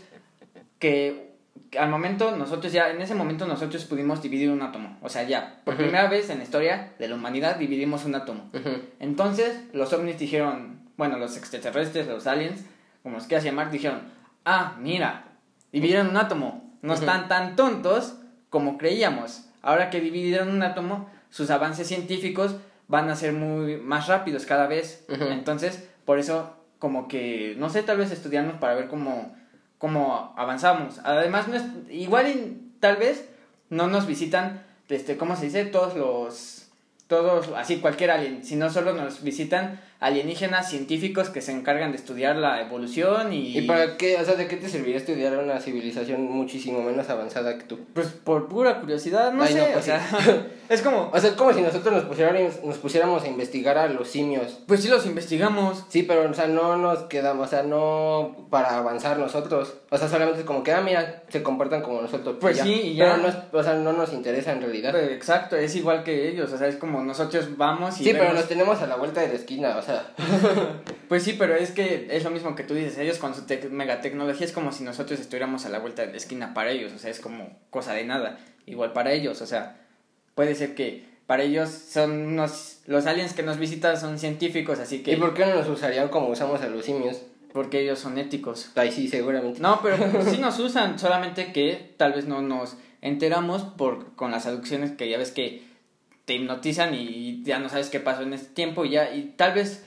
que 0.80 1.31
al 1.80 1.90
momento 1.90 2.36
nosotros 2.36 2.74
ya, 2.74 2.90
en 2.90 3.02
ese 3.02 3.16
momento 3.16 3.46
nosotros 3.46 3.86
pudimos 3.86 4.22
dividir 4.22 4.50
un 4.50 4.62
átomo. 4.62 4.98
O 5.02 5.10
sea, 5.10 5.24
ya, 5.24 5.62
por 5.64 5.78
primera 5.78 6.08
vez 6.08 6.30
en 6.30 6.40
la 6.40 6.44
historia 6.44 6.94
de 7.00 7.08
la 7.08 7.16
humanidad 7.16 7.56
dividimos 7.56 8.06
un 8.06 8.16
átomo. 8.16 8.50
Entonces, 9.00 9.62
los 9.74 9.94
ovnis 9.94 10.20
dijeron, 10.20 10.82
bueno, 10.98 11.18
los 11.18 11.38
extraterrestres, 11.38 12.08
los 12.08 12.28
aliens, 12.28 12.66
como 13.04 13.16
los 13.18 13.28
quieras 13.28 13.44
llamar, 13.44 13.72
dijeron, 13.72 14.02
ah, 14.46 14.76
mira, 14.80 15.26
dividieron 15.72 16.10
un 16.10 16.18
átomo, 16.18 16.78
no 16.82 16.94
están 16.94 17.28
tan 17.28 17.56
tontos 17.56 18.18
como 18.50 18.78
creíamos. 18.78 19.46
Ahora 19.62 19.90
que 19.90 20.02
dividieron 20.02 20.50
un 20.50 20.64
átomo, 20.64 21.10
sus 21.30 21.50
avances 21.50 21.88
científicos 21.88 22.56
van 22.88 23.10
a 23.10 23.16
ser 23.16 23.32
muy 23.34 23.78
más 23.78 24.08
rápidos 24.08 24.46
cada 24.46 24.68
vez. 24.68 25.06
Entonces, 25.08 25.88
por 26.06 26.20
eso, 26.20 26.58
como 26.80 27.08
que, 27.08 27.56
no 27.58 27.70
sé, 27.70 27.84
tal 27.84 27.98
vez 27.98 28.12
estudiarnos 28.12 28.56
para 28.56 28.74
ver 28.76 28.88
cómo, 28.88 29.34
cómo 29.82 30.32
avanzamos. 30.38 31.02
Además, 31.04 31.48
no 31.48 31.56
es, 31.56 31.64
igual 31.90 32.28
y 32.30 32.72
tal 32.80 32.98
vez 32.98 33.28
no 33.72 33.88
nos 33.88 34.06
visitan, 34.06 34.64
este, 34.88 35.18
¿cómo 35.18 35.36
se 35.36 35.46
dice? 35.46 35.66
Todos 35.66 35.96
los, 35.96 36.68
todos, 37.08 37.50
así 37.58 37.80
cualquier 37.80 38.12
alien, 38.12 38.46
sino 38.46 38.70
solo 38.70 38.94
nos 38.94 39.24
visitan 39.24 39.82
alienígenas 40.02 40.70
científicos 40.70 41.30
que 41.30 41.42
se 41.42 41.52
encargan 41.52 41.92
de 41.92 41.98
estudiar 41.98 42.36
la 42.36 42.60
evolución 42.60 43.32
y... 43.32 43.58
¿Y 43.60 43.62
para 43.68 43.98
qué? 43.98 44.18
O 44.18 44.26
sea, 44.26 44.34
¿de 44.36 44.48
qué 44.48 44.58
te 44.58 44.68
serviría 44.68 44.98
estudiar 44.98 45.38
una 45.38 45.60
civilización 45.60 46.24
muchísimo 46.24 46.82
menos 46.82 47.08
avanzada 47.10 47.58
que 47.58 47.64
tú? 47.66 47.80
Pues 47.94 48.08
por 48.08 48.48
pura 48.48 48.80
curiosidad, 48.82 49.32
no 49.32 49.44
Ay, 49.44 49.54
sé, 49.54 49.60
no, 49.60 49.66
o 49.66 49.72
pues 49.74 49.86
sea, 49.86 50.02
es 50.70 50.82
como, 50.82 51.10
O 51.14 51.20
sea, 51.20 51.30
es 51.30 51.36
como 51.36 51.54
si 51.54 51.62
nosotros 51.62 51.94
nos 51.94 52.06
pusiéramos, 52.06 52.64
nos 52.64 52.78
pusiéramos 52.80 53.24
a 53.24 53.28
investigar 53.28 53.78
a 53.78 53.88
los 53.88 54.08
simios. 54.10 54.60
pues 54.68 54.82
sí 54.82 54.88
los 54.90 55.06
investigamos. 55.06 55.86
Sí, 55.90 56.02
pero, 56.04 56.30
o 56.30 56.34
sea, 56.34 56.48
no 56.48 56.78
nos 56.78 57.04
quedamos, 57.04 57.48
o 57.48 57.50
sea, 57.50 57.62
no 57.64 58.48
para 58.50 58.78
avanzar 58.78 59.20
nosotros. 59.20 59.76
O 59.92 59.98
sea, 60.00 60.08
solamente 60.10 60.40
es 60.40 60.46
como 60.46 60.64
que, 60.64 60.72
ah, 60.74 60.82
mira, 60.82 61.22
se 61.30 61.44
comportan 61.44 61.84
como 61.84 62.02
nosotros. 62.02 62.38
Pues 62.42 62.58
sí, 62.58 62.74
y 62.74 62.96
ya. 62.96 63.06
Pero 63.06 63.18
no, 63.18 63.28
es- 63.28 63.36
o 63.52 63.64
sea, 63.64 63.76
no 63.76 63.94
nos 63.94 64.14
interesa 64.14 64.52
en 64.54 64.62
realidad. 64.62 64.92
Pues, 64.94 65.12
Exacto, 65.12 65.56
es 65.58 65.76
igual 65.76 66.04
que 66.04 66.28
ellos, 66.30 66.52
o 66.52 66.58
sea, 66.58 66.68
es 66.68 66.78
como 66.78 67.04
nosotros 67.04 67.56
vamos 67.56 68.02
y 68.02 68.06
sí, 68.06 68.14
pero 68.14 68.34
nos 68.34 68.48
tenemos 68.48 68.82
a 68.82 68.88
la 68.88 68.96
vuelta 68.96 69.22
de 69.22 69.28
la 69.28 69.34
esquina, 69.36 69.78
o 69.78 69.82
sea. 69.84 69.91
Pues 71.08 71.24
sí, 71.24 71.36
pero 71.38 71.56
es 71.56 71.72
que 71.72 72.08
es 72.10 72.24
lo 72.24 72.30
mismo 72.30 72.56
que 72.56 72.64
tú 72.64 72.74
dices, 72.74 72.98
ellos 72.98 73.18
con 73.18 73.36
su 73.36 73.42
tec- 73.42 73.70
megatecnología 73.70 74.46
es 74.46 74.54
como 74.54 74.72
si 74.72 74.84
nosotros 74.86 75.20
estuviéramos 75.20 75.66
a 75.66 75.70
la 75.70 75.80
vuelta 75.80 76.04
de 76.06 76.12
la 76.12 76.18
esquina 76.18 76.54
para 76.54 76.72
ellos, 76.72 76.94
o 76.94 77.00
sea, 77.00 77.12
es 77.12 77.20
como 77.20 77.60
cosa 77.70 77.92
de 77.94 78.06
nada, 78.06 78.40
igual 78.66 78.94
para 78.94 79.12
ellos, 79.12 79.42
o 79.42 79.46
sea, 79.46 79.76
puede 80.36 80.56
ser 80.56 80.74
que 80.74 81.06
para 81.28 81.44
ellos 81.44 81.70
son 81.70 82.12
unos, 82.28 82.80
los 82.88 83.06
aliens 83.08 83.34
que 83.34 83.44
nos 83.44 83.58
visitan 83.58 84.00
son 84.00 84.20
científicos, 84.20 84.80
así 84.80 85.04
que, 85.04 85.12
¿Y 85.12 85.16
por 85.18 85.34
qué 85.34 85.46
no 85.46 85.56
nos 85.56 85.68
usarían 85.68 86.08
como 86.08 86.30
usamos 86.30 86.62
a 86.62 86.68
los 86.68 86.86
simios? 86.86 87.22
porque 87.54 87.82
ellos 87.82 88.00
son 88.00 88.18
éticos. 88.18 88.72
Ay, 88.76 88.94
sí, 88.94 89.10
seguramente. 89.10 89.60
No, 89.60 89.82
pero 89.84 89.98
pues, 90.14 90.30
sí 90.30 90.38
nos 90.38 90.58
usan, 90.60 90.98
solamente 90.98 91.52
que 91.52 91.94
tal 91.98 92.14
vez 92.14 92.26
no 92.26 92.42
nos 92.42 92.78
enteramos 93.02 93.64
por 93.64 94.16
con 94.16 94.32
las 94.32 94.46
aducciones 94.46 94.92
que 94.94 95.10
ya 95.10 95.18
ves 95.18 95.32
que 95.32 95.62
te 96.26 96.36
hipnotizan 96.36 96.94
y 96.94 97.44
ya 97.44 97.60
no 97.60 97.70
sabes 97.70 97.90
qué 97.90 98.00
pasó 98.00 98.24
en 98.24 98.34
este 98.34 98.54
tiempo 98.54 98.86
y 98.86 98.92
ya 98.92 99.14
y 99.14 99.34
tal 99.36 99.54
vez 99.54 99.86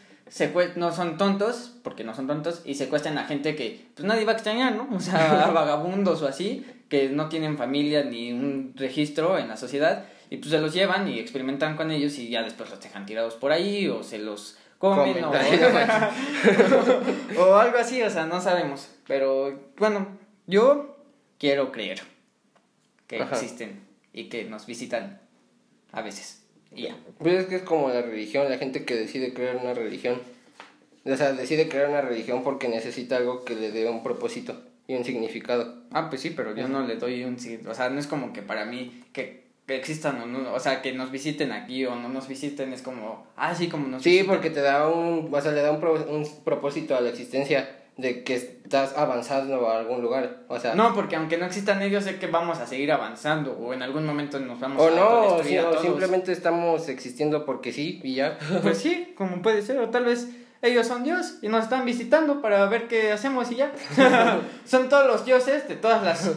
no 0.77 0.93
son 0.93 1.17
tontos, 1.17 1.73
porque 1.83 2.03
no 2.03 2.15
son 2.15 2.27
tontos 2.27 2.63
y 2.65 2.75
secuestran 2.75 3.19
a 3.19 3.27
gente 3.27 3.55
que 3.55 3.87
pues 3.95 4.07
nadie 4.07 4.25
va 4.25 4.33
a 4.33 4.35
extrañar, 4.35 4.75
¿no? 4.75 4.89
O 4.95 5.01
sea, 5.01 5.45
a 5.45 5.51
vagabundos 5.53 6.23
o 6.23 6.29
así 6.29 6.67
que 6.89 7.09
no 7.09 7.29
tienen 7.29 7.57
familia 7.57 8.05
ni 8.05 8.33
un 8.33 8.73
registro 8.77 9.39
en 9.39 9.49
la 9.49 9.57
sociedad 9.57 10.07
y 10.31 10.39
pues 10.39 10.51
se 10.51 10.61
los 10.61 10.73
llevan 10.73 11.09
y 11.09 11.19
experimentan 11.19 11.77
con 11.77 11.91
ellos 11.91 12.19
y 12.19 12.29
ya 12.29 12.43
después 12.43 12.71
los 12.71 12.81
dejan 12.81 13.07
tirados 13.07 13.35
por 13.35 13.53
ahí 13.53 13.89
o 13.89 14.03
se 14.03 14.19
los 14.19 14.59
comen 14.79 15.23
Comen. 15.23 15.25
o, 17.39 17.43
o 17.43 17.55
algo 17.57 17.79
así, 17.79 18.03
o 18.03 18.11
sea, 18.11 18.27
no 18.27 18.41
sabemos. 18.41 18.91
Pero 19.07 19.73
bueno, 19.79 20.09
yo 20.47 20.97
quiero 21.39 21.73
creer 21.73 22.03
que 23.07 23.23
Ajá. 23.23 23.35
existen 23.35 23.81
y 24.13 24.25
que 24.25 24.45
nos 24.45 24.67
visitan 24.67 25.21
a 25.95 26.03
veces. 26.03 26.43
Y 26.75 26.83
ya. 26.83 26.97
Pues 27.19 27.35
es 27.35 27.47
que 27.47 27.57
es 27.57 27.63
como 27.63 27.89
la 27.89 28.03
religión, 28.03 28.49
la 28.51 28.59
gente 28.59 28.85
que 28.85 28.95
decide 28.97 29.33
crear 29.33 29.57
una 29.57 29.75
religión. 29.75 30.21
O 31.05 31.17
sea, 31.17 31.33
decide 31.33 31.69
crear 31.69 31.89
una 31.91 32.01
religión 32.01 32.43
porque 32.43 32.69
necesita 32.69 33.17
algo 33.17 33.45
que 33.45 33.55
le 33.55 33.71
dé 33.71 33.89
un 33.89 34.03
propósito 34.03 34.61
y 34.89 34.95
un 34.95 35.05
significado. 35.05 35.83
Ah, 35.93 36.09
pues 36.09 36.23
sí, 36.23 36.31
pero 36.31 36.55
yo 36.57 36.67
no 36.69 36.87
le 36.87 36.97
doy 36.97 37.25
un... 37.25 37.39
sí- 37.39 37.61
O 37.69 37.75
sea, 37.75 37.91
no 37.91 38.01
es 38.01 38.07
como 38.07 38.33
que 38.33 38.43
para 38.43 38.65
mí 38.65 39.03
que, 39.13 39.45
que 39.67 39.77
existan 39.77 40.21
o 40.23 40.27
no... 40.27 40.53
O 40.53 40.61
sea, 40.61 40.81
que 40.83 40.93
nos 40.93 41.11
visiten 41.11 41.53
aquí 41.53 41.85
o 41.85 41.95
no 41.95 42.09
nos 42.09 42.27
visiten 42.27 42.73
es 42.73 42.83
como... 42.83 43.27
Ah, 43.37 43.55
sí, 43.55 43.69
como 43.69 43.87
nos 43.89 44.03
Sí, 44.03 44.11
visitan. 44.11 44.35
porque 44.35 44.51
te 44.51 44.61
da 44.63 44.89
un, 44.89 45.29
o 45.33 45.41
sea, 45.41 45.53
le 45.53 45.61
da 45.63 45.71
un, 45.73 45.81
pro- 45.81 46.07
un 46.11 46.27
propósito 46.43 46.97
a 46.97 47.01
la 47.03 47.11
existencia 47.11 47.69
de 47.97 48.25
que 48.25 48.35
estás 48.35 48.97
avanzando 48.97 49.69
a 49.71 49.79
algún 49.79 50.03
lugar. 50.03 50.41
O 50.49 50.59
sea, 50.59 50.75
No, 50.75 50.95
porque 50.95 51.15
aunque 51.17 51.37
no 51.39 51.47
existan 51.47 51.81
ellos, 51.83 52.05
sé 52.05 52.19
que 52.19 52.27
vamos 52.27 52.59
a 52.59 52.67
seguir 52.67 52.91
avanzando 52.91 53.53
o 53.53 53.73
en 53.73 53.83
algún 53.83 54.05
momento 54.05 54.41
nos 54.41 54.59
vamos 54.59 54.83
o 54.83 54.89
a 54.89 54.91
no, 54.91 54.97
o, 54.97 55.07
autodestruir 55.07 55.49
si- 55.49 55.57
a 55.59 55.69
o 55.69 55.71
todos. 55.71 55.83
simplemente 55.83 56.33
estamos 56.33 56.89
existiendo 56.89 57.45
porque 57.45 57.73
sí 57.73 58.01
y 58.03 58.15
ya. 58.17 58.39
Pues 58.63 58.79
sí, 58.79 59.15
como 59.17 59.43
puede 59.43 59.63
ser, 59.63 59.79
o 59.79 59.91
tal 59.91 60.07
vez 60.07 60.29
ellos 60.63 60.87
son 60.89 61.05
Dios 61.05 61.35
y 61.43 61.49
nos 61.49 61.63
están 61.65 61.85
visitando 61.85 62.41
para 62.43 62.65
ver 62.67 62.89
qué 62.89 63.13
hacemos 63.13 63.51
y 63.53 63.57
ya. 63.57 63.71
son 64.65 64.89
todos 64.89 65.07
los 65.07 65.25
dioses 65.25 65.69
de 65.69 65.77
todas 65.77 66.03
las 66.03 66.33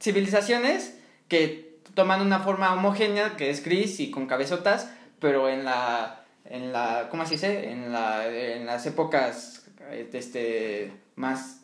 civilizaciones 0.00 0.98
que 1.28 1.78
toman 1.94 2.20
una 2.20 2.40
forma 2.40 2.72
homogénea 2.72 3.36
que 3.36 3.50
es 3.50 3.64
gris 3.64 4.00
y 4.00 4.10
con 4.10 4.26
cabezotas, 4.26 4.90
pero 5.18 5.48
en 5.48 5.64
la 5.64 6.20
en 6.44 6.72
la 6.72 7.08
¿cómo 7.10 7.24
se 7.24 7.32
dice? 7.32 7.70
En 7.70 7.92
la 7.92 8.26
en 8.28 8.66
las 8.66 8.84
épocas 8.86 9.63
este 9.92 10.92
más 11.16 11.60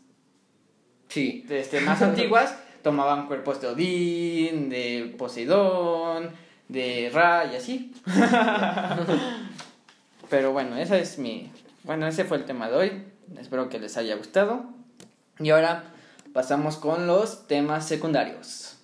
Sí. 1.08 1.44
este, 1.48 1.80
más 1.80 2.00
antiguas 2.10 2.54
tomaban 2.82 3.26
cuerpos 3.26 3.60
de 3.60 3.66
Odín, 3.68 4.68
de 4.70 5.14
Poseidón, 5.18 6.30
de 6.68 7.10
Ra 7.12 7.46
y 7.52 7.56
así. 7.56 7.92
Pero 10.30 10.52
bueno, 10.52 10.76
esa 10.76 10.96
es 10.98 11.18
mi. 11.18 11.50
Bueno, 11.82 12.06
ese 12.06 12.24
fue 12.24 12.36
el 12.36 12.44
tema 12.44 12.68
de 12.70 12.76
hoy. 12.76 13.04
Espero 13.38 13.68
que 13.68 13.78
les 13.78 13.96
haya 13.96 14.14
gustado. 14.16 14.64
Y 15.38 15.50
ahora 15.50 15.84
pasamos 16.32 16.76
con 16.76 17.06
los 17.06 17.46
temas 17.46 17.86
secundarios. 17.88 18.76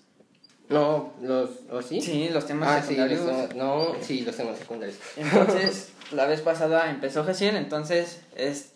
No, 0.68 1.12
los, 1.22 1.50
¿o 1.70 1.80
sí? 1.80 2.00
Sí, 2.00 2.28
los 2.30 2.44
temas 2.46 2.68
Ah, 2.68 2.82
sí, 2.82 2.96
los 2.96 3.08
secundarios. 3.10 3.54
no, 3.54 3.94
sí, 4.00 4.22
los 4.22 4.36
temas 4.36 4.58
secundarios. 4.58 4.98
Entonces, 5.16 5.92
la 6.10 6.26
vez 6.26 6.40
pasada 6.40 6.90
empezó 6.90 7.22
Jaciel, 7.24 7.54
entonces 7.54 8.20
es, 8.34 8.72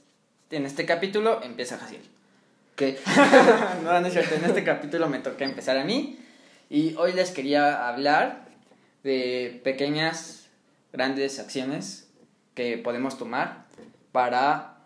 en 0.50 0.66
este 0.66 0.84
capítulo 0.86 1.42
empieza 1.42 1.78
Jaciel. 1.78 2.02
¿Qué? 2.76 2.98
no, 3.84 4.00
no 4.00 4.06
es 4.06 4.12
cierto. 4.12 4.34
En 4.34 4.44
este 4.44 4.64
capítulo 4.64 5.08
me 5.08 5.18
toca 5.18 5.44
empezar 5.44 5.76
a 5.78 5.84
mí. 5.84 6.18
Y 6.68 6.94
hoy 6.96 7.12
les 7.12 7.30
quería 7.30 7.88
hablar 7.88 8.44
de 9.02 9.60
pequeñas, 9.64 10.48
grandes 10.92 11.38
acciones 11.38 12.08
que 12.54 12.78
podemos 12.78 13.18
tomar 13.18 13.64
para 14.12 14.76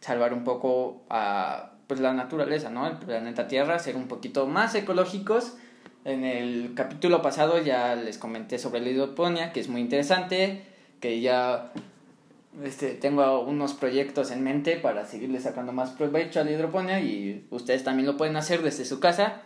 salvar 0.00 0.32
un 0.32 0.44
poco 0.44 1.02
a 1.10 1.72
pues, 1.86 2.00
la 2.00 2.12
naturaleza, 2.12 2.70
¿no? 2.70 2.86
El 2.86 2.96
planeta 2.96 3.48
Tierra, 3.48 3.78
ser 3.78 3.96
un 3.96 4.08
poquito 4.08 4.46
más 4.46 4.74
ecológicos. 4.74 5.54
En 6.04 6.24
el 6.24 6.72
capítulo 6.74 7.22
pasado 7.22 7.58
ya 7.58 7.94
les 7.94 8.18
comenté 8.18 8.58
sobre 8.58 8.80
la 8.80 8.90
hidroponía, 8.90 9.52
que 9.52 9.60
es 9.60 9.68
muy 9.68 9.80
interesante, 9.80 10.64
que 11.00 11.20
ya 11.20 11.72
este, 12.62 12.94
tengo 12.94 13.40
unos 13.40 13.74
proyectos 13.74 14.30
en 14.30 14.44
mente 14.44 14.76
para 14.76 15.06
seguirle 15.06 15.40
sacando 15.40 15.72
más 15.72 15.90
provecho 15.90 16.40
a 16.40 16.44
la 16.44 16.52
hidroponía 16.52 17.00
y 17.00 17.46
ustedes 17.50 17.82
también 17.82 18.06
lo 18.06 18.16
pueden 18.16 18.36
hacer 18.36 18.62
desde 18.62 18.84
su 18.84 19.00
casa. 19.00 19.42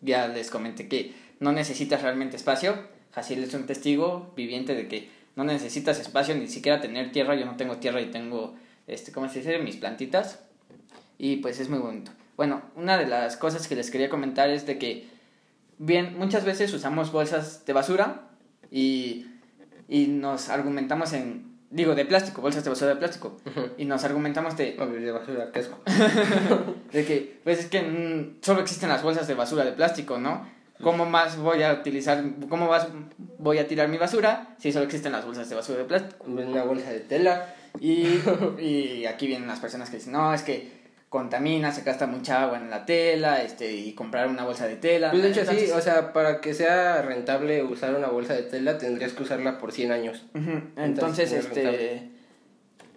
Ya 0.00 0.26
les 0.28 0.50
comenté 0.50 0.88
que 0.88 1.12
no 1.38 1.52
necesitas 1.52 2.02
realmente 2.02 2.36
espacio. 2.36 2.74
Jaciel 3.12 3.44
es 3.44 3.52
un 3.52 3.66
testigo 3.66 4.32
viviente 4.36 4.74
de 4.74 4.88
que 4.88 5.10
no 5.36 5.44
necesitas 5.44 5.98
espacio 6.00 6.34
ni 6.34 6.48
siquiera 6.48 6.80
tener 6.80 7.12
tierra. 7.12 7.34
Yo 7.34 7.44
no 7.44 7.56
tengo 7.56 7.76
tierra 7.76 8.00
y 8.00 8.10
tengo, 8.10 8.54
este, 8.86 9.12
¿cómo 9.12 9.28
se 9.28 9.40
dice? 9.40 9.58
Mis 9.58 9.76
plantitas. 9.76 10.40
Y 11.18 11.36
pues 11.36 11.60
es 11.60 11.68
muy 11.68 11.78
bonito. 11.78 12.12
Bueno, 12.36 12.62
una 12.74 12.96
de 12.96 13.06
las 13.06 13.36
cosas 13.36 13.68
que 13.68 13.76
les 13.76 13.90
quería 13.90 14.08
comentar 14.08 14.48
es 14.48 14.66
de 14.66 14.78
que, 14.78 15.08
bien, 15.76 16.16
muchas 16.18 16.46
veces 16.46 16.72
usamos 16.72 17.12
bolsas 17.12 17.66
de 17.66 17.72
basura 17.74 18.28
y, 18.70 19.26
y 19.88 20.06
nos 20.06 20.48
argumentamos 20.48 21.12
en, 21.12 21.49
digo, 21.70 21.94
de 21.94 22.04
plástico, 22.04 22.42
bolsas 22.42 22.64
de 22.64 22.70
basura 22.70 22.90
de 22.90 22.96
plástico, 22.96 23.36
y 23.78 23.84
nos 23.84 24.04
argumentamos 24.04 24.56
de, 24.56 24.72
de 24.72 25.12
basura, 25.12 25.50
qué 25.52 25.60
asco. 25.60 25.78
de 26.92 27.04
que, 27.04 27.40
pues 27.44 27.60
es 27.60 27.66
que 27.66 27.82
mm, 27.82 28.42
solo 28.42 28.60
existen 28.60 28.88
las 28.88 29.02
bolsas 29.02 29.28
de 29.28 29.34
basura 29.34 29.64
de 29.64 29.72
plástico, 29.72 30.18
¿no? 30.18 30.46
¿Cómo 30.82 31.04
más 31.04 31.36
voy 31.36 31.62
a 31.62 31.74
utilizar, 31.74 32.24
cómo 32.48 32.66
más 32.66 32.88
voy 33.38 33.58
a 33.58 33.68
tirar 33.68 33.88
mi 33.88 33.98
basura 33.98 34.56
si 34.58 34.72
solo 34.72 34.86
existen 34.86 35.12
las 35.12 35.26
bolsas 35.26 35.48
de 35.48 35.54
basura 35.54 35.78
de 35.78 35.84
plástico? 35.84 36.24
Una 36.26 36.64
bolsa 36.64 36.90
de 36.90 37.00
tela. 37.00 37.54
Y, 37.78 38.18
y 38.58 39.04
aquí 39.04 39.26
vienen 39.26 39.46
las 39.46 39.60
personas 39.60 39.90
que 39.90 39.98
dicen, 39.98 40.14
no, 40.14 40.32
es 40.32 40.42
que 40.42 40.79
contamina, 41.10 41.72
se 41.72 41.82
gasta 41.82 42.06
mucha 42.06 42.44
agua 42.44 42.56
en 42.56 42.70
la 42.70 42.86
tela, 42.86 43.42
este, 43.42 43.72
y 43.72 43.94
comprar 43.94 44.28
una 44.28 44.44
bolsa 44.44 44.66
de 44.66 44.76
tela. 44.76 45.10
Pues 45.10 45.24
de 45.24 45.30
hecho, 45.30 45.44
sí, 45.44 45.68
o 45.72 45.80
sea, 45.80 46.12
para 46.12 46.40
que 46.40 46.54
sea 46.54 47.02
rentable 47.02 47.64
usar 47.64 47.96
una 47.96 48.06
bolsa 48.06 48.34
de 48.34 48.44
tela, 48.44 48.78
tendrías 48.78 49.12
que 49.12 49.24
usarla 49.24 49.58
por 49.58 49.72
100 49.72 49.90
años. 49.90 50.24
Ujú, 50.34 50.62
Entonces, 50.76 51.32
este, 51.32 51.62
rentable. 51.62 52.10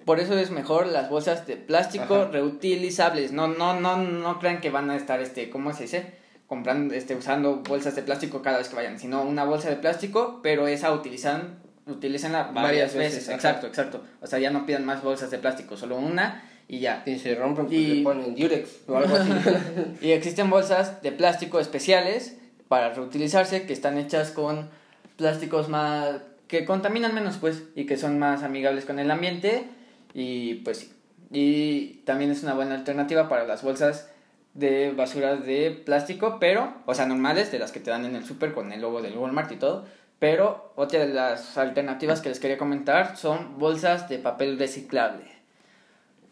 por 0.05 0.20
eso 0.20 0.38
es 0.38 0.51
mejor 0.51 0.86
las 0.86 1.09
bolsas 1.09 1.47
de 1.47 1.57
plástico 1.57 2.16
Ajá. 2.16 2.32
reutilizables. 2.32 3.32
No, 3.32 3.47
no, 3.47 3.80
no, 3.80 3.97
no 3.97 4.39
crean 4.39 4.61
que 4.61 4.70
van 4.70 4.91
a 4.91 4.95
estar, 4.95 5.20
este, 5.20 5.49
¿cómo 5.49 5.74
se 5.74 5.84
dice? 5.84 6.14
Comprando, 6.45 6.93
este, 6.93 7.16
usando 7.16 7.64
bolsas 7.68 7.95
de 7.95 8.03
plástico 8.03 8.43
cada 8.43 8.59
vez 8.59 8.70
que 8.70 8.76
vayan, 8.76 8.99
sino 8.99 9.24
una 9.24 9.43
bolsa 9.43 9.70
de 9.72 9.78
plástico, 9.78 10.39
pero 10.43 10.68
esa 10.68 10.93
utilizan, 10.93 11.57
utilícenla 11.88 12.43
varias, 12.53 12.93
Varias 12.93 12.95
veces. 12.95 13.28
Exacto, 13.30 13.66
exacto. 13.66 14.03
O 14.22 14.28
sea, 14.28 14.38
ya 14.38 14.51
no 14.51 14.68
pidan 14.68 14.86
más 14.86 15.01
bolsas 15.01 15.32
de 15.32 15.39
plástico, 15.39 15.78
solo 15.78 15.97
una 15.97 16.43
y 16.76 16.80
ya. 16.80 17.01
Si 17.05 17.17
se 17.19 17.36
rompen, 17.36 17.65
pues 17.65 17.78
Y- 17.78 17.95
le 17.95 18.03
ponen 18.03 18.36
Durex 18.36 18.69
o 18.88 18.97
algo 18.97 19.15
así. 19.15 19.32
Y 20.01 20.11
existen 20.11 20.49
bolsas 20.49 21.01
de 21.01 21.11
plástico 21.11 21.59
especiales 21.59 22.38
para 22.67 22.93
reutilizarse 22.93 23.65
que 23.65 23.74
están 23.74 23.97
hechas 23.97 24.32
con 24.32 24.69
plásticos 25.17 25.69
más 25.69 26.17
que 26.47 26.65
contaminan 26.65 27.13
menos 27.15 27.38
pues 27.38 27.63
y 27.76 27.86
que 27.86 27.97
son 27.97 28.19
más 28.19 28.43
amigables 28.43 28.86
con 28.86 28.99
el 28.99 29.09
ambiente 29.11 29.65
y 30.13 30.55
pues 30.55 30.78
sí. 30.80 30.93
Y 31.32 32.01
también 32.05 32.30
es 32.32 32.43
una 32.43 32.53
buena 32.53 32.76
alternativa 32.76 33.28
para 33.28 33.45
las 33.47 33.63
bolsas 33.63 34.09
de 34.53 34.91
basura 34.91 35.36
de 35.36 35.71
plástico, 35.71 36.38
pero, 36.39 36.74
o 36.86 36.93
sea, 36.93 37.07
normales, 37.07 37.51
de 37.51 37.57
las 37.57 37.71
que 37.71 37.80
te 37.80 37.89
dan 37.89 38.05
en 38.05 38.15
el 38.15 38.24
súper 38.24 38.53
con 38.53 38.71
el 38.71 38.82
logo 38.82 39.01
del 39.01 39.17
Walmart 39.17 39.51
y 39.51 39.55
todo. 39.55 39.86
Pero 40.19 40.71
otra 40.76 40.99
de 41.05 41.11
las 41.13 41.57
alternativas 41.57 42.21
que 42.21 42.30
les 42.30 42.39
quería 42.39 42.59
comentar 42.59 43.17
son 43.17 43.57
bolsas 43.57 44.07
de 44.09 44.19
papel 44.19 44.59
reciclable. 44.59 45.24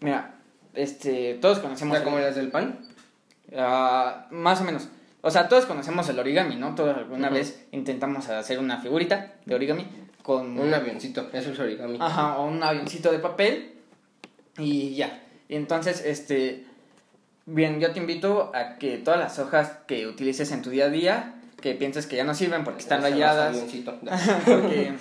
Mira, 0.01 0.35
este, 0.73 1.35
todos 1.35 1.59
conocemos... 1.59 1.97
¿Ya 1.97 2.03
como 2.03 2.17
el- 2.17 2.25
las 2.25 2.35
del 2.35 2.49
pan? 2.49 2.79
Ah, 3.55 4.27
más 4.31 4.61
o 4.61 4.63
menos. 4.63 4.89
O 5.21 5.29
sea, 5.31 5.47
todos 5.47 5.65
conocemos 5.65 6.09
el 6.09 6.17
origami, 6.19 6.55
¿no? 6.55 6.73
Todos 6.75 6.97
alguna 6.97 7.29
vez 7.29 7.65
intentamos 7.71 8.27
hacer 8.29 8.59
una 8.59 8.77
figurita 8.81 9.33
de 9.45 9.55
origami 9.55 9.87
con... 10.23 10.57
Un 10.57 10.73
avioncito, 10.73 11.29
eso 11.33 11.51
es 11.51 11.59
origami. 11.59 11.97
Ajá, 12.01 12.37
o 12.37 12.47
un 12.47 12.61
avioncito 12.63 13.11
de 13.11 13.19
papel 13.19 13.73
y 14.57 14.95
ya. 14.95 15.21
Entonces, 15.49 16.03
este... 16.05 16.65
Bien, 17.45 17.79
yo 17.79 17.91
te 17.91 17.99
invito 17.99 18.51
a 18.55 18.77
que 18.77 18.97
todas 18.97 19.19
las 19.19 19.37
hojas 19.39 19.79
que 19.87 20.07
utilices 20.07 20.51
en 20.51 20.61
tu 20.61 20.69
día 20.69 20.85
a 20.85 20.89
día, 20.89 21.35
que 21.59 21.73
pienses 21.73 22.05
que 22.07 22.15
ya 22.15 22.23
no 22.23 22.33
sirven 22.33 22.63
porque 22.63 22.81
están 22.81 23.01
rayadas, 23.01 23.57
porque, 24.45 24.93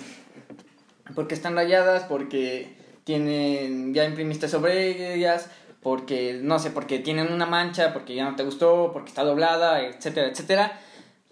porque 1.15 1.33
están 1.35 1.55
rayadas, 1.55 2.03
porque 2.03 2.75
tienen, 3.03 3.93
ya 3.93 4.05
imprimiste 4.05 4.47
sobre 4.47 5.13
ellas, 5.15 5.49
porque, 5.81 6.39
no 6.41 6.59
sé, 6.59 6.69
porque 6.71 6.99
tienen 6.99 7.31
una 7.31 7.45
mancha, 7.45 7.93
porque 7.93 8.13
ya 8.15 8.29
no 8.29 8.35
te 8.35 8.43
gustó, 8.43 8.91
porque 8.93 9.09
está 9.09 9.23
doblada, 9.23 9.81
etcétera, 9.81 10.27
etcétera. 10.27 10.79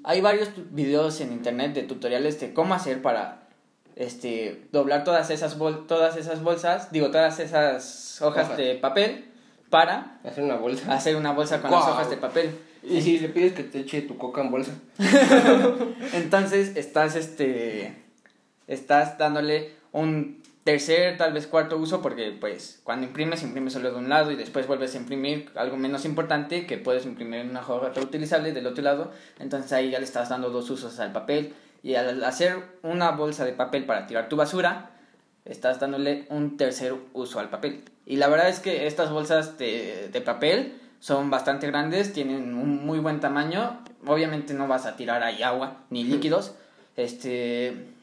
Hay 0.04 0.22
varios 0.22 0.50
videos 0.72 1.20
en 1.22 1.32
internet 1.32 1.74
de 1.74 1.84
tutoriales 1.84 2.40
de 2.40 2.54
cómo 2.54 2.74
hacer 2.74 3.02
para 3.02 3.48
este 3.96 4.68
doblar 4.72 5.04
todas 5.04 5.30
esas 5.30 5.58
bol 5.58 5.86
todas 5.86 6.16
esas 6.16 6.42
bolsas, 6.42 6.92
digo, 6.92 7.12
todas 7.12 7.40
esas 7.40 8.22
hojas 8.22 8.46
Hojas. 8.46 8.58
de 8.58 8.76
papel 8.76 9.26
para 9.70 10.20
Hacer 10.24 10.44
una 10.44 10.56
bolsa. 10.56 10.92
hacer 10.94 11.16
una 11.16 11.34
bolsa 11.34 11.62
con 11.62 11.70
las 11.72 11.84
hojas 11.88 12.10
de 12.10 12.18
papel. 12.18 12.56
Y 12.82 13.02
si 13.02 13.20
le 13.20 13.28
pides 13.28 13.54
que 13.54 13.64
te 13.64 13.80
eche 13.82 14.02
tu 14.04 14.18
coca 14.18 14.42
en 14.42 14.52
bolsa. 14.52 14.72
Entonces 16.14 16.76
estás 16.76 17.16
este 17.16 17.94
estás 18.68 19.18
dándole 19.18 19.74
un 19.92 20.42
tercer, 20.64 21.18
tal 21.18 21.34
vez 21.34 21.48
cuarto 21.48 21.78
uso 21.78 22.02
porque 22.02 22.36
pues 22.40 22.82
cuando 22.84 23.08
imprimes 23.08 23.44
imprimes 23.44 23.74
solo 23.74 23.92
de 23.92 23.98
un 23.98 24.10
lado 24.10 24.32
y 24.32 24.36
después 24.36 24.68
vuelves 24.68 24.94
a 24.96 24.98
imprimir 24.98 25.50
algo 25.56 25.78
menos 25.78 26.06
importante 26.06 26.66
que 26.66 26.78
puedes 26.78 27.06
imprimir 27.06 27.40
en 27.40 27.50
una 27.52 27.62
hoja 27.62 27.90
reutilizable 27.90 28.52
del 28.52 28.68
otro 28.68 28.84
lado, 28.84 29.12
entonces 29.40 29.72
ahí 29.72 29.90
ya 29.92 30.00
le 30.00 30.06
estás 30.06 30.30
dando 30.30 30.50
dos 30.50 30.70
usos 30.70 31.00
al 31.00 31.12
papel 31.12 31.54
y 31.82 31.96
al 31.96 32.24
hacer 32.24 32.58
una 32.84 33.12
bolsa 33.12 33.46
de 33.46 33.54
papel 33.54 33.86
para 33.86 34.06
tirar 34.06 34.30
tu 34.30 34.36
basura, 34.36 34.92
estás 35.46 35.80
dándole 35.80 36.26
un 36.30 36.58
tercer 36.58 36.94
uso 37.14 37.40
al 37.40 37.50
papel. 37.50 37.84
Y 38.06 38.18
la 38.18 38.28
verdad 38.28 38.50
es 38.50 38.60
que 38.60 38.86
estas 38.88 39.12
bolsas 39.12 39.58
de, 39.58 40.10
de 40.12 40.22
papel 40.22 40.74
son 41.00 41.30
bastante 41.30 41.68
grandes, 41.68 42.12
tienen 42.12 42.54
un 42.54 42.86
muy 42.86 43.00
buen 43.00 43.20
tamaño. 43.20 43.82
Obviamente 44.06 44.54
no 44.54 44.68
vas 44.68 44.86
a 44.86 44.96
tirar 44.96 45.24
ahí 45.24 45.42
agua 45.42 45.78
ni 45.90 46.04
líquidos. 46.04 46.56
Este, 46.98 47.94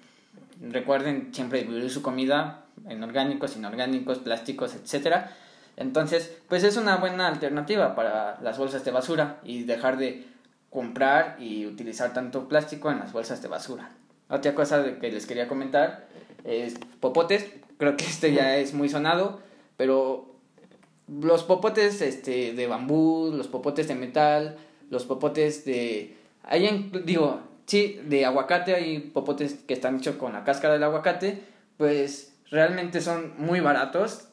recuerden 0.61 1.33
siempre 1.33 1.63
dividir 1.63 1.91
su 1.91 2.03
comida 2.03 2.65
en 2.89 3.03
orgánicos, 3.03 3.57
inorgánicos, 3.57 4.19
plásticos, 4.19 4.75
etcétera. 4.75 5.33
Entonces, 5.77 6.37
pues 6.49 6.65
es 6.65 6.77
una 6.77 6.97
buena 6.97 7.29
alternativa 7.29 7.95
para 7.95 8.41
las 8.41 8.59
bolsas 8.59 8.85
de 8.85 8.91
basura 8.91 9.41
y 9.45 9.65
dejar 9.65 9.99
de 9.99 10.25
comprar 10.71 11.37
y 11.39 11.67
utilizar 11.67 12.13
tanto 12.13 12.49
plástico 12.49 12.91
en 12.91 12.99
las 12.99 13.13
bolsas 13.13 13.43
de 13.43 13.49
basura. 13.49 13.91
Otra 14.29 14.55
cosa 14.55 14.99
que 15.01 15.13
les 15.13 15.27
quería 15.27 15.49
comentar 15.49 16.07
es 16.45 16.75
popotes. 17.01 17.47
Creo 17.79 17.97
que 17.97 18.05
este 18.05 18.33
ya 18.33 18.57
es 18.57 18.75
muy 18.75 18.89
sonado, 18.89 19.41
pero 19.77 20.35
los 21.09 21.45
popotes 21.45 22.01
este, 22.01 22.53
de 22.53 22.67
bambú, 22.67 23.33
los 23.35 23.49
popotes 23.49 23.89
de 23.89 23.95
metal, 23.95 24.57
los 24.91 25.05
popotes 25.05 25.65
de... 25.65 26.17
sí, 27.67 28.01
de 28.05 28.25
aguacate 28.25 28.75
hay 28.75 28.99
popotes 28.99 29.55
que 29.67 29.75
están 29.75 29.97
hechos 29.97 30.17
con 30.17 30.33
la 30.33 30.45
cáscara 30.45 30.75
del 30.75 30.85
aguacate, 30.85 31.43
pues 31.77 32.35
realmente 32.51 33.01
son 33.01 33.35
muy 33.39 33.61
baratos. 33.61 34.29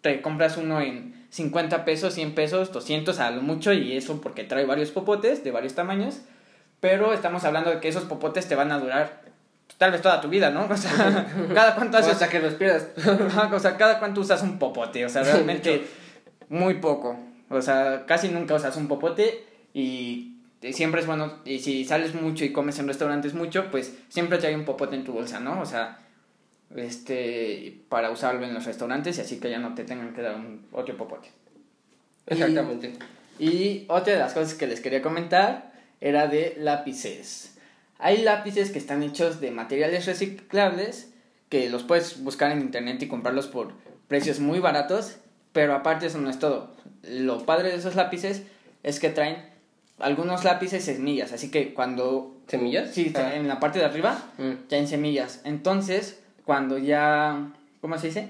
Te 0.00 0.20
compras 0.20 0.56
uno 0.56 0.80
en 0.80 1.26
50 1.30 1.84
pesos, 1.84 2.14
100 2.14 2.34
pesos, 2.34 2.72
200 2.72 3.18
a 3.18 3.30
lo 3.30 3.42
mucho 3.42 3.72
y 3.72 3.96
eso 3.96 4.20
porque 4.20 4.44
trae 4.44 4.66
varios 4.66 4.90
popotes 4.90 5.42
de 5.42 5.50
varios 5.50 5.74
tamaños. 5.74 6.20
Pero 6.80 7.12
estamos 7.12 7.44
hablando 7.44 7.70
de 7.70 7.80
que 7.80 7.88
esos 7.88 8.04
popotes 8.04 8.46
te 8.46 8.54
van 8.54 8.70
a 8.70 8.78
durar 8.78 9.22
tal 9.78 9.90
vez 9.90 10.02
toda 10.02 10.20
tu 10.20 10.28
vida, 10.28 10.50
¿no? 10.50 10.66
O 10.70 10.76
sea, 10.76 11.26
cada 11.54 11.74
cuánto 11.74 11.98
haces 11.98 12.12
hasta 12.12 12.28
que 12.28 12.40
los 12.40 12.54
pierdas. 12.54 12.88
O 13.52 13.58
sea, 13.58 13.76
cada 13.76 13.98
cuánto 13.98 14.20
usas 14.20 14.42
un 14.42 14.58
popote, 14.58 15.04
o 15.04 15.08
sea, 15.08 15.22
realmente 15.22 15.86
muy 16.48 16.74
poco. 16.74 17.18
O 17.48 17.62
sea, 17.62 18.04
casi 18.06 18.28
nunca 18.28 18.54
usas 18.54 18.76
un 18.76 18.88
popote 18.88 19.44
y 19.72 20.33
siempre 20.72 21.00
es 21.00 21.06
bueno, 21.06 21.40
y 21.44 21.58
si 21.58 21.84
sales 21.84 22.14
mucho 22.14 22.44
y 22.44 22.52
comes 22.52 22.78
en 22.78 22.88
restaurantes 22.88 23.34
mucho, 23.34 23.70
pues 23.70 23.94
siempre 24.08 24.38
te 24.38 24.46
hay 24.46 24.54
un 24.54 24.64
popote 24.64 24.96
en 24.96 25.04
tu 25.04 25.12
bolsa, 25.12 25.40
¿no? 25.40 25.60
O 25.60 25.66
sea, 25.66 25.98
este, 26.74 27.82
para 27.88 28.10
usarlo 28.10 28.44
en 28.44 28.54
los 28.54 28.64
restaurantes 28.64 29.18
y 29.18 29.20
así 29.20 29.38
que 29.38 29.50
ya 29.50 29.58
no 29.58 29.74
te 29.74 29.84
tengan 29.84 30.14
que 30.14 30.22
dar 30.22 30.36
un 30.36 30.66
otro 30.72 30.96
popote. 30.96 31.28
Exactamente. 32.26 32.94
Y 33.38 33.84
otra 33.88 34.14
de 34.14 34.18
las 34.18 34.32
cosas 34.32 34.54
que 34.54 34.66
les 34.66 34.80
quería 34.80 35.02
comentar 35.02 35.72
era 36.00 36.26
de 36.26 36.54
lápices. 36.58 37.58
Hay 37.98 38.22
lápices 38.22 38.70
que 38.70 38.78
están 38.78 39.02
hechos 39.02 39.40
de 39.40 39.50
materiales 39.50 40.06
reciclables 40.06 41.12
que 41.48 41.68
los 41.68 41.82
puedes 41.82 42.22
buscar 42.22 42.50
en 42.50 42.60
internet 42.60 43.02
y 43.02 43.08
comprarlos 43.08 43.46
por 43.46 43.72
precios 44.08 44.40
muy 44.40 44.58
baratos, 44.58 45.16
pero 45.52 45.74
aparte 45.74 46.06
eso 46.06 46.18
no 46.18 46.30
es 46.30 46.38
todo. 46.38 46.74
Lo 47.02 47.44
padre 47.44 47.70
de 47.70 47.76
esos 47.76 47.94
lápices 47.94 48.42
es 48.82 48.98
que 48.98 49.10
traen 49.10 49.53
algunos 49.98 50.44
lápices 50.44 50.84
semillas, 50.84 51.32
así 51.32 51.50
que 51.50 51.72
cuando 51.74 52.36
¿Semillas? 52.48 52.90
sí, 52.92 53.12
Ah. 53.14 53.34
en 53.34 53.48
la 53.48 53.60
parte 53.60 53.78
de 53.78 53.84
arriba 53.84 54.18
Mm. 54.38 54.52
ya 54.68 54.78
en 54.78 54.88
semillas. 54.88 55.40
Entonces, 55.44 56.20
cuando 56.44 56.78
ya, 56.78 57.52
¿cómo 57.80 57.96
se 57.98 58.08
dice? 58.08 58.28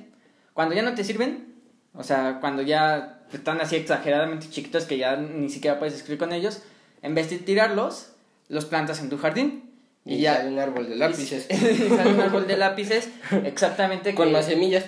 Cuando 0.53 0.75
ya 0.75 0.83
no 0.83 0.95
te 0.95 1.03
sirven, 1.05 1.55
o 1.95 2.03
sea, 2.05 2.39
cuando 2.41 2.63
ya 2.63 3.21
están 3.33 3.61
así 3.61 3.77
exageradamente 3.77 4.49
chiquitos 4.49 4.85
que 4.85 4.99
ya 4.99 5.17
ni 5.17 5.49
siquiera 5.49 5.79
puedes 5.79 5.95
escribir 5.95 6.19
con 6.19 6.33
ellos, 6.33 6.63
en 7.03 7.15
vez 7.15 7.31
de 7.31 7.39
tirarlos, 7.39 8.13
los 8.49 8.65
plantas 8.67 9.01
en 9.01 9.09
tu 9.09 9.19
jardín. 9.19 9.64
Y, 10.07 10.17
Y, 10.17 10.19
ya 10.21 10.37
sale 10.37 10.51
un 10.51 10.59
árbol 10.59 10.89
de 10.89 10.97
lápices. 10.97 11.47
y 11.51 11.89
sale 11.89 12.13
un 12.13 12.21
árbol 12.21 12.47
de 12.47 12.57
lápices, 12.59 13.09
exactamente. 13.45 14.15
Con 14.15 14.27
que- 14.29 14.33
más 14.33 14.45
semillas. 14.47 14.85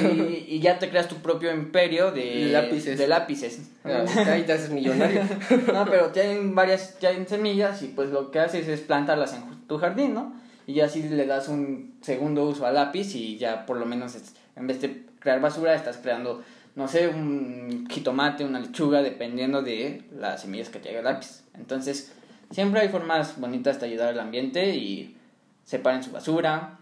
y, 0.00 0.44
y 0.48 0.60
ya 0.60 0.78
te 0.78 0.88
creas 0.88 1.08
tu 1.08 1.16
propio 1.16 1.52
imperio 1.52 2.12
de 2.12 2.50
Lápices. 2.52 2.98
De 2.98 3.08
lápices. 3.08 3.60
Ah, 3.84 4.04
Ahí 4.28 4.42
te 4.44 4.52
haces 4.52 4.70
millonario. 4.70 5.22
No, 5.72 5.84
pero 5.86 6.08
tienen 6.12 6.54
varias, 6.54 6.96
tienen 7.00 7.26
semillas 7.26 7.82
y 7.82 7.88
pues 7.88 8.10
lo 8.10 8.30
que 8.30 8.38
haces 8.38 8.68
es 8.68 8.80
plantarlas 8.80 9.34
en 9.34 9.42
tu 9.66 9.78
jardín, 9.78 10.14
¿no? 10.14 10.34
Y 10.66 10.74
ya 10.74 10.84
así 10.84 11.02
le 11.02 11.26
das 11.26 11.48
un 11.48 11.94
segundo 12.02 12.44
uso 12.44 12.64
al 12.64 12.74
lápiz 12.74 13.14
y 13.16 13.36
ya 13.38 13.66
por 13.66 13.76
lo 13.78 13.86
menos 13.86 14.14
es- 14.14 14.34
en 14.54 14.66
vez 14.68 14.80
de 14.80 15.02
crear 15.18 15.40
basura 15.40 15.74
estás 15.74 15.96
creando, 15.96 16.42
no 16.76 16.86
sé, 16.86 17.08
un 17.08 17.88
jitomate, 17.90 18.44
una 18.44 18.60
lechuga, 18.60 19.02
dependiendo 19.02 19.62
de 19.62 20.02
las 20.16 20.42
semillas 20.42 20.68
que 20.68 20.78
te 20.78 20.90
haga 20.90 20.98
el 21.00 21.04
lápiz. 21.06 21.42
Entonces, 21.58 22.12
siempre 22.52 22.80
hay 22.80 22.88
formas 22.88 23.40
bonitas 23.40 23.80
de 23.80 23.86
ayudar 23.86 24.10
al 24.10 24.20
ambiente 24.20 24.76
y 24.76 25.16
separen 25.64 26.02
su 26.02 26.12
basura. 26.12 26.78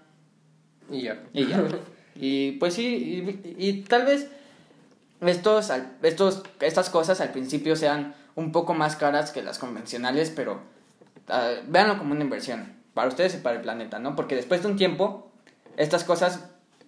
Y 0.90 1.02
ya. 1.02 1.22
Y 1.32 1.46
ya. 1.46 1.64
y 2.14 2.52
pues 2.52 2.74
sí, 2.74 3.24
y, 3.56 3.68
y 3.68 3.82
tal 3.82 4.04
vez 4.04 4.28
estos, 5.28 5.70
estos, 6.02 6.42
estas 6.60 6.90
cosas 6.90 7.20
al 7.20 7.30
principio 7.30 7.76
sean 7.76 8.14
un 8.34 8.52
poco 8.52 8.74
más 8.74 8.96
caras 8.96 9.32
que 9.32 9.42
las 9.42 9.58
convencionales, 9.58 10.32
pero 10.34 10.60
ah, 11.28 11.52
véanlo 11.66 11.98
como 11.98 12.12
una 12.12 12.24
inversión 12.24 12.72
para 12.94 13.08
ustedes 13.08 13.34
y 13.34 13.38
para 13.38 13.56
el 13.56 13.62
planeta, 13.62 13.98
¿no? 13.98 14.16
Porque 14.16 14.36
después 14.36 14.62
de 14.62 14.68
un 14.68 14.76
tiempo, 14.76 15.30
estas 15.76 16.04
cosas 16.04 16.44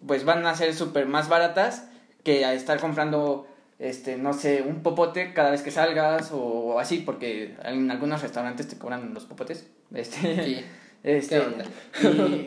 pues 0.07 0.25
van 0.25 0.45
a 0.47 0.55
ser 0.55 0.75
súper 0.75 1.07
más 1.07 1.29
baratas 1.29 1.85
que 2.25 2.45
a 2.45 2.55
estar 2.55 2.81
comprando, 2.81 3.47
este, 3.83 4.17
no 4.17 4.33
sé, 4.33 4.63
un 4.63 4.83
popote 4.83 5.33
cada 5.35 5.51
vez 5.51 5.63
que 5.63 5.73
salgas 5.73 6.31
o 6.33 6.79
así, 6.79 6.99
porque 6.99 7.57
en 7.65 7.91
algunos 7.91 8.23
restaurantes 8.23 8.69
te 8.69 8.79
cobran 8.79 9.13
los 9.13 9.25
popotes. 9.25 9.67
Este, 9.95 10.43
Sí. 10.45 10.65
este, 11.03 11.43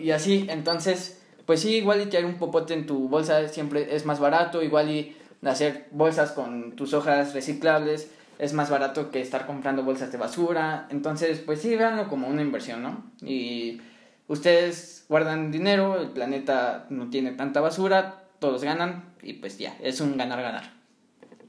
y 0.01 0.09
así, 0.09 0.47
entonces, 0.49 1.21
pues 1.45 1.59
sí, 1.59 1.75
igual 1.75 2.01
y 2.01 2.05
traer 2.07 2.25
un 2.25 2.39
popote 2.39 2.73
en 2.73 2.87
tu 2.87 3.07
bolsa 3.07 3.47
siempre 3.49 3.95
es 3.95 4.05
más 4.05 4.19
barato, 4.19 4.63
igual 4.63 4.89
y 4.89 5.15
hacer 5.43 5.87
bolsas 5.91 6.31
con 6.31 6.75
tus 6.75 6.95
hojas 6.95 7.33
reciclables 7.35 8.09
es 8.39 8.53
más 8.53 8.69
barato 8.71 9.11
que 9.11 9.21
estar 9.21 9.45
comprando 9.45 9.83
bolsas 9.83 10.11
de 10.11 10.17
basura, 10.17 10.87
entonces, 10.89 11.39
pues 11.45 11.61
sí, 11.61 11.75
véanlo 11.75 12.07
como 12.07 12.27
una 12.27 12.41
inversión, 12.41 12.81
¿no? 12.81 13.11
Y 13.21 13.79
ustedes 14.27 15.05
guardan 15.07 15.51
dinero, 15.51 16.01
el 16.01 16.09
planeta 16.09 16.87
no 16.89 17.09
tiene 17.09 17.31
tanta 17.33 17.61
basura, 17.61 18.23
todos 18.39 18.63
ganan 18.63 19.13
y 19.21 19.33
pues 19.33 19.57
ya, 19.59 19.75
es 19.83 20.01
un 20.01 20.17
ganar-ganar. 20.17 20.73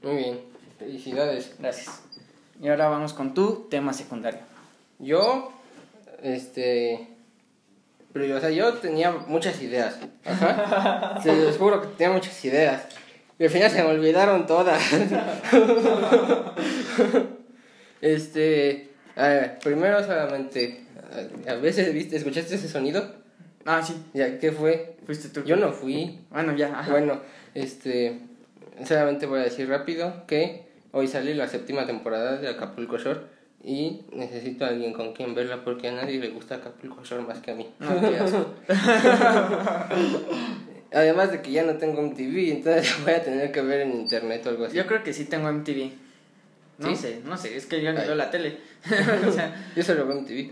Muy 0.03 0.15
bien. 0.15 0.39
Felicidades. 0.79 1.55
Gracias. 1.59 2.01
Y 2.61 2.67
ahora 2.69 2.87
vamos 2.89 3.13
con 3.13 3.33
tu 3.33 3.67
tema 3.69 3.93
secundario. 3.93 4.39
Yo, 4.99 5.51
este. 6.21 7.07
Pero, 8.13 8.37
o 8.37 8.39
sea, 8.39 8.49
yo 8.49 8.73
tenía 8.75 9.11
muchas 9.11 9.61
ideas. 9.61 9.97
Ajá. 10.25 11.19
Se 11.23 11.35
los 11.35 11.57
juro 11.57 11.81
que 11.81 11.87
tenía 11.89 12.13
muchas 12.13 12.43
ideas. 12.45 12.83
Y 13.39 13.43
al 13.43 13.49
final 13.51 13.69
se 13.69 13.83
me 13.83 13.89
olvidaron 13.89 14.47
todas. 14.47 14.81
este. 18.01 18.89
A 19.15 19.27
ver, 19.27 19.59
primero 19.59 20.03
solamente. 20.03 20.83
A 21.45 21.51
a 21.51 21.55
veces, 21.55 21.93
¿viste? 21.93 22.17
¿Escuchaste 22.17 22.55
ese 22.55 22.67
sonido? 22.67 23.13
Ah, 23.65 23.83
sí, 23.83 23.95
Ya, 24.13 24.39
¿qué 24.39 24.51
fue? 24.51 24.95
fuiste 25.05 25.29
tú. 25.29 25.43
Yo 25.43 25.55
no 25.55 25.71
fui. 25.71 26.19
Bueno, 26.31 26.55
ya. 26.55 26.79
ajá. 26.79 26.91
Bueno, 26.91 27.21
este. 27.53 28.19
Solamente 28.85 29.25
voy 29.25 29.39
a 29.39 29.43
decir 29.43 29.67
rápido 29.69 30.25
que 30.27 30.67
hoy 30.91 31.07
sale 31.07 31.33
la 31.35 31.47
séptima 31.47 31.85
temporada 31.85 32.37
de 32.37 32.47
Acapulco 32.49 32.97
Shore 32.97 33.21
y 33.63 34.05
necesito 34.13 34.65
a 34.65 34.69
alguien 34.69 34.93
con 34.93 35.13
quien 35.13 35.33
verla 35.35 35.63
porque 35.63 35.87
a 35.89 35.91
nadie 35.93 36.19
le 36.19 36.29
gusta 36.29 36.55
Acapulco 36.55 37.03
Shore 37.03 37.23
más 37.23 37.39
que 37.39 37.51
a 37.51 37.55
mí. 37.55 37.67
No, 37.79 37.99
qué 37.99 38.17
asco. 38.17 38.53
Además 40.93 41.31
de 41.31 41.41
que 41.41 41.51
ya 41.51 41.63
no 41.63 41.73
tengo 41.73 41.99
un 41.99 42.15
TV, 42.15 42.51
entonces 42.51 42.95
voy 43.03 43.13
a 43.13 43.23
tener 43.23 43.51
que 43.51 43.61
ver 43.61 43.81
en 43.81 43.91
internet 43.93 44.45
o 44.45 44.49
algo 44.49 44.65
así. 44.65 44.77
Yo 44.77 44.87
creo 44.87 45.03
que 45.03 45.13
sí 45.13 45.25
tengo 45.25 45.51
MTV. 45.51 45.91
No 46.79 46.89
¿Sí? 46.89 46.95
sé, 46.95 47.21
no 47.25 47.35
sé, 47.37 47.57
es 47.57 47.65
que 47.65 47.81
yo 47.81 47.91
no 47.91 47.99
veo 48.01 48.13
la 48.15 48.29
tele. 48.29 48.57
o 49.27 49.31
sea, 49.31 49.71
Yo 49.75 49.81
solo 49.83 50.05
veo 50.05 50.19
en 50.19 50.25
TV. 50.25 50.51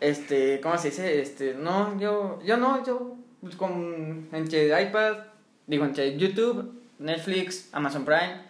este, 0.00 0.60
¿cómo 0.60 0.76
se 0.76 0.88
dice? 0.90 1.20
Este, 1.20 1.54
no, 1.54 1.98
yo, 2.00 2.40
yo 2.44 2.56
no, 2.56 2.84
yo 2.84 3.16
pues, 3.40 3.54
con 3.54 4.28
entre 4.32 4.82
iPad, 4.82 5.18
digo 5.66 5.84
entre 5.84 6.16
YouTube, 6.16 6.72
Netflix, 6.98 7.68
Amazon 7.72 8.04
Prime 8.04 8.46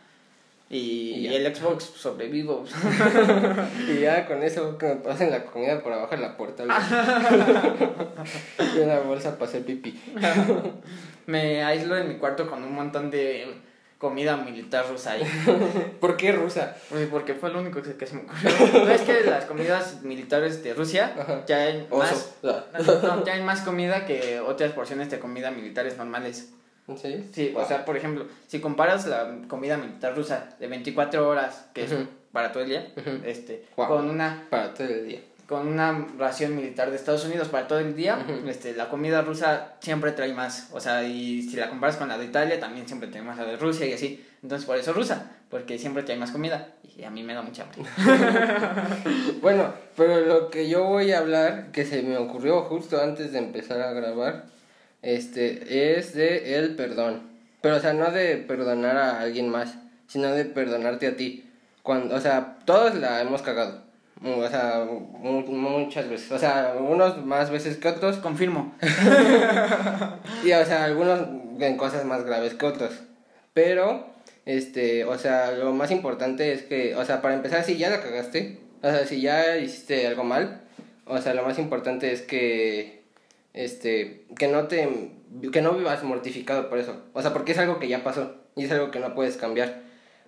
y, 0.68 1.28
Y 1.28 1.34
el 1.34 1.54
Xbox 1.54 1.84
sobrevivo. 1.84 2.64
Y 3.88 4.00
ya 4.00 4.26
con 4.26 4.42
eso 4.42 4.76
que 4.78 4.86
me 4.86 4.96
pasen 4.96 5.30
la 5.30 5.44
comida 5.44 5.80
por 5.80 5.92
abajo 5.92 6.16
de 6.16 6.22
la 6.22 6.36
puerta. 6.36 6.64
y 8.58 8.78
una 8.80 8.98
bolsa 9.00 9.38
para 9.38 9.48
hacer 9.48 9.64
pipí. 9.64 9.98
Me 11.26 11.64
aíslo 11.64 11.96
en 11.96 12.08
mi 12.08 12.16
cuarto 12.16 12.48
con 12.48 12.62
un 12.64 12.74
montón 12.74 13.10
de 13.10 13.46
comida 13.98 14.36
militar 14.36 14.86
rusa 14.88 15.12
ahí. 15.12 15.22
¿Por 16.00 16.16
qué 16.16 16.32
rusa? 16.32 16.76
Pues, 16.88 17.08
Porque 17.08 17.34
fue 17.34 17.50
lo 17.50 17.60
único 17.60 17.82
que, 17.82 17.94
que 17.94 18.06
se 18.06 18.16
me 18.16 18.22
ocurrió. 18.22 18.84
No 18.84 18.90
es 18.90 19.02
que 19.02 19.24
las 19.24 19.44
comidas 19.44 20.02
militares 20.02 20.62
de 20.62 20.74
Rusia 20.74 21.14
Ajá. 21.18 21.44
ya 21.46 21.56
hay 21.58 21.86
más 21.90 22.34
Oso. 22.42 23.02
No, 23.02 23.24
ya 23.24 23.34
hay 23.34 23.42
más 23.42 23.62
comida 23.62 24.04
que 24.04 24.40
otras 24.40 24.72
porciones 24.72 25.10
de 25.10 25.18
comida 25.18 25.50
militares 25.50 25.96
normales. 25.96 26.52
¿En 26.88 26.98
serio? 26.98 27.24
Sí, 27.32 27.52
o 27.56 27.64
sea, 27.66 27.84
por 27.84 27.96
ejemplo, 27.96 28.26
si 28.46 28.60
comparas 28.60 29.06
la 29.06 29.38
comida 29.48 29.76
militar 29.76 30.14
rusa 30.16 30.50
de 30.60 30.68
24 30.68 31.28
horas, 31.28 31.66
que 31.74 31.84
es 31.84 31.94
para 32.32 32.52
todo 32.52 32.62
el 32.62 32.68
día, 32.68 32.86
este, 33.24 33.64
con 33.74 34.08
una 34.08 34.44
Para 34.50 34.72
todo 34.74 34.86
el 34.86 35.08
día. 35.08 35.20
con 35.48 35.66
una 35.66 36.06
ración 36.18 36.54
militar 36.54 36.90
de 36.90 36.96
Estados 36.96 37.24
Unidos 37.24 37.48
para 37.48 37.66
todo 37.66 37.78
el 37.80 37.96
día, 37.96 38.18
este, 38.46 38.74
la 38.74 38.88
comida 38.88 39.22
rusa 39.22 39.74
siempre 39.80 40.12
trae 40.12 40.32
más, 40.32 40.68
o 40.72 40.80
sea, 40.80 41.02
y 41.02 41.42
si 41.42 41.56
la 41.56 41.68
comparas 41.70 41.96
con 41.96 42.08
la 42.08 42.18
de 42.18 42.26
Italia, 42.26 42.60
también 42.60 42.86
siempre 42.86 43.08
trae 43.08 43.22
más 43.22 43.36
la 43.38 43.44
de 43.44 43.56
Rusia 43.56 43.86
y 43.86 43.92
así. 43.92 44.24
Entonces, 44.42 44.66
por 44.66 44.76
eso 44.76 44.92
rusa, 44.92 45.32
porque 45.50 45.78
siempre 45.78 46.02
trae 46.04 46.18
más 46.18 46.30
comida 46.30 46.68
y 46.96 47.02
a 47.04 47.10
mí 47.10 47.22
me 47.22 47.34
da 47.34 47.42
mucha 47.42 47.64
hambre. 47.64 47.82
Bueno, 49.40 49.72
pero 49.96 50.20
lo 50.20 50.50
que 50.50 50.68
yo 50.68 50.84
voy 50.84 51.12
a 51.12 51.18
hablar, 51.18 51.70
que 51.72 51.84
se 51.84 52.02
me 52.02 52.16
ocurrió 52.16 52.62
justo 52.62 53.00
antes 53.00 53.32
de 53.32 53.38
empezar 53.38 53.80
a 53.80 53.92
grabar, 53.92 54.44
este, 55.14 55.98
es 55.98 56.14
de 56.14 56.56
el 56.58 56.74
perdón. 56.76 57.22
Pero, 57.62 57.76
o 57.76 57.80
sea, 57.80 57.92
no 57.92 58.10
de 58.10 58.36
perdonar 58.36 58.96
a 58.96 59.20
alguien 59.20 59.48
más, 59.48 59.74
sino 60.06 60.30
de 60.32 60.44
perdonarte 60.44 61.06
a 61.08 61.16
ti. 61.16 61.44
Cuando, 61.82 62.14
o 62.14 62.20
sea, 62.20 62.58
todos 62.64 62.94
la 62.94 63.20
hemos 63.20 63.42
cagado. 63.42 63.82
Mu- 64.20 64.40
O 64.42 64.48
sea, 64.48 64.84
mu- 64.88 65.46
muchas 65.46 66.08
veces. 66.08 66.30
O 66.32 66.38
sea, 66.38 66.74
unos 66.78 67.24
más 67.24 67.50
veces 67.50 67.76
que 67.76 67.88
otros. 67.88 68.16
Confirmo. 68.18 68.74
Y, 70.44 70.52
o 70.52 70.64
sea, 70.64 70.84
algunos 70.84 71.20
en 71.60 71.76
cosas 71.76 72.04
más 72.04 72.24
graves 72.24 72.54
que 72.54 72.66
otros. 72.66 72.92
Pero, 73.54 74.06
este, 74.44 75.04
o 75.04 75.18
sea, 75.18 75.52
lo 75.52 75.72
más 75.72 75.90
importante 75.90 76.52
es 76.52 76.62
que, 76.62 76.94
o 76.96 77.04
sea, 77.04 77.22
para 77.22 77.34
empezar, 77.34 77.64
si 77.64 77.76
ya 77.78 77.90
la 77.90 78.00
cagaste, 78.02 78.58
o 78.82 78.90
sea, 78.90 79.06
si 79.06 79.20
ya 79.20 79.56
hiciste 79.56 80.06
algo 80.06 80.24
mal, 80.24 80.60
o 81.06 81.18
sea, 81.18 81.34
lo 81.34 81.42
más 81.44 81.58
importante 81.58 82.12
es 82.12 82.22
que, 82.22 83.02
este, 83.56 84.26
que 84.38 84.46
no 84.46 84.68
te, 84.68 85.10
que 85.50 85.62
no 85.62 85.72
vivas 85.72 86.04
mortificado 86.04 86.68
por 86.68 86.78
eso. 86.78 87.02
O 87.12 87.22
sea, 87.22 87.32
porque 87.32 87.52
es 87.52 87.58
algo 87.58 87.80
que 87.80 87.88
ya 87.88 88.04
pasó 88.04 88.36
y 88.54 88.64
es 88.64 88.70
algo 88.70 88.92
que 88.92 89.00
no 89.00 89.14
puedes 89.14 89.36
cambiar. 89.36 89.82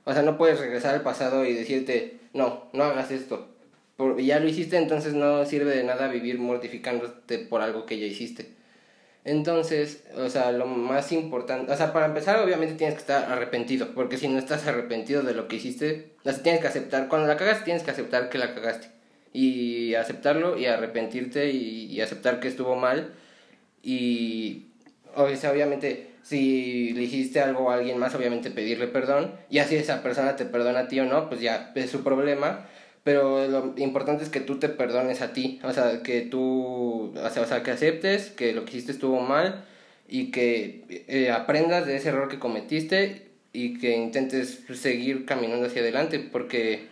O 0.05 0.13
sea, 0.13 0.23
no 0.23 0.37
puedes 0.37 0.59
regresar 0.59 0.95
al 0.95 1.03
pasado 1.03 1.45
y 1.45 1.53
decirte, 1.53 2.19
no, 2.33 2.65
no 2.73 2.85
hagas 2.85 3.11
esto. 3.11 3.49
Por, 3.97 4.21
ya 4.21 4.41
lo 4.41 4.49
hiciste, 4.49 4.77
entonces 4.77 5.15
no 5.15 5.45
sirve 5.45 5.77
de 5.77 5.85
nada 5.85 6.09
vivir 6.09 6.39
mortificándote 6.39 7.39
por 7.39 7.61
algo 7.61 7.87
que 7.87 7.99
ya 7.99 8.07
hiciste. 8.07 8.59
Entonces, 9.25 10.05
o 10.17 10.31
sea, 10.31 10.53
lo 10.53 10.67
más 10.67 11.13
importante, 11.13 11.71
o 11.71 11.77
sea, 11.77 11.93
para 11.93 12.07
empezar, 12.07 12.41
obviamente 12.41 12.77
tienes 12.77 12.95
que 12.95 13.01
estar 13.01 13.31
arrepentido, 13.31 13.89
porque 13.95 14.17
si 14.17 14.29
no 14.29 14.39
estás 14.39 14.67
arrepentido 14.67 15.23
de 15.23 15.35
lo 15.35 15.49
que 15.49 15.57
hiciste, 15.57 16.13
sea, 16.25 16.43
tienes 16.43 16.63
que 16.63 16.69
aceptar, 16.69 17.09
cuando 17.09 17.29
la 17.29 17.37
cagas, 17.37 17.65
tienes 17.65 17.83
que 17.83 17.91
aceptar 17.91 18.31
que 18.31 18.39
la 18.39 18.55
cagaste, 18.55 18.89
y 19.39 19.95
aceptarlo, 19.95 20.59
y 20.59 20.67
arrepentirte, 20.67 21.51
y, 21.53 22.01
aceptar 22.01 22.41
que 22.41 22.49
estuvo 22.49 22.75
mal, 22.75 23.13
y, 23.83 24.67
o 25.15 25.29
sea, 25.37 25.53
obviamente, 25.53 26.09
si 26.23 26.93
le 26.95 27.03
hiciste 27.03 27.41
algo 27.41 27.71
a 27.71 27.75
alguien 27.75 27.99
más, 27.99 28.15
obviamente 28.17 28.51
pedirle 28.51 28.89
perdón, 28.89 29.33
y 29.49 29.59
así 29.59 29.77
esa 29.77 30.03
persona 30.03 30.35
te 30.35 30.45
perdona 30.45 30.81
a 30.81 30.89
ti 30.89 30.99
o 31.01 31.05
no, 31.05 31.29
pues 31.29 31.41
ya 31.41 31.73
es 31.77 31.91
su 31.91 32.03
problema, 32.03 32.67
pero 33.05 33.47
lo 33.47 33.75
importante 33.77 34.25
es 34.25 34.31
que 34.31 34.41
tú 34.41 34.59
te 34.59 34.69
perdones 34.69 35.23
a 35.23 35.33
ti, 35.33 35.61
o 35.63 35.73
sea, 35.73 36.03
que 36.03 36.23
tú, 36.23 37.15
o 37.17 37.31
sea, 37.47 37.63
que 37.63 37.71
aceptes 37.71 38.31
que 38.31 38.53
lo 38.53 38.65
que 38.65 38.73
hiciste 38.73 38.93
estuvo 38.93 39.21
mal 39.21 39.65
y 40.09 40.31
que 40.33 41.05
eh, 41.09 41.31
aprendas 41.31 41.87
de 41.87 41.97
ese 41.97 42.09
error 42.09 42.29
que 42.29 42.39
cometiste 42.41 43.29
y 43.53 43.79
que 43.79 43.97
intentes 43.97 44.65
seguir 44.75 45.27
caminando 45.27 45.67
hacia 45.67 45.83
adelante, 45.83 46.19
porque, 46.19 46.89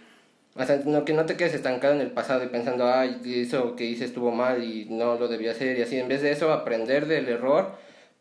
o 0.59 0.65
sea, 0.65 0.81
no, 0.85 1.05
que 1.05 1.13
no 1.13 1.27
te 1.27 1.37
quedes 1.37 1.55
estancado 1.55 1.95
en 1.95 2.01
el 2.01 2.11
pasado 2.11 2.45
y 2.45 2.49
pensando, 2.49 2.89
ay, 2.93 3.21
eso 3.25 3.77
que 3.77 3.85
hice 3.85 4.05
estuvo 4.05 4.31
mal 4.31 4.63
y 4.65 4.87
no 4.87 5.17
lo 5.17 5.29
debía 5.29 5.51
hacer 5.53 5.79
y 5.79 5.83
así, 5.83 5.99
en 5.99 6.09
vez 6.09 6.23
de 6.23 6.33
eso, 6.33 6.53
aprender 6.53 7.07
del 7.07 7.29
error 7.29 7.73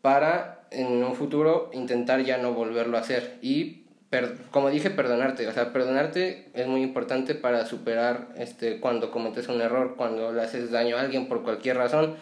para 0.02 0.66
en 0.70 1.02
un 1.04 1.14
futuro 1.14 1.70
intentar 1.72 2.20
ya 2.22 2.38
no 2.38 2.52
volverlo 2.52 2.96
a 2.96 3.00
hacer 3.00 3.38
y 3.40 3.84
per- 4.10 4.36
como 4.50 4.68
dije 4.70 4.90
perdonarte 4.90 5.46
o 5.46 5.52
sea 5.52 5.72
perdonarte 5.72 6.50
es 6.54 6.66
muy 6.66 6.82
importante 6.82 7.34
para 7.34 7.66
superar 7.66 8.28
este 8.36 8.78
cuando 8.80 9.10
cometes 9.10 9.48
un 9.48 9.60
error 9.60 9.94
cuando 9.96 10.32
le 10.32 10.42
haces 10.42 10.70
daño 10.70 10.96
a 10.96 11.00
alguien 11.00 11.28
por 11.28 11.42
cualquier 11.42 11.76
razón 11.76 12.16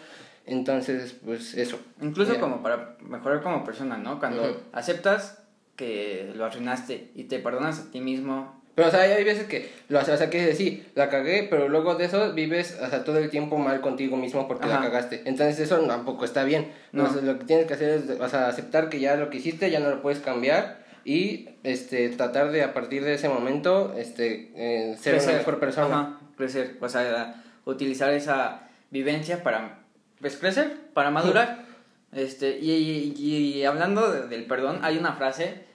entonces 0.45 1.15
pues 1.25 1.55
eso 1.55 1.79
Incluso 2.01 2.39
como 2.39 2.61
para 2.61 2.97
mejorar 3.01 3.41
como 3.41 3.63
persona, 3.63 3.97
¿no? 3.97 4.19
Cuando 4.19 4.43
Ujú. 4.43 4.53
aceptas 4.73 5.43
que 5.75 6.31
lo 6.35 6.45
arruinaste 6.45 7.11
y 7.15 7.25
te 7.25 7.39
perdonas 7.39 7.79
a 7.79 7.91
ti 7.91 7.99
mismo. 7.99 8.61
Pero 8.75 8.89
o 8.89 8.91
sea 8.91 9.01
hay 9.01 9.23
veces 9.23 9.45
que 9.47 9.69
lo 9.89 9.99
haces 9.99 10.13
o 10.15 10.17
sea 10.17 10.29
que 10.29 10.53
sí 10.53 10.85
la 10.95 11.09
cagué 11.09 11.47
pero 11.49 11.69
luego 11.69 11.95
de 11.95 12.05
eso 12.05 12.33
vives 12.33 12.77
o 12.81 12.89
sea 12.89 13.03
todo 13.03 13.17
el 13.19 13.29
tiempo 13.29 13.57
mal 13.57 13.79
contigo 13.81 14.17
mismo 14.17 14.47
porque 14.47 14.67
la 14.67 14.75
Ajá. 14.75 14.83
cagaste 14.85 15.21
entonces 15.25 15.59
eso 15.59 15.79
tampoco 15.79 16.25
está 16.25 16.43
bien 16.43 16.71
No. 16.91 17.11
Sea, 17.11 17.21
lo 17.21 17.39
que 17.39 17.45
tienes 17.45 17.65
que 17.67 17.73
hacer 17.75 17.89
es 17.89 18.19
o 18.19 18.29
sea, 18.29 18.47
aceptar 18.47 18.89
que 18.89 18.99
ya 18.99 19.15
lo 19.15 19.29
que 19.29 19.37
hiciste 19.37 19.71
ya 19.71 19.79
no 19.79 19.89
lo 19.89 20.01
puedes 20.01 20.19
cambiar 20.19 20.83
y 21.05 21.49
este 21.63 22.09
tratar 22.09 22.51
de 22.51 22.63
a 22.63 22.73
partir 22.73 23.03
de 23.03 23.13
ese 23.13 23.29
momento 23.29 23.93
este 23.97 24.51
eh, 24.55 24.95
ser 24.99 25.13
una 25.13 25.21
crecer. 25.23 25.37
mejor 25.39 25.59
persona 25.59 25.99
Ajá, 26.01 26.19
crecer. 26.35 26.77
O 26.81 26.89
sea, 26.89 27.43
utilizar 27.65 28.11
esa, 28.13 28.61
vivencia 28.91 29.43
para 29.43 29.79
pues 30.19 30.35
crecer, 30.37 30.73
para 30.93 31.11
madurar. 31.11 31.63
Este, 32.11 32.57
y, 32.59 32.71
y- 33.17 33.53
y 33.59 33.63
hablando 33.65 34.11
de- 34.11 34.27
del 34.27 34.45
perdón, 34.45 34.79
hay 34.83 34.97
una 34.97 35.13
frase 35.13 35.65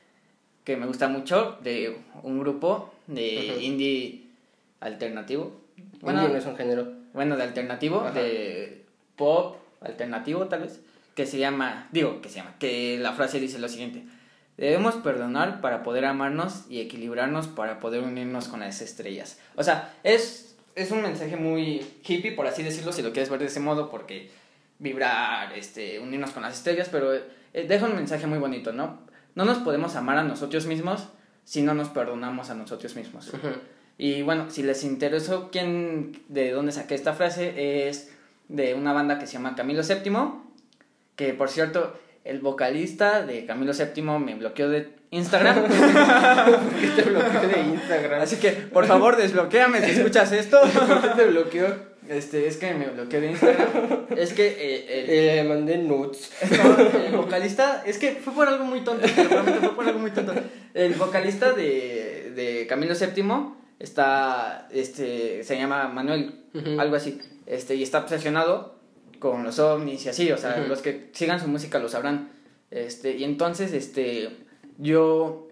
que 0.64 0.76
me 0.76 0.86
gusta 0.86 1.08
mucho 1.08 1.58
de 1.62 1.96
un 2.22 2.38
grupo 2.40 2.92
de 3.06 3.58
indie 3.62 4.26
alternativo. 4.80 5.60
Bueno, 6.00 6.20
Bueno, 6.20 6.28
no 6.34 6.38
es 6.38 6.46
un 6.46 6.56
género. 6.56 6.92
bueno, 7.12 7.36
de 7.36 7.42
alternativo, 7.42 8.00
Ajá. 8.00 8.12
de 8.12 8.84
pop 9.16 9.56
alternativo 9.80 10.46
tal 10.46 10.60
vez, 10.62 10.80
que 11.14 11.26
se 11.26 11.38
llama, 11.38 11.88
digo, 11.92 12.20
que 12.20 12.28
se 12.28 12.36
llama, 12.36 12.54
que 12.58 12.98
la 12.98 13.12
frase 13.12 13.40
dice 13.40 13.58
lo 13.58 13.68
siguiente. 13.68 14.04
Debemos 14.56 14.94
perdonar 14.96 15.60
para 15.62 15.82
poder 15.82 16.04
amarnos 16.04 16.64
y 16.68 16.80
equilibrarnos 16.80 17.48
para 17.48 17.80
poder 17.80 18.02
unirnos 18.02 18.48
con 18.48 18.60
las 18.60 18.82
estrellas. 18.82 19.38
O 19.56 19.64
sea, 19.64 19.94
es, 20.02 20.54
es 20.74 20.90
un 20.90 21.00
mensaje 21.02 21.36
muy 21.36 21.84
hippie, 22.06 22.32
por 22.32 22.46
así 22.46 22.62
decirlo, 22.62 22.92
si 22.92 23.00
lo 23.02 23.12
quieres 23.12 23.30
ver 23.30 23.40
de 23.40 23.46
ese 23.46 23.60
modo, 23.60 23.90
porque 23.90 24.30
vibrar, 24.78 25.52
este, 25.54 25.98
unirnos 25.98 26.30
con 26.32 26.42
las 26.42 26.56
estrellas, 26.58 26.88
pero 26.92 27.14
eh, 27.14 27.22
deja 27.66 27.86
un 27.86 27.96
mensaje 27.96 28.26
muy 28.26 28.38
bonito, 28.38 28.72
¿no? 28.72 28.98
No 29.34 29.44
nos 29.44 29.58
podemos 29.58 29.96
amar 29.96 30.18
a 30.18 30.24
nosotros 30.24 30.66
mismos 30.66 31.08
si 31.44 31.62
no 31.62 31.74
nos 31.74 31.88
perdonamos 31.88 32.50
a 32.50 32.54
nosotros 32.54 32.94
mismos. 32.94 33.30
Y 33.98 34.22
bueno, 34.22 34.50
si 34.50 34.62
les 34.62 34.84
interesó 34.84 35.50
quién, 35.50 36.22
de 36.28 36.52
dónde 36.52 36.72
saqué 36.72 36.94
esta 36.94 37.12
frase, 37.12 37.88
es 37.88 38.10
de 38.48 38.74
una 38.74 38.92
banda 38.92 39.18
que 39.18 39.26
se 39.26 39.34
llama 39.34 39.54
Camilo 39.54 39.82
VII, 39.82 40.12
que 41.16 41.34
por 41.34 41.48
cierto, 41.48 41.98
el 42.24 42.40
vocalista 42.40 43.24
de 43.24 43.46
Camilo 43.46 43.72
VII 43.72 44.02
me 44.02 44.34
bloqueó 44.36 44.68
de 44.68 44.94
Instagram. 45.10 45.62
¿Por 45.64 46.80
qué 46.80 46.88
te 46.96 47.02
bloqueó 47.02 47.48
de 47.48 47.60
Instagram? 47.60 48.20
Así 48.22 48.36
que, 48.36 48.52
por 48.52 48.86
favor, 48.86 49.16
desbloqueame 49.16 49.82
si 49.82 49.90
escuchas 49.92 50.32
esto. 50.32 50.60
¿Por 50.60 51.02
qué 51.02 51.08
te 51.08 51.26
bloqueó? 51.26 51.89
Este, 52.10 52.48
es 52.48 52.56
que 52.56 52.74
me 52.74 52.88
bloqueó 52.88 53.20
de 53.20 53.30
Instagram. 53.30 54.06
Es 54.16 54.32
que 54.32 54.48
eh, 54.48 55.38
el, 55.38 55.38
Eh, 55.38 55.44
mandé 55.48 55.78
nudes. 55.78 56.32
No, 56.50 57.00
el 57.06 57.16
vocalista, 57.16 57.84
es 57.86 57.98
que 57.98 58.16
fue 58.16 58.32
por 58.32 58.48
algo 58.48 58.64
muy 58.64 58.80
tonto, 58.80 59.06
te 59.06 59.22
lo 59.22 59.30
prometo, 59.30 59.60
fue 59.60 59.76
por 59.76 59.86
algo 59.86 60.00
muy 60.00 60.10
tonto. 60.10 60.34
El 60.74 60.94
vocalista 60.94 61.52
de, 61.52 62.32
de 62.34 62.66
Camilo 62.66 62.94
VII 62.94 63.22
está, 63.78 64.66
este, 64.72 65.44
se 65.44 65.56
llama 65.56 65.86
Manuel, 65.86 66.34
algo 66.80 66.96
así, 66.96 67.20
este, 67.46 67.76
y 67.76 67.84
está 67.84 68.00
obsesionado 68.00 68.74
con 69.20 69.44
los 69.44 69.60
ovnis 69.60 70.04
y 70.04 70.08
así, 70.08 70.32
o 70.32 70.36
sea, 70.36 70.58
los 70.66 70.82
que 70.82 71.10
sigan 71.12 71.38
su 71.38 71.46
música 71.46 71.78
lo 71.78 71.88
sabrán. 71.88 72.32
Este, 72.72 73.16
y 73.16 73.22
entonces, 73.22 73.72
este, 73.72 74.30
yo, 74.78 75.46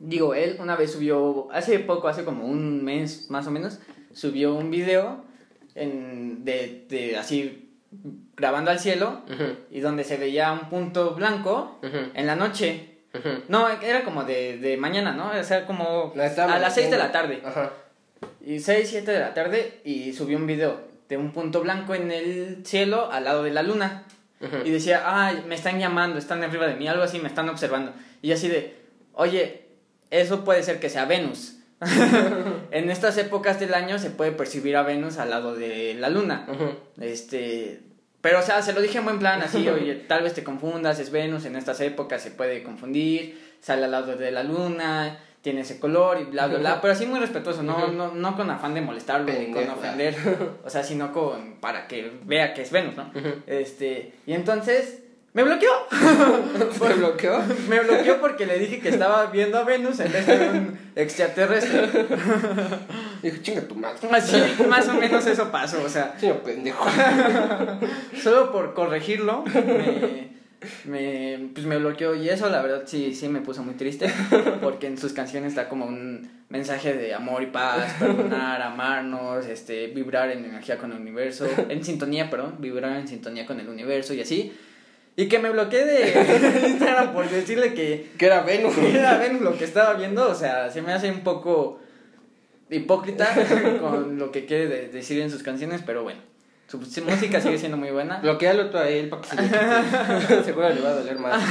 digo, 0.00 0.32
él 0.34 0.58
una 0.60 0.76
vez 0.76 0.92
subió, 0.92 1.48
hace 1.50 1.80
poco, 1.80 2.06
hace 2.06 2.22
como 2.22 2.46
un 2.46 2.84
mes 2.84 3.28
más 3.30 3.48
o 3.48 3.50
menos, 3.50 3.80
subió 4.12 4.54
un 4.54 4.70
video 4.70 5.25
en, 5.76 6.44
de, 6.44 6.86
de 6.88 7.16
así, 7.16 7.70
grabando 8.36 8.70
al 8.70 8.80
cielo, 8.80 9.22
y 9.70 9.80
donde 9.80 10.04
se 10.04 10.16
veía 10.16 10.52
un 10.52 10.68
punto 10.68 11.14
blanco 11.14 11.78
en 11.82 12.26
la 12.26 12.36
noche. 12.36 12.92
No, 13.48 13.68
era 13.68 14.04
como 14.04 14.24
de, 14.24 14.58
de 14.58 14.76
mañana, 14.76 15.12
¿no? 15.12 15.30
O 15.38 15.44
sea, 15.44 15.66
como 15.66 16.12
estaba 16.20 16.54
a 16.54 16.58
las 16.58 16.74
6 16.74 16.90
de 16.90 16.98
la 16.98 17.12
tarde. 17.12 17.40
Ajá. 17.44 17.72
Y 18.44 18.60
6, 18.60 18.88
7 18.88 19.10
de 19.10 19.20
la 19.20 19.34
tarde 19.34 19.80
y 19.84 20.12
subió 20.12 20.36
un 20.36 20.46
video 20.46 20.80
de 21.08 21.16
un 21.16 21.32
punto 21.32 21.60
blanco 21.62 21.94
en 21.94 22.10
el 22.10 22.64
cielo 22.64 23.10
al 23.10 23.24
lado 23.24 23.42
de 23.42 23.50
la 23.50 23.62
luna. 23.62 24.04
Y 24.64 24.70
decía, 24.70 25.02
ay, 25.06 25.44
me 25.48 25.54
están 25.54 25.78
llamando, 25.80 26.18
están 26.18 26.42
arriba 26.44 26.66
de 26.66 26.74
mí, 26.74 26.86
algo 26.86 27.02
así, 27.02 27.18
me 27.18 27.28
están 27.28 27.48
observando. 27.48 27.92
Y 28.20 28.28
yo 28.28 28.34
así 28.34 28.48
de, 28.48 28.76
oye, 29.14 29.62
eso 30.10 30.44
puede 30.44 30.62
ser 30.62 30.78
que 30.78 30.90
sea 30.90 31.06
Venus. 31.06 31.55
En 31.80 32.90
estas 32.90 33.18
épocas 33.18 33.60
del 33.60 33.74
año 33.74 33.98
se 33.98 34.10
puede 34.10 34.32
percibir 34.32 34.76
a 34.76 34.82
Venus 34.82 35.18
al 35.18 35.30
lado 35.30 35.54
de 35.54 35.94
la 35.94 36.08
luna. 36.08 36.46
Este, 37.00 37.82
pero 38.20 38.40
o 38.40 38.42
sea, 38.42 38.62
se 38.62 38.72
lo 38.72 38.80
dije 38.80 38.98
en 38.98 39.04
buen 39.04 39.18
plan, 39.18 39.42
así, 39.42 39.68
oye, 39.68 39.94
tal 39.94 40.22
vez 40.22 40.34
te 40.34 40.42
confundas, 40.42 40.98
es 40.98 41.10
Venus, 41.10 41.44
en 41.44 41.56
estas 41.56 41.80
épocas 41.80 42.22
se 42.22 42.30
puede 42.30 42.62
confundir, 42.62 43.40
sale 43.60 43.84
al 43.84 43.90
lado 43.90 44.16
de 44.16 44.30
la 44.30 44.42
luna, 44.42 45.20
tiene 45.42 45.60
ese 45.60 45.78
color 45.78 46.18
y 46.20 46.24
bla, 46.24 46.48
bla, 46.48 46.58
bla, 46.58 46.80
pero 46.80 46.92
así 46.92 47.06
muy 47.06 47.20
respetuoso, 47.20 47.62
no, 47.62 47.86
no, 47.88 48.12
no 48.12 48.36
con 48.36 48.50
afán 48.50 48.74
de 48.74 48.80
molestarlo 48.80 49.32
ni 49.32 49.52
con 49.52 49.70
ofender, 49.70 50.16
o 50.64 50.68
sea, 50.68 50.82
sino 50.82 51.12
con, 51.12 51.60
para 51.60 51.86
que 51.86 52.10
vea 52.24 52.52
que 52.52 52.62
es 52.62 52.72
Venus, 52.72 52.96
¿no? 52.96 53.12
Este, 53.46 54.14
y 54.26 54.32
entonces, 54.32 55.04
me 55.36 55.42
bloqueó, 55.42 55.70
¿Te 56.88 56.94
bloqueó? 56.94 57.42
me 57.68 57.80
bloqueó 57.80 58.18
porque 58.22 58.46
le 58.46 58.58
dije 58.58 58.80
que 58.80 58.88
estaba 58.88 59.26
viendo 59.26 59.58
a 59.58 59.64
Venus 59.64 60.00
en 60.00 60.10
vez 60.10 60.26
de 60.26 60.48
un 60.48 60.78
extraterrestre, 60.96 61.90
Dijo, 63.22 63.36
chinga 63.42 63.60
tu 63.60 63.74
madre. 63.74 63.98
así, 64.12 64.38
más 64.66 64.88
o 64.88 64.94
menos 64.94 65.26
eso 65.26 65.52
pasó, 65.52 65.82
o 65.84 65.90
sea, 65.90 66.18
Señor 66.18 66.38
pendejo. 66.38 66.86
Solo 68.22 68.50
por 68.50 68.72
corregirlo, 68.72 69.44
me, 69.44 70.30
me, 70.86 71.50
pues 71.52 71.66
me 71.66 71.76
bloqueó 71.76 72.14
y 72.14 72.30
eso 72.30 72.48
la 72.48 72.62
verdad 72.62 72.84
sí, 72.86 73.14
sí 73.14 73.28
me 73.28 73.42
puso 73.42 73.62
muy 73.62 73.74
triste 73.74 74.10
porque 74.62 74.86
en 74.86 74.96
sus 74.96 75.12
canciones 75.12 75.50
está 75.50 75.68
como 75.68 75.84
un 75.84 76.30
mensaje 76.48 76.94
de 76.94 77.12
amor 77.12 77.42
y 77.42 77.48
paz, 77.48 77.92
perdonar, 77.98 78.62
amarnos, 78.62 79.44
este, 79.44 79.88
vibrar 79.88 80.30
en 80.30 80.46
energía 80.46 80.78
con 80.78 80.92
el 80.92 80.98
universo, 80.98 81.46
en 81.68 81.84
sintonía, 81.84 82.30
perdón, 82.30 82.54
vibrar 82.58 82.96
en 82.96 83.06
sintonía 83.06 83.44
con 83.44 83.60
el 83.60 83.68
universo 83.68 84.14
y 84.14 84.22
así. 84.22 84.56
Y 85.16 85.28
que 85.28 85.38
me 85.38 85.50
bloqueé 85.50 85.84
de 85.86 86.68
Instagram 86.68 87.12
por 87.14 87.28
decirle 87.28 87.72
que 87.74 88.10
Que 88.18 88.26
era 88.26 88.42
Venus. 88.42 88.74
que 88.74 88.96
era 88.98 89.16
Venus 89.18 89.40
lo 89.42 89.56
que 89.56 89.64
estaba 89.64 89.94
viendo, 89.94 90.28
o 90.28 90.34
sea, 90.34 90.70
se 90.70 90.82
me 90.82 90.92
hace 90.92 91.10
un 91.10 91.20
poco 91.20 91.80
hipócrita 92.70 93.28
con 93.80 94.18
lo 94.18 94.30
que 94.30 94.44
quiere 94.44 94.66
de- 94.68 94.88
decir 94.88 95.20
en 95.22 95.30
sus 95.30 95.42
canciones, 95.42 95.82
pero 95.86 96.02
bueno, 96.02 96.20
su, 96.66 96.78
música 96.78 97.40
sigue 97.40 97.58
siendo 97.58 97.76
muy 97.76 97.90
buena. 97.90 98.18
Bloquealo 98.20 98.70
tú 98.70 98.76
a 98.76 98.88
él 98.88 99.08
para 99.08 99.22
que 99.22 99.28
se 99.28 99.36
le. 99.36 99.48
Seguro 100.44 100.68
le 100.68 100.80
va 100.80 100.88
a 100.90 100.94
doler 100.94 101.18
más. 101.18 101.42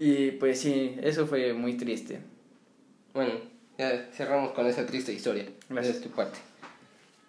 Y 0.00 0.32
pues 0.32 0.58
sí, 0.60 0.96
eso 1.02 1.26
fue 1.26 1.52
muy 1.52 1.74
triste. 1.76 2.20
Bueno, 3.12 3.32
ya 3.78 4.08
cerramos 4.12 4.52
con 4.52 4.66
esa 4.66 4.84
triste 4.86 5.12
historia. 5.12 5.44
Gracias. 5.68 6.00
De 6.00 6.08
tu 6.08 6.14
parte. 6.14 6.38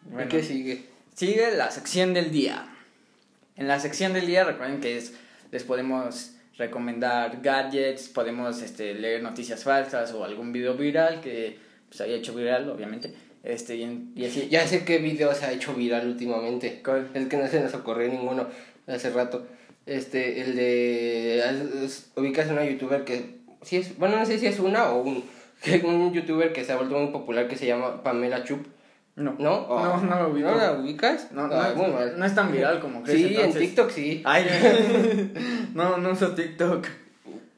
Bueno, 0.03 0.25
¿Y 0.25 0.29
qué 0.29 0.41
sigue? 0.43 0.85
sigue 1.13 1.55
la 1.55 1.69
sección 1.71 2.13
del 2.13 2.31
día. 2.31 2.67
En 3.55 3.67
la 3.67 3.79
sección 3.79 4.13
del 4.13 4.27
día 4.27 4.43
recuerden 4.43 4.81
que 4.81 4.97
es, 4.97 5.13
les 5.51 5.63
podemos 5.63 6.31
recomendar 6.57 7.41
gadgets, 7.41 8.07
podemos 8.09 8.61
este, 8.61 8.93
leer 8.93 9.21
noticias 9.23 9.63
falsas 9.63 10.11
o 10.13 10.23
algún 10.23 10.51
video 10.51 10.75
viral 10.75 11.21
que 11.21 11.57
pues, 11.89 12.01
haya 12.01 12.15
hecho 12.15 12.33
viral, 12.33 12.69
obviamente. 12.69 13.13
Este, 13.43 13.75
y, 13.75 13.83
en- 13.83 14.11
y 14.15 14.25
así. 14.25 14.47
Ya 14.49 14.65
sé 14.67 14.83
qué 14.85 14.97
video 14.97 15.33
se 15.33 15.45
ha 15.45 15.51
hecho 15.51 15.73
viral 15.73 16.07
últimamente. 16.07 16.81
¿Cuál? 16.83 17.09
Es 17.13 17.27
que 17.27 17.37
no 17.37 17.47
se 17.47 17.61
nos 17.61 17.73
ocurrió 17.75 18.07
ninguno 18.09 18.47
hace 18.87 19.09
rato. 19.11 19.45
Este, 19.85 20.41
el 20.41 20.55
de. 20.55 21.89
Ubicas 22.15 22.49
una 22.49 22.65
youtuber 22.65 23.03
que. 23.05 23.35
Sí 23.61 23.77
es, 23.77 23.97
bueno, 23.97 24.17
no 24.17 24.25
sé 24.25 24.39
si 24.39 24.47
es 24.47 24.59
una 24.59 24.91
o 24.91 25.01
un. 25.03 25.23
Un 25.83 26.13
youtuber 26.13 26.51
que 26.53 26.63
se 26.65 26.73
ha 26.73 26.75
vuelto 26.75 26.97
muy 26.99 27.11
popular 27.11 27.47
que 27.47 27.55
se 27.55 27.65
llama 27.65 28.03
Pamela 28.03 28.43
Chup. 28.43 28.65
No. 29.15 29.35
¿No? 29.39 29.67
No, 29.67 29.97
no 30.01 30.23
lo 30.23 30.29
ubico. 30.29 30.49
¿No 30.51 30.57
la 30.57 30.73
ubicas? 30.73 31.31
No, 31.31 31.47
no, 31.47 31.55
Ah, 31.55 31.69
es- 31.69 31.75
muy 31.75 31.87
mal. 31.91 32.13
no 32.19 32.25
es 32.25 32.35
tan 32.35 32.51
viral 32.51 32.79
como 32.81 33.01
crees. 33.03 33.19
Sí, 33.19 33.27
entonces. 33.35 33.55
en 33.55 33.61
TikTok 33.67 33.89
sí. 33.91 34.21
Ay, 34.25 34.45
no, 35.73 35.97
no 35.97 36.11
uso 36.11 36.31
TikTok. 36.35 36.85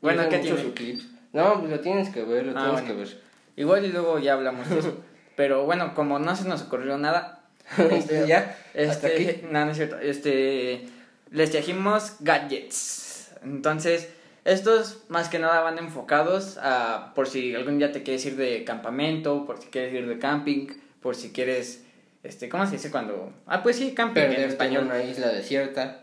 Bueno, 0.02 0.30
¿qué 0.30 0.38
tiene? 0.40 0.72
clips. 0.74 1.08
No, 1.34 1.56
lo 1.68 1.80
tienes 1.80 2.10
que 2.10 2.24
ver, 2.24 2.46
lo 2.46 2.52
Ah, 2.52 2.62
tienes 2.64 2.72
bueno. 2.82 2.88
que 2.88 2.94
ver. 2.94 3.22
Igual 3.56 3.86
y 3.86 3.92
luego 3.92 4.20
ya 4.20 4.34
hablamos 4.34 4.70
de 4.70 4.80
eso. 4.80 4.98
Pero 5.36 5.66
bueno, 5.66 5.94
como 5.96 6.20
no 6.20 6.36
se 6.36 6.48
nos 6.48 6.62
ocurrió 6.64 6.98
nada, 6.98 7.42
Este, 7.78 8.26
ya, 8.28 8.56
este, 8.74 9.44
no, 9.52 9.66
no 9.66 9.72
es 9.72 9.78
cierto, 9.78 9.98
este, 10.00 10.86
les 11.32 11.52
trajimos 11.52 12.16
gadgets. 12.22 13.32
Entonces, 13.44 14.10
estos 14.46 15.04
más 15.10 15.28
que 15.30 15.38
nada 15.40 15.60
van 15.62 15.78
enfocados 15.78 16.58
a 16.62 17.12
por 17.14 17.28
si 17.28 17.54
algún 17.56 17.78
día 17.78 17.92
te 17.92 18.04
quieres 18.04 18.26
ir 18.26 18.38
de 18.38 18.64
campamento, 18.64 19.46
por 19.46 19.60
si 19.60 19.68
quieres 19.68 19.94
ir 19.94 20.08
de 20.08 20.18
camping, 20.18 20.68
por 21.02 21.16
si 21.16 21.32
quieres, 21.32 21.84
este, 22.24 22.50
¿cómo 22.50 22.66
se 22.66 22.74
dice 22.74 22.92
cuando? 22.92 23.34
Ah, 23.46 23.64
pues 23.64 23.76
sí, 23.78 23.94
camping 23.94 24.22
en 24.22 24.28
Perderte 24.28 24.44
en 24.44 24.50
español. 24.50 24.84
una 24.86 25.04
isla 25.04 25.28
desierta. 25.30 26.02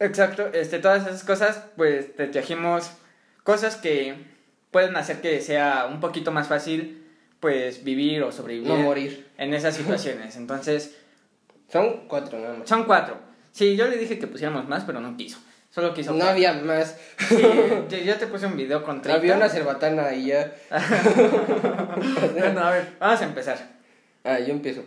Exacto, 0.00 0.48
este, 0.52 0.78
todas 0.78 1.06
esas 1.06 1.22
cosas, 1.24 1.62
pues 1.76 2.16
te 2.16 2.26
trajimos 2.26 2.90
cosas 3.44 3.76
que 3.76 4.14
pueden 4.70 4.96
hacer 4.96 5.20
que 5.20 5.40
sea 5.40 5.86
un 5.90 6.00
poquito 6.00 6.32
más 6.32 6.48
fácil, 6.48 7.06
pues 7.40 7.84
vivir 7.84 8.22
o 8.22 8.32
sobrevivir 8.32 8.68
No 8.68 8.76
morir. 8.78 9.28
en 9.38 9.52
esas 9.54 9.74
situaciones. 9.76 10.36
Entonces, 10.36 10.96
Son 11.70 12.06
cuatro 12.08 12.38
nada 12.38 12.54
más. 12.58 12.68
son 12.68 12.84
cuatro. 12.84 13.16
Sí, 13.52 13.76
yo 13.76 13.86
le 13.88 13.96
dije 13.98 14.18
que 14.18 14.26
pusiéramos 14.26 14.66
más, 14.68 14.84
pero 14.84 15.00
no 15.00 15.16
quiso. 15.16 15.38
Solo 15.70 15.92
quiso. 15.94 16.12
No 16.12 16.18
cuatro. 16.18 16.32
había 16.32 16.52
más. 16.54 16.96
Sí, 17.28 17.36
yo, 17.88 17.98
yo 17.98 18.16
te 18.16 18.26
puse 18.26 18.46
un 18.46 18.56
video 18.56 18.82
con 18.84 19.00
30. 19.02 19.18
Había 19.18 19.36
una 19.36 19.48
cerbatana 19.48 20.12
y 20.14 20.26
ya. 20.26 20.52
Bueno, 22.32 22.60
a 22.60 22.70
ver, 22.70 22.88
vamos 22.98 23.20
a 23.20 23.24
empezar. 23.24 23.58
Ah, 24.24 24.38
yo 24.38 24.52
empiezo. 24.52 24.82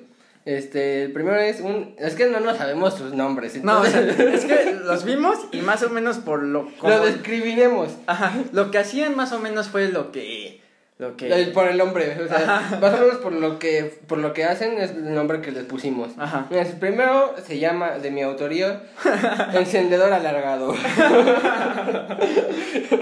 Este, 0.46 1.04
el 1.04 1.12
primero 1.12 1.38
es 1.40 1.60
un. 1.60 1.96
Es 1.98 2.14
que 2.16 2.28
no 2.28 2.40
nos 2.40 2.58
sabemos 2.58 2.94
sus 2.96 3.14
nombres. 3.14 3.62
No, 3.64 3.82
o 3.82 3.86
sea, 3.86 4.02
es 4.02 4.46
que 4.46 4.78
los 4.84 5.04
vimos 5.04 5.40
y 5.52 5.62
más 5.62 5.82
o 5.84 5.90
menos 5.90 6.18
por 6.18 6.44
lo 6.44 6.70
como- 6.78 6.94
lo 6.94 7.04
describiremos. 7.06 7.90
Ajá, 8.06 8.32
lo 8.52 8.70
que 8.70 8.78
hacían 8.78 9.16
más 9.16 9.32
o 9.32 9.40
menos 9.40 9.70
fue 9.70 9.88
lo 9.90 10.12
que 10.12 10.62
lo 10.98 11.18
que... 11.18 11.28
El- 11.34 11.52
por 11.52 11.68
el 11.68 11.78
nombre, 11.78 12.18
o 12.24 12.28
sea, 12.28 12.78
más 12.82 12.94
o 12.94 12.98
menos 13.04 13.18
por 13.18 13.34
lo 13.34 13.60
que 13.60 14.00
por 14.08 14.18
lo 14.18 14.34
que 14.34 14.46
hacen 14.46 14.78
es 14.78 14.92
el 14.92 15.14
nombre 15.14 15.42
que 15.42 15.52
les 15.52 15.66
pusimos. 15.66 16.12
Ajá. 16.18 16.48
El 16.50 16.66
primero 16.78 17.36
se 17.46 17.60
llama, 17.60 17.98
de 17.98 18.12
mi 18.12 18.22
autoría, 18.22 18.82
encendedor 19.54 20.14
alargado. 20.14 20.74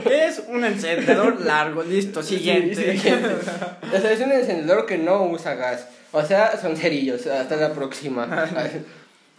Es 0.10 0.44
un 0.48 0.64
encendedor 0.64 1.42
largo, 1.42 1.84
listo, 1.84 2.24
siguiente. 2.24 2.76
Sí, 2.76 2.98
siguiente. 3.00 3.30
O 3.96 4.00
sea, 4.00 4.12
es 4.12 4.20
un 4.22 4.32
encendedor 4.32 4.86
que 4.86 4.98
no 4.98 5.24
usa 5.26 5.56
gas. 5.56 5.88
O 6.12 6.24
sea, 6.24 6.58
son 6.58 6.76
cerillos. 6.78 7.26
Hasta 7.28 7.56
la 7.56 7.74
próxima. 7.74 8.48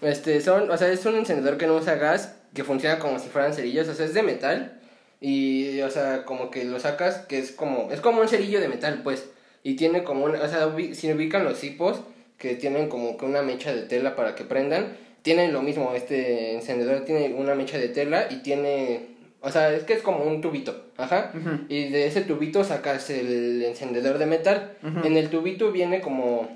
Este, 0.03 0.41
son, 0.41 0.71
o 0.71 0.77
sea, 0.77 0.89
es 0.89 1.05
un 1.07 1.17
encendedor 1.17 1.57
que 1.57 1.67
no 1.67 1.75
usa 1.77 1.95
gas, 1.95 2.35
que 2.55 2.65
funciona 2.65 2.99
como 2.99 3.19
si 3.19 3.29
fueran 3.29 3.55
cerillos. 3.55 3.89
O 3.89 3.95
sea, 3.95 4.07
es 4.07 4.15
de 4.15 4.23
metal. 4.23 4.73
Y, 5.21 5.81
o 5.81 5.91
sea, 5.91 6.25
como 6.25 6.51
que 6.51 6.65
lo 6.65 6.79
sacas, 6.81 7.19
que 7.27 7.39
es 7.39 7.53
como, 7.53 7.91
es 7.91 8.01
como 8.01 8.21
un 8.21 8.29
cerillo 8.29 8.61
de 8.61 8.69
metal, 8.69 9.01
pues. 9.03 9.25
Y 9.63 9.77
tiene 9.77 10.05
como 10.05 10.25
una, 10.27 10.43
o 10.43 10.49
sea, 10.49 10.69
si 10.93 11.13
ubican 11.13 11.45
los 11.45 11.59
cipos, 11.59 12.01
que 12.39 12.55
tienen 12.57 12.89
como 12.89 13.17
que 13.17 13.25
una 13.25 13.43
mecha 13.43 13.75
de 13.75 13.83
tela 13.83 14.17
para 14.17 14.35
que 14.35 14.45
prendan, 14.45 14.97
tienen 15.23 15.53
lo 15.55 15.63
mismo, 15.63 15.93
este 15.95 16.53
encendedor 16.55 17.05
tiene 17.07 17.33
una 17.35 17.55
mecha 17.55 17.79
de 17.79 17.89
tela 17.89 18.27
y 18.31 18.43
tiene, 18.43 19.07
o 19.41 19.51
sea, 19.51 19.73
es 19.73 19.85
que 19.85 19.95
es 19.95 20.03
como 20.03 20.25
un 20.25 20.43
tubito, 20.43 20.85
ajá. 20.99 21.33
Y 21.71 21.89
de 21.89 22.07
ese 22.07 22.21
tubito 22.21 22.63
sacas 22.65 23.09
el 23.09 23.63
encendedor 23.65 24.19
de 24.19 24.27
metal. 24.27 24.73
En 25.07 25.17
el 25.17 25.31
tubito 25.31 25.73
viene 25.73 26.03
como, 26.03 26.49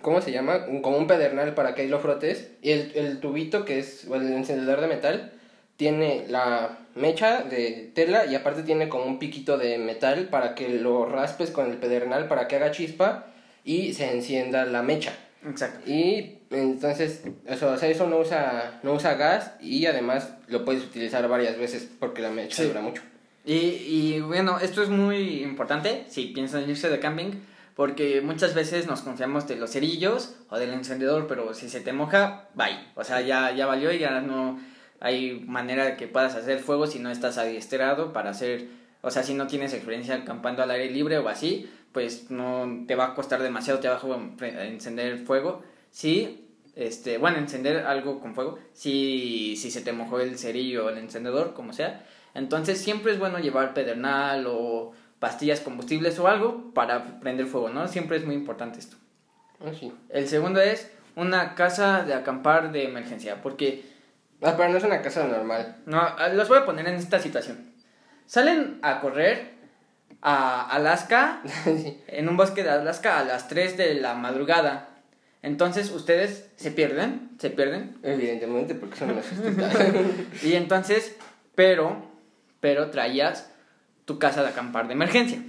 ¿cómo 0.00 0.20
se 0.20 0.30
llama? 0.30 0.66
Un- 0.68 0.80
Como 0.82 0.98
un 0.98 1.08
pedernal 1.08 1.54
para 1.54 1.74
que 1.74 1.82
ahí 1.82 1.88
lo 1.88 1.98
frotes. 1.98 2.50
Y 2.62 2.70
el, 2.70 2.92
el 2.94 3.18
tubito, 3.18 3.64
que 3.64 3.80
es 3.80 4.06
o 4.08 4.14
el 4.14 4.32
encendedor 4.32 4.80
de 4.80 4.86
metal, 4.86 5.32
tiene 5.76 6.24
la 6.28 6.78
mecha 6.98 7.42
de 7.42 7.90
tela 7.94 8.26
y 8.26 8.34
aparte 8.34 8.62
tiene 8.62 8.88
como 8.88 9.04
un 9.04 9.18
piquito 9.18 9.56
de 9.56 9.78
metal 9.78 10.28
para 10.28 10.54
que 10.54 10.68
lo 10.68 11.06
raspes 11.06 11.50
con 11.50 11.70
el 11.70 11.78
pedernal 11.78 12.28
para 12.28 12.48
que 12.48 12.56
haga 12.56 12.70
chispa 12.70 13.26
y 13.64 13.92
se 13.94 14.10
encienda 14.12 14.64
la 14.66 14.82
mecha. 14.82 15.12
Exacto. 15.48 15.88
Y 15.90 16.38
entonces, 16.50 17.22
eso, 17.46 17.70
o 17.72 17.76
sea, 17.76 17.88
eso 17.88 18.06
no 18.06 18.18
usa, 18.18 18.80
no 18.82 18.94
usa 18.94 19.14
gas 19.14 19.52
y 19.60 19.86
además 19.86 20.30
lo 20.48 20.64
puedes 20.64 20.82
utilizar 20.84 21.26
varias 21.28 21.56
veces 21.58 21.88
porque 21.98 22.22
la 22.22 22.30
mecha 22.30 22.56
Sí. 22.62 22.68
dura 22.68 22.80
mucho. 22.80 23.02
Y, 23.44 23.54
y 23.56 24.20
bueno, 24.20 24.58
esto 24.60 24.82
es 24.82 24.88
muy 24.88 25.42
importante 25.42 26.04
si 26.08 26.26
piensan 26.26 26.68
irse 26.68 26.90
de 26.90 26.98
camping, 26.98 27.32
porque 27.76 28.20
muchas 28.20 28.54
veces 28.54 28.86
nos 28.88 29.02
confiamos 29.02 29.46
de 29.46 29.54
los 29.56 29.70
cerillos 29.70 30.34
o 30.50 30.58
del 30.58 30.72
encendedor, 30.72 31.26
pero 31.28 31.54
si 31.54 31.68
se 31.70 31.80
te 31.80 31.92
moja, 31.92 32.48
bye. 32.54 32.76
O 32.96 33.04
sea, 33.04 33.20
ya, 33.20 33.52
ya 33.52 33.66
valió 33.66 33.92
y 33.92 34.00
ya 34.00 34.20
no 34.20 34.58
hay 35.00 35.44
manera 35.46 35.84
de 35.84 35.96
que 35.96 36.08
puedas 36.08 36.34
hacer 36.34 36.58
fuego 36.60 36.86
si 36.86 36.98
no 36.98 37.10
estás 37.10 37.38
adiestrado 37.38 38.12
para 38.12 38.30
hacer, 38.30 38.68
o 39.02 39.10
sea, 39.10 39.22
si 39.22 39.34
no 39.34 39.46
tienes 39.46 39.72
experiencia 39.72 40.14
acampando 40.14 40.62
al 40.62 40.70
aire 40.70 40.92
libre 40.92 41.18
o 41.18 41.28
así, 41.28 41.70
pues 41.92 42.30
no 42.30 42.84
te 42.86 42.94
va 42.94 43.06
a 43.06 43.14
costar 43.14 43.42
demasiado 43.42 43.80
trabajo 43.80 44.14
encender 44.40 45.18
fuego. 45.18 45.62
Sí, 45.90 46.48
este, 46.76 47.18
bueno, 47.18 47.38
encender 47.38 47.78
algo 47.86 48.20
con 48.20 48.34
fuego, 48.34 48.58
si, 48.72 49.56
si 49.56 49.70
se 49.70 49.80
te 49.80 49.92
mojó 49.92 50.20
el 50.20 50.38
cerillo 50.38 50.86
o 50.86 50.88
el 50.90 50.98
encendedor, 50.98 51.54
como 51.54 51.72
sea. 51.72 52.04
Entonces 52.34 52.78
siempre 52.78 53.12
es 53.12 53.18
bueno 53.18 53.38
llevar 53.38 53.74
pedernal 53.74 54.46
o 54.46 54.92
pastillas 55.18 55.60
combustibles 55.60 56.18
o 56.18 56.28
algo 56.28 56.72
para 56.74 57.20
prender 57.20 57.46
fuego, 57.46 57.70
¿no? 57.70 57.88
Siempre 57.88 58.16
es 58.16 58.24
muy 58.24 58.34
importante 58.34 58.78
esto. 58.78 58.96
Ah, 59.60 59.72
sí. 59.78 59.92
El 60.08 60.28
segundo 60.28 60.60
es 60.60 60.92
una 61.16 61.56
casa 61.56 62.04
de 62.04 62.14
acampar 62.14 62.70
de 62.70 62.84
emergencia, 62.84 63.42
porque 63.42 63.82
Ah, 64.42 64.54
pero 64.56 64.68
no 64.68 64.78
es 64.78 64.84
una 64.84 65.02
casa 65.02 65.26
normal. 65.26 65.76
no, 65.86 66.00
ah, 66.00 66.28
los 66.28 66.48
voy 66.48 66.58
a 66.58 66.64
poner 66.64 66.86
en 66.86 66.94
esta 66.94 67.18
situación. 67.18 67.72
Salen 68.26 68.78
a 68.82 69.00
correr 69.00 69.52
a 70.22 70.68
Alaska, 70.70 71.40
Sí. 71.64 72.00
en 72.06 72.28
un 72.28 72.36
bosque 72.36 72.62
de 72.62 72.70
Alaska 72.70 73.18
a 73.18 73.24
las 73.24 73.48
3 73.48 73.76
de 73.76 73.94
la 73.94 74.14
madrugada. 74.14 74.88
Entonces 75.42 75.90
ustedes 75.90 76.50
se 76.56 76.70
pierden, 76.72 77.30
se 77.38 77.50
pierden. 77.50 77.96
Evidentemente, 78.02 78.74
porque 78.74 78.96
son 78.96 79.10
unos 79.12 79.24
Y 80.42 80.54
entonces, 80.54 81.16
pero, 81.54 82.04
pero 82.60 82.90
traías 82.90 83.50
tu 84.04 84.18
casa 84.18 84.42
de 84.42 84.48
acampar 84.48 84.88
de 84.88 84.94
emergencia. 84.94 85.40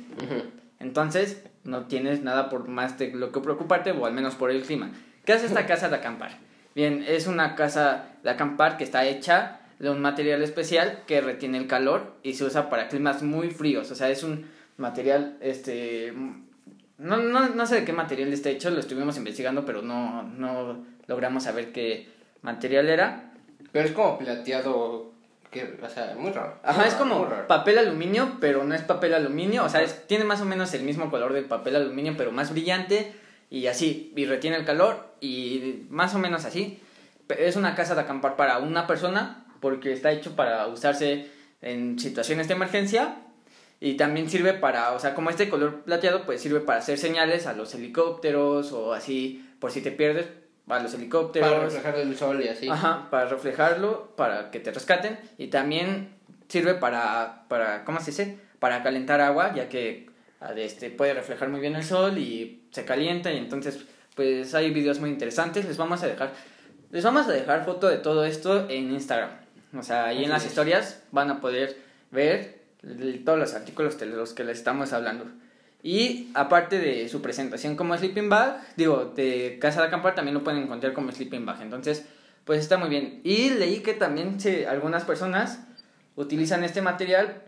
Entonces, 0.79 1.43
no 1.63 1.85
tienes 1.87 2.21
nada 2.21 2.49
por 2.49 2.67
más 2.67 2.97
de 2.99 3.11
lo 3.11 3.31
que 3.31 3.39
preocuparte, 3.39 3.91
o 3.91 4.05
al 4.05 4.13
menos 4.13 4.35
por 4.35 4.51
el 4.51 4.61
clima. 4.61 4.91
¿Qué 5.25 5.33
hace 5.33 5.47
esta 5.47 5.65
casa 5.67 5.89
de 5.89 5.95
acampar? 5.97 6.37
Bien, 6.79 7.03
es 7.05 7.27
una 7.27 7.55
casa 7.55 8.05
de 8.23 8.29
acampar 8.29 8.77
que 8.77 8.85
está 8.85 9.03
hecha 9.05 9.59
de 9.79 9.89
un 9.89 9.99
material 9.99 10.41
especial 10.43 10.99
que 11.07 11.19
retiene 11.19 11.57
el 11.57 11.67
calor 11.67 12.13
y 12.23 12.35
se 12.35 12.45
usa 12.45 12.69
para 12.69 12.87
climas 12.87 13.21
muy 13.21 13.49
fríos. 13.49 13.91
O 13.91 13.95
sea, 13.95 14.09
es 14.09 14.23
un 14.23 14.45
material, 14.77 15.35
este... 15.41 16.13
No, 16.97 17.17
no, 17.17 17.49
no 17.49 17.65
sé 17.65 17.75
de 17.81 17.83
qué 17.83 17.91
material 17.91 18.31
está 18.31 18.47
hecho, 18.49 18.69
lo 18.69 18.79
estuvimos 18.79 19.17
investigando, 19.17 19.65
pero 19.65 19.81
no, 19.81 20.23
no 20.23 20.85
logramos 21.07 21.43
saber 21.43 21.73
qué 21.73 22.07
material 22.43 22.87
era. 22.87 23.33
Pero 23.73 23.85
es 23.85 23.91
como 23.91 24.17
plateado, 24.17 25.11
que, 25.51 25.77
o 25.83 25.89
sea, 25.89 26.15
muy 26.17 26.31
raro. 26.31 26.59
Ajá, 26.63 26.87
es 26.87 26.93
como 26.93 27.27
papel 27.49 27.77
aluminio, 27.77 28.37
pero 28.39 28.63
no 28.63 28.73
es 28.73 28.83
papel 28.83 29.13
aluminio. 29.15 29.65
O 29.65 29.69
sea, 29.69 29.81
es- 29.81 30.07
tiene 30.07 30.23
más 30.23 30.39
o 30.39 30.45
menos 30.45 30.73
el 30.73 30.83
mismo 30.83 31.11
color 31.11 31.33
del 31.33 31.43
papel 31.43 31.75
aluminio, 31.75 32.13
pero 32.17 32.31
más 32.31 32.51
brillante 32.53 33.11
y 33.49 33.67
así. 33.67 34.13
Y 34.15 34.25
retiene 34.25 34.57
el 34.57 34.65
calor 34.65 35.15
y 35.21 35.85
más 35.89 36.15
o 36.15 36.19
menos 36.19 36.45
así. 36.45 36.79
Es 37.29 37.55
una 37.55 37.75
casa 37.75 37.95
de 37.95 38.01
acampar 38.01 38.35
para 38.35 38.59
una 38.59 38.87
persona 38.87 39.45
porque 39.59 39.91
está 39.91 40.11
hecho 40.11 40.35
para 40.35 40.67
usarse 40.67 41.29
en 41.61 41.99
situaciones 41.99 42.47
de 42.47 42.53
emergencia. 42.53 43.17
Y 43.81 43.95
también 43.95 44.29
sirve 44.29 44.53
para, 44.53 44.91
o 44.91 44.99
sea, 44.99 45.15
como 45.15 45.29
este 45.29 45.47
color 45.47 45.83
plateado, 45.83 46.25
pues 46.25 46.41
sirve 46.41 46.59
para 46.59 46.79
hacer 46.79 46.97
señales 46.97 47.47
a 47.47 47.53
los 47.53 47.73
helicópteros 47.73 48.73
o 48.73 48.93
así, 48.93 49.47
por 49.59 49.71
si 49.71 49.79
te 49.79 49.91
pierdes, 49.91 50.27
a 50.67 50.79
los 50.79 50.93
helicópteros. 50.93 51.49
Para 51.49 51.63
reflejar 51.63 51.95
el 51.95 52.17
sol 52.17 52.43
y 52.43 52.49
así. 52.49 52.67
Ajá, 52.67 53.07
para 53.09 53.29
reflejarlo, 53.29 54.13
para 54.17 54.51
que 54.51 54.59
te 54.59 54.71
rescaten. 54.71 55.17
Y 55.37 55.47
también 55.47 56.09
sirve 56.49 56.73
para, 56.73 57.45
para 57.47 57.85
¿cómo 57.85 58.01
se 58.01 58.11
dice? 58.11 58.37
Para 58.59 58.83
calentar 58.83 59.21
agua, 59.21 59.55
ya 59.55 59.69
que 59.69 60.08
este, 60.55 60.89
puede 60.89 61.13
reflejar 61.13 61.49
muy 61.49 61.59
bien 61.59 61.75
el 61.75 61.83
sol 61.83 62.17
y 62.17 62.63
se 62.71 62.85
calienta. 62.85 63.31
Y 63.31 63.37
entonces, 63.37 63.79
pues 64.15 64.53
hay 64.55 64.71
videos 64.71 64.99
muy 64.99 65.09
interesantes. 65.09 65.65
Les 65.65 65.77
vamos 65.77 66.03
a 66.03 66.07
dejar, 66.07 66.33
les 66.91 67.03
vamos 67.03 67.27
a 67.27 67.31
dejar 67.31 67.65
foto 67.65 67.87
de 67.87 67.97
todo 67.97 68.25
esto 68.25 68.69
en 68.69 68.91
Instagram. 68.91 69.31
O 69.77 69.83
sea, 69.83 70.05
ahí 70.05 70.23
en 70.23 70.31
Así 70.31 70.31
las 70.31 70.43
es. 70.43 70.49
historias 70.49 71.03
van 71.11 71.29
a 71.29 71.41
poder 71.41 71.77
ver 72.11 72.59
todos 73.25 73.37
los 73.37 73.53
artículos 73.53 73.99
de 73.99 74.07
los 74.07 74.33
que 74.33 74.43
les 74.43 74.57
estamos 74.59 74.93
hablando. 74.93 75.25
Y 75.81 76.29
aparte 76.33 76.79
de 76.79 77.07
su 77.07 77.21
presentación 77.21 77.75
como 77.75 77.97
sleeping 77.97 78.29
bag, 78.29 78.61
digo, 78.75 79.13
de 79.15 79.57
casa 79.61 79.81
de 79.81 79.87
acampar 79.87 80.15
también 80.15 80.33
lo 80.33 80.43
pueden 80.43 80.63
encontrar 80.63 80.93
como 80.93 81.11
sleeping 81.11 81.45
bag. 81.45 81.61
Entonces, 81.61 82.05
pues 82.43 82.59
está 82.59 82.77
muy 82.77 82.89
bien. 82.89 83.21
Y 83.23 83.51
leí 83.51 83.79
que 83.79 83.93
también 83.93 84.39
se, 84.39 84.67
algunas 84.67 85.03
personas 85.05 85.61
utilizan 86.15 86.63
este 86.63 86.81
material 86.81 87.43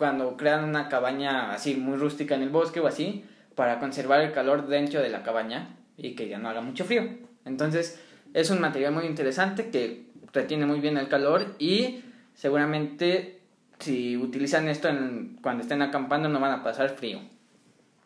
cuando 0.00 0.34
crean 0.38 0.64
una 0.64 0.88
cabaña 0.88 1.52
así 1.52 1.74
muy 1.74 1.98
rústica 1.98 2.34
en 2.34 2.40
el 2.40 2.48
bosque 2.48 2.80
o 2.80 2.86
así 2.86 3.22
para 3.54 3.78
conservar 3.78 4.22
el 4.22 4.32
calor 4.32 4.66
dentro 4.66 5.02
de 5.02 5.10
la 5.10 5.22
cabaña 5.22 5.76
y 5.98 6.14
que 6.14 6.26
ya 6.26 6.38
no 6.38 6.48
haga 6.48 6.62
mucho 6.62 6.86
frío. 6.86 7.02
Entonces, 7.44 8.00
es 8.32 8.48
un 8.48 8.62
material 8.62 8.94
muy 8.94 9.04
interesante 9.04 9.68
que 9.68 10.06
retiene 10.32 10.64
muy 10.64 10.80
bien 10.80 10.96
el 10.96 11.08
calor 11.08 11.54
y 11.58 12.02
seguramente 12.34 13.40
si 13.78 14.16
utilizan 14.16 14.68
esto 14.68 14.88
en- 14.88 15.36
cuando 15.42 15.62
estén 15.64 15.82
acampando 15.82 16.30
no 16.30 16.40
van 16.40 16.52
a 16.52 16.62
pasar 16.64 16.88
frío. 16.96 17.20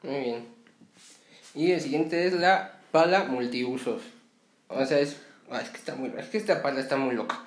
Muy 0.03 0.19
bien. 0.21 0.45
Y 1.55 1.71
el 1.71 1.81
siguiente 1.81 2.27
es 2.27 2.33
la 2.33 2.73
pala 2.91 3.23
multiusos. 3.25 4.03
O 4.66 4.85
sea, 4.85 4.99
es, 4.99 5.21
ah, 5.49 5.61
es 5.62 5.69
que 5.71 5.77
está 5.77 5.95
muy, 5.95 6.12
es 6.19 6.27
que 6.27 6.39
esta 6.39 6.61
pala 6.61 6.81
está 6.81 6.97
muy 6.97 7.15
loca. 7.15 7.39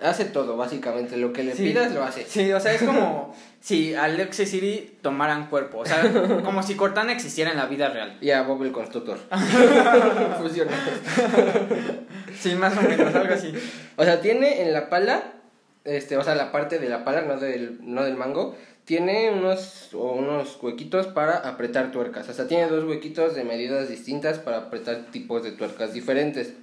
Hace 0.00 0.26
todo, 0.26 0.56
básicamente. 0.58 1.16
Lo 1.16 1.32
que 1.32 1.44
le 1.44 1.54
Sí. 1.54 1.64
pidas 1.64 1.92
lo 1.94 2.02
hace. 2.02 2.24
Sí, 2.24 2.50
o 2.52 2.60
sea, 2.60 2.72
es 2.74 2.82
como 2.82 3.34
si 3.60 3.94
Alexa 3.94 4.42
y 4.42 4.46
Siri 4.46 4.98
tomaran 5.02 5.48
cuerpo. 5.48 5.78
O 5.78 5.86
sea, 5.86 6.02
como 6.44 6.62
si 6.62 6.74
Cortana 6.74 7.12
existiera 7.12 7.50
en 7.50 7.58
la 7.58 7.66
vida 7.66 7.90
real. 7.90 8.16
Y 8.20 8.30
a 8.30 8.42
Bob 8.42 8.62
el 8.62 8.72
constructor. 8.72 9.18
Funciona. 10.38 10.72
Sí, 12.38 12.54
más 12.54 12.76
o 12.76 12.82
menos, 12.82 13.14
algo 13.14 13.34
así. 13.34 13.52
O 13.96 14.04
sea, 14.04 14.20
tiene 14.20 14.62
en 14.62 14.72
la 14.72 14.88
pala, 14.88 15.22
este, 15.84 16.16
o 16.16 16.24
sea, 16.24 16.34
la 16.34 16.52
parte 16.52 16.78
de 16.78 16.88
la 16.88 17.04
pala, 17.04 17.22
no 17.22 17.38
del, 17.38 17.78
no 17.82 18.02
del 18.02 18.16
mango, 18.16 18.56
tiene 18.86 19.30
unos, 19.30 19.90
o 19.92 20.12
unos 20.12 20.58
huequitos 20.60 21.06
para 21.08 21.36
apretar 21.36 21.92
tuercas. 21.92 22.28
O 22.28 22.32
sea, 22.32 22.48
tiene 22.48 22.66
dos 22.66 22.84
huequitos 22.84 23.34
de 23.34 23.44
medidas 23.44 23.88
distintas 23.88 24.38
para 24.38 24.56
apretar 24.56 25.06
tipos 25.12 25.44
de 25.44 25.52
tuercas 25.52 25.92
diferentes. 25.92 26.54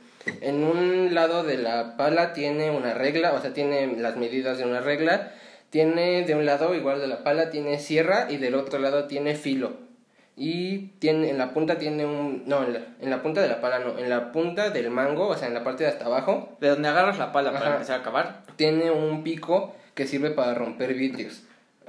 En 0.41 0.63
un 0.63 1.13
lado 1.13 1.43
de 1.43 1.57
la 1.57 1.95
pala 1.95 2.33
tiene 2.33 2.71
una 2.71 2.93
regla, 2.93 3.33
o 3.33 3.41
sea, 3.41 3.53
tiene 3.53 3.95
las 3.97 4.17
medidas 4.17 4.57
de 4.57 4.65
una 4.65 4.81
regla. 4.81 5.31
Tiene 5.69 6.23
de 6.26 6.35
un 6.35 6.45
lado, 6.45 6.76
igual 6.76 7.02
de 7.02 7.07
la 7.07 7.23
pala, 7.23 7.49
tiene 7.49 7.80
sierra 7.80 8.27
y 8.30 8.38
del 8.38 8.56
otro 8.56 8.80
lado 8.80 9.06
tiene 9.06 9.35
filo. 9.35 9.85
Y 10.39 10.89
tiene, 10.99 11.30
en 11.30 11.38
la 11.39 11.52
punta 11.52 11.80
tiene 11.80 12.06
un... 12.06 12.44
No, 12.45 12.64
en 12.64 12.73
la, 12.73 12.80
en 13.02 13.10
la 13.10 13.23
punta 13.23 13.41
de 13.41 13.49
la 13.49 13.60
pala 13.60 13.80
no, 13.80 13.98
en 13.98 14.07
la 14.07 14.31
punta 14.31 14.69
del 14.69 14.91
mango, 14.91 15.27
o 15.27 15.35
sea, 15.35 15.48
en 15.48 15.56
la 15.56 15.64
parte 15.64 15.84
de 15.84 15.89
hasta 15.89 16.06
abajo, 16.06 16.56
De 16.61 16.69
donde 16.69 16.88
agarras 16.88 17.18
la 17.18 17.31
pala 17.31 17.52
para 17.52 17.73
empezar 17.73 17.98
a 17.98 18.02
acabar. 18.02 18.44
tiene 18.56 18.91
un 18.91 19.23
pico 19.23 19.76
que 19.95 20.06
sirve 20.06 20.30
para 20.30 20.53
romper 20.53 20.94
vidrios. 20.94 21.41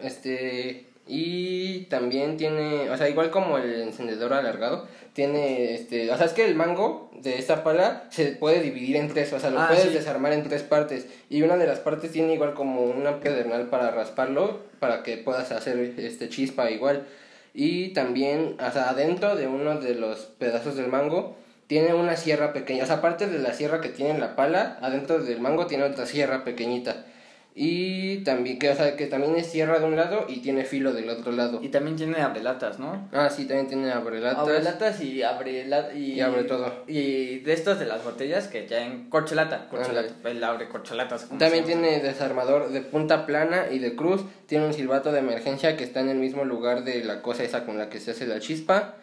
Este, 0.03 0.87
Y 1.07 1.81
también 1.91 2.37
tiene, 2.39 2.89
o 2.91 2.97
sea, 2.97 3.09
igual 3.09 3.31
como 3.31 3.59
el 3.59 3.83
encendedor 3.83 4.33
alargado, 4.33 4.89
tiene, 5.19 5.75
este, 5.75 6.09
o 6.13 6.17
sea, 6.17 6.27
es 6.27 6.33
que 6.33 6.45
el 6.45 6.55
mango 6.55 7.11
de 7.21 7.41
esta 7.41 7.65
pala 7.65 8.05
se 8.11 8.27
puede 8.27 8.61
dividir 8.61 8.95
en 8.95 9.09
tres, 9.09 9.33
o 9.33 9.41
sea, 9.41 9.51
lo 9.51 9.59
Ah, 9.59 9.67
puedes 9.67 9.83
sí. 9.83 9.91
desarmar 9.91 10.33
en 10.33 10.45
tres 10.45 10.63
partes. 10.63 11.09
Y 11.29 11.43
una 11.43 11.57
de 11.57 11.67
las 11.67 11.81
partes 11.81 12.13
tiene 12.13 12.35
igual 12.35 12.55
como 12.55 12.83
una 12.83 13.19
pedernal 13.19 13.67
para 13.67 13.91
rasparlo, 13.91 14.61
para 14.79 15.03
que 15.03 15.17
puedas 15.17 15.51
hacer 15.51 15.77
este 15.99 16.29
chispa 16.29 16.71
igual. 16.71 17.05
Y 17.53 17.89
también, 17.95 18.55
o 18.65 18.71
sea, 18.71 18.91
adentro 18.91 19.35
de 19.35 19.49
uno 19.49 19.81
de 19.81 19.97
los 19.97 20.21
pedazos 20.39 20.77
del 20.77 20.87
mango, 20.87 21.37
tiene 21.67 21.95
una 21.95 22.17
sierra 22.17 22.53
pequeña. 22.53 22.85
O 22.85 22.87
sea, 22.87 22.99
aparte 22.99 23.27
de 23.27 23.41
la 23.41 23.55
sierra 23.55 23.81
que 23.81 23.89
tiene 23.89 24.17
la 24.21 24.37
pala, 24.37 24.79
adentro 24.83 25.19
del 25.19 25.41
mango 25.41 25.67
tiene 25.67 25.83
otra 25.83 26.07
sierra 26.07 26.45
pequeñita. 26.45 27.07
Y 27.61 28.19
también, 28.19 28.61
que, 28.61 28.71
o 28.71 28.75
sea, 28.77 28.95
que 28.95 29.07
también 29.09 29.35
es 29.35 29.49
sierra 29.49 29.81
de 29.81 29.85
un 29.87 29.97
lado 29.97 30.27
y 30.29 30.37
tiene 30.37 30.65
filo 30.65 30.93
del 30.93 31.11
otro 31.11 31.33
lado. 31.33 31.59
Y 31.61 31.71
también 31.71 31.97
tiene 31.97 32.19
abrelatas, 32.21 32.79
¿no? 32.79 33.09
Ah, 33.13 33.29
sí, 33.31 33.47
también 33.47 33.67
tiene 33.67 33.91
abrelatas. 33.91 34.39
Abrelatas 34.39 35.01
y 35.01 35.25
abre 35.25 35.67
la- 35.67 35.93
y, 35.93 36.13
Y 36.13 36.21
abre 36.21 36.45
todo. 36.45 36.73
Y 36.87 37.41
de 37.41 37.53
estos 37.53 37.81
de 37.81 37.87
las 37.87 38.05
botellas 38.05 38.47
que 38.47 38.63
traen 38.63 39.11
corcholata. 39.11 39.67
corcholata 39.69 40.15
el 40.31 40.45
abre 40.45 40.69
corcholatas. 40.69 41.25
¿cómo 41.25 41.41
También 41.41 41.65
se 41.67 41.73
llama? 41.73 41.83
tiene 41.89 42.01
desarmador 42.01 42.71
de 42.71 42.81
punta 42.81 43.27
plana 43.27 43.65
y 43.73 43.81
de 43.81 43.97
cruz. 43.97 44.23
Tiene 44.47 44.65
un 44.67 44.73
silbato 44.73 45.11
de 45.11 45.19
emergencia 45.19 45.77
que 45.77 45.83
está 45.83 45.99
en 45.99 46.11
el 46.11 46.19
mismo 46.19 46.45
lugar 46.45 46.85
de 46.85 47.03
la 47.03 47.23
cosa 47.23 47.43
esa 47.43 47.65
con 47.67 47.77
la 47.77 47.91
que 47.91 47.99
se 47.99 48.13
hace 48.13 48.29
la 48.29 48.39
chispa. 48.39 48.95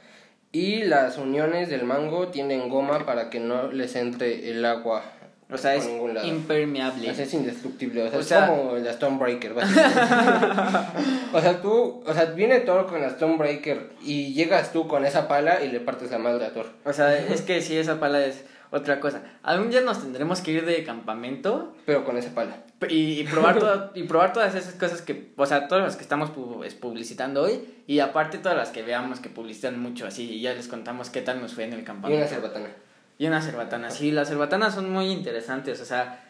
Y 0.53 0.83
las 0.83 1.17
uniones 1.17 1.67
del 1.69 1.83
mango 1.83 2.29
tienen 2.29 2.69
goma 2.69 3.05
para 3.05 3.29
que 3.29 3.41
no 3.41 3.69
les 3.73 3.97
entre 3.97 4.49
el 4.49 4.63
agua. 4.63 5.03
O 5.51 5.57
sea, 5.57 5.75
es 5.75 5.87
impermeable. 6.23 7.09
O 7.11 7.13
sea, 7.13 7.23
es 7.25 7.33
indestructible, 7.33 8.01
o 8.03 8.09
sea, 8.09 8.17
O 8.17 8.21
es 8.21 8.27
sea- 8.27 8.47
como 8.47 8.75
la 8.77 8.91
Stonebreaker, 8.93 9.53
o 11.33 11.41
sea, 11.41 11.61
tú, 11.61 12.03
o 12.05 12.13
sea, 12.13 12.25
viene 12.25 12.59
Thor 12.61 12.87
con 12.87 13.01
la 13.01 13.09
Stonebreaker 13.11 13.91
y 14.03 14.33
llegas 14.33 14.71
tú 14.73 14.87
con 14.87 15.05
esa 15.05 15.27
pala 15.27 15.61
y 15.63 15.69
le 15.71 15.79
partes 15.79 16.11
la 16.11 16.17
madre 16.17 16.45
a 16.45 16.53
Thor. 16.53 16.67
O 16.83 16.93
sea, 16.93 17.15
es 17.17 17.41
que 17.41 17.61
sí, 17.61 17.77
esa 17.77 17.99
pala 17.99 18.25
es 18.25 18.43
otra 18.71 18.99
cosa. 18.99 19.21
Algún 19.43 19.69
día 19.69 19.81
nos 19.81 20.01
tendremos 20.01 20.41
que 20.41 20.51
ir 20.51 20.65
de 20.65 20.83
campamento 20.83 21.75
Pero 21.85 22.03
con 22.03 22.17
esa 22.17 22.33
pala. 22.33 22.57
y, 22.89 23.19
y 23.19 23.23
probar 23.25 23.59
todo, 23.59 23.91
y 23.95 24.03
probar 24.03 24.33
todas 24.33 24.55
esas 24.55 24.73
cosas 24.73 25.01
que, 25.01 25.31
o 25.37 25.45
sea, 25.45 25.67
todas 25.67 25.83
las 25.83 25.95
que 25.95 26.01
estamos 26.03 26.31
pu- 26.33 26.65
es 26.65 26.73
publicitando 26.73 27.43
hoy 27.43 27.61
y 27.87 27.99
aparte 27.99 28.37
todas 28.39 28.57
las 28.57 28.69
que 28.69 28.81
veamos 28.81 29.19
que 29.19 29.29
publicitan 29.29 29.79
mucho 29.79 30.07
así 30.07 30.23
y 30.29 30.41
ya 30.41 30.53
les 30.53 30.67
contamos 30.67 31.09
qué 31.11 31.21
tal 31.21 31.39
nos 31.41 31.53
fue 31.53 31.65
en 31.65 31.73
el 31.73 31.81
Y 31.81 31.83
campamento. 31.83 32.19
una 32.19 32.27
cerbatana. 32.27 32.69
Y 33.17 33.27
una 33.27 33.41
cerbatana, 33.41 33.91
sí, 33.91 34.11
las 34.11 34.27
cerbatanas 34.27 34.75
son 34.75 34.91
muy 34.91 35.11
interesantes, 35.11 35.79
o 35.79 35.85
sea, 35.85 36.21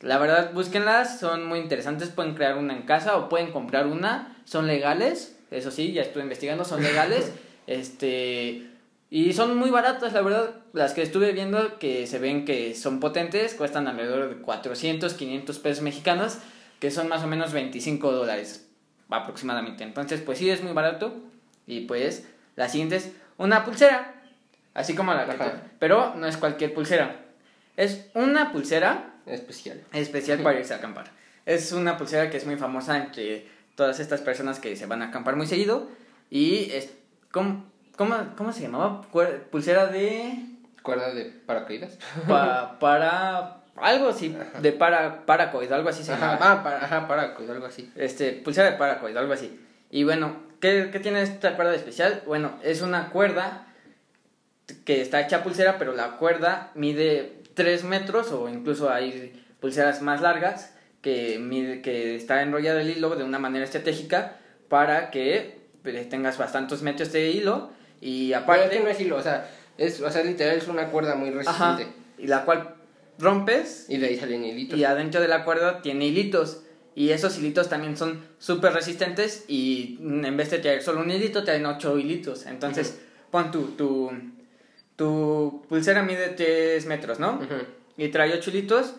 la 0.00 0.18
verdad, 0.18 0.52
búsquenlas, 0.52 1.20
son 1.20 1.46
muy 1.46 1.58
interesantes, 1.58 2.08
pueden 2.08 2.34
crear 2.34 2.56
una 2.56 2.74
en 2.74 2.82
casa 2.82 3.16
o 3.16 3.28
pueden 3.28 3.52
comprar 3.52 3.86
una, 3.86 4.36
son 4.44 4.66
legales, 4.66 5.36
eso 5.50 5.70
sí, 5.70 5.92
ya 5.92 6.02
estuve 6.02 6.22
investigando, 6.22 6.64
son 6.64 6.82
legales, 6.82 7.32
este, 7.66 8.68
y 9.10 9.32
son 9.34 9.56
muy 9.56 9.70
baratas, 9.70 10.14
la 10.14 10.22
verdad, 10.22 10.62
las 10.72 10.94
que 10.94 11.02
estuve 11.02 11.32
viendo 11.32 11.78
que 11.78 12.06
se 12.06 12.18
ven 12.18 12.44
que 12.44 12.74
son 12.74 13.00
potentes, 13.00 13.54
cuestan 13.54 13.86
alrededor 13.86 14.28
de 14.28 14.42
400, 14.42 15.12
500 15.14 15.58
pesos 15.58 15.82
mexicanos, 15.82 16.38
que 16.80 16.90
son 16.90 17.08
más 17.08 17.22
o 17.22 17.26
menos 17.26 17.52
25 17.52 18.12
dólares 18.12 18.68
aproximadamente, 19.10 19.84
entonces, 19.84 20.22
pues 20.22 20.38
sí, 20.38 20.48
es 20.48 20.62
muy 20.62 20.72
barato, 20.72 21.14
y 21.66 21.82
pues, 21.82 22.26
la 22.56 22.68
siguiente 22.68 22.96
es 22.96 23.12
una 23.36 23.64
pulsera, 23.64 24.13
así 24.74 24.94
como 24.94 25.14
la 25.14 25.22
Ajá. 25.22 25.32
tú- 25.52 25.58
pero 25.78 26.14
no 26.16 26.26
es 26.26 26.36
cualquier 26.36 26.74
pulsera, 26.74 27.16
es 27.76 28.06
una 28.14 28.52
pulsera 28.52 29.14
Especial. 29.26 29.80
especial 29.92 30.40
para 30.40 30.58
irse 30.60 30.74
a 30.74 30.78
acampar. 30.78 31.06
Es 31.46 31.72
una 31.72 31.96
pulsera 31.96 32.30
que 32.30 32.36
es 32.36 32.46
muy 32.46 32.56
famosa 32.56 32.96
entre 32.96 33.46
todas 33.74 34.00
estas 34.00 34.20
personas 34.20 34.60
que 34.60 34.76
se 34.76 34.86
van 34.86 35.02
a 35.02 35.06
acampar 35.08 35.36
muy 35.36 35.46
seguido. 35.46 35.88
Y 36.30 36.70
es. 36.72 36.94
¿Cómo, 37.32 37.64
cómo, 37.96 38.16
cómo 38.36 38.52
se 38.52 38.62
llamaba? 38.62 39.02
Pulsera 39.50 39.86
de. 39.86 40.36
Cuerda 40.82 41.12
de 41.12 41.24
paracaídas. 41.46 41.98
pa- 42.28 42.78
para. 42.80 43.60
Algo 43.76 44.08
así. 44.08 44.36
De 44.60 44.72
para, 44.72 45.26
paracoid, 45.26 45.70
algo 45.72 45.88
así 45.88 46.04
se 46.04 46.12
Ajá, 46.12 46.34
llamaba. 46.34 46.52
ah, 46.52 46.62
para, 46.62 46.84
ajá, 46.84 47.08
paracoid, 47.08 47.50
algo 47.50 47.66
así. 47.66 47.90
Este, 47.96 48.30
pulsera 48.32 48.70
de 48.70 48.76
paracoid, 48.78 49.16
algo 49.16 49.32
así. 49.32 49.60
Y 49.90 50.04
bueno, 50.04 50.36
¿qué, 50.60 50.90
¿qué 50.92 51.00
tiene 51.00 51.20
esta 51.22 51.56
cuerda 51.56 51.74
especial? 51.74 52.22
Bueno, 52.24 52.52
es 52.62 52.82
una 52.82 53.10
cuerda 53.10 53.66
que 54.84 55.00
está 55.00 55.20
hecha 55.20 55.42
pulsera, 55.42 55.78
pero 55.78 55.94
la 55.94 56.16
cuerda 56.16 56.70
mide 56.74 57.40
3 57.54 57.84
metros 57.84 58.32
o 58.32 58.48
incluso 58.48 58.90
hay 58.90 59.32
pulseras 59.60 60.02
más 60.02 60.20
largas 60.20 60.74
que, 61.02 61.38
mide, 61.38 61.82
que 61.82 62.16
está 62.16 62.42
enrollado 62.42 62.78
el 62.80 62.90
hilo 62.90 63.14
de 63.16 63.24
una 63.24 63.38
manera 63.38 63.64
estratégica 63.64 64.36
para 64.68 65.10
que 65.10 65.58
pues, 65.82 66.08
tengas 66.08 66.38
bastantes 66.38 66.82
metros 66.82 67.12
de 67.12 67.30
hilo 67.30 67.70
y 68.00 68.28
Pero 68.30 68.40
aparte... 68.42 68.70
que 68.76 68.80
no 68.82 68.88
es 68.88 69.00
hilo, 69.00 69.16
o 69.16 69.22
sea, 69.22 69.50
es, 69.78 70.00
o 70.00 70.10
sea, 70.10 70.22
literal 70.24 70.56
es 70.56 70.68
una 70.68 70.86
cuerda 70.90 71.14
muy 71.14 71.28
Ajá, 71.46 71.76
resistente. 71.76 72.00
y 72.18 72.26
la 72.26 72.44
cual 72.44 72.74
rompes 73.18 73.86
Y 73.88 73.98
de 73.98 74.06
ahí 74.08 74.18
salen 74.18 74.44
hilitos. 74.44 74.78
y 74.78 74.84
adentro 74.84 75.20
de 75.20 75.28
la 75.28 75.44
cuerda 75.44 75.82
tiene 75.82 76.06
hilitos. 76.06 76.60
Y 76.96 77.10
esos 77.10 77.38
hilitos 77.38 77.68
también 77.68 77.96
son 77.96 78.24
súper 78.38 78.72
resistentes 78.72 79.44
y 79.48 79.98
en 80.00 80.36
vez 80.36 80.50
de 80.52 80.58
traer 80.60 80.80
solo 80.80 81.00
un 81.00 81.10
hilito, 81.10 81.42
traen 81.42 81.66
ocho 81.66 81.98
hilitos. 81.98 82.46
Entonces, 82.46 83.00
pon 83.32 83.50
tu, 83.50 83.62
tu, 83.72 84.12
tu 84.96 85.64
pulsera 85.68 86.02
mide 86.02 86.28
3 86.30 86.86
metros, 86.86 87.18
¿no? 87.18 87.34
Ujú. 87.34 87.54
Y 87.96 88.08
trae 88.08 88.32
ocho 88.34 88.50
hilitos, 88.50 88.94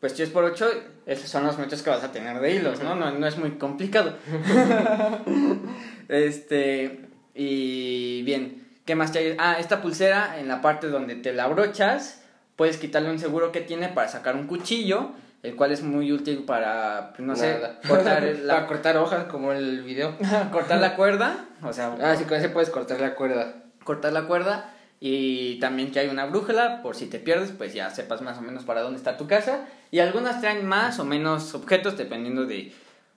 pues 0.00 0.14
3 0.14 0.30
por 0.30 0.44
8, 0.44 0.68
esos 1.06 1.28
son 1.28 1.44
los 1.46 1.58
metros 1.58 1.82
que 1.82 1.90
vas 1.90 2.02
a 2.04 2.12
tener 2.12 2.40
de 2.40 2.54
hilos, 2.54 2.80
¿no? 2.82 2.94
No, 2.94 3.10
no 3.12 3.26
es 3.26 3.36
muy 3.36 3.52
complicado. 3.52 4.14
este, 6.08 7.00
y 7.34 8.22
bien, 8.22 8.66
¿qué 8.84 8.94
más 8.94 9.12
trae? 9.12 9.36
Ah, 9.38 9.56
esta 9.58 9.82
pulsera 9.82 10.38
en 10.40 10.48
la 10.48 10.60
parte 10.60 10.88
donde 10.88 11.16
te 11.16 11.32
la 11.32 11.44
abrochas, 11.44 12.22
puedes 12.56 12.76
quitarle 12.78 13.10
un 13.10 13.18
seguro 13.18 13.52
que 13.52 13.60
tiene 13.60 13.88
para 13.88 14.08
sacar 14.08 14.36
un 14.36 14.46
cuchillo, 14.46 15.12
el 15.42 15.56
cual 15.56 15.72
es 15.72 15.82
muy 15.82 16.12
útil 16.12 16.44
para, 16.44 17.12
pues, 17.16 17.26
no 17.26 17.34
Nada. 17.34 17.78
sé, 17.82 17.88
Para 18.46 18.66
cortar 18.66 18.96
hojas 18.98 19.24
como 19.24 19.52
el 19.52 19.82
video. 19.82 20.14
cortar 20.52 20.80
la 20.80 20.96
cuerda, 20.96 21.46
o 21.62 21.72
sea, 21.72 21.94
Ah, 22.02 22.14
sí, 22.16 22.24
con 22.24 22.36
ese 22.38 22.48
puedes 22.50 22.70
cortar 22.70 23.00
la 23.00 23.14
cuerda. 23.14 23.54
cortar 23.84 24.12
la 24.12 24.22
cuerda 24.24 24.74
y 25.02 25.58
también 25.60 25.90
que 25.90 25.98
hay 25.98 26.08
una 26.08 26.26
brújula 26.26 26.82
por 26.82 26.94
si 26.94 27.06
te 27.06 27.18
pierdes 27.18 27.52
pues 27.52 27.72
ya 27.72 27.88
sepas 27.88 28.20
más 28.20 28.36
o 28.36 28.42
menos 28.42 28.64
para 28.64 28.82
dónde 28.82 28.98
está 28.98 29.16
tu 29.16 29.26
casa. 29.26 29.66
Y 29.90 30.00
algunas 30.00 30.42
traen 30.42 30.66
más 30.66 30.98
o 30.98 31.06
menos 31.06 31.54
objetos 31.54 31.96
dependiendo 31.96 32.44
de 32.44 32.72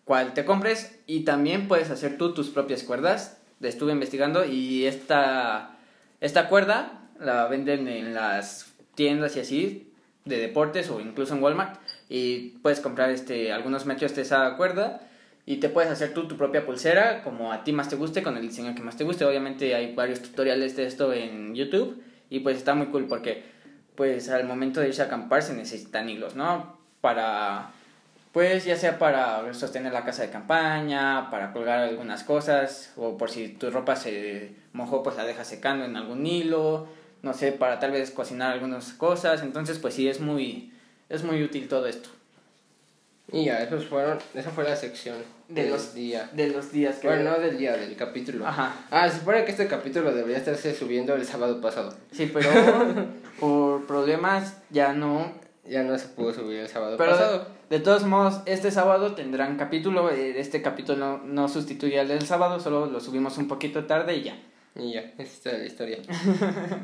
cuál 0.05 0.33
te 0.33 0.45
compres. 0.45 0.97
Y 1.05 1.25
también 1.25 1.67
puedes 1.67 1.89
hacer 1.89 2.17
tú 2.17 2.33
tus 2.33 2.49
propias 2.49 2.83
cuerdas. 2.83 3.37
Estuve 3.61 3.91
investigando 3.91 4.45
y 4.45 4.85
esta 4.85 5.77
esta 6.21 6.47
cuerda 6.47 7.01
la 7.19 7.47
venden 7.47 7.89
en 7.89 8.13
las 8.13 8.73
tiendas 8.95 9.35
y 9.35 9.41
así 9.41 9.93
de 10.23 10.37
deportes 10.37 10.89
o 10.89 11.01
incluso 11.01 11.35
en 11.35 11.43
Walmart. 11.43 11.81
Y 12.07 12.51
puedes 12.61 12.79
comprar 12.79 13.09
este 13.09 13.51
algunos 13.51 13.85
metros 13.85 14.15
de 14.15 14.21
esa 14.21 14.55
cuerda 14.55 15.01
y 15.45 15.57
te 15.57 15.69
puedes 15.69 15.91
hacer 15.91 16.13
tú 16.13 16.27
tu 16.27 16.37
propia 16.37 16.65
pulsera 16.65 17.21
como 17.21 17.51
a 17.51 17.63
ti 17.63 17.73
más 17.73 17.89
te 17.89 17.97
guste 17.97 18.23
con 18.23 18.37
el 18.37 18.47
diseño 18.47 18.75
que 18.75 18.81
más 18.81 18.95
te 18.95 19.03
guste. 19.03 19.25
Obviamente 19.25 19.75
hay 19.75 19.93
varios 19.93 20.21
tutoriales 20.21 20.75
de 20.77 20.85
esto 20.85 21.11
en 21.11 21.53
YouTube. 21.53 22.01
Y 22.29 22.39
pues 22.39 22.57
está 22.57 22.73
muy 22.75 22.87
cool 22.87 23.07
porque 23.07 23.43
pues 23.95 24.29
al 24.29 24.45
momento 24.45 24.79
de 24.79 24.87
irse 24.87 25.01
a 25.01 25.05
acampar 25.05 25.43
se 25.43 25.53
necesitan 25.53 26.09
hilos 26.09 26.35
no 26.35 26.77
para 27.01 27.71
pues 28.31 28.65
ya 28.65 28.75
sea 28.75 28.97
para 28.97 29.53
sostener 29.53 29.93
la 29.93 30.03
casa 30.03 30.23
de 30.23 30.31
campaña 30.31 31.29
para 31.29 31.53
colgar 31.53 31.79
algunas 31.79 32.23
cosas 32.23 32.91
o 32.95 33.17
por 33.17 33.29
si 33.29 33.49
tu 33.49 33.69
ropa 33.69 33.95
se 33.95 34.55
mojó 34.71 35.03
pues 35.03 35.15
la 35.15 35.25
dejas 35.25 35.47
secando 35.47 35.85
en 35.85 35.95
algún 35.95 36.25
hilo 36.25 36.87
no 37.21 37.33
sé 37.33 37.51
para 37.51 37.79
tal 37.79 37.91
vez 37.91 38.09
cocinar 38.11 38.53
algunas 38.53 38.93
cosas. 38.93 39.43
Entonces 39.43 39.77
pues 39.77 39.93
sí 39.93 40.07
es 40.07 40.19
muy 40.19 40.73
es 41.09 41.23
muy 41.23 41.43
útil 41.43 41.67
todo 41.67 41.85
esto 41.85 42.09
Y 43.31 43.45
ya, 43.45 43.63
esos 43.63 43.85
fueron, 43.87 44.19
esa 44.33 44.51
fue 44.51 44.63
la 44.65 44.75
sección 44.75 45.15
De 45.47 45.63
del 45.63 45.71
los- 45.71 45.93
día. 45.93 46.29
de 46.33 46.47
los 46.49 46.71
días 46.71 46.97
que 46.97 47.07
Bueno, 47.07 47.31
no 47.31 47.39
del 47.39 47.57
día, 47.57 47.75
del 47.77 47.95
capítulo. 47.95 48.45
Ajá. 48.45 48.73
Ah, 48.91 49.09
se 49.09 49.19
supone 49.19 49.45
que 49.45 49.51
este 49.51 49.67
capítulo 49.67 50.13
debería 50.13 50.37
estarse 50.37 50.75
subiendo 50.75 51.15
el 51.15 51.25
sábado 51.25 51.59
pasado. 51.61 51.95
Sí, 52.11 52.29
pero 52.33 52.49
por 53.39 53.85
problemas 53.87 54.57
ya 54.69 54.93
no. 54.93 55.41
Ya 55.65 55.81
no 55.83 55.97
se 55.97 56.09
pudo 56.09 56.33
subir 56.33 56.59
el 56.59 56.67
sábado 56.67 56.97
Pero 56.97 57.11
pasado. 57.11 57.47
de, 57.69 57.77
de 57.77 57.83
todos 57.83 58.03
modos, 58.03 58.41
este 58.45 58.69
sábado 58.69 59.15
tendrán 59.15 59.57
capítulo. 59.57 60.11
eh, 60.11 60.37
Este 60.37 60.61
capítulo 60.61 60.97
no, 60.97 61.17
no 61.23 61.47
sustituye 61.47 61.97
al 62.01 62.09
del 62.09 62.25
sábado, 62.27 62.59
solo 62.59 62.85
lo 62.87 62.99
subimos 62.99 63.37
un 63.37 63.47
poquito 63.47 63.85
tarde 63.85 64.17
y 64.17 64.23
ya. 64.23 64.37
Y 64.75 64.91
ya, 64.91 65.13
esta 65.17 65.51
es 65.51 65.59
la 65.59 65.65
historia. 65.65 65.97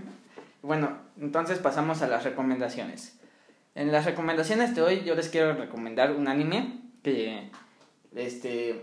Bueno, 0.61 0.97
entonces 1.19 1.57
pasamos 1.59 2.01
a 2.01 2.07
las 2.07 2.23
recomendaciones. 2.25 3.17
En 3.79 3.93
las 3.93 4.03
recomendaciones 4.03 4.75
de 4.75 4.81
hoy 4.81 5.03
yo 5.05 5.15
les 5.15 5.29
quiero 5.29 5.53
recomendar 5.53 6.11
un 6.11 6.27
anime 6.27 6.79
que 7.01 7.49
este 8.13 8.81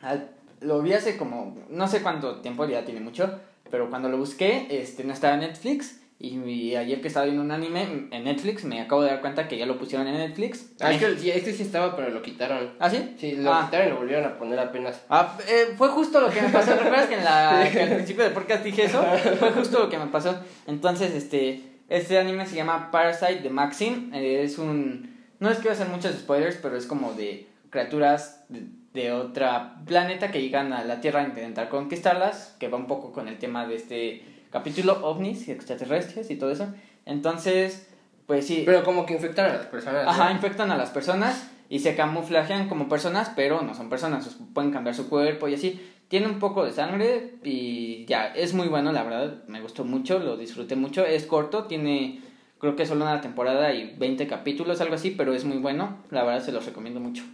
al- 0.00 0.30
lo 0.62 0.80
vi 0.80 0.94
hace 0.94 1.18
como 1.18 1.54
no 1.68 1.86
sé 1.86 2.00
cuánto 2.00 2.36
tiempo 2.40 2.64
ya 2.66 2.82
tiene 2.86 3.00
mucho, 3.00 3.38
pero 3.70 3.90
cuando 3.90 4.08
lo 4.08 4.16
busqué 4.16 4.68
este 4.70 5.04
no 5.04 5.12
estaba 5.12 5.34
en 5.34 5.40
Netflix 5.40 6.00
Y, 6.18 6.74
ayer 6.74 7.02
que 7.02 7.08
estaba 7.08 7.26
viendo 7.26 7.42
un 7.42 7.50
anime 7.50 8.08
en 8.10 8.24
Netflix, 8.24 8.64
me 8.64 8.80
acabo 8.80 9.02
de 9.02 9.10
dar 9.10 9.20
cuenta 9.20 9.48
que 9.48 9.58
ya 9.58 9.66
lo 9.66 9.76
pusieron 9.78 10.06
en 10.06 10.14
Netflix. 10.16 10.70
Ah, 10.80 10.90
es 10.90 10.98
que 10.98 11.14
sí, 11.18 11.30
este 11.30 11.52
sí 11.52 11.62
estaba, 11.62 11.94
pero 11.94 12.08
lo 12.08 12.22
quitaron. 12.22 12.70
¿Ah, 12.80 12.88
sí? 12.88 13.14
Sí, 13.20 13.32
lo 13.32 13.52
Ah. 13.52 13.66
quitaron 13.66 13.88
y 13.88 13.90
lo 13.90 13.96
volvieron 13.98 14.24
a 14.24 14.38
poner 14.38 14.58
apenas. 14.58 15.02
Ah, 15.10 15.36
eh, 15.46 15.74
fue 15.76 15.88
justo 15.88 16.18
lo 16.22 16.30
que 16.30 16.40
me 16.40 16.48
pasó. 16.48 16.70
¿Recuerdas 16.74 17.08
que, 17.08 17.16
en 17.16 17.22
la, 17.24 17.68
que 17.70 17.82
al 17.82 17.94
principio 17.96 18.24
del 18.24 18.32
podcast 18.32 18.64
dije 18.64 18.84
eso? 18.86 19.04
Fue 19.38 19.50
justo 19.52 19.78
lo 19.78 19.90
que 19.90 19.98
me 19.98 20.06
pasó. 20.06 20.34
Entonces, 20.66 21.12
este, 21.14 21.60
este 21.88 22.18
anime 22.18 22.46
se 22.46 22.56
llama 22.56 22.90
Parasite 22.90 23.40
de 23.40 23.50
Maxim. 23.50 24.12
Eh, 24.14 24.42
es 24.42 24.58
un... 24.58 25.14
No 25.38 25.50
es 25.50 25.58
que 25.58 25.64
voy 25.64 25.70
a 25.70 25.74
hacer 25.74 25.88
muchos 25.88 26.14
spoilers, 26.14 26.56
pero 26.56 26.76
es 26.76 26.86
como 26.86 27.12
de 27.12 27.48
criaturas 27.70 28.44
de, 28.48 28.66
de 28.94 29.12
otro 29.12 29.46
planeta 29.84 30.30
que 30.30 30.40
llegan 30.40 30.72
a 30.72 30.84
la 30.84 31.00
Tierra 31.00 31.20
a 31.20 31.24
intentar 31.24 31.68
conquistarlas, 31.68 32.56
que 32.58 32.68
va 32.68 32.78
un 32.78 32.86
poco 32.86 33.12
con 33.12 33.28
el 33.28 33.38
tema 33.38 33.66
de 33.66 33.76
este 33.76 34.24
capítulo, 34.50 35.06
ovnis 35.06 35.48
y 35.48 35.52
extraterrestres 35.52 36.30
y 36.30 36.36
todo 36.36 36.50
eso. 36.50 36.68
Entonces, 37.04 37.88
pues 38.26 38.46
sí. 38.46 38.62
Pero 38.64 38.82
como 38.82 39.06
que 39.06 39.14
infectan 39.14 39.50
a 39.50 39.54
las 39.54 39.66
personas. 39.66 40.04
¿no? 40.04 40.10
Ajá, 40.10 40.32
infectan 40.32 40.70
a 40.70 40.76
las 40.76 40.90
personas 40.90 41.50
y 41.68 41.80
se 41.80 41.94
camuflajean 41.94 42.68
como 42.68 42.88
personas, 42.88 43.30
pero 43.34 43.62
no 43.62 43.74
son 43.74 43.88
personas, 43.88 44.36
pueden 44.54 44.72
cambiar 44.72 44.94
su 44.94 45.08
cuerpo 45.08 45.48
y 45.48 45.54
así. 45.54 45.92
Tiene 46.08 46.26
un 46.26 46.38
poco 46.38 46.64
de 46.64 46.72
sangre 46.72 47.34
y 47.42 48.04
ya, 48.06 48.26
es 48.28 48.54
muy 48.54 48.68
bueno, 48.68 48.92
la 48.92 49.02
verdad, 49.02 49.42
me 49.48 49.60
gustó 49.60 49.84
mucho, 49.84 50.18
lo 50.18 50.36
disfruté 50.36 50.76
mucho. 50.76 51.04
Es 51.04 51.26
corto, 51.26 51.64
tiene 51.64 52.20
creo 52.58 52.76
que 52.76 52.86
solo 52.86 53.04
una 53.04 53.20
temporada 53.20 53.72
y 53.74 53.94
20 53.96 54.26
capítulos, 54.26 54.80
algo 54.80 54.94
así, 54.94 55.10
pero 55.10 55.34
es 55.34 55.44
muy 55.44 55.58
bueno, 55.58 55.98
la 56.10 56.24
verdad 56.24 56.44
se 56.44 56.52
los 56.52 56.64
recomiendo 56.64 57.00
mucho. 57.00 57.24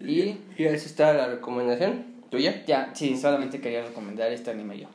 Y 0.00 0.36
¿Y 0.56 0.64
esa 0.64 0.86
está 0.86 1.12
la 1.14 1.28
recomendación 1.28 2.04
tuya? 2.30 2.64
ya, 2.66 2.90
sí, 2.94 3.16
solamente 3.16 3.60
quería 3.60 3.84
recomendar 3.84 4.30
este 4.32 4.50
anime 4.50 4.78
yo. 4.78 4.88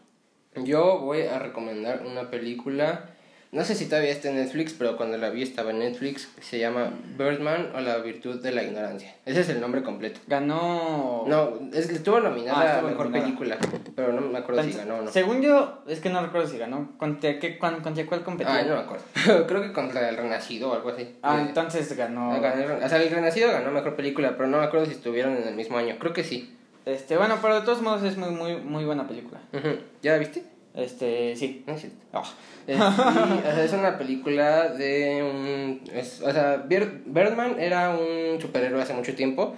Yo 0.63 0.99
voy 0.99 1.21
a 1.21 1.39
recomendar 1.39 2.05
una 2.05 2.29
película. 2.29 3.09
No 3.51 3.65
sé 3.65 3.75
si 3.75 3.85
todavía 3.87 4.11
está 4.11 4.29
en 4.29 4.35
Netflix, 4.35 4.73
pero 4.77 4.95
cuando 4.95 5.17
la 5.17 5.29
vi 5.29 5.43
estaba 5.43 5.71
en 5.71 5.79
Netflix. 5.79 6.29
Se 6.39 6.57
llama 6.57 6.89
Birdman 7.17 7.71
o 7.75 7.81
la 7.81 7.97
virtud 7.97 8.41
de 8.41 8.53
la 8.53 8.63
ignorancia. 8.63 9.13
Ese 9.25 9.41
es 9.41 9.49
el 9.49 9.59
nombre 9.59 9.83
completo. 9.83 10.21
Ganó... 10.27 11.25
No, 11.27 11.59
es, 11.73 11.89
estuvo 11.89 12.21
nominada 12.21 12.75
Ah, 12.75 12.79
a 12.79 12.81
mejor 12.81 13.07
nominada. 13.07 13.25
película, 13.25 13.57
pero 13.93 14.13
no 14.13 14.21
me 14.21 14.37
acuerdo 14.39 14.63
si 14.63 14.71
ganó 14.71 14.99
o 14.99 15.01
no. 15.01 15.11
Según 15.11 15.41
yo, 15.41 15.83
es 15.87 15.99
que 15.99 16.09
no 16.09 16.21
recuerdo 16.21 16.47
si 16.47 16.57
ganó. 16.57 16.91
¿Contra, 16.97 17.39
qué, 17.39 17.57
cuán- 17.57 17.81
contra 17.81 18.05
cuál 18.05 18.23
competió? 18.23 18.53
Ah, 18.53 18.61
no 18.63 18.75
me 18.75 18.81
acuerdo. 18.81 19.03
Creo 19.47 19.61
que 19.61 19.73
contra 19.73 20.07
el 20.07 20.15
Renacido 20.15 20.71
o 20.71 20.73
algo 20.73 20.89
así. 20.89 21.15
Ah, 21.21 21.37
Eh, 21.39 21.45
entonces 21.49 21.91
ganó. 21.97 22.31
ah, 22.31 22.39
ganó 22.39 22.85
o 22.85 22.87
sea, 22.87 23.01
el 23.03 23.09
Renacido 23.09 23.51
ganó 23.51 23.69
mejor 23.71 23.97
película, 23.97 24.37
pero 24.37 24.47
no 24.47 24.59
me 24.59 24.63
acuerdo 24.63 24.85
si 24.85 24.93
estuvieron 24.93 25.35
en 25.35 25.45
el 25.45 25.55
mismo 25.55 25.77
año. 25.77 25.97
Creo 25.99 26.13
que 26.13 26.23
sí. 26.23 26.55
Este, 26.85 27.17
bueno, 27.17 27.37
pero 27.41 27.55
de 27.59 27.65
todos 27.65 27.81
modos 27.81 28.01
es 28.03 28.15
muy, 28.17 28.29
muy, 28.29 28.55
muy 28.55 28.85
buena 28.85 29.07
película. 29.07 29.41
Ujú. 29.53 29.75
¿Ya 30.01 30.13
la 30.13 30.17
viste? 30.19 30.43
Este, 30.75 31.35
sí. 31.35 31.63
No 31.67 31.73
es 31.73 31.81
cierto. 31.81 31.97
Ah. 32.13 32.23
Es, 32.67 32.77
y, 32.77 32.79
o 32.79 33.41
sea, 33.53 33.63
es 33.63 33.73
una 33.73 33.97
película 33.97 34.69
de 34.69 35.21
un... 35.23 35.81
Es, 35.93 36.21
o 36.21 36.31
sea, 36.31 36.63
Bir- 36.67 37.01
Birdman 37.05 37.59
era 37.59 37.89
un 37.89 38.39
superhéroe 38.39 38.81
hace 38.81 38.93
mucho 38.93 39.15
tiempo 39.15 39.55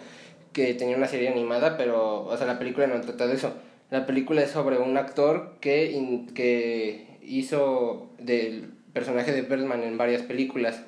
que 0.53 0.73
tenía 0.73 0.95
una 0.97 1.07
serie 1.07 1.29
animada, 1.29 1.77
pero, 1.77 2.25
o 2.25 2.37
sea, 2.37 2.47
la 2.47 2.59
película 2.59 2.87
no 2.87 3.01
trata 3.01 3.27
de 3.27 3.35
eso. 3.35 3.53
La 3.91 4.05
película 4.05 4.41
es 4.41 4.51
sobre 4.51 4.77
un 4.77 4.97
actor 4.97 5.55
que, 5.59 5.91
in- 5.91 6.27
que 6.33 7.17
hizo 7.21 8.09
del 8.19 8.71
personaje 8.93 9.31
de 9.31 9.41
Birdman 9.41 9.83
en 9.83 9.97
varias 9.97 10.21
películas. 10.23 10.81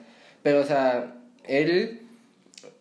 Pero, 0.44 0.62
o 0.62 0.66
sea, 0.66 1.16
él 1.48 2.02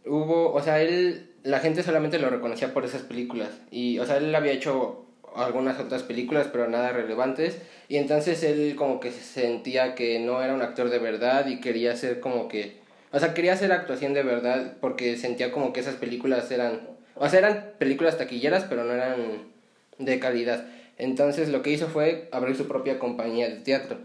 hubo, 0.06 0.52
o 0.52 0.62
sea, 0.62 0.80
él, 0.80 1.30
la 1.42 1.60
gente 1.60 1.82
solamente 1.82 2.18
lo 2.18 2.30
reconocía 2.30 2.72
por 2.72 2.84
esas 2.84 3.02
películas. 3.02 3.48
Y, 3.70 3.98
o 3.98 4.06
sea, 4.06 4.18
él 4.18 4.34
había 4.34 4.52
hecho 4.52 5.03
algunas 5.36 5.78
otras 5.80 6.02
películas, 6.02 6.48
pero 6.50 6.68
nada 6.68 6.92
relevantes. 6.92 7.58
Y 7.88 7.96
entonces 7.96 8.42
él 8.42 8.74
como 8.76 9.00
que 9.00 9.10
se 9.10 9.22
sentía 9.22 9.94
que 9.94 10.18
no 10.18 10.42
era 10.42 10.54
un 10.54 10.62
actor 10.62 10.90
de 10.90 10.98
verdad 10.98 11.46
y 11.46 11.60
quería 11.60 11.92
hacer 11.92 12.20
como 12.20 12.48
que... 12.48 12.76
O 13.12 13.18
sea, 13.18 13.34
quería 13.34 13.52
hacer 13.52 13.72
actuación 13.72 14.14
de 14.14 14.22
verdad 14.22 14.74
porque 14.80 15.16
sentía 15.16 15.52
como 15.52 15.72
que 15.72 15.80
esas 15.80 15.96
películas 15.96 16.50
eran... 16.50 16.80
O 17.16 17.28
sea, 17.28 17.38
eran 17.38 17.72
películas 17.78 18.18
taquilleras, 18.18 18.64
pero 18.64 18.84
no 18.84 18.92
eran 18.92 19.44
de 19.98 20.18
calidad. 20.18 20.66
Entonces 20.98 21.48
lo 21.48 21.62
que 21.62 21.70
hizo 21.70 21.88
fue 21.88 22.28
abrir 22.32 22.56
su 22.56 22.66
propia 22.66 22.98
compañía 22.98 23.48
de 23.48 23.56
teatro. 23.56 23.98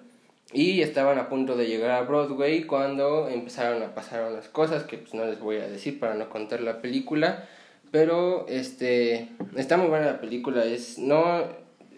Y 0.51 0.81
estaban 0.81 1.19
a 1.19 1.29
punto 1.29 1.55
de 1.55 1.67
llegar 1.67 1.91
a 1.91 2.01
Broadway 2.01 2.63
cuando 2.63 3.29
empezaron 3.29 3.83
a 3.83 3.93
pasar 3.93 4.31
unas 4.31 4.47
cosas 4.47 4.83
que 4.83 4.97
pues 4.97 5.13
no 5.13 5.25
les 5.25 5.39
voy 5.39 5.57
a 5.57 5.67
decir 5.67 5.99
para 5.99 6.15
no 6.15 6.29
contar 6.29 6.61
la 6.61 6.81
película. 6.81 7.47
Pero 7.91 8.47
este 8.47 9.29
está 9.55 9.77
muy 9.77 9.87
buena 9.87 10.05
la 10.05 10.21
película, 10.21 10.63
es 10.63 10.99
no 10.99 11.43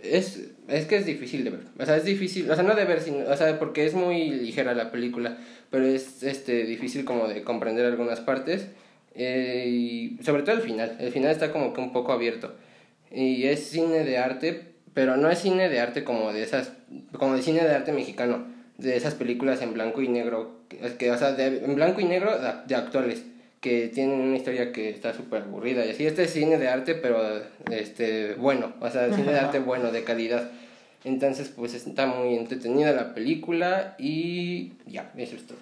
es 0.04 0.52
es 0.68 0.86
que 0.86 0.96
es 0.96 1.06
difícil 1.06 1.44
de 1.44 1.50
ver. 1.50 1.62
O 1.78 1.86
sea, 1.86 1.98
es 1.98 2.06
difícil, 2.06 2.50
o 2.50 2.56
sea, 2.56 2.64
no 2.64 2.76
de 2.76 2.86
ver, 2.86 3.02
sino, 3.02 3.28
o 3.30 3.36
sea, 3.36 3.60
porque 3.60 3.86
es 3.86 3.94
muy 3.94 4.30
ligera 4.30 4.74
la 4.74 4.92
película, 4.92 5.38
pero 5.70 5.86
es 5.86 6.24
este 6.24 6.64
difícil 6.64 7.04
como 7.04 7.28
de 7.28 7.44
comprender 7.44 7.86
algunas 7.86 8.22
partes 8.22 8.68
eh, 9.16 9.66
y 9.68 10.24
sobre 10.24 10.44
todo 10.44 10.56
el 10.56 10.62
final. 10.62 10.96
El 11.00 11.12
final 11.12 11.32
está 11.32 11.52
como 11.52 11.74
que 11.74 11.82
un 11.82 11.92
poco 11.92 12.14
abierto. 12.14 12.56
Y 13.12 13.44
es 13.46 13.68
cine 13.68 14.06
de 14.06 14.18
arte, 14.18 14.62
pero 14.94 15.18
no 15.18 15.30
es 15.30 15.40
cine 15.40 15.68
de 15.68 15.80
arte 15.82 16.04
como 16.06 16.32
de 16.32 16.44
esas 16.44 16.72
como 17.18 17.36
de 17.36 17.42
cine 17.42 17.64
de 17.64 17.76
arte 17.76 17.92
mexicano, 17.92 18.46
de 18.78 18.96
esas 18.96 19.16
películas 19.16 19.62
en 19.62 19.74
blanco 19.74 20.02
y 20.02 20.08
negro, 20.08 20.62
que, 20.98 21.12
o 21.12 21.18
sea, 21.18 21.36
en 21.38 21.76
blanco 21.76 22.00
y 22.00 22.06
negro 22.06 22.38
de, 22.38 22.54
de 22.68 22.76
actuales 22.76 23.26
que 23.62 23.90
tienen 23.90 24.20
una 24.20 24.36
historia 24.36 24.72
que 24.72 24.90
está 24.90 25.14
súper 25.14 25.44
aburrida 25.44 25.86
y 25.86 25.92
así. 25.92 26.06
Este 26.06 26.24
es 26.24 26.34
cine 26.34 26.58
de 26.58 26.68
arte 26.68 26.96
pero 26.96 27.42
este 27.70 28.34
bueno 28.34 28.74
o 28.82 28.90
sea 28.90 29.14
cine 29.14 29.32
de 29.32 29.40
arte 29.40 29.60
bueno 29.60 29.92
de 29.92 30.04
calidad. 30.04 30.50
Entonces 31.04 31.50
pues 31.56 31.74
está 31.76 32.08
muy 32.08 32.36
entretenida 32.36 32.92
la 32.92 33.14
película 33.14 33.96
y 34.00 34.74
ya 34.88 35.12
eso 35.16 35.36
es 35.36 35.46
todo. 35.46 35.60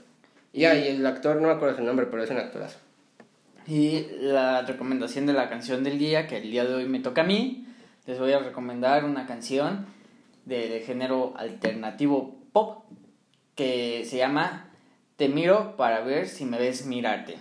Ya 0.53 0.73
y 0.76 0.88
el 0.88 1.05
actor 1.05 1.35
no 1.41 1.49
me 1.49 1.53
acuerdo 1.53 1.76
su 1.77 1.84
nombre 1.84 2.07
pero 2.09 2.23
es 2.23 2.30
un 2.31 2.38
actorazo. 2.38 2.80
Y 3.67 4.07
la 4.21 4.63
recomendación 4.63 5.26
de 5.27 5.34
la 5.34 5.49
canción 5.49 5.84
del 5.84 5.99
día, 5.99 6.26
que 6.26 6.38
el 6.38 6.49
día 6.49 6.65
de 6.65 6.73
hoy 6.73 6.85
me 6.85 6.99
toca 6.99 7.21
a 7.21 7.26
mí, 7.26 7.67
les 8.07 8.17
voy 8.17 8.31
a 8.31 8.39
recomendar 8.39 9.03
una 9.03 9.27
canción 9.27 9.85
de, 10.45 10.69
de 10.69 10.80
género 10.80 11.34
alternativo 11.38 12.35
pop 12.51 12.85
que 13.53 14.05
se 14.05 14.17
llama 14.17 14.71
Te 15.17 15.27
miro 15.27 15.76
para 15.76 15.99
ver 15.99 16.27
si 16.27 16.45
me 16.45 16.57
ves 16.57 16.88
mirarte, 16.88 17.35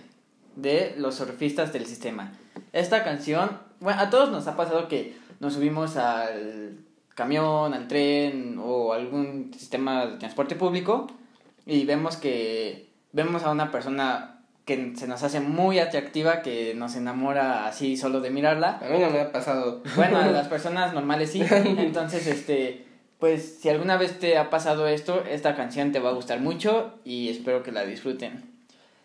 de 0.61 0.95
los 0.97 1.15
surfistas 1.15 1.73
del 1.73 1.85
sistema. 1.85 2.33
Esta 2.73 3.03
canción, 3.03 3.59
bueno, 3.79 4.01
a 4.01 4.09
todos 4.09 4.29
nos 4.31 4.47
ha 4.47 4.55
pasado 4.55 4.87
que 4.87 5.17
nos 5.39 5.53
subimos 5.53 5.97
al 5.97 6.77
camión, 7.15 7.73
al 7.73 7.87
tren 7.87 8.57
o 8.61 8.93
algún 8.93 9.51
sistema 9.53 10.05
de 10.05 10.17
transporte 10.17 10.55
público 10.55 11.07
y 11.65 11.85
vemos 11.85 12.17
que 12.17 12.89
vemos 13.11 13.43
a 13.43 13.51
una 13.51 13.71
persona 13.71 14.39
que 14.65 14.93
se 14.95 15.07
nos 15.07 15.23
hace 15.23 15.39
muy 15.39 15.79
atractiva, 15.79 16.41
que 16.41 16.73
nos 16.75 16.95
enamora 16.95 17.65
así 17.65 17.97
solo 17.97 18.21
de 18.21 18.29
mirarla. 18.29 18.79
a 18.81 18.87
mí 18.87 18.99
no 18.99 19.09
me 19.09 19.19
ha 19.19 19.31
pasado 19.31 19.81
Bueno, 19.95 20.17
a 20.17 20.27
las 20.27 20.47
personas 20.55 20.93
normales 20.93 21.31
sí. 21.31 21.41
Entonces, 21.51 22.27
este, 22.27 22.85
pues 23.17 23.57
si 23.59 23.69
alguna 23.69 23.97
vez 23.97 24.19
te 24.19 24.37
ha 24.37 24.49
pasado 24.49 24.87
esto, 24.87 25.23
esta 25.29 25.55
canción 25.55 25.91
te 25.91 25.99
va 25.99 26.09
a 26.09 26.13
gustar 26.13 26.39
mucho 26.39 26.93
y 27.03 27.29
espero 27.29 27.63
que 27.63 27.71
la 27.71 27.83
disfruten. 27.83 28.48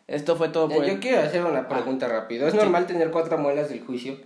Esto 0.06 0.36
fue 0.36 0.48
todo 0.50 0.68
por 0.68 0.84
yo 0.84 1.00
quiero 1.00 1.20
hacer 1.22 1.44
una 1.44 1.68
pregunta 1.68 2.08
rápido 2.08 2.46
es 2.46 2.52
Sí. 2.52 2.58
normal 2.58 2.86
tener 2.86 3.10
cuatro 3.10 3.38
muelas 3.38 3.68
del 3.70 3.80
juicio 3.80 4.18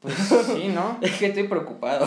Pues 0.00 0.14
sí, 0.14 0.68
¿no? 0.74 0.98
es 1.02 1.12
que 1.12 1.26
estoy 1.26 1.44
preocupado 1.48 2.06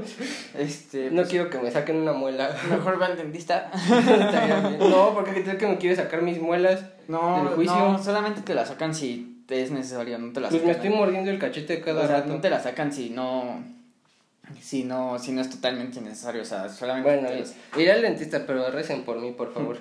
Este, 0.58 1.10
no 1.10 1.22
quiero 1.24 1.48
que 1.50 1.58
me 1.58 1.70
saquen 1.70 1.96
una 1.96 2.12
muela 2.12 2.50
mejor 2.70 3.00
va 3.00 3.06
al 3.06 3.16
dentista. 3.16 3.70
no 4.80 5.14
porque 5.14 5.32
qué 5.34 5.40
tal 5.42 5.58
que 5.58 5.66
me 5.66 5.78
quiere 5.78 5.94
sacar 5.96 6.22
mis 6.22 6.40
muelas 6.40 6.84
No, 7.08 7.44
del 7.44 7.54
juicio 7.54 7.76
no, 7.76 8.02
solamente 8.02 8.40
te 8.42 8.54
la 8.54 8.64
sacan 8.66 8.94
si 8.94 9.42
es 9.48 9.70
necesario, 9.70 10.18
no 10.18 10.32
te 10.32 10.40
la 10.40 10.48
pues 10.48 10.60
sacan. 10.60 10.66
me 10.66 10.72
estoy 10.72 10.90
mordiendo 10.98 11.30
el 11.30 11.38
cachete 11.38 11.80
cada 11.80 12.02
o 12.04 12.06
sea, 12.08 12.16
rato 12.18 12.32
no 12.32 12.40
te 12.40 12.50
la 12.50 12.60
sacan 12.60 12.92
si 12.92 13.10
no 13.10 13.62
si 14.60 14.84
no 14.84 15.18
si 15.18 15.32
no 15.32 15.40
es 15.40 15.50
totalmente 15.50 16.00
necesario, 16.00 16.42
o 16.42 16.44
sea, 16.44 16.68
solamente 16.68 17.10
Bueno, 17.20 17.28
te 17.74 17.82
iré 17.82 17.92
al 17.92 18.02
dentista, 18.02 18.44
pero 18.46 18.70
recen 18.70 19.02
por 19.02 19.18
mí, 19.20 19.32
por 19.32 19.52
favor. 19.52 19.78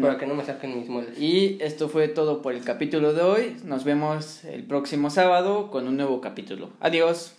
Bueno. 0.00 0.06
para 0.14 0.18
que 0.18 0.26
no 0.26 0.34
me 0.34 0.44
saquen 0.44 0.78
mis 0.78 0.88
muelas. 0.88 1.18
Y 1.18 1.58
esto 1.60 1.88
fue 1.88 2.08
todo 2.08 2.42
por 2.42 2.54
el 2.54 2.62
capítulo 2.62 3.12
de 3.12 3.22
hoy. 3.22 3.56
Nos 3.64 3.84
vemos 3.84 4.44
el 4.44 4.64
próximo 4.64 5.10
sábado 5.10 5.70
con 5.70 5.88
un 5.88 5.96
nuevo 5.96 6.20
capítulo. 6.20 6.70
Adiós. 6.80 7.34